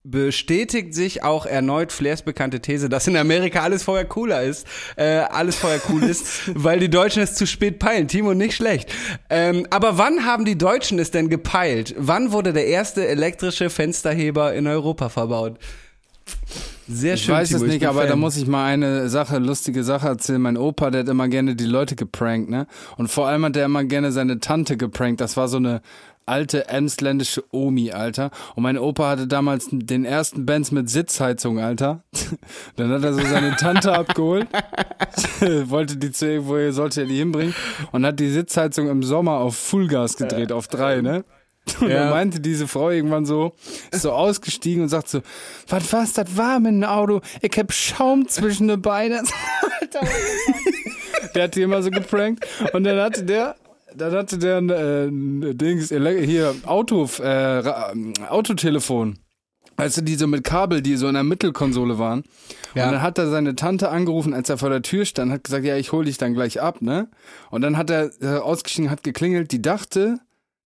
bestätigt 0.04 0.94
sich 0.94 1.22
auch 1.22 1.44
erneut 1.44 1.92
Flairs 1.92 2.22
bekannte 2.22 2.60
These, 2.60 2.88
dass 2.88 3.06
in 3.06 3.16
Amerika 3.16 3.62
alles 3.62 3.82
vorher 3.82 4.06
cooler 4.06 4.42
ist, 4.42 4.66
äh, 4.96 5.04
alles 5.04 5.56
vorher 5.56 5.80
cool 5.90 6.02
ist, 6.04 6.26
weil 6.54 6.78
die 6.78 6.88
Deutschen 6.88 7.22
es 7.22 7.34
zu 7.34 7.46
spät 7.46 7.78
peilen. 7.78 8.08
Timo, 8.08 8.32
nicht 8.32 8.54
schlecht. 8.54 8.90
Ähm, 9.28 9.66
aber 9.70 9.98
wann 9.98 10.24
haben 10.24 10.44
die 10.44 10.56
Deutschen 10.56 10.98
es 10.98 11.10
denn 11.10 11.28
gepeilt? 11.28 11.94
Wann 11.98 12.32
wurde 12.32 12.52
der 12.52 12.66
erste 12.66 13.06
elektrische 13.06 13.68
Fensterheber 13.68 14.54
in 14.54 14.66
Europa 14.66 15.10
verbaut? 15.10 15.58
Sehr 16.88 17.14
Ich 17.14 17.22
schön. 17.24 17.34
weiß 17.34 17.48
Timo, 17.48 17.64
es 17.64 17.70
nicht, 17.70 17.86
aber 17.86 18.02
da 18.04 18.10
Fan. 18.10 18.18
muss 18.20 18.36
ich 18.36 18.46
mal 18.46 18.64
eine 18.64 19.08
Sache, 19.08 19.38
lustige 19.38 19.84
Sache 19.84 20.08
erzählen. 20.08 20.40
Mein 20.40 20.56
Opa, 20.56 20.90
der 20.90 21.00
hat 21.02 21.08
immer 21.08 21.28
gerne 21.28 21.54
die 21.54 21.66
Leute 21.66 21.96
geprankt, 21.96 22.48
ne? 22.50 22.66
Und 22.96 23.08
vor 23.08 23.28
allem 23.28 23.44
hat 23.44 23.56
der 23.56 23.66
immer 23.66 23.84
gerne 23.84 24.10
seine 24.10 24.40
Tante 24.40 24.76
geprankt. 24.76 25.20
Das 25.20 25.36
war 25.36 25.48
so 25.48 25.58
eine 25.58 25.82
alte 26.24 26.68
emsländische 26.68 27.42
Omi, 27.52 27.90
Alter. 27.92 28.30
Und 28.54 28.62
mein 28.62 28.76
Opa 28.78 29.10
hatte 29.10 29.26
damals 29.26 29.68
den 29.70 30.04
ersten 30.04 30.44
Benz 30.46 30.70
mit 30.72 30.88
Sitzheizung, 30.90 31.58
Alter. 31.58 32.02
Dann 32.76 32.90
hat 32.90 33.02
er 33.02 33.14
so 33.14 33.20
seine 33.22 33.56
Tante 33.56 33.92
abgeholt. 33.94 34.46
Wollte 35.64 35.96
die 35.96 36.10
zu 36.10 36.26
irgendwo, 36.26 36.70
sollte 36.72 37.02
er 37.02 37.06
die 37.06 37.16
hinbringen. 37.16 37.54
Und 37.92 38.04
hat 38.04 38.20
die 38.20 38.30
Sitzheizung 38.30 38.88
im 38.88 39.02
Sommer 39.02 39.38
auf 39.38 39.56
Fullgas 39.56 40.16
gedreht, 40.16 40.52
auf 40.52 40.68
drei, 40.68 41.00
ne? 41.00 41.24
Und 41.80 41.88
Ja. 41.90 42.00
dann 42.04 42.10
meinte 42.10 42.40
diese 42.40 42.66
Frau 42.68 42.90
irgendwann 42.90 43.26
so, 43.26 43.52
ist 43.90 44.02
so 44.02 44.12
ausgestiegen 44.12 44.82
und 44.82 44.88
sagt 44.88 45.08
so, 45.08 45.20
was 45.68 45.92
was, 45.92 46.12
das 46.14 46.36
war 46.36 46.58
mit 46.60 46.72
dem 46.72 46.84
Auto? 46.84 47.20
Ich 47.42 47.56
hab 47.58 47.72
Schaum 47.72 48.28
zwischen 48.28 48.68
den 48.68 48.80
Beinen. 48.82 49.26
Alter, 49.80 50.00
der 51.34 51.44
hat 51.44 51.54
die 51.54 51.62
immer 51.62 51.82
so 51.82 51.90
geprankt. 51.90 52.46
Und 52.72 52.84
dann 52.84 52.98
hatte 53.00 53.24
der, 53.24 53.56
dann 53.96 54.12
hatte 54.12 54.38
der 54.38 54.58
ein, 54.58 55.42
äh, 55.42 55.54
Dings, 55.54 55.88
hier, 55.90 56.54
Auto, 56.64 57.08
äh, 57.20 57.28
Ra- 57.28 57.92
Autotelefon. 58.28 59.18
Weißt 59.76 59.98
du, 59.98 60.00
die 60.02 60.16
so 60.16 60.26
mit 60.26 60.42
Kabel, 60.42 60.82
die 60.82 60.96
so 60.96 61.06
in 61.06 61.14
der 61.14 61.22
Mittelkonsole 61.22 61.98
waren. 62.00 62.24
Ja. 62.74 62.86
Und 62.86 62.92
dann 62.94 63.02
hat 63.02 63.16
er 63.18 63.30
seine 63.30 63.54
Tante 63.54 63.90
angerufen, 63.90 64.34
als 64.34 64.48
er 64.48 64.58
vor 64.58 64.70
der 64.70 64.82
Tür 64.82 65.04
stand, 65.04 65.30
hat 65.30 65.44
gesagt, 65.44 65.64
ja, 65.64 65.76
ich 65.76 65.92
hol 65.92 66.04
dich 66.04 66.18
dann 66.18 66.34
gleich 66.34 66.60
ab, 66.60 66.82
ne? 66.82 67.08
Und 67.50 67.60
dann 67.60 67.76
hat 67.76 67.88
er 67.90 68.10
äh, 68.20 68.38
ausgestiegen, 68.38 68.90
hat 68.90 69.04
geklingelt, 69.04 69.52
die 69.52 69.62
dachte, 69.62 70.18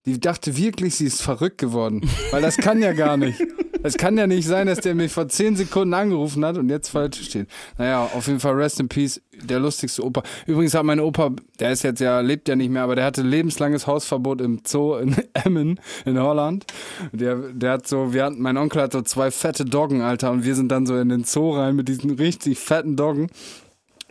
die 0.06 0.18
dachte 0.18 0.56
wirklich, 0.56 0.96
sie 0.96 1.06
ist 1.06 1.22
verrückt 1.22 1.58
geworden. 1.58 2.08
Weil 2.30 2.42
das 2.42 2.56
kann 2.56 2.82
ja 2.82 2.92
gar 2.92 3.16
nicht. 3.16 3.40
Es 3.84 3.96
kann 3.96 4.16
ja 4.16 4.26
nicht 4.28 4.46
sein, 4.46 4.68
dass 4.68 4.78
der 4.78 4.94
mich 4.94 5.10
vor 5.10 5.28
zehn 5.28 5.56
Sekunden 5.56 5.92
angerufen 5.94 6.44
hat 6.44 6.56
und 6.56 6.68
jetzt 6.68 6.88
falsch 6.88 7.20
steht. 7.22 7.48
Naja, 7.78 8.08
auf 8.14 8.28
jeden 8.28 8.38
Fall 8.38 8.54
Rest 8.54 8.78
in 8.78 8.88
Peace, 8.88 9.20
der 9.42 9.58
lustigste 9.58 10.04
Opa. 10.04 10.22
Übrigens 10.46 10.74
hat 10.74 10.84
mein 10.84 11.00
Opa, 11.00 11.32
der 11.58 11.72
ist 11.72 11.82
jetzt 11.82 12.00
ja, 12.00 12.20
lebt 12.20 12.48
ja 12.48 12.54
nicht 12.54 12.70
mehr, 12.70 12.82
aber 12.82 12.94
der 12.94 13.04
hatte 13.04 13.22
lebenslanges 13.22 13.88
Hausverbot 13.88 14.40
im 14.40 14.60
Zoo 14.64 14.96
in 14.96 15.16
Emmen 15.34 15.80
in 16.04 16.20
Holland. 16.20 16.64
Der, 17.12 17.34
der 17.36 17.72
hat 17.72 17.88
so, 17.88 18.12
wir 18.12 18.24
hatten, 18.24 18.40
mein 18.40 18.56
Onkel 18.56 18.82
hat 18.82 18.92
so 18.92 19.02
zwei 19.02 19.32
fette 19.32 19.64
Doggen, 19.64 20.00
Alter, 20.00 20.30
und 20.30 20.44
wir 20.44 20.54
sind 20.54 20.70
dann 20.70 20.86
so 20.86 20.96
in 20.96 21.08
den 21.08 21.24
Zoo 21.24 21.56
rein 21.56 21.74
mit 21.74 21.88
diesen 21.88 22.10
richtig 22.10 22.60
fetten 22.60 22.94
Doggen. 22.94 23.30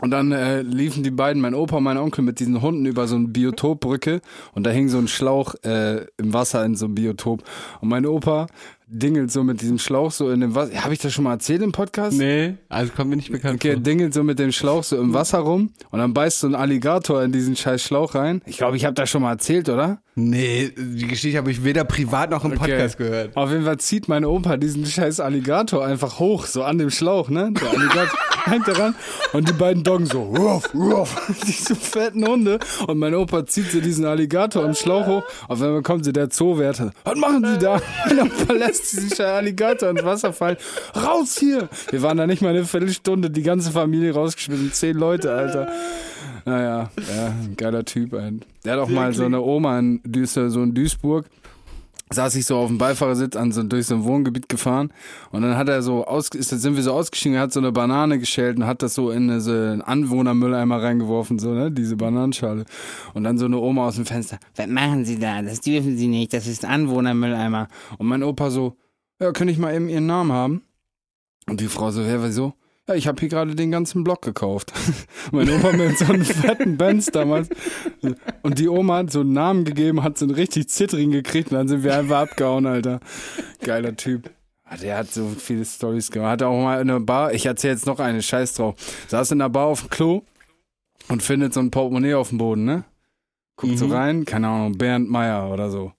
Und 0.01 0.11
dann 0.11 0.31
äh, 0.31 0.61
liefen 0.63 1.03
die 1.03 1.11
beiden, 1.11 1.41
mein 1.41 1.53
Opa 1.53 1.77
und 1.77 1.83
mein 1.83 1.97
Onkel, 1.97 2.23
mit 2.23 2.39
diesen 2.39 2.61
Hunden 2.61 2.85
über 2.85 3.07
so 3.07 3.15
eine 3.15 3.27
Biotopbrücke 3.27 4.21
und 4.53 4.65
da 4.65 4.71
hing 4.71 4.89
so 4.89 4.97
ein 4.97 5.07
Schlauch 5.07 5.55
äh, 5.63 6.05
im 6.17 6.33
Wasser 6.33 6.65
in 6.65 6.75
so 6.75 6.85
einem 6.85 6.95
Biotop. 6.95 7.43
Und 7.79 7.89
mein 7.89 8.05
Opa 8.05 8.47
dingelt 8.93 9.31
so 9.31 9.43
mit 9.43 9.61
diesem 9.61 9.79
Schlauch 9.79 10.11
so 10.11 10.29
in 10.31 10.41
dem 10.41 10.53
Wasser. 10.53 10.83
Habe 10.83 10.93
ich 10.93 10.99
das 10.99 11.13
schon 11.13 11.23
mal 11.23 11.31
erzählt 11.33 11.61
im 11.61 11.71
Podcast? 11.71 12.17
Nee, 12.17 12.55
also 12.67 12.91
kommt 12.93 13.09
mir 13.09 13.15
nicht 13.15 13.31
bekannt 13.31 13.55
Okay, 13.55 13.73
vor. 13.73 13.81
dingelt 13.81 14.13
so 14.13 14.21
mit 14.23 14.37
dem 14.37 14.51
Schlauch 14.51 14.83
so 14.83 14.97
im 14.97 15.13
Wasser 15.13 15.39
rum 15.39 15.71
und 15.91 15.99
dann 15.99 16.13
beißt 16.13 16.41
so 16.41 16.47
ein 16.47 16.55
Alligator 16.55 17.23
in 17.23 17.31
diesen 17.31 17.55
scheiß 17.55 17.81
Schlauch 17.81 18.15
rein. 18.15 18.41
Ich 18.45 18.57
glaube, 18.57 18.75
ich 18.75 18.83
habe 18.85 18.93
das 18.93 19.09
schon 19.09 19.21
mal 19.21 19.31
erzählt, 19.31 19.69
oder? 19.69 20.01
Nee, 20.15 20.71
die 20.77 21.07
Geschichte 21.07 21.37
habe 21.37 21.51
ich 21.51 21.63
weder 21.63 21.85
privat 21.85 22.31
noch 22.31 22.43
im 22.43 22.51
Podcast 22.55 22.97
gehört. 22.97 23.35
Auf 23.37 23.49
jeden 23.49 23.63
Fall 23.63 23.77
zieht 23.77 24.09
mein 24.09 24.25
Opa 24.25 24.57
diesen 24.57 24.85
scheiß 24.85 25.21
Alligator 25.21 25.85
einfach 25.85 26.19
hoch, 26.19 26.45
so 26.45 26.63
an 26.63 26.77
dem 26.77 26.89
Schlauch, 26.89 27.29
ne? 27.29 27.53
Der 27.59 27.69
Alligator 27.69 28.19
hängt 28.45 28.67
daran 28.67 28.93
und 29.31 29.47
die 29.47 29.53
beiden 29.53 29.83
Doggen 29.83 30.05
so, 30.07 30.23
ruff, 30.23 30.73
ruff, 30.75 31.15
diese 31.47 31.75
fetten 31.75 32.27
Hunde. 32.27 32.59
Und 32.87 32.97
mein 32.97 33.15
Opa 33.15 33.45
zieht 33.45 33.71
so 33.71 33.79
diesen 33.79 34.03
Alligator 34.03 34.65
am 34.65 34.73
Schlauch 34.73 35.07
hoch. 35.07 35.23
Auf 35.47 35.61
einmal 35.61 35.81
kommt 35.81 36.03
so 36.03 36.11
der 36.11 36.29
Zoowärter. 36.29 36.91
Was 37.05 37.15
machen 37.15 37.45
Sie 37.45 37.57
da? 37.59 37.81
Mein 38.07 38.19
Opa 38.19 38.51
lässt 38.53 38.80
scheiß 38.83 39.19
Alligator 39.19 39.89
ins 39.89 40.03
Wasser 40.03 40.33
fallen. 40.33 40.57
Raus 40.95 41.37
hier! 41.37 41.69
Wir 41.89 42.01
waren 42.01 42.17
da 42.17 42.27
nicht 42.27 42.41
mal 42.41 42.49
eine 42.49 42.65
Viertelstunde, 42.65 43.29
die 43.29 43.43
ganze 43.43 43.71
Familie 43.71 44.13
rausgeschmissen. 44.13 44.71
Zehn 44.73 44.97
Leute, 44.97 45.31
Alter. 45.31 45.71
Naja, 46.45 46.89
ja, 46.97 47.27
ein 47.27 47.55
geiler 47.55 47.85
Typ. 47.85 48.13
Ein. 48.13 48.41
Der 48.65 48.73
hat 48.73 48.79
auch 48.79 48.89
mal 48.89 49.13
so 49.13 49.25
eine 49.25 49.41
Oma 49.41 49.81
so 50.25 50.63
in 50.63 50.73
Duisburg 50.73 51.25
saß 52.13 52.35
ich 52.35 52.45
so 52.45 52.57
auf 52.57 52.67
dem 52.67 52.77
Beifahrersitz 52.77 53.35
an 53.35 53.51
so, 53.51 53.63
durch 53.63 53.87
so 53.87 53.95
ein 53.95 54.03
Wohngebiet 54.03 54.49
gefahren 54.49 54.93
und 55.31 55.41
dann 55.41 55.57
hat 55.57 55.69
er 55.69 55.81
so 55.81 56.05
aus, 56.05 56.29
ist, 56.29 56.49
sind 56.49 56.75
wir 56.75 56.83
so 56.83 56.93
ausgestiegen, 56.93 57.39
hat 57.39 57.53
so 57.53 57.59
eine 57.59 57.71
Banane 57.71 58.19
geschält 58.19 58.57
und 58.57 58.65
hat 58.65 58.81
das 58.81 58.93
so 58.93 59.11
in 59.11 59.39
so 59.39 59.51
einen 59.51 59.81
Anwohnermülleimer 59.81 60.81
reingeworfen, 60.81 61.39
so, 61.39 61.53
ne, 61.53 61.71
diese 61.71 61.95
Bananenschale. 61.95 62.65
Und 63.13 63.23
dann 63.23 63.37
so 63.37 63.45
eine 63.45 63.57
Oma 63.57 63.87
aus 63.87 63.95
dem 63.95 64.05
Fenster, 64.05 64.39
was 64.55 64.67
machen 64.67 65.05
Sie 65.05 65.19
da? 65.19 65.41
Das 65.41 65.61
dürfen 65.61 65.97
Sie 65.97 66.07
nicht, 66.07 66.33
das 66.33 66.47
ist 66.47 66.65
Anwohnermülleimer. 66.65 67.67
Und 67.97 68.07
mein 68.07 68.23
Opa 68.23 68.49
so, 68.49 68.77
ja, 69.19 69.31
kann 69.31 69.47
ich 69.47 69.57
mal 69.57 69.73
eben 69.73 69.89
Ihren 69.89 70.07
Namen 70.07 70.31
haben? 70.31 70.61
Und 71.47 71.59
die 71.59 71.67
Frau 71.67 71.91
so, 71.91 72.05
wer, 72.05 72.23
wieso? 72.23 72.53
Ja, 72.87 72.95
ich 72.95 73.07
habe 73.07 73.19
hier 73.19 73.29
gerade 73.29 73.55
den 73.55 73.71
ganzen 73.71 74.03
Block 74.03 74.21
gekauft. 74.23 74.73
mein 75.31 75.49
Opa 75.49 75.71
mit 75.71 75.97
so 75.97 76.05
einem 76.05 76.25
fetten 76.25 76.77
Benz 76.77 77.07
damals. 77.07 77.49
Und 78.41 78.57
die 78.59 78.67
Oma 78.67 78.97
hat 78.97 79.11
so 79.11 79.21
einen 79.21 79.33
Namen 79.33 79.65
gegeben, 79.65 80.03
hat 80.03 80.17
so 80.17 80.25
einen 80.25 80.33
richtig 80.33 80.69
zittrigen 80.69 81.11
gekriegt 81.11 81.51
und 81.51 81.57
dann 81.57 81.67
sind 81.67 81.83
wir 81.83 81.95
einfach 81.95 82.21
abgehauen, 82.21 82.65
Alter. 82.65 82.99
Geiler 83.61 83.95
Typ. 83.95 84.31
Ah, 84.63 84.77
Der 84.77 84.97
hat 84.97 85.11
so 85.11 85.27
viele 85.27 85.63
Stories 85.65 86.09
gemacht. 86.09 86.31
Hat 86.31 86.43
auch 86.43 86.59
mal 86.63 86.81
in 86.81 86.89
einer 86.89 86.99
Bar, 86.99 87.33
ich 87.33 87.45
erzähle 87.45 87.73
jetzt 87.73 87.85
noch 87.85 87.99
eine, 87.99 88.21
scheiß 88.21 88.55
drauf. 88.55 88.75
Saß 89.09 89.31
in 89.31 89.39
der 89.39 89.49
Bar 89.49 89.67
auf 89.67 89.81
dem 89.81 89.89
Klo 89.89 90.21
und 91.07 91.21
findet 91.21 91.53
so 91.53 91.59
ein 91.59 91.71
Portemonnaie 91.71 92.15
auf 92.15 92.29
dem 92.29 92.39
Boden, 92.39 92.65
ne? 92.65 92.83
Guckt 93.57 93.77
so 93.77 93.87
rein, 93.87 94.25
keine 94.25 94.47
Ahnung, 94.47 94.77
Bernd 94.77 95.07
Meier 95.09 95.51
oder 95.51 95.69
so. 95.69 95.91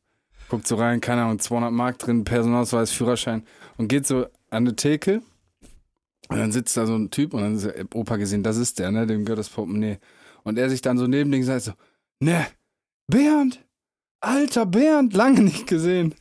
Guckt 0.49 0.67
so 0.67 0.75
rein, 0.75 1.01
keine 1.01 1.23
Ahnung, 1.23 1.39
200 1.39 1.71
Mark 1.71 1.99
drin, 1.99 2.25
Personalausweis, 2.25 2.91
Führerschein 2.91 3.45
und 3.77 3.89
geht 3.89 4.07
so 4.07 4.25
an 4.51 4.67
eine 4.67 4.75
Theke 4.75 5.23
und 6.29 6.39
dann 6.39 6.53
sitzt 6.53 6.77
da 6.77 6.87
so 6.87 6.95
ein 6.95 7.11
Typ 7.11 7.35
und 7.35 7.43
dann 7.43 7.57
ist 7.57 7.67
der 7.67 7.85
Opa 7.95 8.17
gesehen, 8.17 8.43
das 8.43 8.57
ist 8.57 8.79
der, 8.79 8.91
ne? 8.91 9.07
Dem 9.07 9.25
gehört 9.25 9.39
das 9.39 9.51
Portemonnaie. 9.51 9.99
Und 10.45 10.59
er 10.59 10.71
sich 10.71 10.83
dann 10.83 10.99
so 10.99 11.07
neben 11.07 11.31
den 11.31 11.45
sagt 11.45 11.63
so, 11.63 11.73
ne, 12.21 12.47
Bernd, 13.07 13.61
alter 14.21 14.67
Bernd, 14.67 15.15
lange 15.15 15.43
nicht 15.43 15.67
gesehen. 15.67 16.15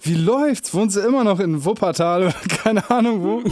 Wie 0.00 0.14
läuft's? 0.14 0.74
Wohnst 0.74 0.96
du 0.96 1.00
immer 1.00 1.24
noch 1.24 1.40
in 1.40 1.64
Wuppertal 1.64 2.24
oder 2.24 2.32
keine 2.62 2.90
Ahnung 2.90 3.22
wo? 3.22 3.42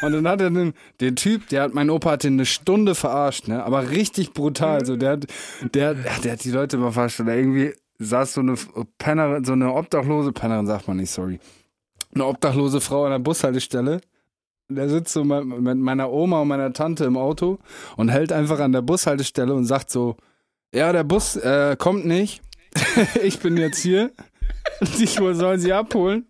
Und 0.00 0.12
dann 0.12 0.28
hat 0.28 0.40
er 0.40 0.50
den, 0.50 0.74
den 1.00 1.16
Typ, 1.16 1.48
der 1.48 1.62
hat, 1.62 1.74
mein 1.74 1.90
Opa 1.90 2.12
hat 2.12 2.24
den 2.24 2.34
eine 2.34 2.46
Stunde 2.46 2.94
verarscht, 2.94 3.48
ne? 3.48 3.64
Aber 3.64 3.90
richtig 3.90 4.32
brutal. 4.32 4.84
So, 4.84 4.96
der 4.96 5.12
hat, 5.12 5.26
der, 5.74 5.94
der 5.94 6.32
hat 6.32 6.44
die 6.44 6.52
Leute 6.52 6.76
immer 6.76 6.92
verarscht. 6.92 7.18
Oder 7.18 7.34
irgendwie 7.34 7.72
saß 7.98 8.34
so 8.34 8.40
eine 8.40 8.54
Pennerin, 8.98 9.44
so 9.44 9.54
eine 9.54 9.72
obdachlose 9.74 10.30
Pennerin, 10.30 10.66
sagt 10.66 10.86
man 10.86 10.98
nicht, 10.98 11.10
sorry. 11.10 11.40
eine 12.14 12.26
obdachlose 12.26 12.80
Frau 12.80 13.04
an 13.04 13.10
der 13.10 13.18
Bushaltestelle. 13.18 14.00
Der 14.70 14.90
sitzt 14.90 15.14
so 15.14 15.24
mit 15.24 15.78
meiner 15.78 16.12
Oma 16.12 16.42
und 16.42 16.48
meiner 16.48 16.74
Tante 16.74 17.04
im 17.04 17.16
Auto 17.16 17.58
und 17.96 18.10
hält 18.10 18.32
einfach 18.32 18.60
an 18.60 18.72
der 18.72 18.82
Bushaltestelle 18.82 19.54
und 19.54 19.64
sagt 19.64 19.90
so, 19.90 20.16
ja, 20.74 20.92
der 20.92 21.04
Bus 21.04 21.36
äh, 21.36 21.74
kommt 21.78 22.04
nicht. 22.04 22.42
ich 23.22 23.38
bin 23.40 23.56
jetzt 23.56 23.78
hier. 23.78 24.10
Ich 25.00 25.14
soll 25.14 25.58
sie 25.58 25.72
abholen. 25.72 26.26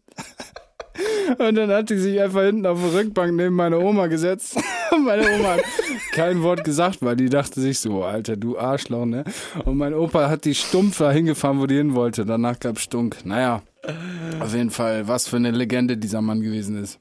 Und 1.38 1.54
dann 1.56 1.70
hat 1.70 1.90
die 1.90 1.98
sich 1.98 2.18
einfach 2.20 2.42
hinten 2.42 2.64
auf 2.64 2.80
der 2.80 3.00
Rückbank 3.00 3.34
neben 3.34 3.54
meine 3.54 3.78
Oma 3.78 4.06
gesetzt. 4.06 4.56
Meine 5.04 5.28
Oma 5.34 5.54
hat 5.54 5.64
kein 6.12 6.42
Wort 6.42 6.64
gesagt, 6.64 7.02
weil 7.02 7.14
die 7.16 7.28
dachte 7.28 7.60
sich 7.60 7.78
so, 7.78 8.04
Alter, 8.04 8.36
du 8.36 8.58
Arschloch, 8.58 9.04
ne? 9.04 9.24
Und 9.64 9.76
mein 9.76 9.92
Opa 9.92 10.28
hat 10.28 10.44
die 10.44 10.54
stumpf 10.54 10.98
da 10.98 11.12
hingefahren, 11.12 11.60
wo 11.60 11.66
die 11.66 11.76
hin 11.76 11.94
wollte. 11.94 12.24
Danach 12.24 12.58
gab's 12.58 12.82
Stunk. 12.82 13.24
Naja, 13.24 13.62
auf 14.40 14.54
jeden 14.54 14.70
Fall, 14.70 15.06
was 15.06 15.28
für 15.28 15.36
eine 15.36 15.50
Legende 15.50 15.96
dieser 15.96 16.22
Mann 16.22 16.40
gewesen 16.40 16.82
ist. 16.82 17.00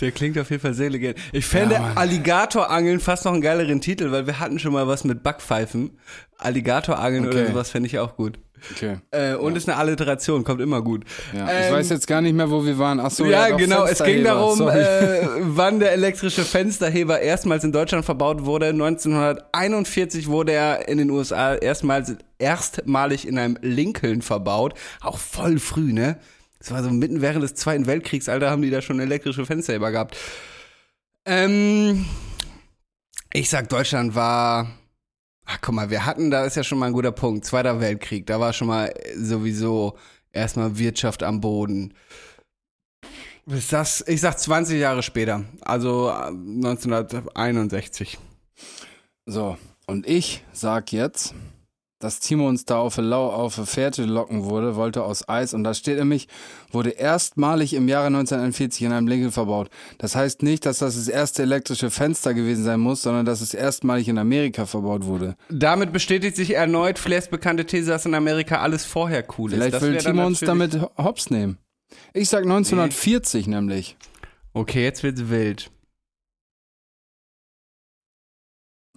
Der 0.00 0.12
klingt 0.12 0.38
auf 0.38 0.50
jeden 0.50 0.62
Fall 0.62 0.74
sehr 0.74 0.90
legendär. 0.90 1.22
Ich 1.32 1.46
fände 1.46 1.74
Ja. 1.76 1.92
Alligatorangeln 1.94 3.00
fast 3.00 3.24
noch 3.24 3.32
einen 3.32 3.42
geileren 3.42 3.80
Titel, 3.80 4.10
weil 4.12 4.26
wir 4.26 4.38
hatten 4.40 4.58
schon 4.58 4.72
mal 4.72 4.86
was 4.88 5.04
mit 5.04 5.22
Backpfeifen. 5.22 5.98
Alligatorangeln 6.38 7.26
Okay. 7.28 7.38
oder 7.42 7.46
sowas 7.48 7.70
fände 7.70 7.86
ich 7.88 7.98
auch 7.98 8.16
gut. 8.16 8.38
Okay. 8.74 8.96
Äh, 9.10 9.34
und 9.34 9.56
ist 9.58 9.68
eine 9.68 9.76
Alliteration, 9.76 10.42
kommt 10.42 10.62
immer 10.62 10.80
gut. 10.80 11.04
Ja. 11.36 11.44
ich 11.46 11.66
Ähm, 11.66 11.74
weiß 11.74 11.90
jetzt 11.90 12.06
gar 12.06 12.22
nicht 12.22 12.32
mehr, 12.34 12.50
wo 12.50 12.64
wir 12.64 12.78
waren. 12.78 12.98
Ach 12.98 13.10
so, 13.10 13.26
ja, 13.26 13.50
doch, 13.50 13.58
genau. 13.58 13.84
Es 13.84 14.02
ging 14.02 14.24
darum, 14.24 14.66
äh, 14.68 15.26
wann 15.40 15.80
der 15.80 15.92
elektrische 15.92 16.44
Fensterheber 16.44 17.20
erstmals 17.20 17.62
in 17.64 17.72
Deutschland 17.72 18.06
verbaut 18.06 18.46
wurde. 18.46 18.68
1941 18.68 20.28
wurde 20.28 20.52
er 20.52 20.88
in 20.88 20.98
den 20.98 21.10
USA 21.10 21.54
erstmals 21.54 22.14
erstmalig 22.38 23.26
in 23.28 23.38
einem 23.38 23.58
Lincoln 23.60 24.22
verbaut. 24.22 24.74
Auch 25.02 25.18
voll 25.18 25.58
früh, 25.58 25.92
ne? 25.92 26.16
Das 26.64 26.72
war 26.72 26.82
so 26.82 26.88
mitten 26.88 27.20
während 27.20 27.44
des 27.44 27.54
Zweiten 27.54 27.86
Weltkriegs, 27.86 28.26
Alter, 28.26 28.50
haben 28.50 28.62
die 28.62 28.70
da 28.70 28.80
schon 28.80 28.98
elektrische 28.98 29.44
Fensterheber 29.44 29.90
gehabt. 29.90 30.16
Ähm, 31.26 32.06
ich 33.34 33.50
sag, 33.50 33.68
Deutschland 33.68 34.14
war. 34.14 34.70
Ach, 35.44 35.58
guck 35.60 35.74
mal, 35.74 35.90
wir 35.90 36.06
hatten, 36.06 36.30
da 36.30 36.46
ist 36.46 36.56
ja 36.56 36.64
schon 36.64 36.78
mal 36.78 36.86
ein 36.86 36.94
guter 36.94 37.12
Punkt. 37.12 37.44
Zweiter 37.44 37.82
Weltkrieg, 37.82 38.24
da 38.26 38.40
war 38.40 38.54
schon 38.54 38.68
mal 38.68 38.94
sowieso 39.14 39.98
erstmal 40.32 40.78
Wirtschaft 40.78 41.22
am 41.22 41.42
Boden. 41.42 41.92
Ist 43.46 43.74
das, 43.74 44.02
ich 44.08 44.22
sag 44.22 44.38
20 44.38 44.80
Jahre 44.80 45.02
später, 45.02 45.44
also 45.60 46.08
äh, 46.08 46.28
1961. 46.28 48.16
So, 49.26 49.58
und 49.86 50.08
ich 50.08 50.42
sag 50.54 50.92
jetzt, 50.92 51.34
dass 51.98 52.20
Timo 52.20 52.48
uns 52.48 52.64
da 52.64 52.78
auf 52.78 52.98
eine, 52.98 53.08
Lau 53.08 53.30
auf 53.30 53.56
eine 53.56 53.66
Fährte 53.66 54.04
locken 54.04 54.44
wurde, 54.44 54.76
wollte 54.76 55.04
aus 55.04 55.28
Eis. 55.28 55.54
Und 55.54 55.64
da 55.64 55.74
steht 55.74 55.98
nämlich, 55.98 56.28
wurde 56.70 56.90
erstmalig 56.90 57.74
im 57.74 57.88
Jahre 57.88 58.08
1941 58.08 58.82
in 58.82 58.92
einem 58.92 59.06
Lincoln 59.06 59.32
verbaut. 59.32 59.70
Das 59.98 60.14
heißt 60.14 60.42
nicht, 60.42 60.66
dass 60.66 60.78
das 60.78 60.96
das 60.96 61.08
erste 61.08 61.42
elektrische 61.42 61.90
Fenster 61.90 62.34
gewesen 62.34 62.64
sein 62.64 62.80
muss, 62.80 63.02
sondern 63.02 63.24
dass 63.24 63.40
es 63.40 63.54
erstmalig 63.54 64.08
in 64.08 64.18
Amerika 64.18 64.66
verbaut 64.66 65.04
wurde. 65.06 65.36
Damit 65.48 65.92
bestätigt 65.92 66.36
sich 66.36 66.54
erneut 66.54 66.98
Flairs 66.98 67.28
bekannte 67.28 67.64
These, 67.64 67.90
dass 67.90 68.06
in 68.06 68.14
Amerika 68.14 68.60
alles 68.60 68.84
vorher 68.84 69.24
cool 69.38 69.50
ist. 69.52 69.56
Vielleicht 69.56 69.74
Das 69.74 69.82
will 69.82 69.96
Timo 69.96 70.26
uns 70.26 70.40
damit 70.40 70.80
hops 70.98 71.30
nehmen. 71.30 71.58
Ich 72.12 72.28
sag 72.28 72.42
1940 72.42 73.46
nämlich. 73.46 73.96
Okay, 74.52 74.84
jetzt 74.84 75.02
wird's 75.02 75.28
wild. 75.28 75.70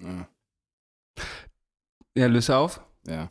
Ja. 0.02 0.28
Ja, 2.16 2.26
löse 2.28 2.56
auf. 2.56 2.82
Ja. 3.08 3.30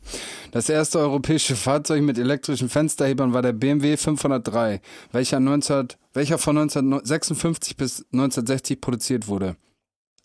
Das 0.51 0.69
erste 0.69 0.99
europäische 0.99 1.55
Fahrzeug 1.55 2.01
mit 2.01 2.17
elektrischen 2.17 2.67
Fensterhebern 2.67 3.33
war 3.33 3.43
der 3.43 3.53
BMW 3.53 3.95
503, 3.95 4.81
welcher, 5.11 5.39
19, 5.39 5.89
welcher 6.13 6.37
von 6.39 6.57
1956 6.57 7.77
bis 7.77 8.05
1960 8.11 8.81
produziert 8.81 9.27
wurde. 9.27 9.55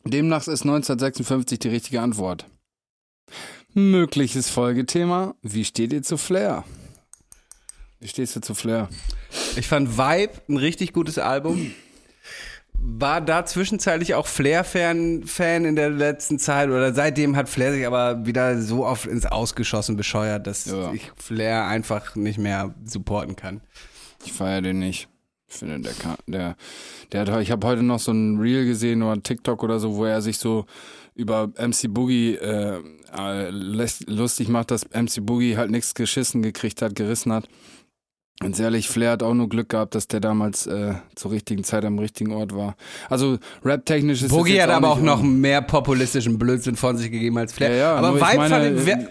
Demnach 0.04 0.48
ist 0.48 0.62
1956 0.62 1.58
die 1.58 1.68
richtige 1.68 2.00
Antwort. 2.00 2.46
Mögliches 3.74 4.48
Folgethema: 4.48 5.34
Wie 5.42 5.64
steht 5.64 5.92
ihr 5.92 6.02
zu 6.02 6.16
Flair? 6.16 6.64
Wie 8.00 8.08
stehst 8.08 8.34
du 8.34 8.40
zu 8.40 8.54
Flair? 8.54 8.88
Ich 9.56 9.68
fand 9.68 9.96
Vibe 9.96 10.32
ein 10.48 10.56
richtig 10.56 10.92
gutes 10.92 11.18
Album. 11.18 11.72
War 12.84 13.20
da 13.20 13.44
zwischenzeitlich 13.44 14.14
auch 14.14 14.26
Flair-Fan 14.26 15.22
Fan 15.24 15.64
in 15.64 15.76
der 15.76 15.90
letzten 15.90 16.38
Zeit 16.38 16.68
oder 16.68 16.92
seitdem 16.92 17.36
hat 17.36 17.48
Flair 17.48 17.72
sich 17.72 17.86
aber 17.86 18.26
wieder 18.26 18.60
so 18.60 18.84
oft 18.84 19.06
ins 19.06 19.24
Ausgeschossen 19.24 19.96
bescheuert, 19.96 20.46
dass 20.46 20.66
Ja. 20.66 20.92
ich 20.92 21.12
Flair 21.16 21.66
einfach 21.66 22.16
nicht 22.16 22.38
mehr 22.38 22.74
supporten 22.84 23.36
kann. 23.36 23.60
Ich 24.24 24.32
feiere 24.32 24.62
den 24.62 24.80
nicht. 24.80 25.08
Ich 25.48 25.56
finde, 25.58 25.80
der, 25.80 25.92
kann, 25.92 26.16
der, 26.26 26.56
der 27.12 27.26
hat, 27.26 27.42
ich 27.42 27.50
habe 27.50 27.66
heute 27.66 27.82
noch 27.82 27.98
so 28.00 28.10
ein 28.10 28.38
Reel 28.40 28.64
gesehen 28.64 29.02
oder 29.02 29.22
TikTok 29.22 29.62
oder 29.62 29.78
so, 29.78 29.96
wo 29.96 30.04
er 30.06 30.22
sich 30.22 30.38
so 30.38 30.64
über 31.14 31.48
MC 31.58 31.88
Boogie 31.92 32.36
äh, 32.36 32.80
äh, 33.16 33.50
lässt, 33.50 34.08
lustig 34.08 34.48
macht, 34.48 34.70
dass 34.70 34.88
MC 34.90 35.18
Boogie 35.20 35.56
halt 35.58 35.70
nichts 35.70 35.94
geschissen 35.94 36.42
gekriegt 36.42 36.80
hat, 36.82 36.94
gerissen 36.94 37.32
hat. 37.32 37.48
Und 38.44 38.58
ehrlich, 38.58 38.88
Flair 38.88 39.12
hat 39.12 39.22
auch 39.22 39.34
nur 39.34 39.48
Glück 39.48 39.68
gehabt, 39.68 39.94
dass 39.94 40.08
der 40.08 40.20
damals 40.20 40.66
äh, 40.66 40.94
zur 41.14 41.30
richtigen 41.30 41.64
Zeit 41.64 41.84
am 41.84 41.98
richtigen 41.98 42.32
Ort 42.32 42.54
war. 42.54 42.76
Also 43.08 43.38
rap-technisch 43.64 44.22
ist 44.22 44.30
Boogie 44.30 44.60
hat 44.60 44.70
aber 44.70 44.90
auch 44.90 45.00
noch 45.00 45.22
mehr 45.22 45.62
populistischen 45.62 46.38
Blödsinn 46.38 46.76
von 46.76 46.96
sich 46.96 47.10
gegeben 47.10 47.38
als 47.38 47.52
Flair. 47.52 47.70
Ja, 47.70 47.76
ja, 47.76 47.94
aber 47.96 48.14
Vibe, 48.16 48.36
meine, 48.36 48.54
fand 48.54 48.78
ich, 48.80 48.86
wer- 48.86 49.08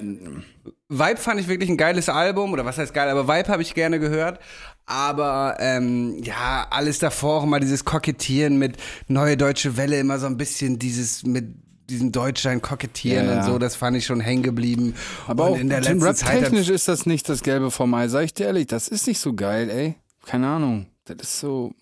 Vibe 0.90 1.18
fand 1.18 1.40
ich 1.40 1.48
wirklich 1.48 1.70
ein 1.70 1.78
geiles 1.78 2.10
Album, 2.10 2.52
oder 2.52 2.66
was 2.66 2.78
heißt 2.78 2.94
geil, 2.94 3.10
aber 3.10 3.28
Vibe 3.28 3.48
habe 3.50 3.62
ich 3.62 3.74
gerne 3.74 4.00
gehört. 4.00 4.40
Aber 4.86 5.56
ähm, 5.60 6.22
ja, 6.22 6.68
alles 6.70 7.00
davor 7.00 7.38
auch 7.40 7.44
immer 7.44 7.60
dieses 7.62 7.86
Kokettieren 7.86 8.58
mit 8.58 8.76
Neue 9.08 9.38
Deutsche 9.38 9.78
Welle, 9.78 10.00
immer 10.00 10.20
so 10.20 10.26
ein 10.26 10.36
bisschen 10.36 10.80
dieses 10.80 11.24
mit 11.24 11.46
diesem 11.92 12.12
Deutschland 12.12 12.64
kokettieren 12.64 13.28
Ja, 13.28 13.34
ja. 13.34 13.40
und 13.40 13.46
so, 13.46 13.60
das 13.60 13.76
fand 13.76 13.96
ich 13.98 14.06
schon 14.06 14.20
hängen 14.20 14.44
geblieben. 14.44 14.96
Aber 15.28 15.46
und 15.48 15.52
auch 15.54 15.58
in 15.60 15.70
der 15.70 15.82
letzten 15.82 16.00
Zeit 16.02 16.24
hat- 16.24 16.34
rap-technisch 16.36 16.70
ist 16.70 16.88
das 16.88 17.06
nicht 17.06 17.30
das 17.30 17.44
Gelbe 17.44 17.70
vom 17.72 17.94
Ei, 17.94 18.08
sag 18.08 18.24
ich 18.26 18.34
dir 18.34 18.48
ehrlich. 18.48 18.68
Das 18.68 18.88
ist 18.88 19.08
nicht 19.08 19.20
so 19.20 19.34
geil, 19.34 19.70
ey. 19.70 19.96
Keine 20.26 20.48
Ahnung. 20.48 20.88
Das 21.06 21.18
ist 21.22 21.40
so. 21.40 21.74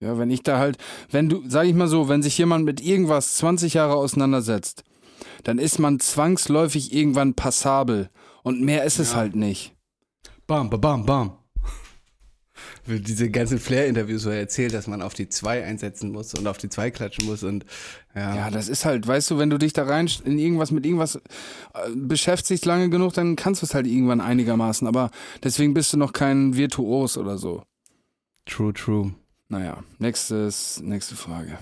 Ja, 0.00 0.18
wenn 0.18 0.30
ich 0.30 0.42
da 0.42 0.58
halt, 0.58 0.76
wenn 1.10 1.28
du, 1.28 1.42
sag 1.48 1.66
ich 1.66 1.74
mal 1.74 1.88
so, 1.88 2.08
wenn 2.08 2.22
sich 2.22 2.36
jemand 2.36 2.64
mit 2.64 2.80
irgendwas 2.80 3.34
20 3.36 3.74
Jahre 3.74 3.94
auseinandersetzt, 3.94 4.84
dann 5.44 5.58
ist 5.58 5.78
man 5.78 6.00
zwangsläufig 6.00 6.92
irgendwann 6.92 7.34
passabel. 7.34 8.08
Und 8.42 8.60
mehr 8.60 8.84
ist 8.84 8.98
es 8.98 9.14
halt 9.14 9.34
nicht. 9.36 9.74
Bam, 10.46 10.68
bam, 10.68 11.06
bam, 11.06 11.38
diese 12.86 13.30
ganzen 13.30 13.58
Flair-Interviews, 13.58 14.26
wo 14.26 14.30
er 14.30 14.38
erzählt, 14.38 14.74
dass 14.74 14.86
man 14.86 15.02
auf 15.02 15.14
die 15.14 15.28
zwei 15.28 15.64
einsetzen 15.64 16.12
muss 16.12 16.34
und 16.34 16.46
auf 16.46 16.58
die 16.58 16.68
zwei 16.68 16.90
klatschen 16.90 17.26
muss 17.26 17.42
und 17.42 17.64
ja. 18.14 18.36
Ja, 18.36 18.50
das 18.50 18.68
ist 18.68 18.84
halt, 18.84 19.06
weißt 19.06 19.30
du, 19.32 19.38
wenn 19.38 19.50
du 19.50 19.58
dich 19.58 19.72
da 19.72 19.84
rein 19.84 20.08
in 20.24 20.38
irgendwas 20.38 20.70
mit 20.70 20.86
irgendwas 20.86 21.16
äh, 21.16 21.20
beschäftigst 21.96 22.64
lange 22.64 22.88
genug, 22.88 23.12
dann 23.14 23.34
kannst 23.34 23.62
du 23.62 23.66
es 23.66 23.74
halt 23.74 23.86
irgendwann 23.86 24.20
einigermaßen. 24.20 24.86
Aber 24.86 25.10
deswegen 25.42 25.74
bist 25.74 25.92
du 25.92 25.96
noch 25.96 26.12
kein 26.12 26.56
Virtuos 26.56 27.18
oder 27.18 27.38
so. 27.38 27.64
True, 28.46 28.72
true. 28.72 29.14
Naja, 29.48 29.82
nächstes, 29.98 30.80
nächste 30.82 31.16
Frage. 31.16 31.58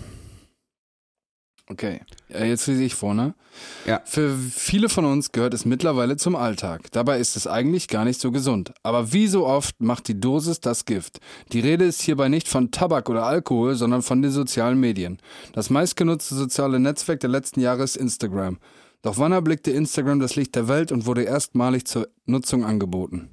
Okay, 1.69 2.01
äh, 2.29 2.49
jetzt 2.49 2.67
lese 2.67 2.83
ich 2.83 2.95
vor, 2.95 3.15
ne? 3.15 3.35
Ja. 3.87 4.03
Für 4.05 4.37
viele 4.37 4.89
von 4.89 5.05
uns 5.05 5.33
gehört 5.33 5.55
es 5.55 5.65
mittlerweile 5.65 6.17
zum 6.17 6.35
Alltag. 6.35 6.91
Dabei 6.91 7.19
ist 7.19 7.37
es 7.37 7.47
eigentlich 7.47 7.89
gar 7.89 8.05
nicht 8.05 8.21
so 8.21 8.33
gesund. 8.33 8.73
Aber 8.83 9.13
wie 9.13 9.29
so 9.29 9.47
oft 9.47 9.81
macht 9.81 10.09
die 10.09 10.19
Dosis 10.19 10.61
das 10.61 10.85
Gift. 10.85 11.21
Die 11.53 11.61
Rede 11.61 11.85
ist 11.85 12.03
hierbei 12.03 12.29
nicht 12.29 12.49
von 12.49 12.73
Tabak 12.73 13.09
oder 13.09 13.25
Alkohol, 13.25 13.77
sondern 13.77 14.03
von 14.03 14.23
den 14.23 14.33
sozialen 14.33 14.81
Medien. 14.81 15.19
Das 15.53 15.71
meistgenutzte 15.71 16.35
soziale 16.35 16.81
Netzwerk 16.81 17.21
der 17.21 17.31
letzten 17.31 17.61
Jahre 17.61 17.85
ist 17.85 17.97
Instagram. 17.97 18.59
Doch 19.03 19.19
wann 19.19 19.33
erblickte 19.33 19.71
Instagram 19.71 20.21
das 20.21 20.37
Licht 20.37 20.55
der 20.55 20.69
Welt 20.69 20.93
und 20.93 21.07
wurde 21.07 21.23
erstmalig 21.23 21.87
zur 21.87 22.09
Nutzung 22.27 22.65
angeboten? 22.65 23.31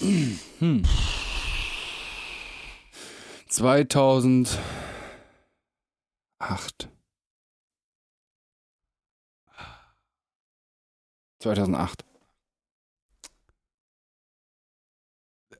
Hm. 0.00 0.82
2008. 6.44 6.88
2008. 11.40 12.04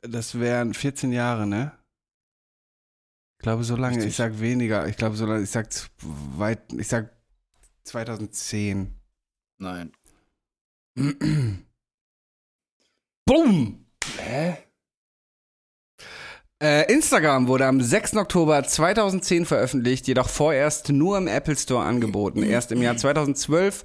Das 0.02 0.38
wären 0.38 0.74
14 0.74 1.12
Jahre, 1.12 1.46
ne? 1.46 1.72
Ich 3.38 3.42
glaube 3.44 3.64
so 3.64 3.76
lange, 3.76 3.96
Richtig. 3.96 4.10
ich 4.10 4.16
sag 4.16 4.40
weniger. 4.40 4.86
Ich 4.88 4.96
glaube 4.96 5.16
so 5.16 5.26
lange, 5.26 5.42
ich 5.42 5.50
sag 5.50 5.68
weit, 6.00 6.72
ich 6.72 6.88
sag 6.88 7.14
2010. 7.84 8.94
Nein. 9.58 9.92
Boom! 13.26 13.86
Hä? 14.18 14.58
Äh, 16.62 16.90
Instagram 16.92 17.48
wurde 17.48 17.66
am 17.66 17.80
6. 17.80 18.16
Oktober 18.16 18.62
2010 18.62 19.44
veröffentlicht, 19.44 20.06
jedoch 20.06 20.28
vorerst 20.28 20.88
nur 20.90 21.18
im 21.18 21.26
Apple 21.26 21.56
Store 21.56 21.84
angeboten. 21.84 22.44
Erst 22.44 22.70
im 22.70 22.80
Jahr 22.80 22.96
2012 22.96 23.82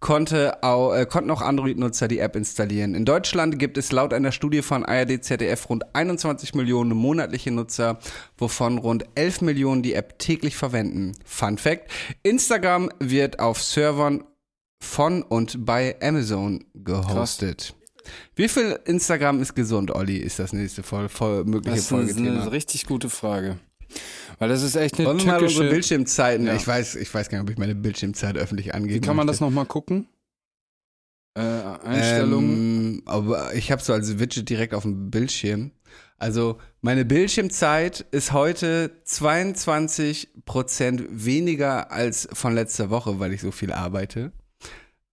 konnte 0.00 0.62
au, 0.62 0.92
äh, 0.92 1.06
konnten 1.06 1.30
auch 1.30 1.42
Android-Nutzer 1.42 2.08
die 2.08 2.18
App 2.18 2.34
installieren. 2.34 2.96
In 2.96 3.04
Deutschland 3.04 3.60
gibt 3.60 3.78
es 3.78 3.92
laut 3.92 4.12
einer 4.12 4.32
Studie 4.32 4.62
von 4.62 4.84
ARD 4.84 5.22
ZDF 5.22 5.70
rund 5.70 5.94
21 5.94 6.54
Millionen 6.54 6.96
monatliche 6.96 7.52
Nutzer, 7.52 7.98
wovon 8.36 8.78
rund 8.78 9.04
11 9.14 9.42
Millionen 9.42 9.82
die 9.82 9.94
App 9.94 10.18
täglich 10.18 10.56
verwenden. 10.56 11.12
Fun 11.24 11.56
Fact: 11.56 11.88
Instagram 12.24 12.90
wird 12.98 13.38
auf 13.38 13.62
Servern 13.62 14.24
von 14.80 15.22
und 15.22 15.64
bei 15.64 15.96
Amazon 16.02 16.64
gehostet. 16.74 17.74
Wie 18.34 18.48
viel 18.48 18.78
Instagram 18.84 19.40
ist 19.40 19.54
gesund, 19.54 19.90
Olli? 19.90 20.16
Ist 20.16 20.38
das 20.38 20.52
nächste 20.52 20.82
voll, 20.82 21.08
voll 21.08 21.44
mögliche 21.44 21.76
Das 21.76 21.84
ist 21.84 21.92
eine, 21.92 22.06
Folgethema. 22.06 22.42
eine 22.42 22.52
richtig 22.52 22.86
gute 22.86 23.10
Frage. 23.10 23.58
Weil 24.38 24.48
das 24.50 24.62
ist 24.62 24.76
echt 24.76 24.98
eine 24.98 25.08
Wollen 25.08 25.18
wir 25.18 25.26
mal 25.26 25.32
unsere 25.34 25.48
tückische... 25.50 25.70
Bildschirmzeiten? 25.70 26.46
Ja. 26.46 26.54
Ich 26.54 26.66
weiß, 26.66 26.96
ich 26.96 27.12
weiß 27.12 27.28
gar 27.28 27.38
nicht, 27.38 27.44
ob 27.44 27.50
ich 27.50 27.58
meine 27.58 27.74
Bildschirmzeit 27.74 28.36
öffentlich 28.36 28.74
angebe. 28.74 28.94
Wie 28.94 29.00
kann 29.00 29.16
man 29.16 29.26
das 29.26 29.40
nochmal 29.40 29.66
gucken? 29.66 30.08
Äh, 31.34 31.40
Einstellungen. 31.40 32.98
Ähm, 32.98 33.02
aber 33.06 33.54
ich 33.54 33.70
habe 33.72 33.82
so 33.82 33.92
als 33.92 34.18
Widget 34.18 34.48
direkt 34.48 34.74
auf 34.74 34.82
dem 34.82 35.10
Bildschirm. 35.10 35.70
Also 36.18 36.58
meine 36.80 37.04
Bildschirmzeit 37.04 38.04
ist 38.10 38.32
heute 38.32 38.90
22% 39.06 40.26
weniger 41.10 41.92
als 41.92 42.28
von 42.32 42.54
letzter 42.54 42.90
Woche, 42.90 43.20
weil 43.20 43.32
ich 43.32 43.40
so 43.40 43.52
viel 43.52 43.72
arbeite. 43.72 44.32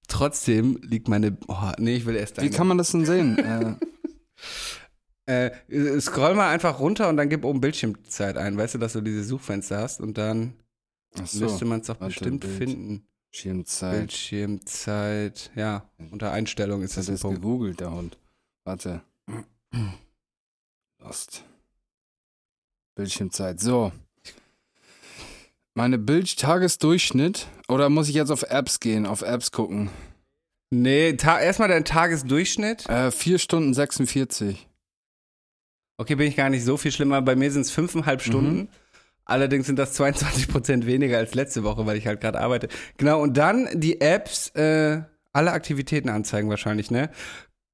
Trotzdem 0.08 0.78
liegt 0.82 1.08
meine. 1.08 1.38
Oh, 1.48 1.72
nee, 1.80 1.96
ich 1.96 2.06
will 2.06 2.16
erst 2.16 2.42
Wie 2.42 2.50
kann 2.50 2.68
man 2.68 2.78
das 2.78 2.92
denn 2.92 3.06
sehen? 3.06 3.38
äh, 5.28 5.52
Äh, 5.68 6.00
scroll 6.02 6.36
mal 6.36 6.50
einfach 6.52 6.80
runter 6.80 7.10
und 7.10 7.18
dann 7.18 7.30
gib 7.30 7.44
oben 7.46 7.60
Bildschirmzeit 7.62 8.38
ein. 8.38 8.58
Weißt 8.58 8.76
du, 8.76 8.78
dass 8.78 8.94
du 8.94 9.02
diese 9.02 9.24
Suchfenster 9.24 9.80
hast 9.80 10.00
und 10.02 10.18
dann 10.18 10.54
so, 11.24 11.46
müsste 11.46 11.66
man 11.66 11.80
es 11.80 11.88
doch 11.88 11.96
bestimmt 11.98 12.42
Bild. 12.42 12.54
finden. 12.58 13.08
Schirmzeit. 13.32 13.98
Bildschirmzeit, 14.00 15.52
ja. 15.56 15.90
Unter 16.12 16.32
Einstellungen 16.32 16.86
ist 16.86 16.96
Das 16.98 17.08
das 17.08 17.16
ist 17.16 17.22
Punkt. 17.22 17.42
gegoogelt, 17.42 17.80
der 17.80 17.92
Hund. 17.92 18.18
Warte. 18.66 19.02
Lost. 21.00 21.44
Bildschirmzeit. 22.96 23.60
So. 23.60 23.92
Meine 25.78 25.98
Bild-Tagesdurchschnitt. 25.98 27.48
Oder 27.68 27.90
muss 27.90 28.08
ich 28.08 28.16
jetzt 28.16 28.32
auf 28.32 28.44
Apps 28.44 28.80
gehen, 28.80 29.06
auf 29.06 29.22
Apps 29.22 29.52
gucken? 29.52 29.90
Nee, 30.70 31.18
erstmal 31.22 31.68
dein 31.68 31.84
Tagesdurchschnitt. 31.84 32.90
Äh, 32.90 33.12
4 33.12 33.40
Stunden 33.40 33.74
46. 33.74 34.70
Okay, 35.98 36.16
bin 36.16 36.28
ich 36.28 36.38
gar 36.38 36.50
nicht 36.50 36.64
so 36.64 36.78
viel 36.78 36.94
schlimmer. 36.94 37.22
Bei 37.22 37.36
mir 37.36 37.52
sind 37.52 37.62
es 37.62 37.72
fünfeinhalb 37.72 38.22
Stunden. 38.22 38.70
Allerdings 39.26 39.68
sind 39.68 39.78
das 39.78 39.92
22 39.94 40.48
Prozent 40.48 40.86
weniger 40.86 41.18
als 41.18 41.36
letzte 41.36 41.64
Woche, 41.64 41.86
weil 41.86 41.98
ich 41.98 42.08
halt 42.08 42.22
gerade 42.22 42.40
arbeite. 42.40 42.70
Genau, 42.98 43.22
und 43.22 43.36
dann 43.36 43.68
die 43.74 44.00
Apps, 44.00 44.50
äh, 44.56 45.02
alle 45.34 45.52
Aktivitäten 45.52 46.08
anzeigen 46.08 46.50
wahrscheinlich, 46.50 46.90
ne? 46.90 47.10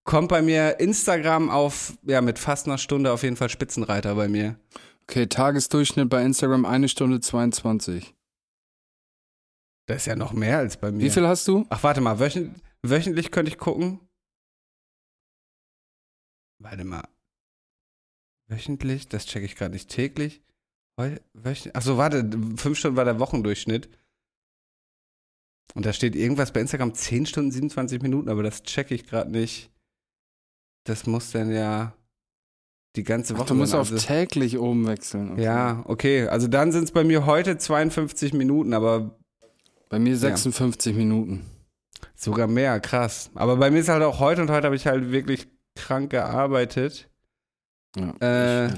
Kommt 0.05 0.29
bei 0.29 0.41
mir 0.41 0.79
Instagram 0.79 1.51
auf, 1.51 1.93
ja, 2.03 2.21
mit 2.21 2.39
fast 2.39 2.65
einer 2.65 2.79
Stunde 2.79 3.11
auf 3.11 3.21
jeden 3.21 3.35
Fall 3.35 3.49
Spitzenreiter 3.49 4.15
bei 4.15 4.27
mir. 4.27 4.55
Okay, 5.03 5.27
Tagesdurchschnitt 5.27 6.09
bei 6.09 6.23
Instagram 6.23 6.65
1 6.65 6.89
Stunde 6.91 7.19
22. 7.19 8.15
Das 9.87 9.97
ist 9.97 10.05
ja 10.05 10.15
noch 10.15 10.31
mehr 10.31 10.59
als 10.59 10.77
bei 10.77 10.91
mir. 10.91 11.03
Wie 11.03 11.09
viel 11.09 11.27
hast 11.27 11.47
du? 11.47 11.65
Ach, 11.69 11.83
warte 11.83 12.01
mal, 12.01 12.19
wöchent 12.19 12.61
wöchentlich 12.81 13.31
könnte 13.31 13.51
ich 13.51 13.57
gucken. 13.57 13.99
Warte 16.59 16.85
mal. 16.85 17.07
Wöchentlich, 18.47 19.07
das 19.07 19.25
checke 19.25 19.45
ich 19.45 19.55
gerade 19.55 19.73
nicht. 19.73 19.89
Täglich? 19.89 20.41
Wöchentlich? 20.97 21.75
Achso, 21.75 21.97
warte, 21.97 22.29
fünf 22.57 22.77
Stunden 22.77 22.97
war 22.97 23.05
der 23.05 23.19
Wochendurchschnitt. 23.19 23.89
Und 25.73 25.85
da 25.85 25.93
steht 25.93 26.15
irgendwas 26.15 26.51
bei 26.51 26.61
Instagram 26.61 26.93
10 26.93 27.25
Stunden 27.25 27.51
27 27.51 28.01
Minuten, 28.01 28.29
aber 28.29 28.43
das 28.43 28.63
checke 28.63 28.93
ich 28.93 29.05
gerade 29.05 29.31
nicht. 29.31 29.71
Das 30.85 31.05
muss 31.05 31.31
dann 31.31 31.51
ja 31.51 31.95
die 32.95 33.03
ganze 33.03 33.35
Woche 33.35 33.43
Ach, 33.43 33.47
du 33.47 33.55
musst 33.55 33.71
sein, 33.71 33.81
auf 33.81 33.91
also- 33.91 34.05
täglich 34.05 34.57
oben 34.59 34.85
wechseln. 34.87 35.33
Okay. 35.33 35.43
Ja, 35.43 35.81
okay. 35.85 36.27
Also 36.27 36.47
dann 36.47 36.71
sind 36.71 36.85
es 36.85 36.91
bei 36.91 37.03
mir 37.03 37.25
heute 37.25 37.57
52 37.57 38.33
Minuten, 38.33 38.73
aber 38.73 39.17
Bei 39.89 39.99
mir 39.99 40.15
56 40.17 40.95
Minuten. 40.95 41.45
Sogar 42.15 42.47
mehr, 42.47 42.79
krass. 42.79 43.29
Aber 43.35 43.57
bei 43.57 43.71
mir 43.71 43.79
ist 43.79 43.89
halt 43.89 44.03
auch 44.03 44.19
heute 44.19 44.41
und 44.41 44.49
heute 44.51 44.65
habe 44.65 44.75
ich 44.75 44.85
halt 44.87 45.11
wirklich 45.11 45.47
krank 45.75 46.09
gearbeitet. 46.11 47.09
Ja, 47.95 48.65
Äh. 48.65 48.69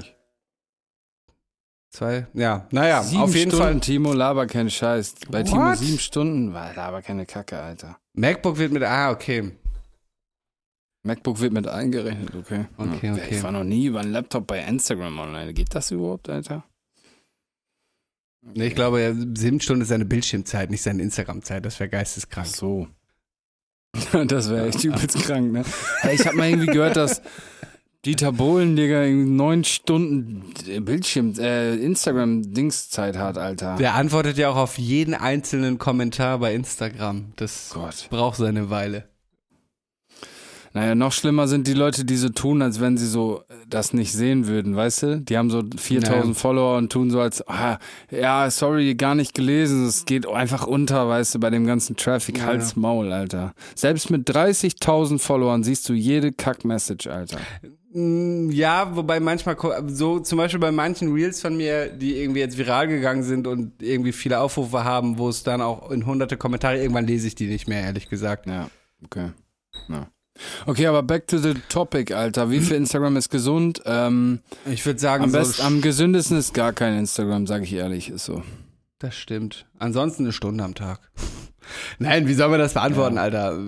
Zwei, 1.90 2.26
ja, 2.34 2.66
naja, 2.72 3.04
sieben 3.04 3.22
auf 3.22 3.34
jeden 3.36 3.52
Stunden, 3.52 3.64
Fall. 3.74 3.80
Timo, 3.80 4.12
laber 4.12 4.46
keinen 4.48 4.68
Scheiß. 4.70 5.14
Bei 5.30 5.40
What? 5.42 5.46
Timo 5.46 5.74
sieben 5.76 5.98
Stunden, 6.00 6.52
war 6.52 6.74
laber 6.74 7.02
keine 7.02 7.24
Kacke, 7.24 7.56
Alter. 7.56 7.96
MacBook 8.14 8.58
wird 8.58 8.72
mit, 8.72 8.82
ah, 8.82 9.12
okay. 9.12 9.52
MacBook 11.04 11.40
wird 11.40 11.52
mit 11.52 11.68
eingerechnet, 11.68 12.34
okay. 12.34 12.64
Okay, 12.78 13.06
ja. 13.06 13.12
okay. 13.12 13.28
Ich 13.30 13.42
war 13.42 13.52
noch 13.52 13.62
nie 13.62 13.86
über 13.86 14.00
einen 14.00 14.12
Laptop 14.12 14.46
bei 14.46 14.60
Instagram 14.60 15.18
online. 15.18 15.52
Geht 15.52 15.74
das 15.74 15.90
überhaupt, 15.90 16.30
Alter? 16.30 16.64
Nee, 18.54 18.68
ich 18.68 18.74
glaube, 18.74 19.02
ja, 19.02 19.12
sieben 19.12 19.60
Stunden 19.60 19.82
ist 19.82 19.88
seine 19.88 20.06
Bildschirmzeit, 20.06 20.70
nicht 20.70 20.82
seine 20.82 21.02
Instagram-Zeit. 21.02 21.64
Das 21.64 21.78
wäre 21.78 21.90
geisteskrank. 21.90 22.46
Ach 22.50 22.54
so. 22.54 22.88
das 24.26 24.50
wäre 24.50 24.68
echt 24.68 24.82
übelst 24.82 25.18
krank, 25.22 25.52
ne? 25.52 25.64
Ich 26.12 26.26
habe 26.26 26.36
mal 26.36 26.48
irgendwie 26.48 26.72
gehört, 26.72 26.96
dass 26.96 27.22
Dieter 28.04 28.32
Bohlen, 28.32 28.76
Digga, 28.76 29.06
neun 29.06 29.64
Stunden 29.64 30.52
Bildschirm, 30.80 31.34
äh, 31.38 31.74
Instagram-Dingszeit 31.76 33.16
hat, 33.16 33.38
Alter. 33.38 33.76
Der 33.76 33.94
antwortet 33.94 34.36
ja 34.36 34.50
auch 34.50 34.56
auf 34.56 34.78
jeden 34.78 35.14
einzelnen 35.14 35.78
Kommentar 35.78 36.38
bei 36.38 36.54
Instagram. 36.54 37.32
Das 37.36 37.70
Gott. 37.72 38.08
braucht 38.10 38.36
seine 38.36 38.68
Weile. 38.68 39.08
Naja, 40.76 40.96
noch 40.96 41.12
schlimmer 41.12 41.46
sind 41.46 41.68
die 41.68 41.72
Leute, 41.72 42.04
die 42.04 42.16
so 42.16 42.28
tun, 42.28 42.60
als 42.60 42.80
wenn 42.80 42.96
sie 42.96 43.06
so 43.06 43.42
äh, 43.48 43.54
das 43.68 43.92
nicht 43.92 44.12
sehen 44.12 44.48
würden, 44.48 44.74
weißt 44.74 45.02
du? 45.04 45.20
Die 45.20 45.38
haben 45.38 45.48
so 45.48 45.62
4000 45.76 46.24
Naja. 46.24 46.34
Follower 46.34 46.76
und 46.78 46.90
tun 46.92 47.10
so 47.10 47.20
als, 47.20 47.46
ah, 47.48 47.78
ja, 48.10 48.50
sorry, 48.50 48.94
gar 48.96 49.14
nicht 49.14 49.34
gelesen, 49.34 49.86
es 49.86 50.04
geht 50.04 50.26
einfach 50.26 50.66
unter, 50.66 51.08
weißt 51.08 51.36
du, 51.36 51.38
bei 51.40 51.50
dem 51.50 51.64
ganzen 51.64 51.94
Traffic, 51.94 52.38
Ja, 52.38 52.46
Hals. 52.46 52.74
Maul, 52.74 53.12
Alter. 53.12 53.54
Selbst 53.76 54.10
mit 54.10 54.28
30.000 54.28 55.20
Followern 55.20 55.62
siehst 55.62 55.88
du 55.88 55.92
jede 55.94 56.32
Kack-Message, 56.32 57.06
Alter. 57.06 57.38
Mm, 57.92 58.50
Ja, 58.50 58.96
wobei 58.96 59.20
manchmal, 59.20 59.56
so 59.86 60.18
zum 60.18 60.38
Beispiel 60.38 60.58
bei 60.58 60.72
manchen 60.72 61.12
Reels 61.12 61.40
von 61.40 61.56
mir, 61.56 61.86
die 61.88 62.16
irgendwie 62.16 62.40
jetzt 62.40 62.58
viral 62.58 62.88
gegangen 62.88 63.22
sind 63.22 63.46
und 63.46 63.80
irgendwie 63.80 64.10
viele 64.10 64.40
Aufrufe 64.40 64.82
haben, 64.82 65.18
wo 65.18 65.28
es 65.28 65.44
dann 65.44 65.62
auch 65.62 65.92
in 65.92 66.04
hunderte 66.04 66.36
Kommentare, 66.36 66.78
irgendwann 66.80 67.06
lese 67.06 67.28
ich 67.28 67.36
die 67.36 67.46
nicht 67.46 67.68
mehr, 67.68 67.82
ehrlich 67.82 68.08
gesagt. 68.08 68.46
Ja, 68.48 68.68
okay. 69.04 69.30
Ja. 69.88 70.08
Okay, 70.66 70.86
aber 70.86 71.02
back 71.02 71.26
to 71.28 71.38
the 71.38 71.54
topic, 71.68 72.12
Alter. 72.12 72.50
Wie 72.50 72.60
viel 72.60 72.76
Instagram 72.76 73.16
ist 73.16 73.30
gesund? 73.30 73.82
Ähm, 73.86 74.40
Ich 74.66 74.84
würde 74.84 74.98
sagen, 74.98 75.24
am, 75.24 75.30
so 75.30 75.38
best, 75.38 75.60
am 75.60 75.80
gesündesten 75.80 76.36
ist 76.38 76.54
gar 76.54 76.72
kein 76.72 76.98
Instagram, 76.98 77.46
sage 77.46 77.64
ich 77.64 77.72
ehrlich, 77.72 78.10
ist 78.10 78.24
so. 78.24 78.42
Das 78.98 79.14
stimmt. 79.16 79.66
Ansonsten 79.78 80.24
eine 80.24 80.32
Stunde 80.32 80.64
am 80.64 80.74
Tag. 80.74 81.00
Nein, 81.98 82.26
wie 82.28 82.34
soll 82.34 82.48
man 82.48 82.58
das 82.58 82.74
beantworten, 82.74 83.18
Alter? 83.18 83.58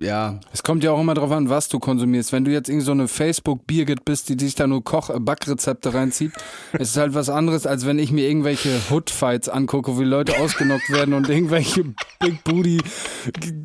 Ja. 0.00 0.40
Es 0.52 0.62
kommt 0.62 0.82
ja 0.82 0.90
auch 0.90 1.00
immer 1.00 1.14
drauf 1.14 1.30
an, 1.30 1.48
was 1.48 1.68
du 1.68 1.78
konsumierst. 1.78 2.32
Wenn 2.32 2.44
du 2.44 2.50
jetzt 2.50 2.68
irgendwie 2.68 2.84
so 2.84 2.92
eine 2.92 3.08
Facebook-Birgit 3.08 4.04
bist, 4.04 4.28
die 4.28 4.36
dich 4.36 4.54
da 4.54 4.66
nur 4.66 4.82
Koch 4.82 5.10
äh, 5.10 5.20
Backrezepte 5.20 5.94
reinzieht, 5.94 6.32
ist 6.72 6.90
es 6.90 6.96
halt 6.96 7.14
was 7.14 7.28
anderes, 7.28 7.66
als 7.66 7.86
wenn 7.86 7.98
ich 7.98 8.10
mir 8.10 8.28
irgendwelche 8.28 8.80
Hood-Fights 8.90 9.48
angucke, 9.48 9.98
wie 9.98 10.04
Leute 10.04 10.38
ausgenockt 10.38 10.90
werden 10.90 11.14
und 11.14 11.28
irgendwelche 11.28 11.84
Big 12.20 12.42
Booty 12.44 12.80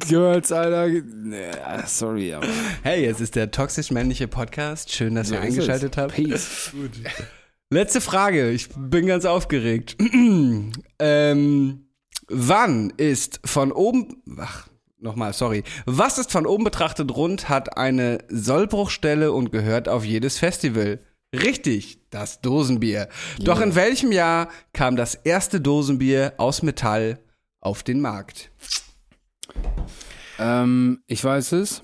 Girls, 0.08 0.52
Alter. 0.52 0.88
Ja, 0.88 1.86
sorry, 1.88 2.34
aber. 2.34 2.48
Hey, 2.84 3.04
jetzt 3.04 3.22
ist 3.22 3.36
der 3.36 3.52
toxisch 3.52 3.92
männliche 3.92 4.28
Podcast. 4.28 4.92
Schön, 4.92 5.16
dass 5.16 5.32
ihr 5.32 5.40
ist 5.40 5.44
es. 5.44 5.54
eingeschaltet 5.54 5.98
habt. 5.98 6.14
Peace. 6.14 6.72
Letzte 7.72 8.02
Frage. 8.02 8.52
Ich 8.52 8.70
bin 8.76 9.06
ganz 9.06 9.26
aufgeregt. 9.26 9.98
ähm, 11.00 11.86
wann 12.28 12.94
ist 12.98 13.42
von 13.46 13.72
oben. 13.72 14.24
Ach, 14.40 14.69
nochmal, 15.00 15.34
sorry. 15.34 15.64
Was 15.86 16.18
ist 16.18 16.32
von 16.32 16.46
oben 16.46 16.64
betrachtet 16.64 17.16
rund, 17.16 17.50
hat 17.50 17.78
eine 17.78 18.20
Sollbruchstelle 18.30 19.32
und 19.32 19.52
gehört 19.52 19.90
auf 19.90 20.06
jedes 20.06 20.38
Festival? 20.38 21.00
Richtig, 21.34 22.00
das 22.10 22.42
Dosenbier. 22.42 23.08
Doch 23.40 23.62
in 23.62 23.76
welchem 23.76 24.12
Jahr 24.12 24.50
kam 24.74 24.96
das 24.96 25.14
erste 25.16 25.62
Dosenbier 25.62 26.34
aus 26.38 26.64
Metall 26.64 27.20
auf 27.62 27.84
den 27.84 28.02
Markt? 28.02 28.52
Ähm, 30.40 31.04
ich 31.06 31.24
weiß 31.24 31.52
es. 31.52 31.84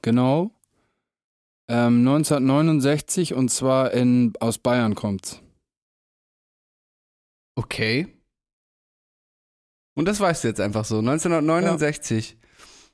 Genau. 0.00 0.52
Ähm, 1.68 2.06
1969 2.06 3.34
und 3.34 3.50
zwar 3.50 3.92
in, 3.92 4.32
aus 4.40 4.58
Bayern 4.58 4.94
kommt's. 4.94 5.42
Okay. 7.56 8.15
Und 9.96 10.04
das 10.06 10.20
weißt 10.20 10.44
du 10.44 10.48
jetzt 10.48 10.60
einfach 10.60 10.84
so. 10.84 10.98
1969. 10.98 12.36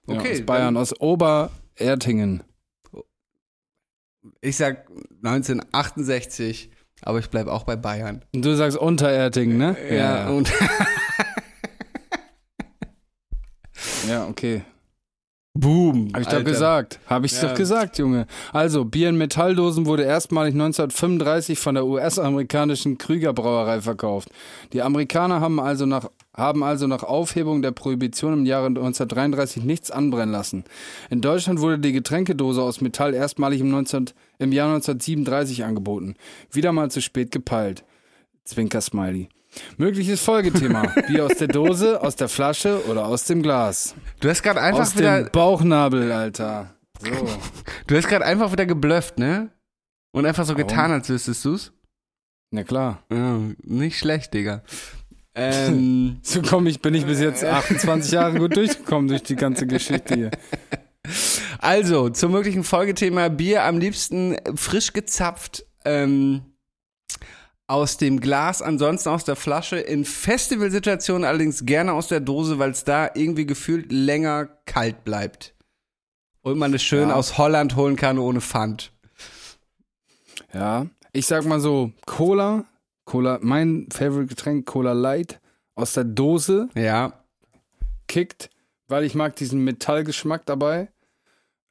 Ja, 0.08 0.16
Okay. 0.16 0.32
aus 0.40 0.46
Bayern, 0.46 0.76
aus 0.78 0.98
Oberertingen. 1.00 2.42
Ich 4.40 4.56
sag 4.56 4.88
1968, 5.22 6.70
aber 7.02 7.18
ich 7.18 7.28
bleib 7.28 7.48
auch 7.48 7.64
bei 7.64 7.76
Bayern. 7.76 8.24
Und 8.34 8.44
du 8.44 8.54
sagst 8.56 8.78
Unterertingen, 8.78 9.58
ne? 9.58 10.28
und 10.30 10.50
Ja, 14.08 14.26
okay. 14.28 14.62
Boom. 15.54 16.10
Hab 16.14 16.20
ich 16.22 16.26
doch 16.28 16.32
Alter. 16.34 16.44
gesagt. 16.50 17.00
Hab 17.06 17.24
ich 17.24 17.32
Ja. 17.32 17.48
doch 17.48 17.54
gesagt, 17.54 17.98
Junge. 17.98 18.26
Also, 18.52 18.84
Bier 18.84 19.08
in 19.10 19.16
Metalldosen 19.18 19.86
wurde 19.86 20.02
erstmalig 20.04 20.54
1935 20.54 21.58
von 21.58 21.74
der 21.74 21.84
US-amerikanischen 21.86 22.96
Krüger 22.98 23.32
Brauerei 23.32 23.80
verkauft. 23.82 24.30
Die 24.72 24.82
Amerikaner 24.82 25.40
haben 25.40 25.60
also 25.60 25.84
nach 25.86 26.08
haben 26.34 26.64
also 26.64 26.86
nach 26.86 27.02
Aufhebung 27.02 27.62
der 27.62 27.72
Prohibition 27.72 28.32
im 28.32 28.46
Jahre 28.46 28.66
1933 28.66 29.64
nichts 29.64 29.90
anbrennen 29.90 30.32
lassen. 30.32 30.64
In 31.10 31.20
Deutschland 31.20 31.60
wurde 31.60 31.78
die 31.78 31.92
Getränkedose 31.92 32.62
aus 32.62 32.80
Metall 32.80 33.14
erstmalig 33.14 33.60
im, 33.60 33.70
19, 33.70 34.10
im 34.38 34.52
Jahr 34.52 34.68
1937 34.68 35.64
angeboten. 35.64 36.14
Wieder 36.50 36.72
mal 36.72 36.90
zu 36.90 37.02
spät 37.02 37.30
gepeilt. 37.30 37.84
Zwinker-Smiley. 38.44 39.28
Mögliches 39.76 40.22
Folgethema. 40.22 40.86
Bier 41.06 41.26
aus 41.26 41.36
der 41.36 41.48
Dose, 41.48 42.00
aus 42.00 42.16
der 42.16 42.28
Flasche 42.28 42.82
oder 42.88 43.06
aus 43.06 43.24
dem 43.24 43.42
Glas. 43.42 43.94
Du 44.20 44.30
hast 44.30 44.42
gerade 44.42 44.60
einfach 44.60 44.80
Aus 44.80 44.96
wieder, 44.96 45.24
dem 45.24 45.32
Bauchnabel, 45.32 46.10
Alter. 46.10 46.74
So. 47.00 47.10
du 47.86 47.96
hast 47.96 48.09
gerade 48.09 48.24
einfach 48.24 48.52
wieder 48.52 48.64
geblufft, 48.64 49.18
ne? 49.18 49.50
Und 50.12 50.26
einfach 50.26 50.46
so 50.46 50.54
getan, 50.54 50.92
als 50.92 51.09
wüsstest 51.09 51.44
du's. 51.44 51.72
Na 52.50 52.64
klar. 52.64 53.02
Ja, 53.10 53.40
nicht 53.62 53.98
schlecht, 53.98 54.34
Digga. 54.34 54.62
Ähm, 55.34 56.18
So 56.22 56.42
komm 56.42 56.66
ich, 56.66 56.80
bin 56.80 56.94
ich 56.94 57.06
bis 57.06 57.20
jetzt 57.20 57.44
28 57.44 58.12
Jahre 58.12 58.38
gut 58.38 58.56
durchgekommen 58.56 59.09
durch 59.09 59.22
die 59.22 59.36
ganze 59.36 59.66
Geschichte 59.66 60.14
hier. 60.14 60.30
also, 61.59 62.10
zum 62.10 62.32
möglichen 62.32 62.64
Folgethema 62.64 63.28
Bier 63.28 63.64
am 63.64 63.78
liebsten 63.78 64.36
frisch 64.54 64.92
gezapft 64.92 65.64
ähm, 65.84 66.42
aus 67.66 67.96
dem 67.96 68.20
Glas, 68.20 68.60
ansonsten 68.60 69.09
aus 69.09 69.24
der 69.24 69.36
Flasche. 69.36 69.78
In 69.78 70.04
Festivalsituationen 70.04 71.24
allerdings 71.24 71.64
gerne 71.64 71.92
aus 71.94 72.09
der 72.09 72.20
Dose, 72.20 72.59
weil 72.59 72.70
es 72.72 72.84
da 72.84 73.10
irgendwie 73.14 73.46
gefühlt 73.46 73.90
länger 73.90 74.46
kalt 74.66 75.04
bleibt. 75.04 75.54
Und 76.42 76.59
man 76.59 76.74
es 76.74 76.82
schön 76.82 77.09
Ja. 77.09 77.14
aus 77.14 77.38
Holland 77.38 77.76
holen 77.76 77.96
kann 77.96 78.18
ohne 78.18 78.40
Pfand. 78.40 78.92
Ja, 80.52 80.86
ich 81.12 81.26
sag 81.26 81.44
mal 81.46 81.60
so, 81.60 81.92
Cola, 82.04 82.64
Cola, 83.04 83.38
mein 83.42 83.88
Favorite 83.92 84.26
Getränk, 84.28 84.66
Cola 84.66 84.92
Light 84.92 85.40
aus 85.74 85.92
der 85.94 86.04
Dose 86.04 86.68
Ja. 86.74 87.12
kickt, 88.08 88.50
weil 88.88 89.04
ich 89.04 89.14
mag 89.14 89.36
diesen 89.36 89.64
Metallgeschmack 89.64 90.46
dabei. 90.46 90.88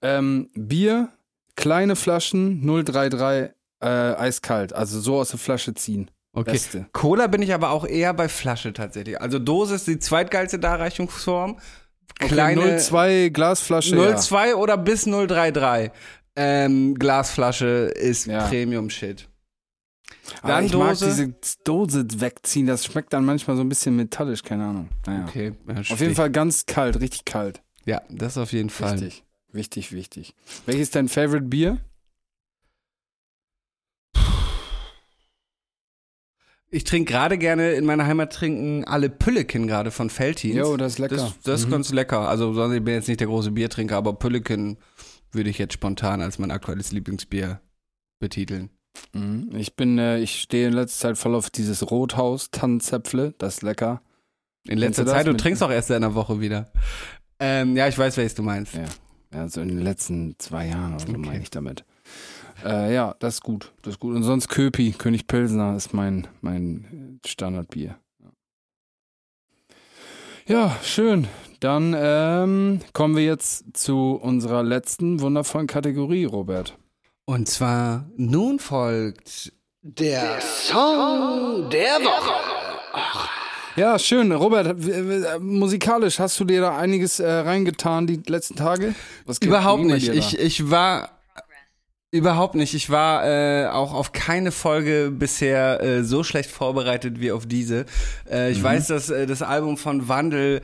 Ähm, 0.02 0.50
Bier, 0.56 1.10
kleine 1.56 1.96
Flaschen, 1.96 2.62
033 2.66 3.52
äh, 3.82 3.86
eiskalt, 3.88 4.74
also 4.74 5.00
so 5.00 5.20
aus 5.20 5.30
der 5.30 5.40
Flasche 5.40 5.74
ziehen. 5.74 6.10
Okay. 6.34 6.52
Beste. 6.52 6.86
Cola 6.94 7.28
bin 7.28 7.42
ich 7.42 7.54
aber 7.54 7.72
auch 7.72 7.86
eher 7.86 8.14
bei 8.14 8.30
Flasche 8.30 8.72
tatsächlich. 8.74 9.20
Also 9.20 9.38
Dose 9.38 9.76
ist 9.76 9.88
die 9.88 10.00
zweitgeilste 10.00 10.60
Darreichungsform. 10.60 11.60
Kleine 12.20 12.62
okay, 12.62 12.78
02 12.78 13.30
Glasflasche. 13.30 13.96
ja. 13.98 14.16
02 14.16 14.56
oder 14.56 14.78
bis 14.78 15.06
033. 15.06 15.92
Ähm, 16.36 16.96
Glasflasche 16.96 17.92
ist 17.96 18.28
Ja. 18.28 18.48
Premium-Shit. 18.48 19.28
Aber 20.42 20.54
Dann 20.54 20.66
ich 20.66 20.74
mag 20.74 20.90
Dose. 20.92 21.06
diese 21.06 21.36
Dose 21.64 22.06
wegziehen, 22.22 22.68
das 22.68 22.86
schmeckt 22.86 23.12
dann 23.14 23.26
manchmal 23.26 23.56
so 23.58 23.64
ein 23.64 23.70
bisschen 23.70 23.96
metallisch, 23.96 24.44
keine 24.44 24.66
Ahnung. 24.66 24.90
Naja. 25.06 25.26
Okay, 25.28 25.54
Auf 25.90 26.00
jeden 26.00 26.16
Fall 26.16 26.30
ganz 26.32 26.66
kalt, 26.66 27.00
richtig 27.00 27.26
kalt. 27.26 27.62
Ja, 27.86 28.02
das 28.10 28.38
auf 28.38 28.54
jeden 28.54 28.70
Fall. 28.70 28.94
Wichtig, 29.02 29.24
wichtig, 29.52 29.92
wichtig. 29.92 30.36
Welches 30.66 30.84
ist 30.84 30.96
dein 30.96 31.10
Favorite 31.10 31.46
Bier? 31.48 31.80
Ich 36.74 36.86
trinke 36.86 37.12
gerade 37.12 37.38
gerne 37.38 37.72
in 37.74 37.86
meiner 37.86 38.06
Heimat 38.06 38.32
trinken 38.32 38.86
alle 38.86 39.10
Pülleken 39.10 39.68
gerade 39.68 39.92
von 39.92 40.10
Feltins. 40.10 40.56
Jo, 40.56 40.78
das 40.78 40.94
ist 40.94 41.00
lecker. 41.00 41.16
Das, 41.18 41.40
das 41.44 41.60
ist 41.62 41.66
Mhm. 41.68 41.72
ganz 41.72 41.92
lecker. 41.92 42.30
Also 42.30 42.54
sonst 42.54 42.76
ich 42.76 42.84
bin 42.84 42.94
jetzt 42.94 43.10
nicht 43.10 43.20
der 43.20 43.28
große 43.28 43.52
Biertrinker, 43.52 43.98
aber 43.98 44.14
Pülleken 44.14 44.78
würde 45.34 45.50
ich 45.50 45.58
jetzt 45.58 45.74
spontan 45.74 46.22
als 46.22 46.40
mein 46.40 46.52
aktuelles 46.52 46.92
Lieblingsbier 46.94 47.60
betiteln. 48.20 48.70
Mhm. 49.14 49.50
Ich 49.56 49.76
bin, 49.76 49.98
äh, 49.98 50.20
ich 50.20 50.42
stehe 50.42 50.68
in 50.68 50.74
letzter 50.74 51.10
Zeit 51.10 51.18
voll 51.18 51.36
auf 51.36 51.50
dieses 51.50 51.90
Rothaus 51.92 52.52
Tannenzäpfle, 52.52 53.34
das 53.38 53.56
ist 53.56 53.62
lecker. 53.62 54.02
In 54.68 54.78
letzter 54.78 55.06
Zeit, 55.06 55.28
du 55.28 55.34
trinkst 55.36 55.64
auch 55.64 55.72
erst 55.72 55.90
in 55.90 55.98
einer 55.98 56.14
Woche 56.14 56.40
wieder. 56.40 56.72
Ähm, 57.40 57.76
ja, 57.76 57.88
ich 57.88 57.98
weiß, 57.98 58.18
welches 58.18 58.36
du 58.36 58.44
meinst. 58.44 58.76
Ja. 58.76 58.86
Ja, 59.34 59.48
so 59.48 59.62
in 59.62 59.70
den 59.70 59.80
letzten 59.82 60.36
zwei 60.40 60.68
Jahren 60.68 60.96
oder 60.96 61.06
so 61.06 61.10
Okay. 61.14 61.18
meine 61.18 61.42
ich 61.42 61.50
damit. 61.50 61.86
Äh, 62.64 62.94
ja, 62.94 63.16
das 63.20 63.36
ist 63.36 63.42
gut, 63.42 63.72
das 63.82 63.94
ist 63.96 64.00
gut. 64.00 64.16
Und 64.16 64.24
sonst 64.24 64.50
Köpi, 64.50 64.92
König 64.92 65.26
Pilsner 65.26 65.76
ist 65.76 65.94
mein, 65.94 66.28
mein 66.42 67.20
Standardbier. 67.26 67.98
Ja, 70.48 70.78
schön. 70.84 71.28
Dann 71.60 71.96
ähm, 71.98 72.82
kommen 72.94 73.16
wir 73.16 73.24
jetzt 73.24 73.78
zu 73.78 74.14
unserer 74.14 74.64
letzten 74.64 75.22
wundervollen 75.22 75.68
Kategorie, 75.68 76.26
Robert. 76.26 76.78
Und 77.32 77.48
zwar 77.48 78.10
nun 78.18 78.60
folgt 78.60 79.54
Der 79.84 80.42
Song 80.42 81.70
der 81.70 81.96
Woche. 82.02 82.34
Ja, 83.78 83.98
schön. 83.98 84.34
Robert, 84.34 84.76
musikalisch 85.40 86.20
hast 86.20 86.38
du 86.42 86.44
dir 86.44 86.60
da 86.60 86.78
einiges 86.78 87.22
äh, 87.22 87.32
reingetan 87.32 88.06
die 88.06 88.22
letzten 88.28 88.58
Tage? 88.58 88.94
Überhaupt 89.42 89.86
nicht. 89.86 90.10
Ich, 90.10 90.38
ich 90.38 90.70
war 90.70 91.22
überhaupt 92.12 92.56
nicht. 92.56 92.74
Ich 92.74 92.90
war 92.90 93.26
äh, 93.26 93.68
auch 93.68 93.94
auf 93.94 94.12
keine 94.12 94.52
Folge 94.52 95.10
bisher 95.10 95.82
äh, 95.82 96.04
so 96.04 96.24
schlecht 96.24 96.52
vorbereitet 96.52 97.22
wie 97.22 97.32
auf 97.32 97.46
diese. 97.46 97.86
Äh, 98.30 98.52
ich 98.52 98.60
Mhm. 98.60 98.64
weiß, 98.64 98.88
dass 98.88 99.10
äh, 99.10 99.26
das 99.26 99.42
Album 99.42 99.78
von 99.78 100.10
Wandel 100.10 100.62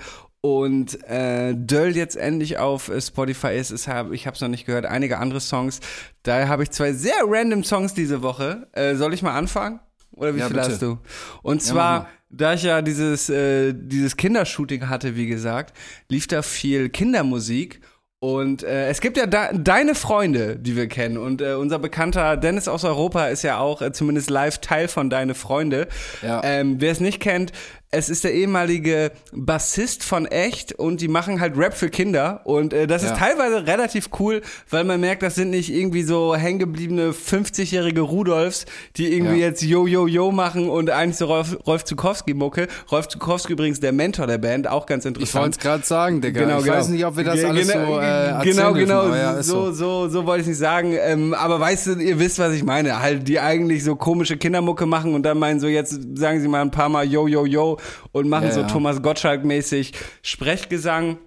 und 0.48 1.04
äh, 1.10 1.54
Döll 1.56 1.96
jetzt 1.96 2.16
endlich 2.16 2.58
auf 2.58 2.90
äh, 2.90 3.02
Spotify 3.02 3.58
ist. 3.58 3.72
Es 3.72 3.88
hab, 3.88 4.12
ich 4.12 4.28
habe 4.28 4.36
es 4.36 4.42
noch 4.42 4.48
nicht 4.48 4.66
gehört. 4.66 4.86
Einige 4.86 5.18
andere 5.18 5.40
Songs. 5.42 5.80
Daher 6.24 6.48
habe 6.48 6.64
ich 6.64 6.72
zwei 6.72 6.94
sehr 6.94 7.16
random 7.26 7.64
Songs 7.64 7.94
diese 7.94 8.22
Woche. 8.22 8.68
Äh, 8.74 8.96
soll 8.96 9.14
ich 9.14 9.22
mal 9.22 9.36
anfangen? 9.38 9.80
Oder 10.12 10.36
wie 10.36 10.40
Ja, 10.40 10.48
viel 10.48 10.56
bitte. 10.56 10.70
hast 10.70 10.82
du? 10.82 10.98
Und 11.44 11.62
Ja, 11.64 11.68
zwar 11.68 12.08
da 12.30 12.54
ich 12.54 12.64
ja 12.64 12.82
dieses, 12.82 13.30
äh, 13.30 13.74
dieses 13.74 14.18
Kindershooting 14.18 14.90
hatte, 14.90 15.16
wie 15.16 15.28
gesagt, 15.28 15.78
lief 16.10 16.28
da 16.28 16.42
viel 16.42 16.90
Kindermusik. 16.90 17.82
Und 18.20 18.64
äh, 18.64 18.90
es 18.90 19.00
gibt 19.00 19.16
ja 19.16 19.28
deine 19.28 19.94
Freunde, 19.94 20.58
die 20.58 20.76
wir 20.76 20.88
kennen. 20.88 21.20
Und 21.20 21.40
äh, 21.40 21.54
unser 21.54 21.78
bekannter 21.78 22.36
Dennis 22.36 22.68
aus 22.68 22.84
Europa 22.84 23.28
ist 23.28 23.44
ja 23.44 23.60
auch 23.60 23.82
äh, 23.84 23.92
zumindest 23.92 24.32
live 24.32 24.58
Teil 24.58 24.88
von 24.88 25.12
Deine 25.12 25.36
Freunde. 25.36 25.88
Ja. 26.24 26.42
Ähm, 26.44 26.82
wer 26.82 26.92
es 26.92 27.00
nicht 27.00 27.20
kennt, 27.20 27.52
es 27.90 28.10
ist 28.10 28.26
der 28.26 28.34
ehemalige 28.34 29.12
Bassist 29.32 30.04
von 30.04 30.26
Echt 30.26 30.74
und 30.74 31.00
die 31.00 31.08
machen 31.08 31.40
halt 31.40 31.58
Rap 31.58 31.74
für 31.74 31.90
Kinder. 31.90 32.42
Und 32.44 32.74
äh, 32.74 32.86
das 32.86 33.02
Ja. 33.04 33.12
ist 33.14 33.18
teilweise 33.18 33.66
relativ 33.66 34.10
cool, 34.20 34.42
weil 34.70 34.84
man 34.84 35.00
merkt, 35.00 35.24
das 35.24 35.36
sind 35.36 35.52
nicht 35.52 35.74
irgendwie 35.74 36.04
so 36.04 36.36
hängengebliebene 36.36 37.14
50-jährige 37.14 38.02
Rudolfs, 38.02 38.66
die 38.98 39.14
irgendwie 39.14 39.40
Ja. 39.40 39.48
jetzt 39.48 39.62
Yo 39.64 39.88
Yo 39.88 40.06
Yo 40.06 40.32
machen 40.32 40.70
und 40.70 40.90
eigentlich 40.90 41.16
so 41.16 41.28
Rolf, 41.28 41.58
Rolf 41.66 41.86
Zukowski-Mucke. 41.86 42.68
Rolf 42.92 43.08
Zukowski 43.08 43.54
übrigens 43.54 43.80
der 43.80 43.94
Mentor 43.94 44.28
der 44.28 44.38
Band, 44.38 44.68
auch 44.68 44.86
ganz 44.86 45.06
Ich 45.06 45.12
wollte 45.12 45.20
interessant. 45.22 45.56
es 45.56 45.62
gerade 45.62 45.86
sagen, 45.86 46.20
Digga. 46.22 46.42
Genau, 46.42 46.58
ich 46.60 46.66
genau. 46.66 46.76
weiß 46.78 46.90
nicht, 46.90 47.06
ob 47.06 47.16
wir 47.16 47.24
das 47.24 47.36
Ge- 47.36 47.46
alles 47.46 47.68
genau, 47.72 47.86
so 47.94 48.00
äh, 48.00 48.04
erzählen 48.04 48.42
Genau, 48.56 48.74
dürfen, 48.74 48.88
genau. 48.88 49.16
ja, 49.16 49.42
so. 49.44 49.72
so, 49.72 50.10
so 50.10 50.26
wollte 50.26 50.42
ich 50.42 50.48
nicht 50.48 50.58
sagen. 50.58 50.94
Ähm, 51.00 51.34
aber 51.34 51.58
weißt 51.60 51.88
du, 51.88 51.92
ihr 51.94 52.20
wisst, 52.20 52.38
was 52.38 52.54
ich 52.54 52.66
meine. 52.66 53.02
Halt, 53.02 53.28
die 53.30 53.40
eigentlich 53.40 53.84
so 53.86 53.96
komische 53.96 54.36
Kindermucke 54.36 54.86
machen 54.86 55.14
und 55.14 55.24
dann 55.24 55.40
meinen 55.40 55.62
so, 55.62 55.68
jetzt 55.68 55.98
sagen 56.16 56.42
sie 56.42 56.50
mal 56.50 56.62
ein 56.62 56.72
paar 56.72 56.90
Mal 56.90 57.06
Yo, 57.06 57.28
Yo, 57.28 57.46
Yo 57.46 57.77
und 58.12 58.30
machen 58.30 58.48
Ja, 58.48 58.52
so 58.52 58.62
ja. 58.62 58.68
Thomas 58.68 59.02
Gottschalk-mäßig 59.02 59.94
Sprechgesang. 60.22 61.18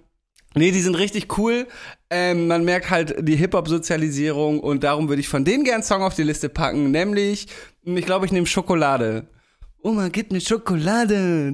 Nee, 0.53 0.71
die 0.71 0.81
sind 0.81 0.95
richtig 0.95 1.37
cool. 1.37 1.67
Ähm, 2.09 2.47
man 2.47 2.65
merkt 2.65 2.89
halt 2.89 3.15
die 3.27 3.37
Hip-Hop-Sozialisierung 3.37 4.59
und 4.59 4.83
darum 4.83 5.07
würde 5.07 5.21
ich 5.21 5.29
von 5.29 5.45
denen 5.45 5.63
gern 5.63 5.75
einen 5.75 5.83
Song 5.83 6.03
auf 6.03 6.13
die 6.13 6.23
Liste 6.23 6.49
packen, 6.49 6.91
nämlich, 6.91 7.47
ich 7.83 8.05
glaube, 8.05 8.25
ich 8.25 8.31
nehme 8.33 8.45
Schokolade. 8.45 9.27
Oma, 9.83 10.09
gib 10.09 10.31
mir 10.31 10.39
Schokolade. 10.39 11.51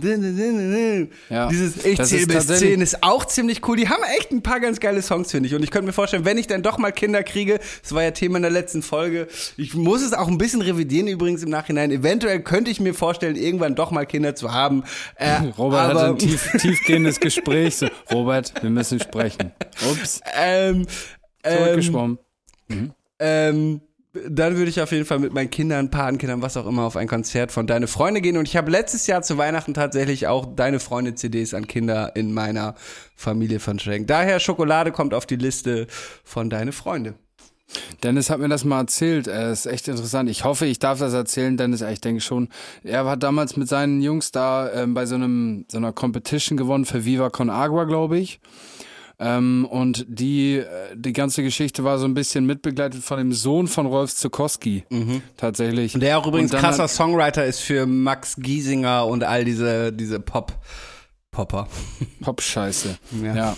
Ja, 1.30 1.48
Dieses 1.48 1.78
Ich 1.86 2.02
zähle 2.04 2.28
bis 2.28 2.36
tatsächlich- 2.36 2.72
10 2.72 2.82
ist 2.82 3.02
auch 3.04 3.24
ziemlich 3.24 3.66
cool. 3.68 3.78
Die 3.78 3.88
haben 3.88 4.04
echt 4.18 4.32
ein 4.32 4.42
paar 4.42 4.60
ganz 4.60 4.82
geile 4.82 5.02
Songs, 5.02 5.32
finde 5.32 5.48
ich. 5.48 5.56
Und 5.56 5.64
ich 5.64 5.72
könnte 5.72 5.88
mir 5.88 5.94
vorstellen, 5.94 6.26
wenn 6.26 6.38
ich 6.38 6.46
dann 6.46 6.62
doch 6.62 6.78
mal 6.78 6.92
Kinder 6.92 7.24
kriege, 7.24 7.60
das 7.82 7.94
war 7.94 8.04
ja 8.04 8.12
Thema 8.12 8.36
in 8.38 8.42
der 8.42 8.52
letzten 8.52 8.82
Folge, 8.82 9.28
ich 9.56 9.76
muss 9.76 10.02
es 10.02 10.12
auch 10.14 10.28
ein 10.28 10.38
bisschen 10.38 10.62
revidieren 10.62 11.08
übrigens 11.08 11.42
im 11.44 11.50
Nachhinein. 11.50 11.90
Eventuell 11.90 12.42
könnte 12.42 12.70
ich 12.70 12.82
mir 12.82 12.94
vorstellen, 12.94 13.38
irgendwann 13.38 13.76
doch 13.76 13.92
mal 13.92 14.06
Kinder 14.06 14.36
zu 14.36 14.52
haben. 14.54 14.84
Äh, 15.16 15.38
Robert 15.58 15.92
aber, 15.92 16.00
hatte 16.02 16.10
ein 16.12 16.18
tief, 16.18 16.52
tiefgehendes 16.60 17.22
Gespräch. 17.22 17.78
So, 17.78 17.88
Robert, 18.12 18.54
wir 18.62 18.70
müssen 18.70 19.00
sprechen. 19.00 19.54
Ups, 19.90 20.20
ähm, 20.38 20.86
ähm, 21.46 21.58
zurückgeschwommen. 21.58 22.20
ähm, 23.20 23.80
dann 24.30 24.58
würde 24.58 24.70
ich 24.70 24.82
auf 24.82 24.92
jeden 24.92 25.06
Fall 25.06 25.20
mit 25.20 25.34
meinen 25.34 25.50
Kindern, 25.50 25.90
Patenkindern, 25.90 26.42
was 26.42 26.58
auch 26.58 26.66
immer, 26.66 26.84
auf 26.84 26.96
ein 26.96 27.08
Konzert 27.08 27.52
von 27.52 27.68
Deine 27.68 27.88
Freunde 27.88 28.22
gehen. 28.22 28.38
Und 28.38 28.48
ich 28.48 28.58
habe 28.58 28.72
letztes 28.72 29.08
Jahr 29.08 29.22
zu 29.22 29.38
Weihnachten 29.38 29.74
tatsächlich 29.74 30.28
auch 30.28 30.46
Deine 30.56 30.80
Freunde 30.80 31.16
CDs 31.16 31.54
an 31.54 31.68
Kinder 31.68 32.16
in 32.16 32.34
meiner 32.34 32.76
Familie 33.16 33.60
verschenkt. 33.60 34.10
Daher 34.10 34.40
Schokolade 34.40 34.92
kommt 34.92 35.14
auf 35.14 35.26
die 35.26 35.36
Liste 35.36 35.88
von 36.24 36.50
Deine 36.50 36.72
Freunde. 36.72 37.16
Dennis 38.04 38.30
hat 38.30 38.40
mir 38.40 38.48
das 38.48 38.64
mal 38.64 38.80
erzählt. 38.80 39.28
Es 39.28 39.66
ist 39.66 39.72
echt 39.72 39.88
interessant. 39.88 40.30
Ich 40.30 40.44
hoffe, 40.44 40.66
ich 40.66 40.80
darf 40.80 41.00
das 41.00 41.14
erzählen, 41.14 41.58
Dennis. 41.58 41.82
Ich 41.82 42.02
denke 42.02 42.22
schon. 42.22 42.50
Er 42.84 43.06
hat 43.06 43.24
damals 43.24 43.58
mit 43.58 43.68
seinen 43.68 44.02
Jungs 44.02 44.32
da 44.32 44.72
ähm, 44.72 44.94
bei 44.94 45.06
so 45.06 45.16
einem 45.16 45.66
so 45.68 45.78
einer 45.78 45.92
Competition 45.92 46.58
gewonnen 46.58 46.86
für 46.86 47.04
Viva 47.04 47.30
Con 47.30 47.50
Agua, 47.50 47.84
glaube 47.84 48.18
ich. 48.20 48.40
Ähm, 49.20 49.66
und 49.70 50.06
die, 50.08 50.58
äh, 50.58 50.66
die 50.96 51.12
ganze 51.14 51.42
Geschichte 51.42 51.84
war 51.84 51.98
so 51.98 52.06
ein 52.06 52.14
bisschen 52.14 52.46
mitbegleitet 52.46 53.04
von 53.04 53.18
dem 53.18 53.34
Sohn 53.34 53.68
von 53.68 53.88
Rolf 53.88 54.14
Zukowski. 54.14 54.84
Tatsächlich. 55.38 55.96
Mhm. 55.96 56.02
Der 56.02 56.20
auch 56.20 56.28
übrigens 56.28 56.54
Und 56.54 56.60
krasser 56.60 56.84
hat- 56.84 56.92
Songwriter 56.92 57.44
ist 57.46 57.60
für 57.62 57.86
Max 57.88 58.36
Giesinger 58.38 59.08
und 59.08 59.24
all 59.24 59.44
diese, 59.44 59.92
diese 59.92 60.20
Pop. 60.20 60.54
Popper. 61.32 61.68
Pop-Scheiße. 62.22 62.98
Ja. 63.24 63.36
Ja. 63.36 63.56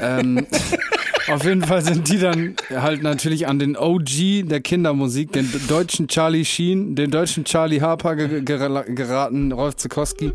ähm, 0.00 0.46
auf 1.28 1.44
jeden 1.44 1.62
Fall 1.62 1.82
sind 1.84 2.08
die 2.08 2.18
dann 2.18 2.56
halt 2.70 3.02
natürlich 3.02 3.46
an 3.46 3.58
den 3.60 3.76
OG 3.76 4.42
der 4.48 4.60
Kindermusik, 4.60 5.32
den 5.32 5.48
deutschen 5.68 6.08
Charlie 6.08 6.44
Sheen, 6.44 6.96
den 6.96 7.10
deutschen 7.10 7.44
Charlie 7.44 7.80
Harper 7.80 8.16
ge 8.16 8.40
gera- 8.40 8.82
geraten, 8.82 9.52
Rolf 9.52 9.76
Zukowski. 9.76 10.32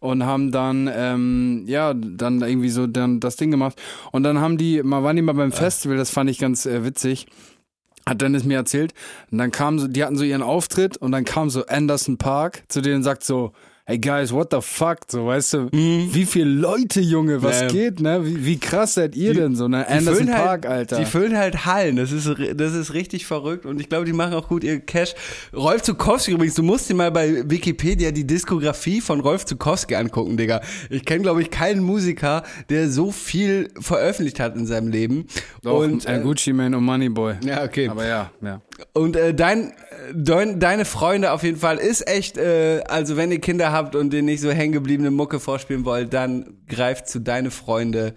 Und 0.00 0.24
haben 0.24 0.52
dann, 0.52 0.88
ähm, 0.92 1.64
ja, 1.66 1.94
dann 1.94 2.40
irgendwie 2.40 2.68
so 2.68 2.86
dann 2.86 3.20
das 3.20 3.36
Ding 3.36 3.50
gemacht. 3.50 3.80
Und 4.12 4.22
dann 4.22 4.40
haben 4.40 4.58
die, 4.58 4.82
mal 4.82 5.02
waren 5.02 5.16
die 5.16 5.22
mal 5.22 5.32
beim 5.32 5.52
Festival, 5.52 5.96
das 5.96 6.10
fand 6.10 6.30
ich 6.30 6.38
ganz 6.38 6.66
äh, 6.66 6.84
witzig. 6.84 7.26
Hat 8.06 8.20
Dennis 8.22 8.44
mir 8.44 8.56
erzählt. 8.56 8.94
Und 9.30 9.38
dann 9.38 9.50
kam 9.50 9.78
so, 9.78 9.88
die 9.88 10.02
hatten 10.04 10.16
so 10.16 10.24
ihren 10.24 10.42
Auftritt 10.42 10.96
und 10.96 11.12
dann 11.12 11.24
kam 11.24 11.50
so 11.50 11.66
Anderson 11.66 12.16
Park 12.16 12.62
zu 12.68 12.80
denen 12.80 12.96
und 12.96 13.02
sagt 13.02 13.24
so, 13.24 13.52
hey 13.88 13.96
guys, 13.98 14.30
what 14.34 14.48
the 14.50 14.58
fuck? 14.60 14.98
So, 15.08 15.26
weißt 15.26 15.54
du, 15.54 15.68
wie 15.72 16.26
viele 16.26 16.50
Leute, 16.50 17.00
Junge, 17.00 17.42
was 17.42 17.56
Mhm. 17.62 17.66
Ja. 17.68 17.72
geht, 17.72 18.00
ne? 18.00 18.24
Wie, 18.26 18.44
wie 18.44 18.58
krass 18.58 18.92
seid 18.94 19.16
ihr 19.16 19.32
denn 19.32 19.56
so, 19.56 19.66
ne? 19.66 19.86
Die 19.88 19.92
Anderson 19.94 20.26
füllen 20.26 20.28
Park, 20.36 20.66
halt, 20.66 20.92
Alter. 20.92 20.96
Die 20.98 21.06
füllen 21.06 21.38
halt 21.38 21.64
Hallen. 21.64 21.96
Das 21.96 22.12
ist, 22.12 22.28
das 22.54 22.74
ist 22.74 22.92
richtig 22.92 23.24
verrückt 23.26 23.64
und 23.64 23.80
ich 23.80 23.88
glaube, 23.88 24.04
die 24.04 24.12
machen 24.12 24.34
auch 24.34 24.46
gut 24.48 24.62
ihr 24.62 24.78
Cash. 24.80 25.14
Rolf 25.56 25.80
Zukowski 25.82 26.32
übrigens, 26.32 26.54
du 26.54 26.62
musst 26.62 26.90
dir 26.90 26.94
mal 26.94 27.10
bei 27.10 27.48
Wikipedia 27.48 28.10
die 28.10 28.26
Diskografie 28.26 29.00
von 29.00 29.20
Rolf 29.20 29.46
Zukowski 29.46 29.94
angucken, 29.94 30.36
Digga. 30.36 30.60
Ich 30.90 31.06
kenne, 31.06 31.22
glaube 31.22 31.40
ich, 31.40 31.50
keinen 31.50 31.82
Musiker, 31.82 32.42
der 32.68 32.90
so 32.90 33.10
viel 33.10 33.70
veröffentlicht 33.80 34.38
hat 34.38 34.54
in 34.54 34.66
seinem 34.66 34.88
Leben. 34.88 35.26
Doch, 35.62 35.78
und, 35.80 36.04
äh, 36.04 36.20
Gucci 36.22 36.52
Mane 36.52 36.76
und 36.76 36.84
Moneyboy. 36.84 37.36
ja, 37.42 37.64
okay. 37.64 37.88
Aber 37.88 38.06
ja, 38.06 38.30
ja. 38.42 38.60
Und 38.92 39.16
äh, 39.16 39.32
dein, 39.32 39.72
dein, 40.14 40.60
deine 40.60 40.84
Freunde 40.84 41.32
auf 41.32 41.42
jeden 41.42 41.58
Fall 41.58 41.78
ist 41.78 42.06
echt, 42.06 42.36
äh, 42.36 42.82
also 42.86 43.16
wenn 43.16 43.32
ihr 43.32 43.40
Kinder 43.40 43.72
habt 43.72 43.77
und 43.94 44.12
denen 44.12 44.26
nicht 44.26 44.40
so 44.40 44.50
hängengebliebene 44.50 45.10
Mucke 45.10 45.40
vorspielen 45.40 45.84
wollt, 45.84 46.12
dann 46.12 46.58
greift 46.68 47.08
zu 47.08 47.20
deine 47.20 47.50
Freunde 47.50 48.14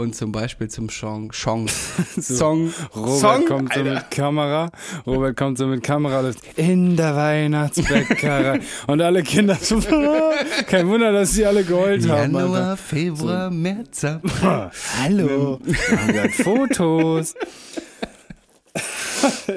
und 0.00 0.16
zum 0.16 0.32
Beispiel 0.32 0.68
zum 0.68 0.88
Song, 0.88 1.30
Song, 1.30 1.68
Song, 2.18 2.72
Robert 2.96 3.18
Song, 3.18 3.44
kommt 3.44 3.74
so 3.74 3.80
Alter. 3.80 3.94
mit 3.94 4.10
Kamera. 4.10 4.70
Robert 5.06 5.36
kommt 5.36 5.58
so 5.58 5.66
mit 5.66 5.82
Kamera. 5.82 6.30
In 6.56 6.96
der 6.96 7.14
Weihnachtsbäckerei. 7.14 8.60
und 8.86 9.02
alle 9.02 9.22
Kinder 9.22 9.56
so, 9.56 9.78
kein 10.66 10.88
Wunder, 10.88 11.12
dass 11.12 11.32
sie 11.32 11.44
alle 11.44 11.64
geheult 11.64 12.08
haben. 12.08 12.34
Alter. 12.34 12.48
Januar, 12.48 12.76
Februar, 12.78 13.50
März, 13.50 14.04
April. 14.04 14.70
Hallo. 15.02 15.60
Wir 16.06 16.22
haben 16.22 16.32
Fotos. 16.32 17.34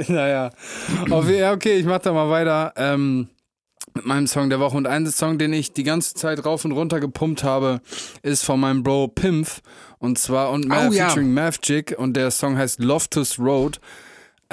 naja. 0.09 0.49
Auf, 1.09 1.29
ja, 1.29 1.53
okay, 1.53 1.77
ich 1.77 1.85
mach 1.85 1.99
da 1.99 2.11
mal 2.11 2.29
weiter. 2.29 2.73
Ähm, 2.75 3.29
mit 3.93 4.05
meinem 4.05 4.27
Song 4.27 4.49
der 4.49 4.59
Woche. 4.59 4.77
Und 4.77 4.87
ein 4.87 5.05
Song, 5.07 5.37
den 5.37 5.53
ich 5.53 5.73
die 5.73 5.83
ganze 5.83 6.13
Zeit 6.13 6.45
rauf 6.45 6.65
und 6.65 6.71
runter 6.71 6.99
gepumpt 6.99 7.43
habe, 7.43 7.81
ist 8.21 8.43
von 8.43 8.59
meinem 8.59 8.83
Bro 8.83 9.09
Pimpf. 9.09 9.61
Und 9.99 10.17
zwar 10.19 10.51
und 10.51 10.65
Oh, 10.71 10.91
ja. 10.91 11.07
featuring 11.09 11.33
Mavchick. 11.33 11.95
Und 11.97 12.13
der 12.15 12.31
Song 12.31 12.57
heißt 12.57 12.79
Loftus 12.79 13.39
Road. 13.39 13.79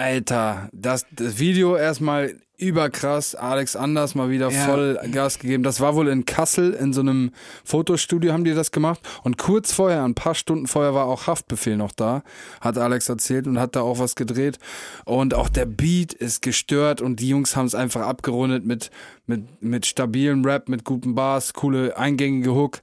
Alter, 0.01 0.71
das, 0.73 1.05
das 1.13 1.39
Video 1.39 1.77
erstmal 1.77 2.35
überkrass. 2.57 3.35
Alex 3.35 3.77
Anders 3.77 4.15
mal 4.15 4.31
wieder 4.31 4.51
Ja. 4.51 4.65
voll 4.65 4.99
Gas 5.13 5.39
gegeben. 5.39 5.63
Das 5.63 5.81
war 5.81 5.95
wohl 5.95 6.09
in 6.09 6.25
Kassel 6.25 6.73
in 6.73 6.95
so 6.95 7.01
einem 7.03 7.33
Fotostudio 7.65 8.33
haben 8.33 8.45
die 8.45 8.55
das 8.55 8.71
gemacht. 8.71 9.01
Und 9.25 9.37
kurz 9.37 9.73
vorher, 9.73 10.03
ein 10.05 10.15
paar 10.15 10.35
Stunden 10.35 10.67
vorher, 10.67 10.95
war 10.95 11.05
auch 11.05 11.27
Haftbefehl 11.27 11.77
noch 11.77 11.93
da. 11.93 12.23
Hat 12.63 12.79
Alex 12.79 13.11
erzählt 13.11 13.47
und 13.47 13.59
hat 13.59 13.77
da 13.77 13.83
auch 13.83 13.99
was 13.99 14.15
gedreht. 14.15 14.59
Und 15.05 15.35
auch 15.35 15.51
der 15.51 15.67
Beat 15.67 16.15
ist 16.15 16.41
gestört 16.41 17.03
und 17.03 17.21
die 17.21 17.29
Jungs 17.29 17.55
haben 17.55 17.67
es 17.67 17.75
einfach 17.75 18.03
abgerundet 18.03 18.65
mit, 18.65 18.91
mit, 19.27 19.63
mit 19.63 19.85
stabilen 19.85 20.45
Rap, 20.47 20.71
mit 20.71 20.85
guten 20.85 21.15
Bars, 21.15 21.53
coole 21.53 21.97
eingängige 21.99 22.55
Hook. 22.55 22.81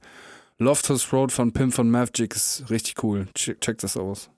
Loftus 0.59 1.11
Road 1.11 1.31
von 1.31 1.51
Pimp 1.51 1.73
von 1.73 1.89
Mavchick 1.89 2.35
ist 2.35 2.65
richtig 2.69 3.03
cool. 3.03 3.27
Check, 3.33 3.61
check 3.61 3.77
das 3.79 3.97
aus. 3.97 4.29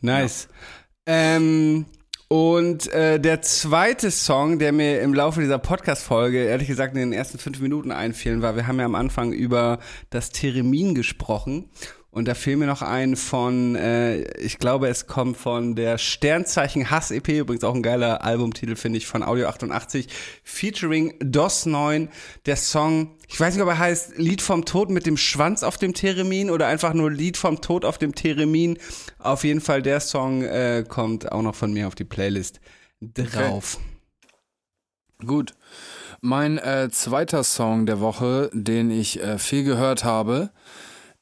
Nice. 0.00 0.48
Ähm, 1.10 1.86
und 2.28 2.92
äh, 2.92 3.18
der 3.18 3.40
zweite 3.40 4.10
Song, 4.10 4.58
der 4.58 4.72
mir 4.72 5.00
im 5.00 5.14
Laufe 5.14 5.40
dieser 5.40 5.58
Podcast-Folge, 5.58 6.44
ehrlich 6.44 6.68
gesagt, 6.68 6.94
in 6.94 7.00
den 7.00 7.12
ersten 7.14 7.38
fünf 7.38 7.60
Minuten 7.60 7.90
einfielen, 7.90 8.42
war, 8.42 8.56
wir 8.56 8.66
haben 8.66 8.78
ja 8.78 8.84
am 8.84 8.94
Anfang 8.94 9.32
über 9.32 9.78
das 10.10 10.28
Theremin 10.28 10.94
gesprochen. 10.94 11.70
Und 12.10 12.26
da 12.26 12.34
fiel 12.34 12.56
mir 12.56 12.66
noch 12.66 12.80
ein 12.80 13.16
von, 13.16 13.76
äh, 13.76 14.22
ich 14.38 14.58
glaube, 14.58 14.88
es 14.88 15.06
kommt 15.06 15.36
von 15.36 15.76
der 15.76 15.98
Sternzeichen 15.98 16.90
Hass 16.90 17.10
EP, 17.10 17.28
übrigens 17.28 17.64
auch 17.64 17.74
ein 17.74 17.82
geiler 17.82 18.24
Albumtitel, 18.24 18.76
finde 18.76 18.96
ich, 18.96 19.06
von 19.06 19.22
Audio 19.22 19.46
88, 19.46 20.08
featuring 20.42 21.14
DOS 21.20 21.66
9, 21.66 22.08
der 22.46 22.56
Song, 22.56 23.14
ich 23.28 23.38
weiß 23.38 23.54
nicht, 23.54 23.62
ob 23.62 23.68
er 23.68 23.78
heißt 23.78 24.16
Lied 24.16 24.40
vom 24.40 24.64
Tod 24.64 24.88
mit 24.88 25.04
dem 25.04 25.18
Schwanz 25.18 25.62
auf 25.62 25.76
dem 25.76 25.92
Theremin 25.92 26.48
oder 26.50 26.66
einfach 26.66 26.94
nur 26.94 27.10
Lied 27.10 27.36
vom 27.36 27.60
Tod 27.60 27.84
auf 27.84 27.98
dem 27.98 28.14
Theremin. 28.14 28.78
Auf 29.18 29.44
jeden 29.44 29.60
Fall, 29.60 29.82
der 29.82 30.00
Song 30.00 30.42
äh, 30.42 30.84
kommt 30.88 31.30
auch 31.30 31.42
noch 31.42 31.54
von 31.54 31.72
mir 31.74 31.86
auf 31.86 31.94
die 31.94 32.04
Playlist 32.04 32.60
drauf. 33.00 33.78
Gut. 35.24 35.54
Mein 36.20 36.58
äh, 36.58 36.88
zweiter 36.90 37.44
Song 37.44 37.86
der 37.86 38.00
Woche, 38.00 38.50
den 38.52 38.90
ich 38.90 39.22
äh, 39.22 39.38
viel 39.38 39.62
gehört 39.62 40.04
habe, 40.04 40.50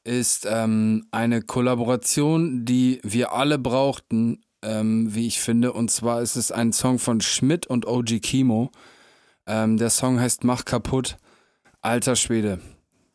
ist 0.07 0.47
ähm, 0.49 1.05
eine 1.11 1.41
Kollaboration, 1.41 2.63
die 2.63 2.99
wir 3.03 3.33
alle 3.33 3.59
brauchten, 3.59 4.41
ähm, 4.63 5.13
wie 5.13 5.27
ich 5.27 5.41
finde. 5.41 5.73
Und 5.73 5.91
zwar 5.91 6.21
ist 6.21 6.37
es 6.37 6.51
ein 6.51 6.71
Song 6.71 6.97
von 6.97 7.19
Schmidt 7.21 7.67
und 7.67 7.85
OG 7.85 8.21
Kimo. 8.21 8.71
Ähm, 9.45 9.77
der 9.77 9.89
Song 9.89 10.19
heißt 10.19 10.45
Mach 10.45 10.65
kaputt. 10.65 11.17
Alter 11.81 12.15
Schwede. 12.15 12.59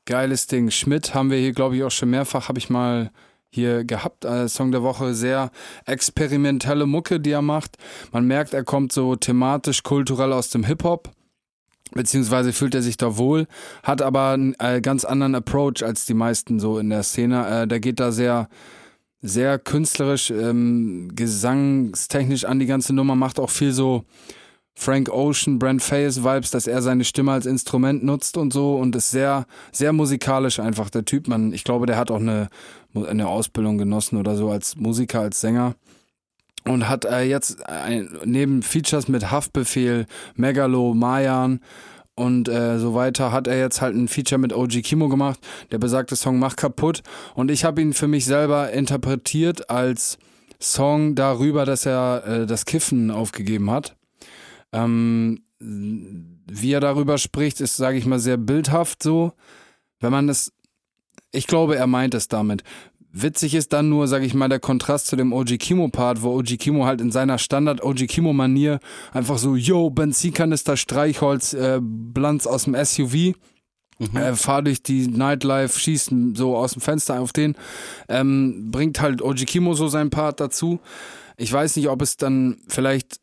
Geiles 0.05 0.47
Ding. 0.47 0.70
Schmidt 0.70 1.14
haben 1.14 1.31
wir 1.31 1.39
hier, 1.39 1.52
glaube 1.52 1.77
ich, 1.77 1.82
auch 1.82 1.90
schon 1.90 2.10
mehrfach, 2.10 2.48
habe 2.48 2.59
ich 2.59 2.69
mal 2.69 3.10
hier 3.48 3.85
gehabt. 3.85 4.24
Äh, 4.24 4.48
Song 4.48 4.70
der 4.70 4.82
Woche, 4.82 5.14
sehr 5.14 5.51
experimentelle 5.86 6.86
Mucke, 6.86 7.20
die 7.20 7.31
er 7.31 7.43
macht. 7.43 7.77
Man 8.12 8.27
merkt, 8.27 8.52
er 8.52 8.64
kommt 8.64 8.93
so 8.93 9.16
thematisch, 9.16 9.82
kulturell 9.82 10.32
aus 10.32 10.51
dem 10.51 10.64
Hip-Hop 10.64 11.10
beziehungsweise 11.94 12.52
fühlt 12.52 12.74
er 12.74 12.82
sich 12.82 12.97
da 12.97 13.16
wohl, 13.16 13.47
hat 13.82 14.02
aber 14.02 14.31
einen 14.31 14.55
äh, 14.59 14.81
ganz 14.81 15.05
anderen 15.05 15.35
Approach 15.35 15.85
als 15.85 16.05
die 16.05 16.14
meisten 16.14 16.60
so 16.60 16.78
in 16.78 16.90
der 16.90 17.02
Szene. 17.02 17.62
Äh, 17.62 17.66
der 17.66 17.81
geht 17.81 18.01
da 18.01 18.12
sehr, 18.12 18.48
sehr 19.20 19.59
künstlerisch, 19.59 20.31
ähm, 20.31 21.10
gesangstechnisch 21.14 22.44
an 22.44 22.59
die 22.59 22.66
ganze 22.66 22.94
Nummer, 22.94 23.14
macht 23.14 23.39
auch 23.39 23.51
viel 23.51 23.73
so 23.73 24.05
Frank 24.74 25.10
Ocean, 25.10 25.59
Brent 25.59 25.82
Fayes 25.82 26.24
Vibes, 26.24 26.51
dass 26.51 26.66
er 26.66 26.82
seine 26.82 27.05
Stimme 27.05 27.32
als 27.32 27.47
Instrument 27.47 28.02
nutzt 28.02 28.36
und 28.36 28.52
so 28.52 28.77
und 28.77 28.97
ist 28.97 29.10
sehr, 29.10 29.47
sehr 29.70 29.93
musikalisch 29.93 30.60
einfach 30.60 30.90
der 30.90 31.05
Typ. 31.05 31.28
Man, 31.28 31.52
ich 31.52 31.64
glaube, 31.64 31.86
der 31.86 31.97
hat 31.97 32.10
auch 32.10 32.20
eine, 32.20 32.48
eine 32.94 33.28
Ausbildung 33.28 33.78
genossen 33.78 34.16
oder 34.16 34.36
so 34.36 34.51
als 34.51 34.77
Musiker, 34.77 35.20
als 35.20 35.40
Sänger 35.40 35.74
und 36.64 36.89
hat 36.89 37.05
äh, 37.05 37.22
jetzt 37.22 37.66
ein, 37.68 38.09
neben 38.24 38.62
Features 38.62 39.09
mit 39.09 39.30
Haftbefehl, 39.30 40.06
Megalo, 40.36 40.94
Mayan 40.94 41.60
und 42.14 42.48
äh, 42.48 42.78
so 42.78 42.94
weiter, 42.94 43.32
hat 43.32 43.47
er 43.47 43.59
jetzt 43.59 43.80
halt 43.80 43.97
ein 43.97 44.09
Feature 44.09 44.39
mit 44.39 44.52
OG 44.52 44.82
Kimo 44.82 45.09
gemacht. 45.09 45.40
Der 45.70 45.78
besagte 45.78 46.14
Song 46.14 46.39
Mach 46.39 46.56
kaputt. 46.56 47.02
Und 47.34 47.51
ich 47.51 47.64
habe 47.64 47.80
ihn 47.80 47.94
für 47.94 48.09
mich 48.09 48.26
selber 48.26 48.70
interpretiert 48.72 49.70
als 49.70 50.18
Song 50.60 51.14
darüber, 51.14 51.64
dass 51.64 51.86
er 51.86 52.24
äh, 52.26 52.47
das 52.47 52.66
Kiffen 52.66 53.10
aufgegeben 53.10 53.70
hat. 53.70 53.97
Ähm, 54.72 55.43
wie 55.59 56.72
er 56.72 56.80
darüber 56.80 57.18
spricht, 57.18 57.60
ist, 57.60 57.76
sage 57.76 57.98
ich 57.98 58.06
mal, 58.06 58.18
sehr 58.18 58.36
bildhaft 58.36 59.02
so. 59.02 59.32
Wenn 60.01 60.12
man 60.12 60.26
das, 60.26 60.52
ich 61.30 61.47
glaube, 61.47 61.76
er 61.76 61.86
meint 61.86 62.14
es 62.14 62.28
damit. 62.28 62.62
Witzig 63.14 63.55
ist 63.55 63.74
dann 63.74 63.90
nur, 63.90 64.09
sag 64.09 64.22
ich 64.22 64.32
mal, 64.32 64.48
der 64.48 64.59
Kontrast 64.59 65.06
zu 65.06 65.16
dem 65.16 65.34
OG 65.34 65.59
Kimo-Part, 65.59 66.22
wo 66.22 66.30
OG 66.39 66.56
Kimo 66.59 66.86
halt 66.86 67.02
in 67.02 67.12
seiner 67.12 67.36
Standard-OG 67.36 68.06
Kimo-Manier 68.06 68.80
einfach 69.12 69.36
so, 69.36 69.55
yo, 69.55 69.90
Benzinkanister, 69.90 70.78
Streichholz, 70.78 71.52
äh, 71.52 71.78
Blanz 71.82 72.47
aus 72.47 72.64
dem 72.64 72.74
SUV, 72.74 73.34
äh, 74.14 74.32
fahr 74.34 74.62
durch 74.62 74.82
die 74.82 75.09
Nightlife, 75.09 75.78
schießen 75.78 76.34
so 76.34 76.56
aus 76.56 76.72
dem 76.72 76.80
Fenster 76.80 77.20
auf 77.20 77.32
den, 77.32 77.55
ähm, 78.09 78.70
bringt 78.70 79.01
halt 79.01 79.20
OG 79.20 79.44
Kimo 79.44 79.74
so 79.74 79.89
seinen 79.89 80.10
Part 80.10 80.40
dazu. 80.40 80.80
Ich 81.36 81.52
weiß 81.52 81.76
nicht, 81.76 81.89
ob 81.89 82.01
es 82.02 82.16
dann 82.16 82.59
vielleicht 82.68 83.20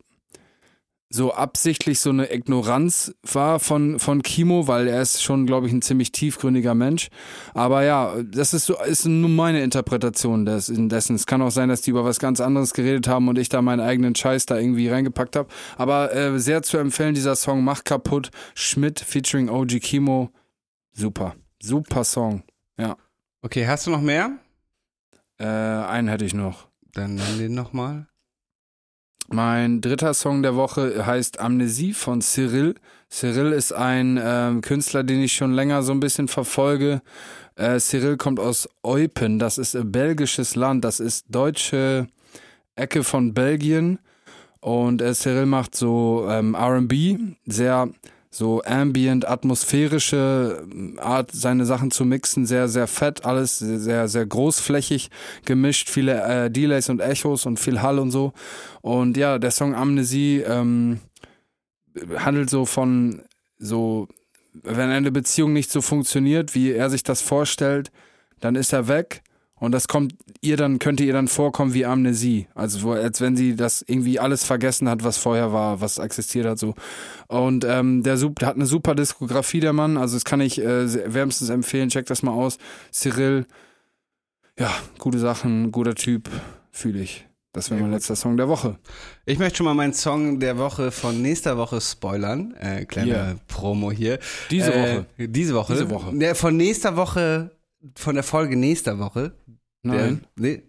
so 1.11 1.33
absichtlich 1.33 1.99
so 1.99 2.11
eine 2.11 2.31
Ignoranz 2.31 3.15
war 3.23 3.59
von, 3.59 3.99
von 3.99 4.21
Kimo, 4.21 4.67
weil 4.67 4.87
er 4.87 5.01
ist 5.01 5.23
schon, 5.23 5.47
glaube 5.47 5.65
ich, 5.65 5.73
ein 5.73 5.81
ziemlich 5.81 6.11
tiefgründiger 6.11 6.75
Mensch. 6.75 7.09
Aber 7.55 7.83
ja, 7.83 8.21
das 8.23 8.53
ist 8.53 8.67
so, 8.67 8.79
ist 8.83 9.05
nur 9.05 9.29
meine 9.29 9.63
Interpretation 9.63 10.45
des, 10.45 10.71
dessen. 10.71 11.15
Es 11.15 11.25
kann 11.25 11.41
auch 11.41 11.49
sein, 11.49 11.69
dass 11.69 11.81
die 11.81 11.89
über 11.89 12.05
was 12.05 12.19
ganz 12.19 12.39
anderes 12.39 12.73
geredet 12.73 13.07
haben 13.07 13.27
und 13.27 13.39
ich 13.39 13.49
da 13.49 13.63
meinen 13.63 13.79
eigenen 13.79 14.13
Scheiß 14.13 14.45
da 14.45 14.57
irgendwie 14.57 14.87
reingepackt 14.87 15.35
habe. 15.35 15.49
Aber 15.77 16.13
äh, 16.13 16.39
sehr 16.39 16.61
zu 16.61 16.77
empfehlen, 16.77 17.15
dieser 17.15 17.35
Song 17.35 17.63
Mach 17.63 17.83
kaputt, 17.83 18.29
Schmidt 18.53 18.99
featuring 18.99 19.49
OG 19.49 19.79
Kimo. 19.81 20.29
Super. 20.93 21.35
Super 21.59 22.03
Song. 22.03 22.43
Ja. 22.77 22.97
Okay, 23.41 23.67
hast 23.67 23.87
du 23.87 23.91
noch 23.91 24.01
mehr? 24.01 24.37
Äh, 25.39 25.45
einen 25.45 26.07
hätte 26.07 26.25
ich 26.25 26.35
noch. 26.35 26.67
Dann 26.93 27.15
nenn 27.15 27.39
den 27.39 27.55
nochmal. 27.55 28.08
Mein 29.31 29.79
dritter 29.79 30.15
Song 30.15 30.41
der 30.41 30.55
Woche 30.55 31.05
heißt 31.05 31.39
Amnesie 31.39 31.93
von 31.93 32.19
Cyril. 32.19 32.73
Cyril 33.11 33.51
ist 33.51 33.71
ein 33.71 34.19
ähm, 34.19 34.61
Künstler, 34.61 35.03
den 35.03 35.21
ich 35.21 35.33
schon 35.33 35.53
länger 35.53 35.83
so 35.83 35.91
ein 35.91 35.99
bisschen 35.99 36.27
verfolge. 36.27 37.03
Äh, 37.55 37.79
Cyril 37.79 38.17
kommt 38.17 38.39
aus 38.39 38.67
Eupen, 38.81 39.37
das 39.37 39.59
ist 39.59 39.75
ein 39.75 39.91
belgisches 39.91 40.55
Land, 40.55 40.83
das 40.83 40.99
ist 40.99 41.25
deutsche 41.29 42.07
Ecke 42.75 43.03
von 43.03 43.35
Belgien. 43.35 43.99
Und 44.61 44.99
äh, 44.99 45.13
Cyril 45.13 45.45
macht 45.45 45.75
so 45.75 46.25
ähm, 46.27 46.55
RB, 46.55 47.19
sehr 47.45 47.87
so 48.31 48.61
ambient, 48.63 49.27
atmosphärische 49.27 50.65
ähm, 50.71 50.99
Art, 51.01 51.31
seine 51.31 51.65
Sachen 51.65 51.91
zu 51.91 52.05
mixen, 52.05 52.45
sehr, 52.45 52.67
sehr 52.67 52.87
fett, 52.87 53.25
alles 53.25 53.57
sehr, 53.57 54.07
sehr 54.07 54.25
großflächig 54.25 55.09
gemischt, 55.45 55.89
viele 55.89 56.21
äh, 56.21 56.51
Delays 56.51 56.89
und 56.89 57.01
Echos 57.01 57.45
und 57.45 57.59
viel 57.59 57.81
Hall 57.81 57.97
und 57.99 58.11
so. 58.11 58.33
Und 58.81 59.17
ja, 59.17 59.39
der 59.39 59.51
Song 59.51 59.73
Amnesie 59.73 60.41
ähm, 60.41 60.99
handelt 62.17 62.49
so 62.49 62.65
von 62.65 63.23
so, 63.57 64.07
wenn 64.53 64.89
eine 64.89 65.11
Beziehung 65.11 65.53
nicht 65.53 65.71
so 65.71 65.81
funktioniert, 65.81 66.53
wie 66.53 66.71
er 66.71 66.89
sich 66.89 67.03
das 67.03 67.21
vorstellt, 67.21 67.91
dann 68.39 68.55
ist 68.55 68.73
er 68.73 68.87
weg. 68.87 69.23
Und 69.59 69.73
das 69.73 69.87
kommt 69.87 70.15
ihr 70.41 70.55
dann, 70.55 70.79
könnte 70.79 71.03
ihr 71.03 71.11
dann 71.13 71.27
vorkommen 71.27 71.73
wie 71.73 71.85
Amnesie. 71.85 72.47
Also 72.55 72.91
als 72.93 73.19
wenn 73.19 73.35
sie 73.35 73.55
das 73.55 73.83
irgendwie 73.85 74.17
alles 74.19 74.45
vergessen 74.45 74.87
hat, 74.87 75.03
was 75.03 75.17
vorher 75.17 75.51
war, 75.51 75.81
was 75.81 75.97
existiert 75.97 76.45
hat 76.45 76.57
so. 76.59 76.75
Und 77.27 77.65
ähm, 77.65 78.01
der 78.03 78.17
sup- 78.17 78.41
hat 78.43 78.55
eine 78.55 78.65
super 78.65 78.95
Diskografie, 78.95 79.59
der 79.59 79.73
Mann. 79.73 79.97
Also 79.97 80.15
das 80.15 80.23
kann 80.23 80.39
ich 80.39 80.61
äh, 80.61 81.13
wärmstens 81.13 81.49
empfehlen. 81.49 81.89
Checkt 81.89 82.09
das 82.09 82.23
mal 82.23 82.31
aus. 82.31 82.57
Cyril, 82.91 83.45
ja, 84.57 84.71
gute 84.97 85.19
Sachen, 85.19 85.71
guter 85.71 85.95
Typ, 85.95 86.29
fühle 86.71 87.01
ich. 87.01 87.25
Das 87.51 87.71
wäre 87.71 87.81
mein 87.81 87.91
letzter 87.91 88.15
Song 88.15 88.37
der 88.37 88.47
Woche. 88.47 88.77
Ich 89.25 89.39
möchte 89.39 89.57
schon 89.57 89.65
mal 89.65 89.73
meinen 89.73 89.93
Song 89.93 90.39
der 90.39 90.57
Woche 90.59 90.91
von 90.91 91.19
nächster 91.21 91.57
Woche 91.57 91.81
spoilern. 91.81 92.53
Äh, 92.59 92.85
kleine 92.85 93.09
Ja. 93.09 93.35
Promo 93.47 93.91
hier. 93.91 94.19
Diese 94.51 94.71
äh, 94.71 94.77
Woche. 94.77 95.05
Diese 95.17 95.55
Woche. 95.55 95.73
Diese 95.73 95.89
Woche. 95.89 96.15
Ja, 96.15 96.35
von 96.35 96.55
nächster 96.55 96.95
Woche, 96.95 97.49
von 97.95 98.15
der 98.15 98.23
Folge 98.23 98.55
nächster 98.55 98.99
Woche. 98.99 99.33
Nein. 99.83 100.21
Der, 100.37 100.43
nee. 100.43 100.63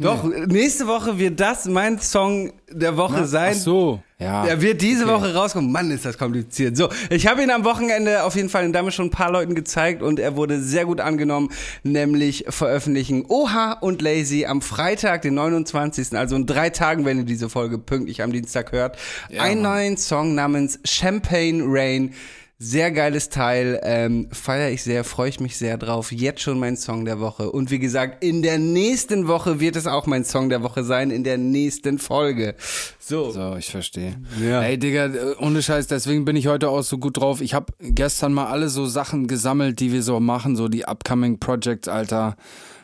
Doch, 0.00 0.22
nächste 0.22 0.86
Woche 0.86 1.18
wird 1.18 1.40
das 1.40 1.64
mein 1.64 1.98
Song 1.98 2.52
der 2.70 2.96
Woche 2.96 3.16
Na, 3.16 3.24
sein. 3.26 3.54
Ach 3.56 3.60
so, 3.60 4.02
ja. 4.20 4.46
Er 4.46 4.62
wird 4.62 4.80
diese 4.80 5.02
Okay. 5.04 5.12
Woche 5.12 5.34
rauskommen. 5.34 5.72
Mann, 5.72 5.90
ist 5.90 6.04
das 6.04 6.16
kompliziert. 6.16 6.76
So, 6.76 6.88
ich 7.10 7.26
habe 7.26 7.42
ihn 7.42 7.50
am 7.50 7.64
Wochenende 7.64 8.22
auf 8.22 8.36
jeden 8.36 8.48
Fall 8.48 8.64
in 8.64 8.72
Dame 8.72 8.92
schon 8.92 9.06
ein 9.06 9.10
paar 9.10 9.32
Leuten 9.32 9.56
gezeigt 9.56 10.00
und 10.00 10.20
er 10.20 10.36
wurde 10.36 10.60
sehr 10.60 10.84
gut 10.84 11.00
angenommen, 11.00 11.50
nämlich 11.82 12.44
veröffentlichen 12.48 13.24
Oha 13.28 13.72
und 13.72 14.00
Lazy 14.00 14.44
am 14.46 14.62
Freitag, 14.62 15.22
den 15.22 15.34
29. 15.34 16.16
Also 16.16 16.36
in 16.36 16.46
drei 16.46 16.70
Tagen, 16.70 17.04
wenn 17.04 17.18
ihr 17.18 17.24
diese 17.24 17.48
Folge 17.48 17.78
pünktlich 17.78 18.22
am 18.22 18.30
Dienstag 18.30 18.70
hört, 18.70 18.96
einen 19.36 19.62
neuen 19.62 19.96
Song 19.96 20.36
namens 20.36 20.78
Champagne 20.84 21.64
Rain. 21.66 22.14
Sehr 22.60 22.90
geiles 22.90 23.28
Teil, 23.28 23.78
ähm, 23.84 24.28
feiere 24.32 24.72
ich 24.72 24.82
sehr, 24.82 25.04
freue 25.04 25.28
ich 25.28 25.38
mich 25.38 25.56
sehr 25.56 25.78
drauf. 25.78 26.10
Jetzt 26.10 26.40
schon 26.40 26.58
mein 26.58 26.76
Song 26.76 27.04
der 27.04 27.20
Woche. 27.20 27.52
Und 27.52 27.70
wie 27.70 27.78
gesagt, 27.78 28.24
in 28.24 28.42
der 28.42 28.58
nächsten 28.58 29.28
Woche 29.28 29.60
wird 29.60 29.76
es 29.76 29.86
auch 29.86 30.06
mein 30.06 30.24
Song 30.24 30.48
der 30.48 30.60
Woche 30.64 30.82
sein, 30.82 31.12
in 31.12 31.22
der 31.22 31.38
nächsten 31.38 32.00
Folge. 32.00 32.56
So. 32.98 33.30
So, 33.30 33.54
ich 33.54 33.70
verstehe. 33.70 34.20
Ja. 34.42 34.60
Ey, 34.60 34.76
Digga, 34.76 35.06
äh, 35.06 35.36
ohne 35.38 35.62
Scheiß, 35.62 35.86
deswegen 35.86 36.24
bin 36.24 36.34
ich 36.34 36.48
heute 36.48 36.68
auch 36.70 36.82
so 36.82 36.98
gut 36.98 37.18
drauf. 37.18 37.40
Ich 37.42 37.54
habe 37.54 37.72
gestern 37.78 38.32
mal 38.32 38.48
alle 38.48 38.70
so 38.70 38.86
Sachen 38.86 39.28
gesammelt, 39.28 39.78
die 39.78 39.92
wir 39.92 40.02
so 40.02 40.18
machen, 40.18 40.56
so 40.56 40.66
die 40.66 40.84
upcoming 40.84 41.38
Projects, 41.38 41.86
Alter. 41.86 42.34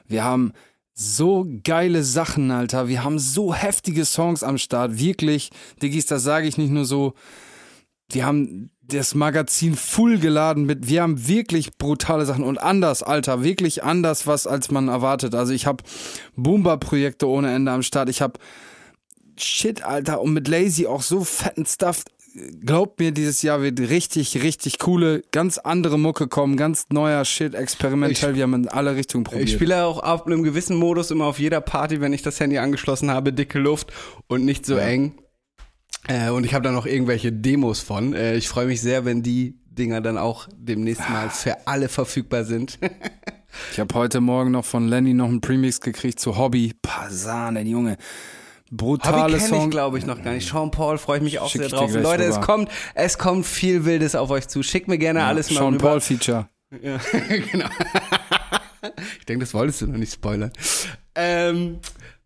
Wir 0.06 0.22
haben 0.22 0.52
so 0.92 1.48
geile 1.64 2.04
Sachen, 2.04 2.52
Alter. 2.52 2.86
Wir 2.86 3.02
haben 3.02 3.18
so 3.18 3.52
heftige 3.52 4.04
Songs 4.04 4.44
am 4.44 4.56
Start. 4.56 5.00
Wirklich, 5.00 5.50
Diggis, 5.82 6.06
das 6.06 6.22
sage 6.22 6.46
ich 6.46 6.58
nicht 6.58 6.70
nur 6.70 6.84
so. 6.84 7.14
Wir 8.08 8.24
haben 8.24 8.70
das 8.88 9.14
Magazin 9.14 9.76
full 9.76 10.18
geladen 10.18 10.64
mit, 10.64 10.88
wir 10.88 11.02
haben 11.02 11.26
wirklich 11.26 11.76
brutale 11.76 12.26
Sachen 12.26 12.44
und 12.44 12.58
anders, 12.58 13.02
Alter, 13.02 13.42
wirklich 13.42 13.82
anders, 13.82 14.26
was 14.26 14.46
als 14.46 14.70
man 14.70 14.88
erwartet. 14.88 15.34
Also 15.34 15.52
ich 15.52 15.66
habe 15.66 15.82
Boomba-Projekte 16.36 17.28
ohne 17.28 17.54
Ende 17.54 17.72
am 17.72 17.82
Start. 17.82 18.08
Ich 18.08 18.20
habe 18.20 18.38
Shit, 19.36 19.82
Alter, 19.84 20.20
und 20.20 20.32
mit 20.32 20.48
Lazy 20.48 20.86
auch 20.86 21.02
so 21.02 21.24
fetten 21.24 21.66
Stuff. 21.66 22.04
Glaubt 22.64 22.98
mir, 22.98 23.12
dieses 23.12 23.42
Jahr 23.42 23.62
wird 23.62 23.78
richtig, 23.78 24.42
richtig 24.42 24.78
coole, 24.78 25.22
ganz 25.30 25.58
andere 25.58 25.98
Mucke 25.98 26.26
kommen, 26.26 26.56
ganz 26.56 26.86
neuer 26.92 27.24
Shit, 27.24 27.54
experimentell. 27.54 28.34
wir 28.34 28.42
haben 28.42 28.54
in 28.54 28.68
alle 28.68 28.96
Richtungen 28.96 29.24
probiert. 29.24 29.48
Ich 29.48 29.54
spiele 29.54 29.84
auch 29.84 30.02
auf 30.02 30.26
einem 30.26 30.42
gewissen 30.42 30.76
Modus 30.76 31.10
immer 31.10 31.26
auf 31.26 31.38
jeder 31.38 31.60
Party, 31.60 32.00
wenn 32.00 32.12
ich 32.12 32.22
das 32.22 32.40
Handy 32.40 32.58
angeschlossen 32.58 33.10
habe, 33.10 33.32
dicke 33.32 33.58
Luft 33.58 33.92
und 34.26 34.44
nicht 34.44 34.66
so 34.66 34.76
eng. 34.76 35.14
Äh, 36.08 36.30
und 36.30 36.44
ich 36.44 36.54
habe 36.54 36.64
da 36.64 36.70
noch 36.70 36.86
irgendwelche 36.86 37.32
Demos 37.32 37.80
von. 37.80 38.14
Äh, 38.14 38.36
ich 38.36 38.48
freue 38.48 38.66
mich 38.66 38.80
sehr, 38.80 39.04
wenn 39.04 39.22
die 39.22 39.58
Dinger 39.66 40.00
dann 40.00 40.18
auch 40.18 40.48
demnächst 40.56 41.08
mal 41.08 41.30
für 41.30 41.66
alle 41.66 41.88
verfügbar 41.88 42.44
sind. 42.44 42.78
Ich 43.70 43.78
habe 43.78 43.94
heute 43.94 44.20
Morgen 44.20 44.50
noch 44.50 44.64
von 44.64 44.88
Lenny 44.88 45.14
noch 45.14 45.28
einen 45.28 45.40
Premix 45.40 45.80
gekriegt 45.80 46.18
zu 46.18 46.36
Hobby. 46.36 46.74
Pasane, 46.82 47.62
Junge. 47.62 47.96
Brutale 48.70 49.16
Hobby 49.16 49.32
kenne 49.34 49.44
ich, 49.44 49.48
Song. 49.48 49.70
glaube 49.70 49.98
ich, 49.98 50.06
noch 50.06 50.22
gar 50.22 50.32
nicht. 50.32 50.48
Sean 50.48 50.72
Paul 50.72 50.98
freue 50.98 51.18
ich 51.18 51.22
mich 51.22 51.38
auch 51.38 51.48
Schick 51.48 51.60
sehr 51.62 51.70
drauf. 51.70 51.94
Leute, 51.94 52.24
es 52.24 52.36
rüber. 52.36 52.46
kommt, 52.46 52.70
es 52.94 53.16
kommt 53.18 53.46
viel 53.46 53.84
Wildes 53.84 54.16
auf 54.16 54.30
euch 54.30 54.48
zu. 54.48 54.64
Schickt 54.64 54.88
mir 54.88 54.98
gerne 54.98 55.24
alles 55.24 55.50
mal 55.50 55.60
Sean 55.60 55.74
rüber. 55.74 55.90
Paul 55.90 56.00
Feature. 56.00 56.48
Ja, 56.82 56.98
genau. 57.52 57.68
ich 59.20 59.26
denke, 59.26 59.44
das 59.44 59.54
wolltest 59.54 59.82
du 59.82 59.86
noch 59.86 59.98
nicht 59.98 60.12
spoilern. 60.14 60.50
Ähm, 61.14 61.78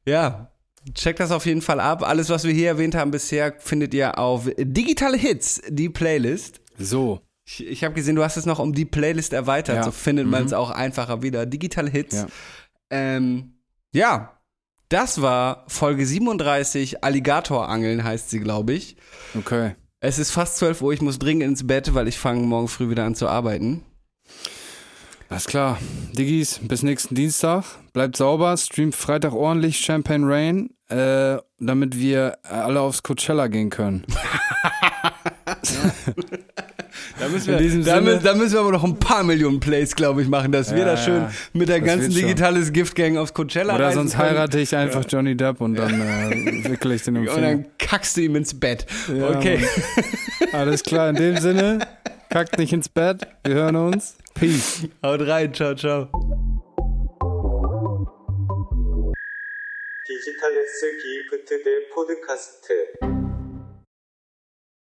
ja, 0.07 0.51
checkt 0.95 1.21
das 1.21 1.31
auf 1.31 1.47
jeden 1.47 1.63
Fall 1.63 1.81
ab. 1.81 2.03
Alles, 2.03 2.29
was 2.29 2.45
wir 2.45 2.53
hier 2.53 2.69
erwähnt 2.69 2.95
haben 2.95 3.11
bisher, 3.11 3.55
findet 3.59 3.95
ihr 3.95 4.19
auf 4.19 4.49
Digitale 4.59 5.17
Hits, 5.17 5.61
die 5.69 5.89
Playlist. 5.89 6.61
So. 6.79 7.21
Ich, 7.47 7.67
ich 7.67 7.85
habe 7.85 7.95
gesehen, 7.95 8.17
du 8.17 8.23
hast 8.23 8.37
es 8.37 8.47
noch 8.47 8.59
um 8.59 8.75
die 8.75 8.85
Playlist 8.85 9.33
erweitert. 9.33 9.77
Ja. 9.77 9.83
So 9.85 9.91
findet 9.91 10.27
man 10.27 10.45
es 10.45 10.53
auch 10.53 10.71
einfacher 10.71 11.23
wieder. 11.23 11.47
Digitale 11.47 11.91
Hits. 11.91 12.17
Ja. 12.17 12.27
Ähm, 12.91 13.55
ja, 13.93 14.39
das 14.89 15.21
war 15.21 15.65
Folge 15.69 16.07
37. 16.07 17.05
Alligatorangeln 17.05 18.05
heißt 18.05 18.31
sie, 18.31 18.41
glaube 18.41 18.75
ich. 18.75 18.97
Okay. 19.37 19.75
Es 20.01 20.19
ist 20.19 20.31
fast 20.31 20.59
12 20.59 20.83
Uhr. 20.83 20.93
Ich 20.93 21.03
muss 21.03 21.19
dringend 21.19 21.43
ins 21.43 21.67
Bett, 21.67 21.95
weil 21.95 22.09
ich 22.09 22.19
fange 22.19 22.43
morgen 22.43 22.69
früh 22.69 22.89
wieder 22.89 23.05
an 23.05 23.15
zu 23.15 23.29
arbeiten. 23.29 23.85
Alles 25.29 25.45
klar. 25.45 25.79
Diggis, 26.13 26.61
bis 26.63 26.83
nächsten 26.83 27.15
Dienstag. 27.15 27.65
Bleibt 27.93 28.17
sauber, 28.17 28.57
streamt 28.57 28.95
Freitag 28.95 29.33
ordentlich 29.35 29.79
Champagne 29.79 30.27
Rain, 30.27 30.71
äh, 30.89 31.37
damit 31.61 31.99
wir 31.99 32.39
alle 32.43 32.81
aufs 32.81 33.03
Coachella 33.03 33.47
gehen 33.49 33.71
können. 33.71 34.05
Da 37.21 37.29
müssen 37.29 37.59
diesem 37.59 37.85
da, 37.85 37.97
Sinne- 37.97 38.21
da 38.23 38.35
müssen 38.35 38.53
wir 38.55 38.61
aber 38.61 38.73
noch 38.73 38.85
ein 38.85 38.97
paar 38.99 39.25
Millionen 39.25 39.59
Plays, 39.61 39.95
glaube 39.97 40.23
ich, 40.23 40.29
machen, 40.29 40.53
dass 40.53 40.71
wir 40.73 40.81
Ja, 40.81 40.85
da 40.85 40.97
schön 40.97 41.23
ja. 41.23 41.31
mit 41.53 41.69
der 41.69 41.81
ganzen 41.81 42.11
digitales 42.11 42.73
Gift-Gang 42.73 43.17
aufs 43.17 43.35
Coachella 43.35 43.75
Oder 43.75 43.93
sonst 43.93 44.17
können. 44.17 44.31
heirate 44.31 44.61
ich 44.61 44.75
einfach 44.77 45.05
Johnny 45.09 45.37
Depp 45.37 45.61
und 45.61 45.75
dann 45.75 45.95
äh, 46.01 46.65
wickel 46.71 46.93
ich 46.93 47.03
den 47.03 47.17
um 47.17 47.27
Und 47.29 47.43
dann 47.43 47.67
kackst 47.79 48.17
du 48.17 48.21
ihm 48.23 48.37
ins 48.37 48.55
Bett. 48.59 48.87
Ja, 49.13 49.31
okay. 49.31 49.59
Alles 50.53 50.83
klar, 50.85 51.11
in 51.11 51.17
dem 51.17 51.37
Sinne, 51.39 51.81
kackt 52.31 52.57
nicht 52.59 52.73
ins 52.73 52.89
Bett. 52.89 53.27
Wir 53.45 53.55
hören 53.55 53.77
uns. 53.77 54.17
Peace. 54.35 54.83
Haut 55.03 55.21
rein. 55.27 55.53
Ciao, 55.53 55.75
ciao. 55.75 56.09
디지털 60.19 60.51
S 60.59 60.81
기프트 61.01 61.63
대 61.63 61.89
포드카스트 61.95 63.18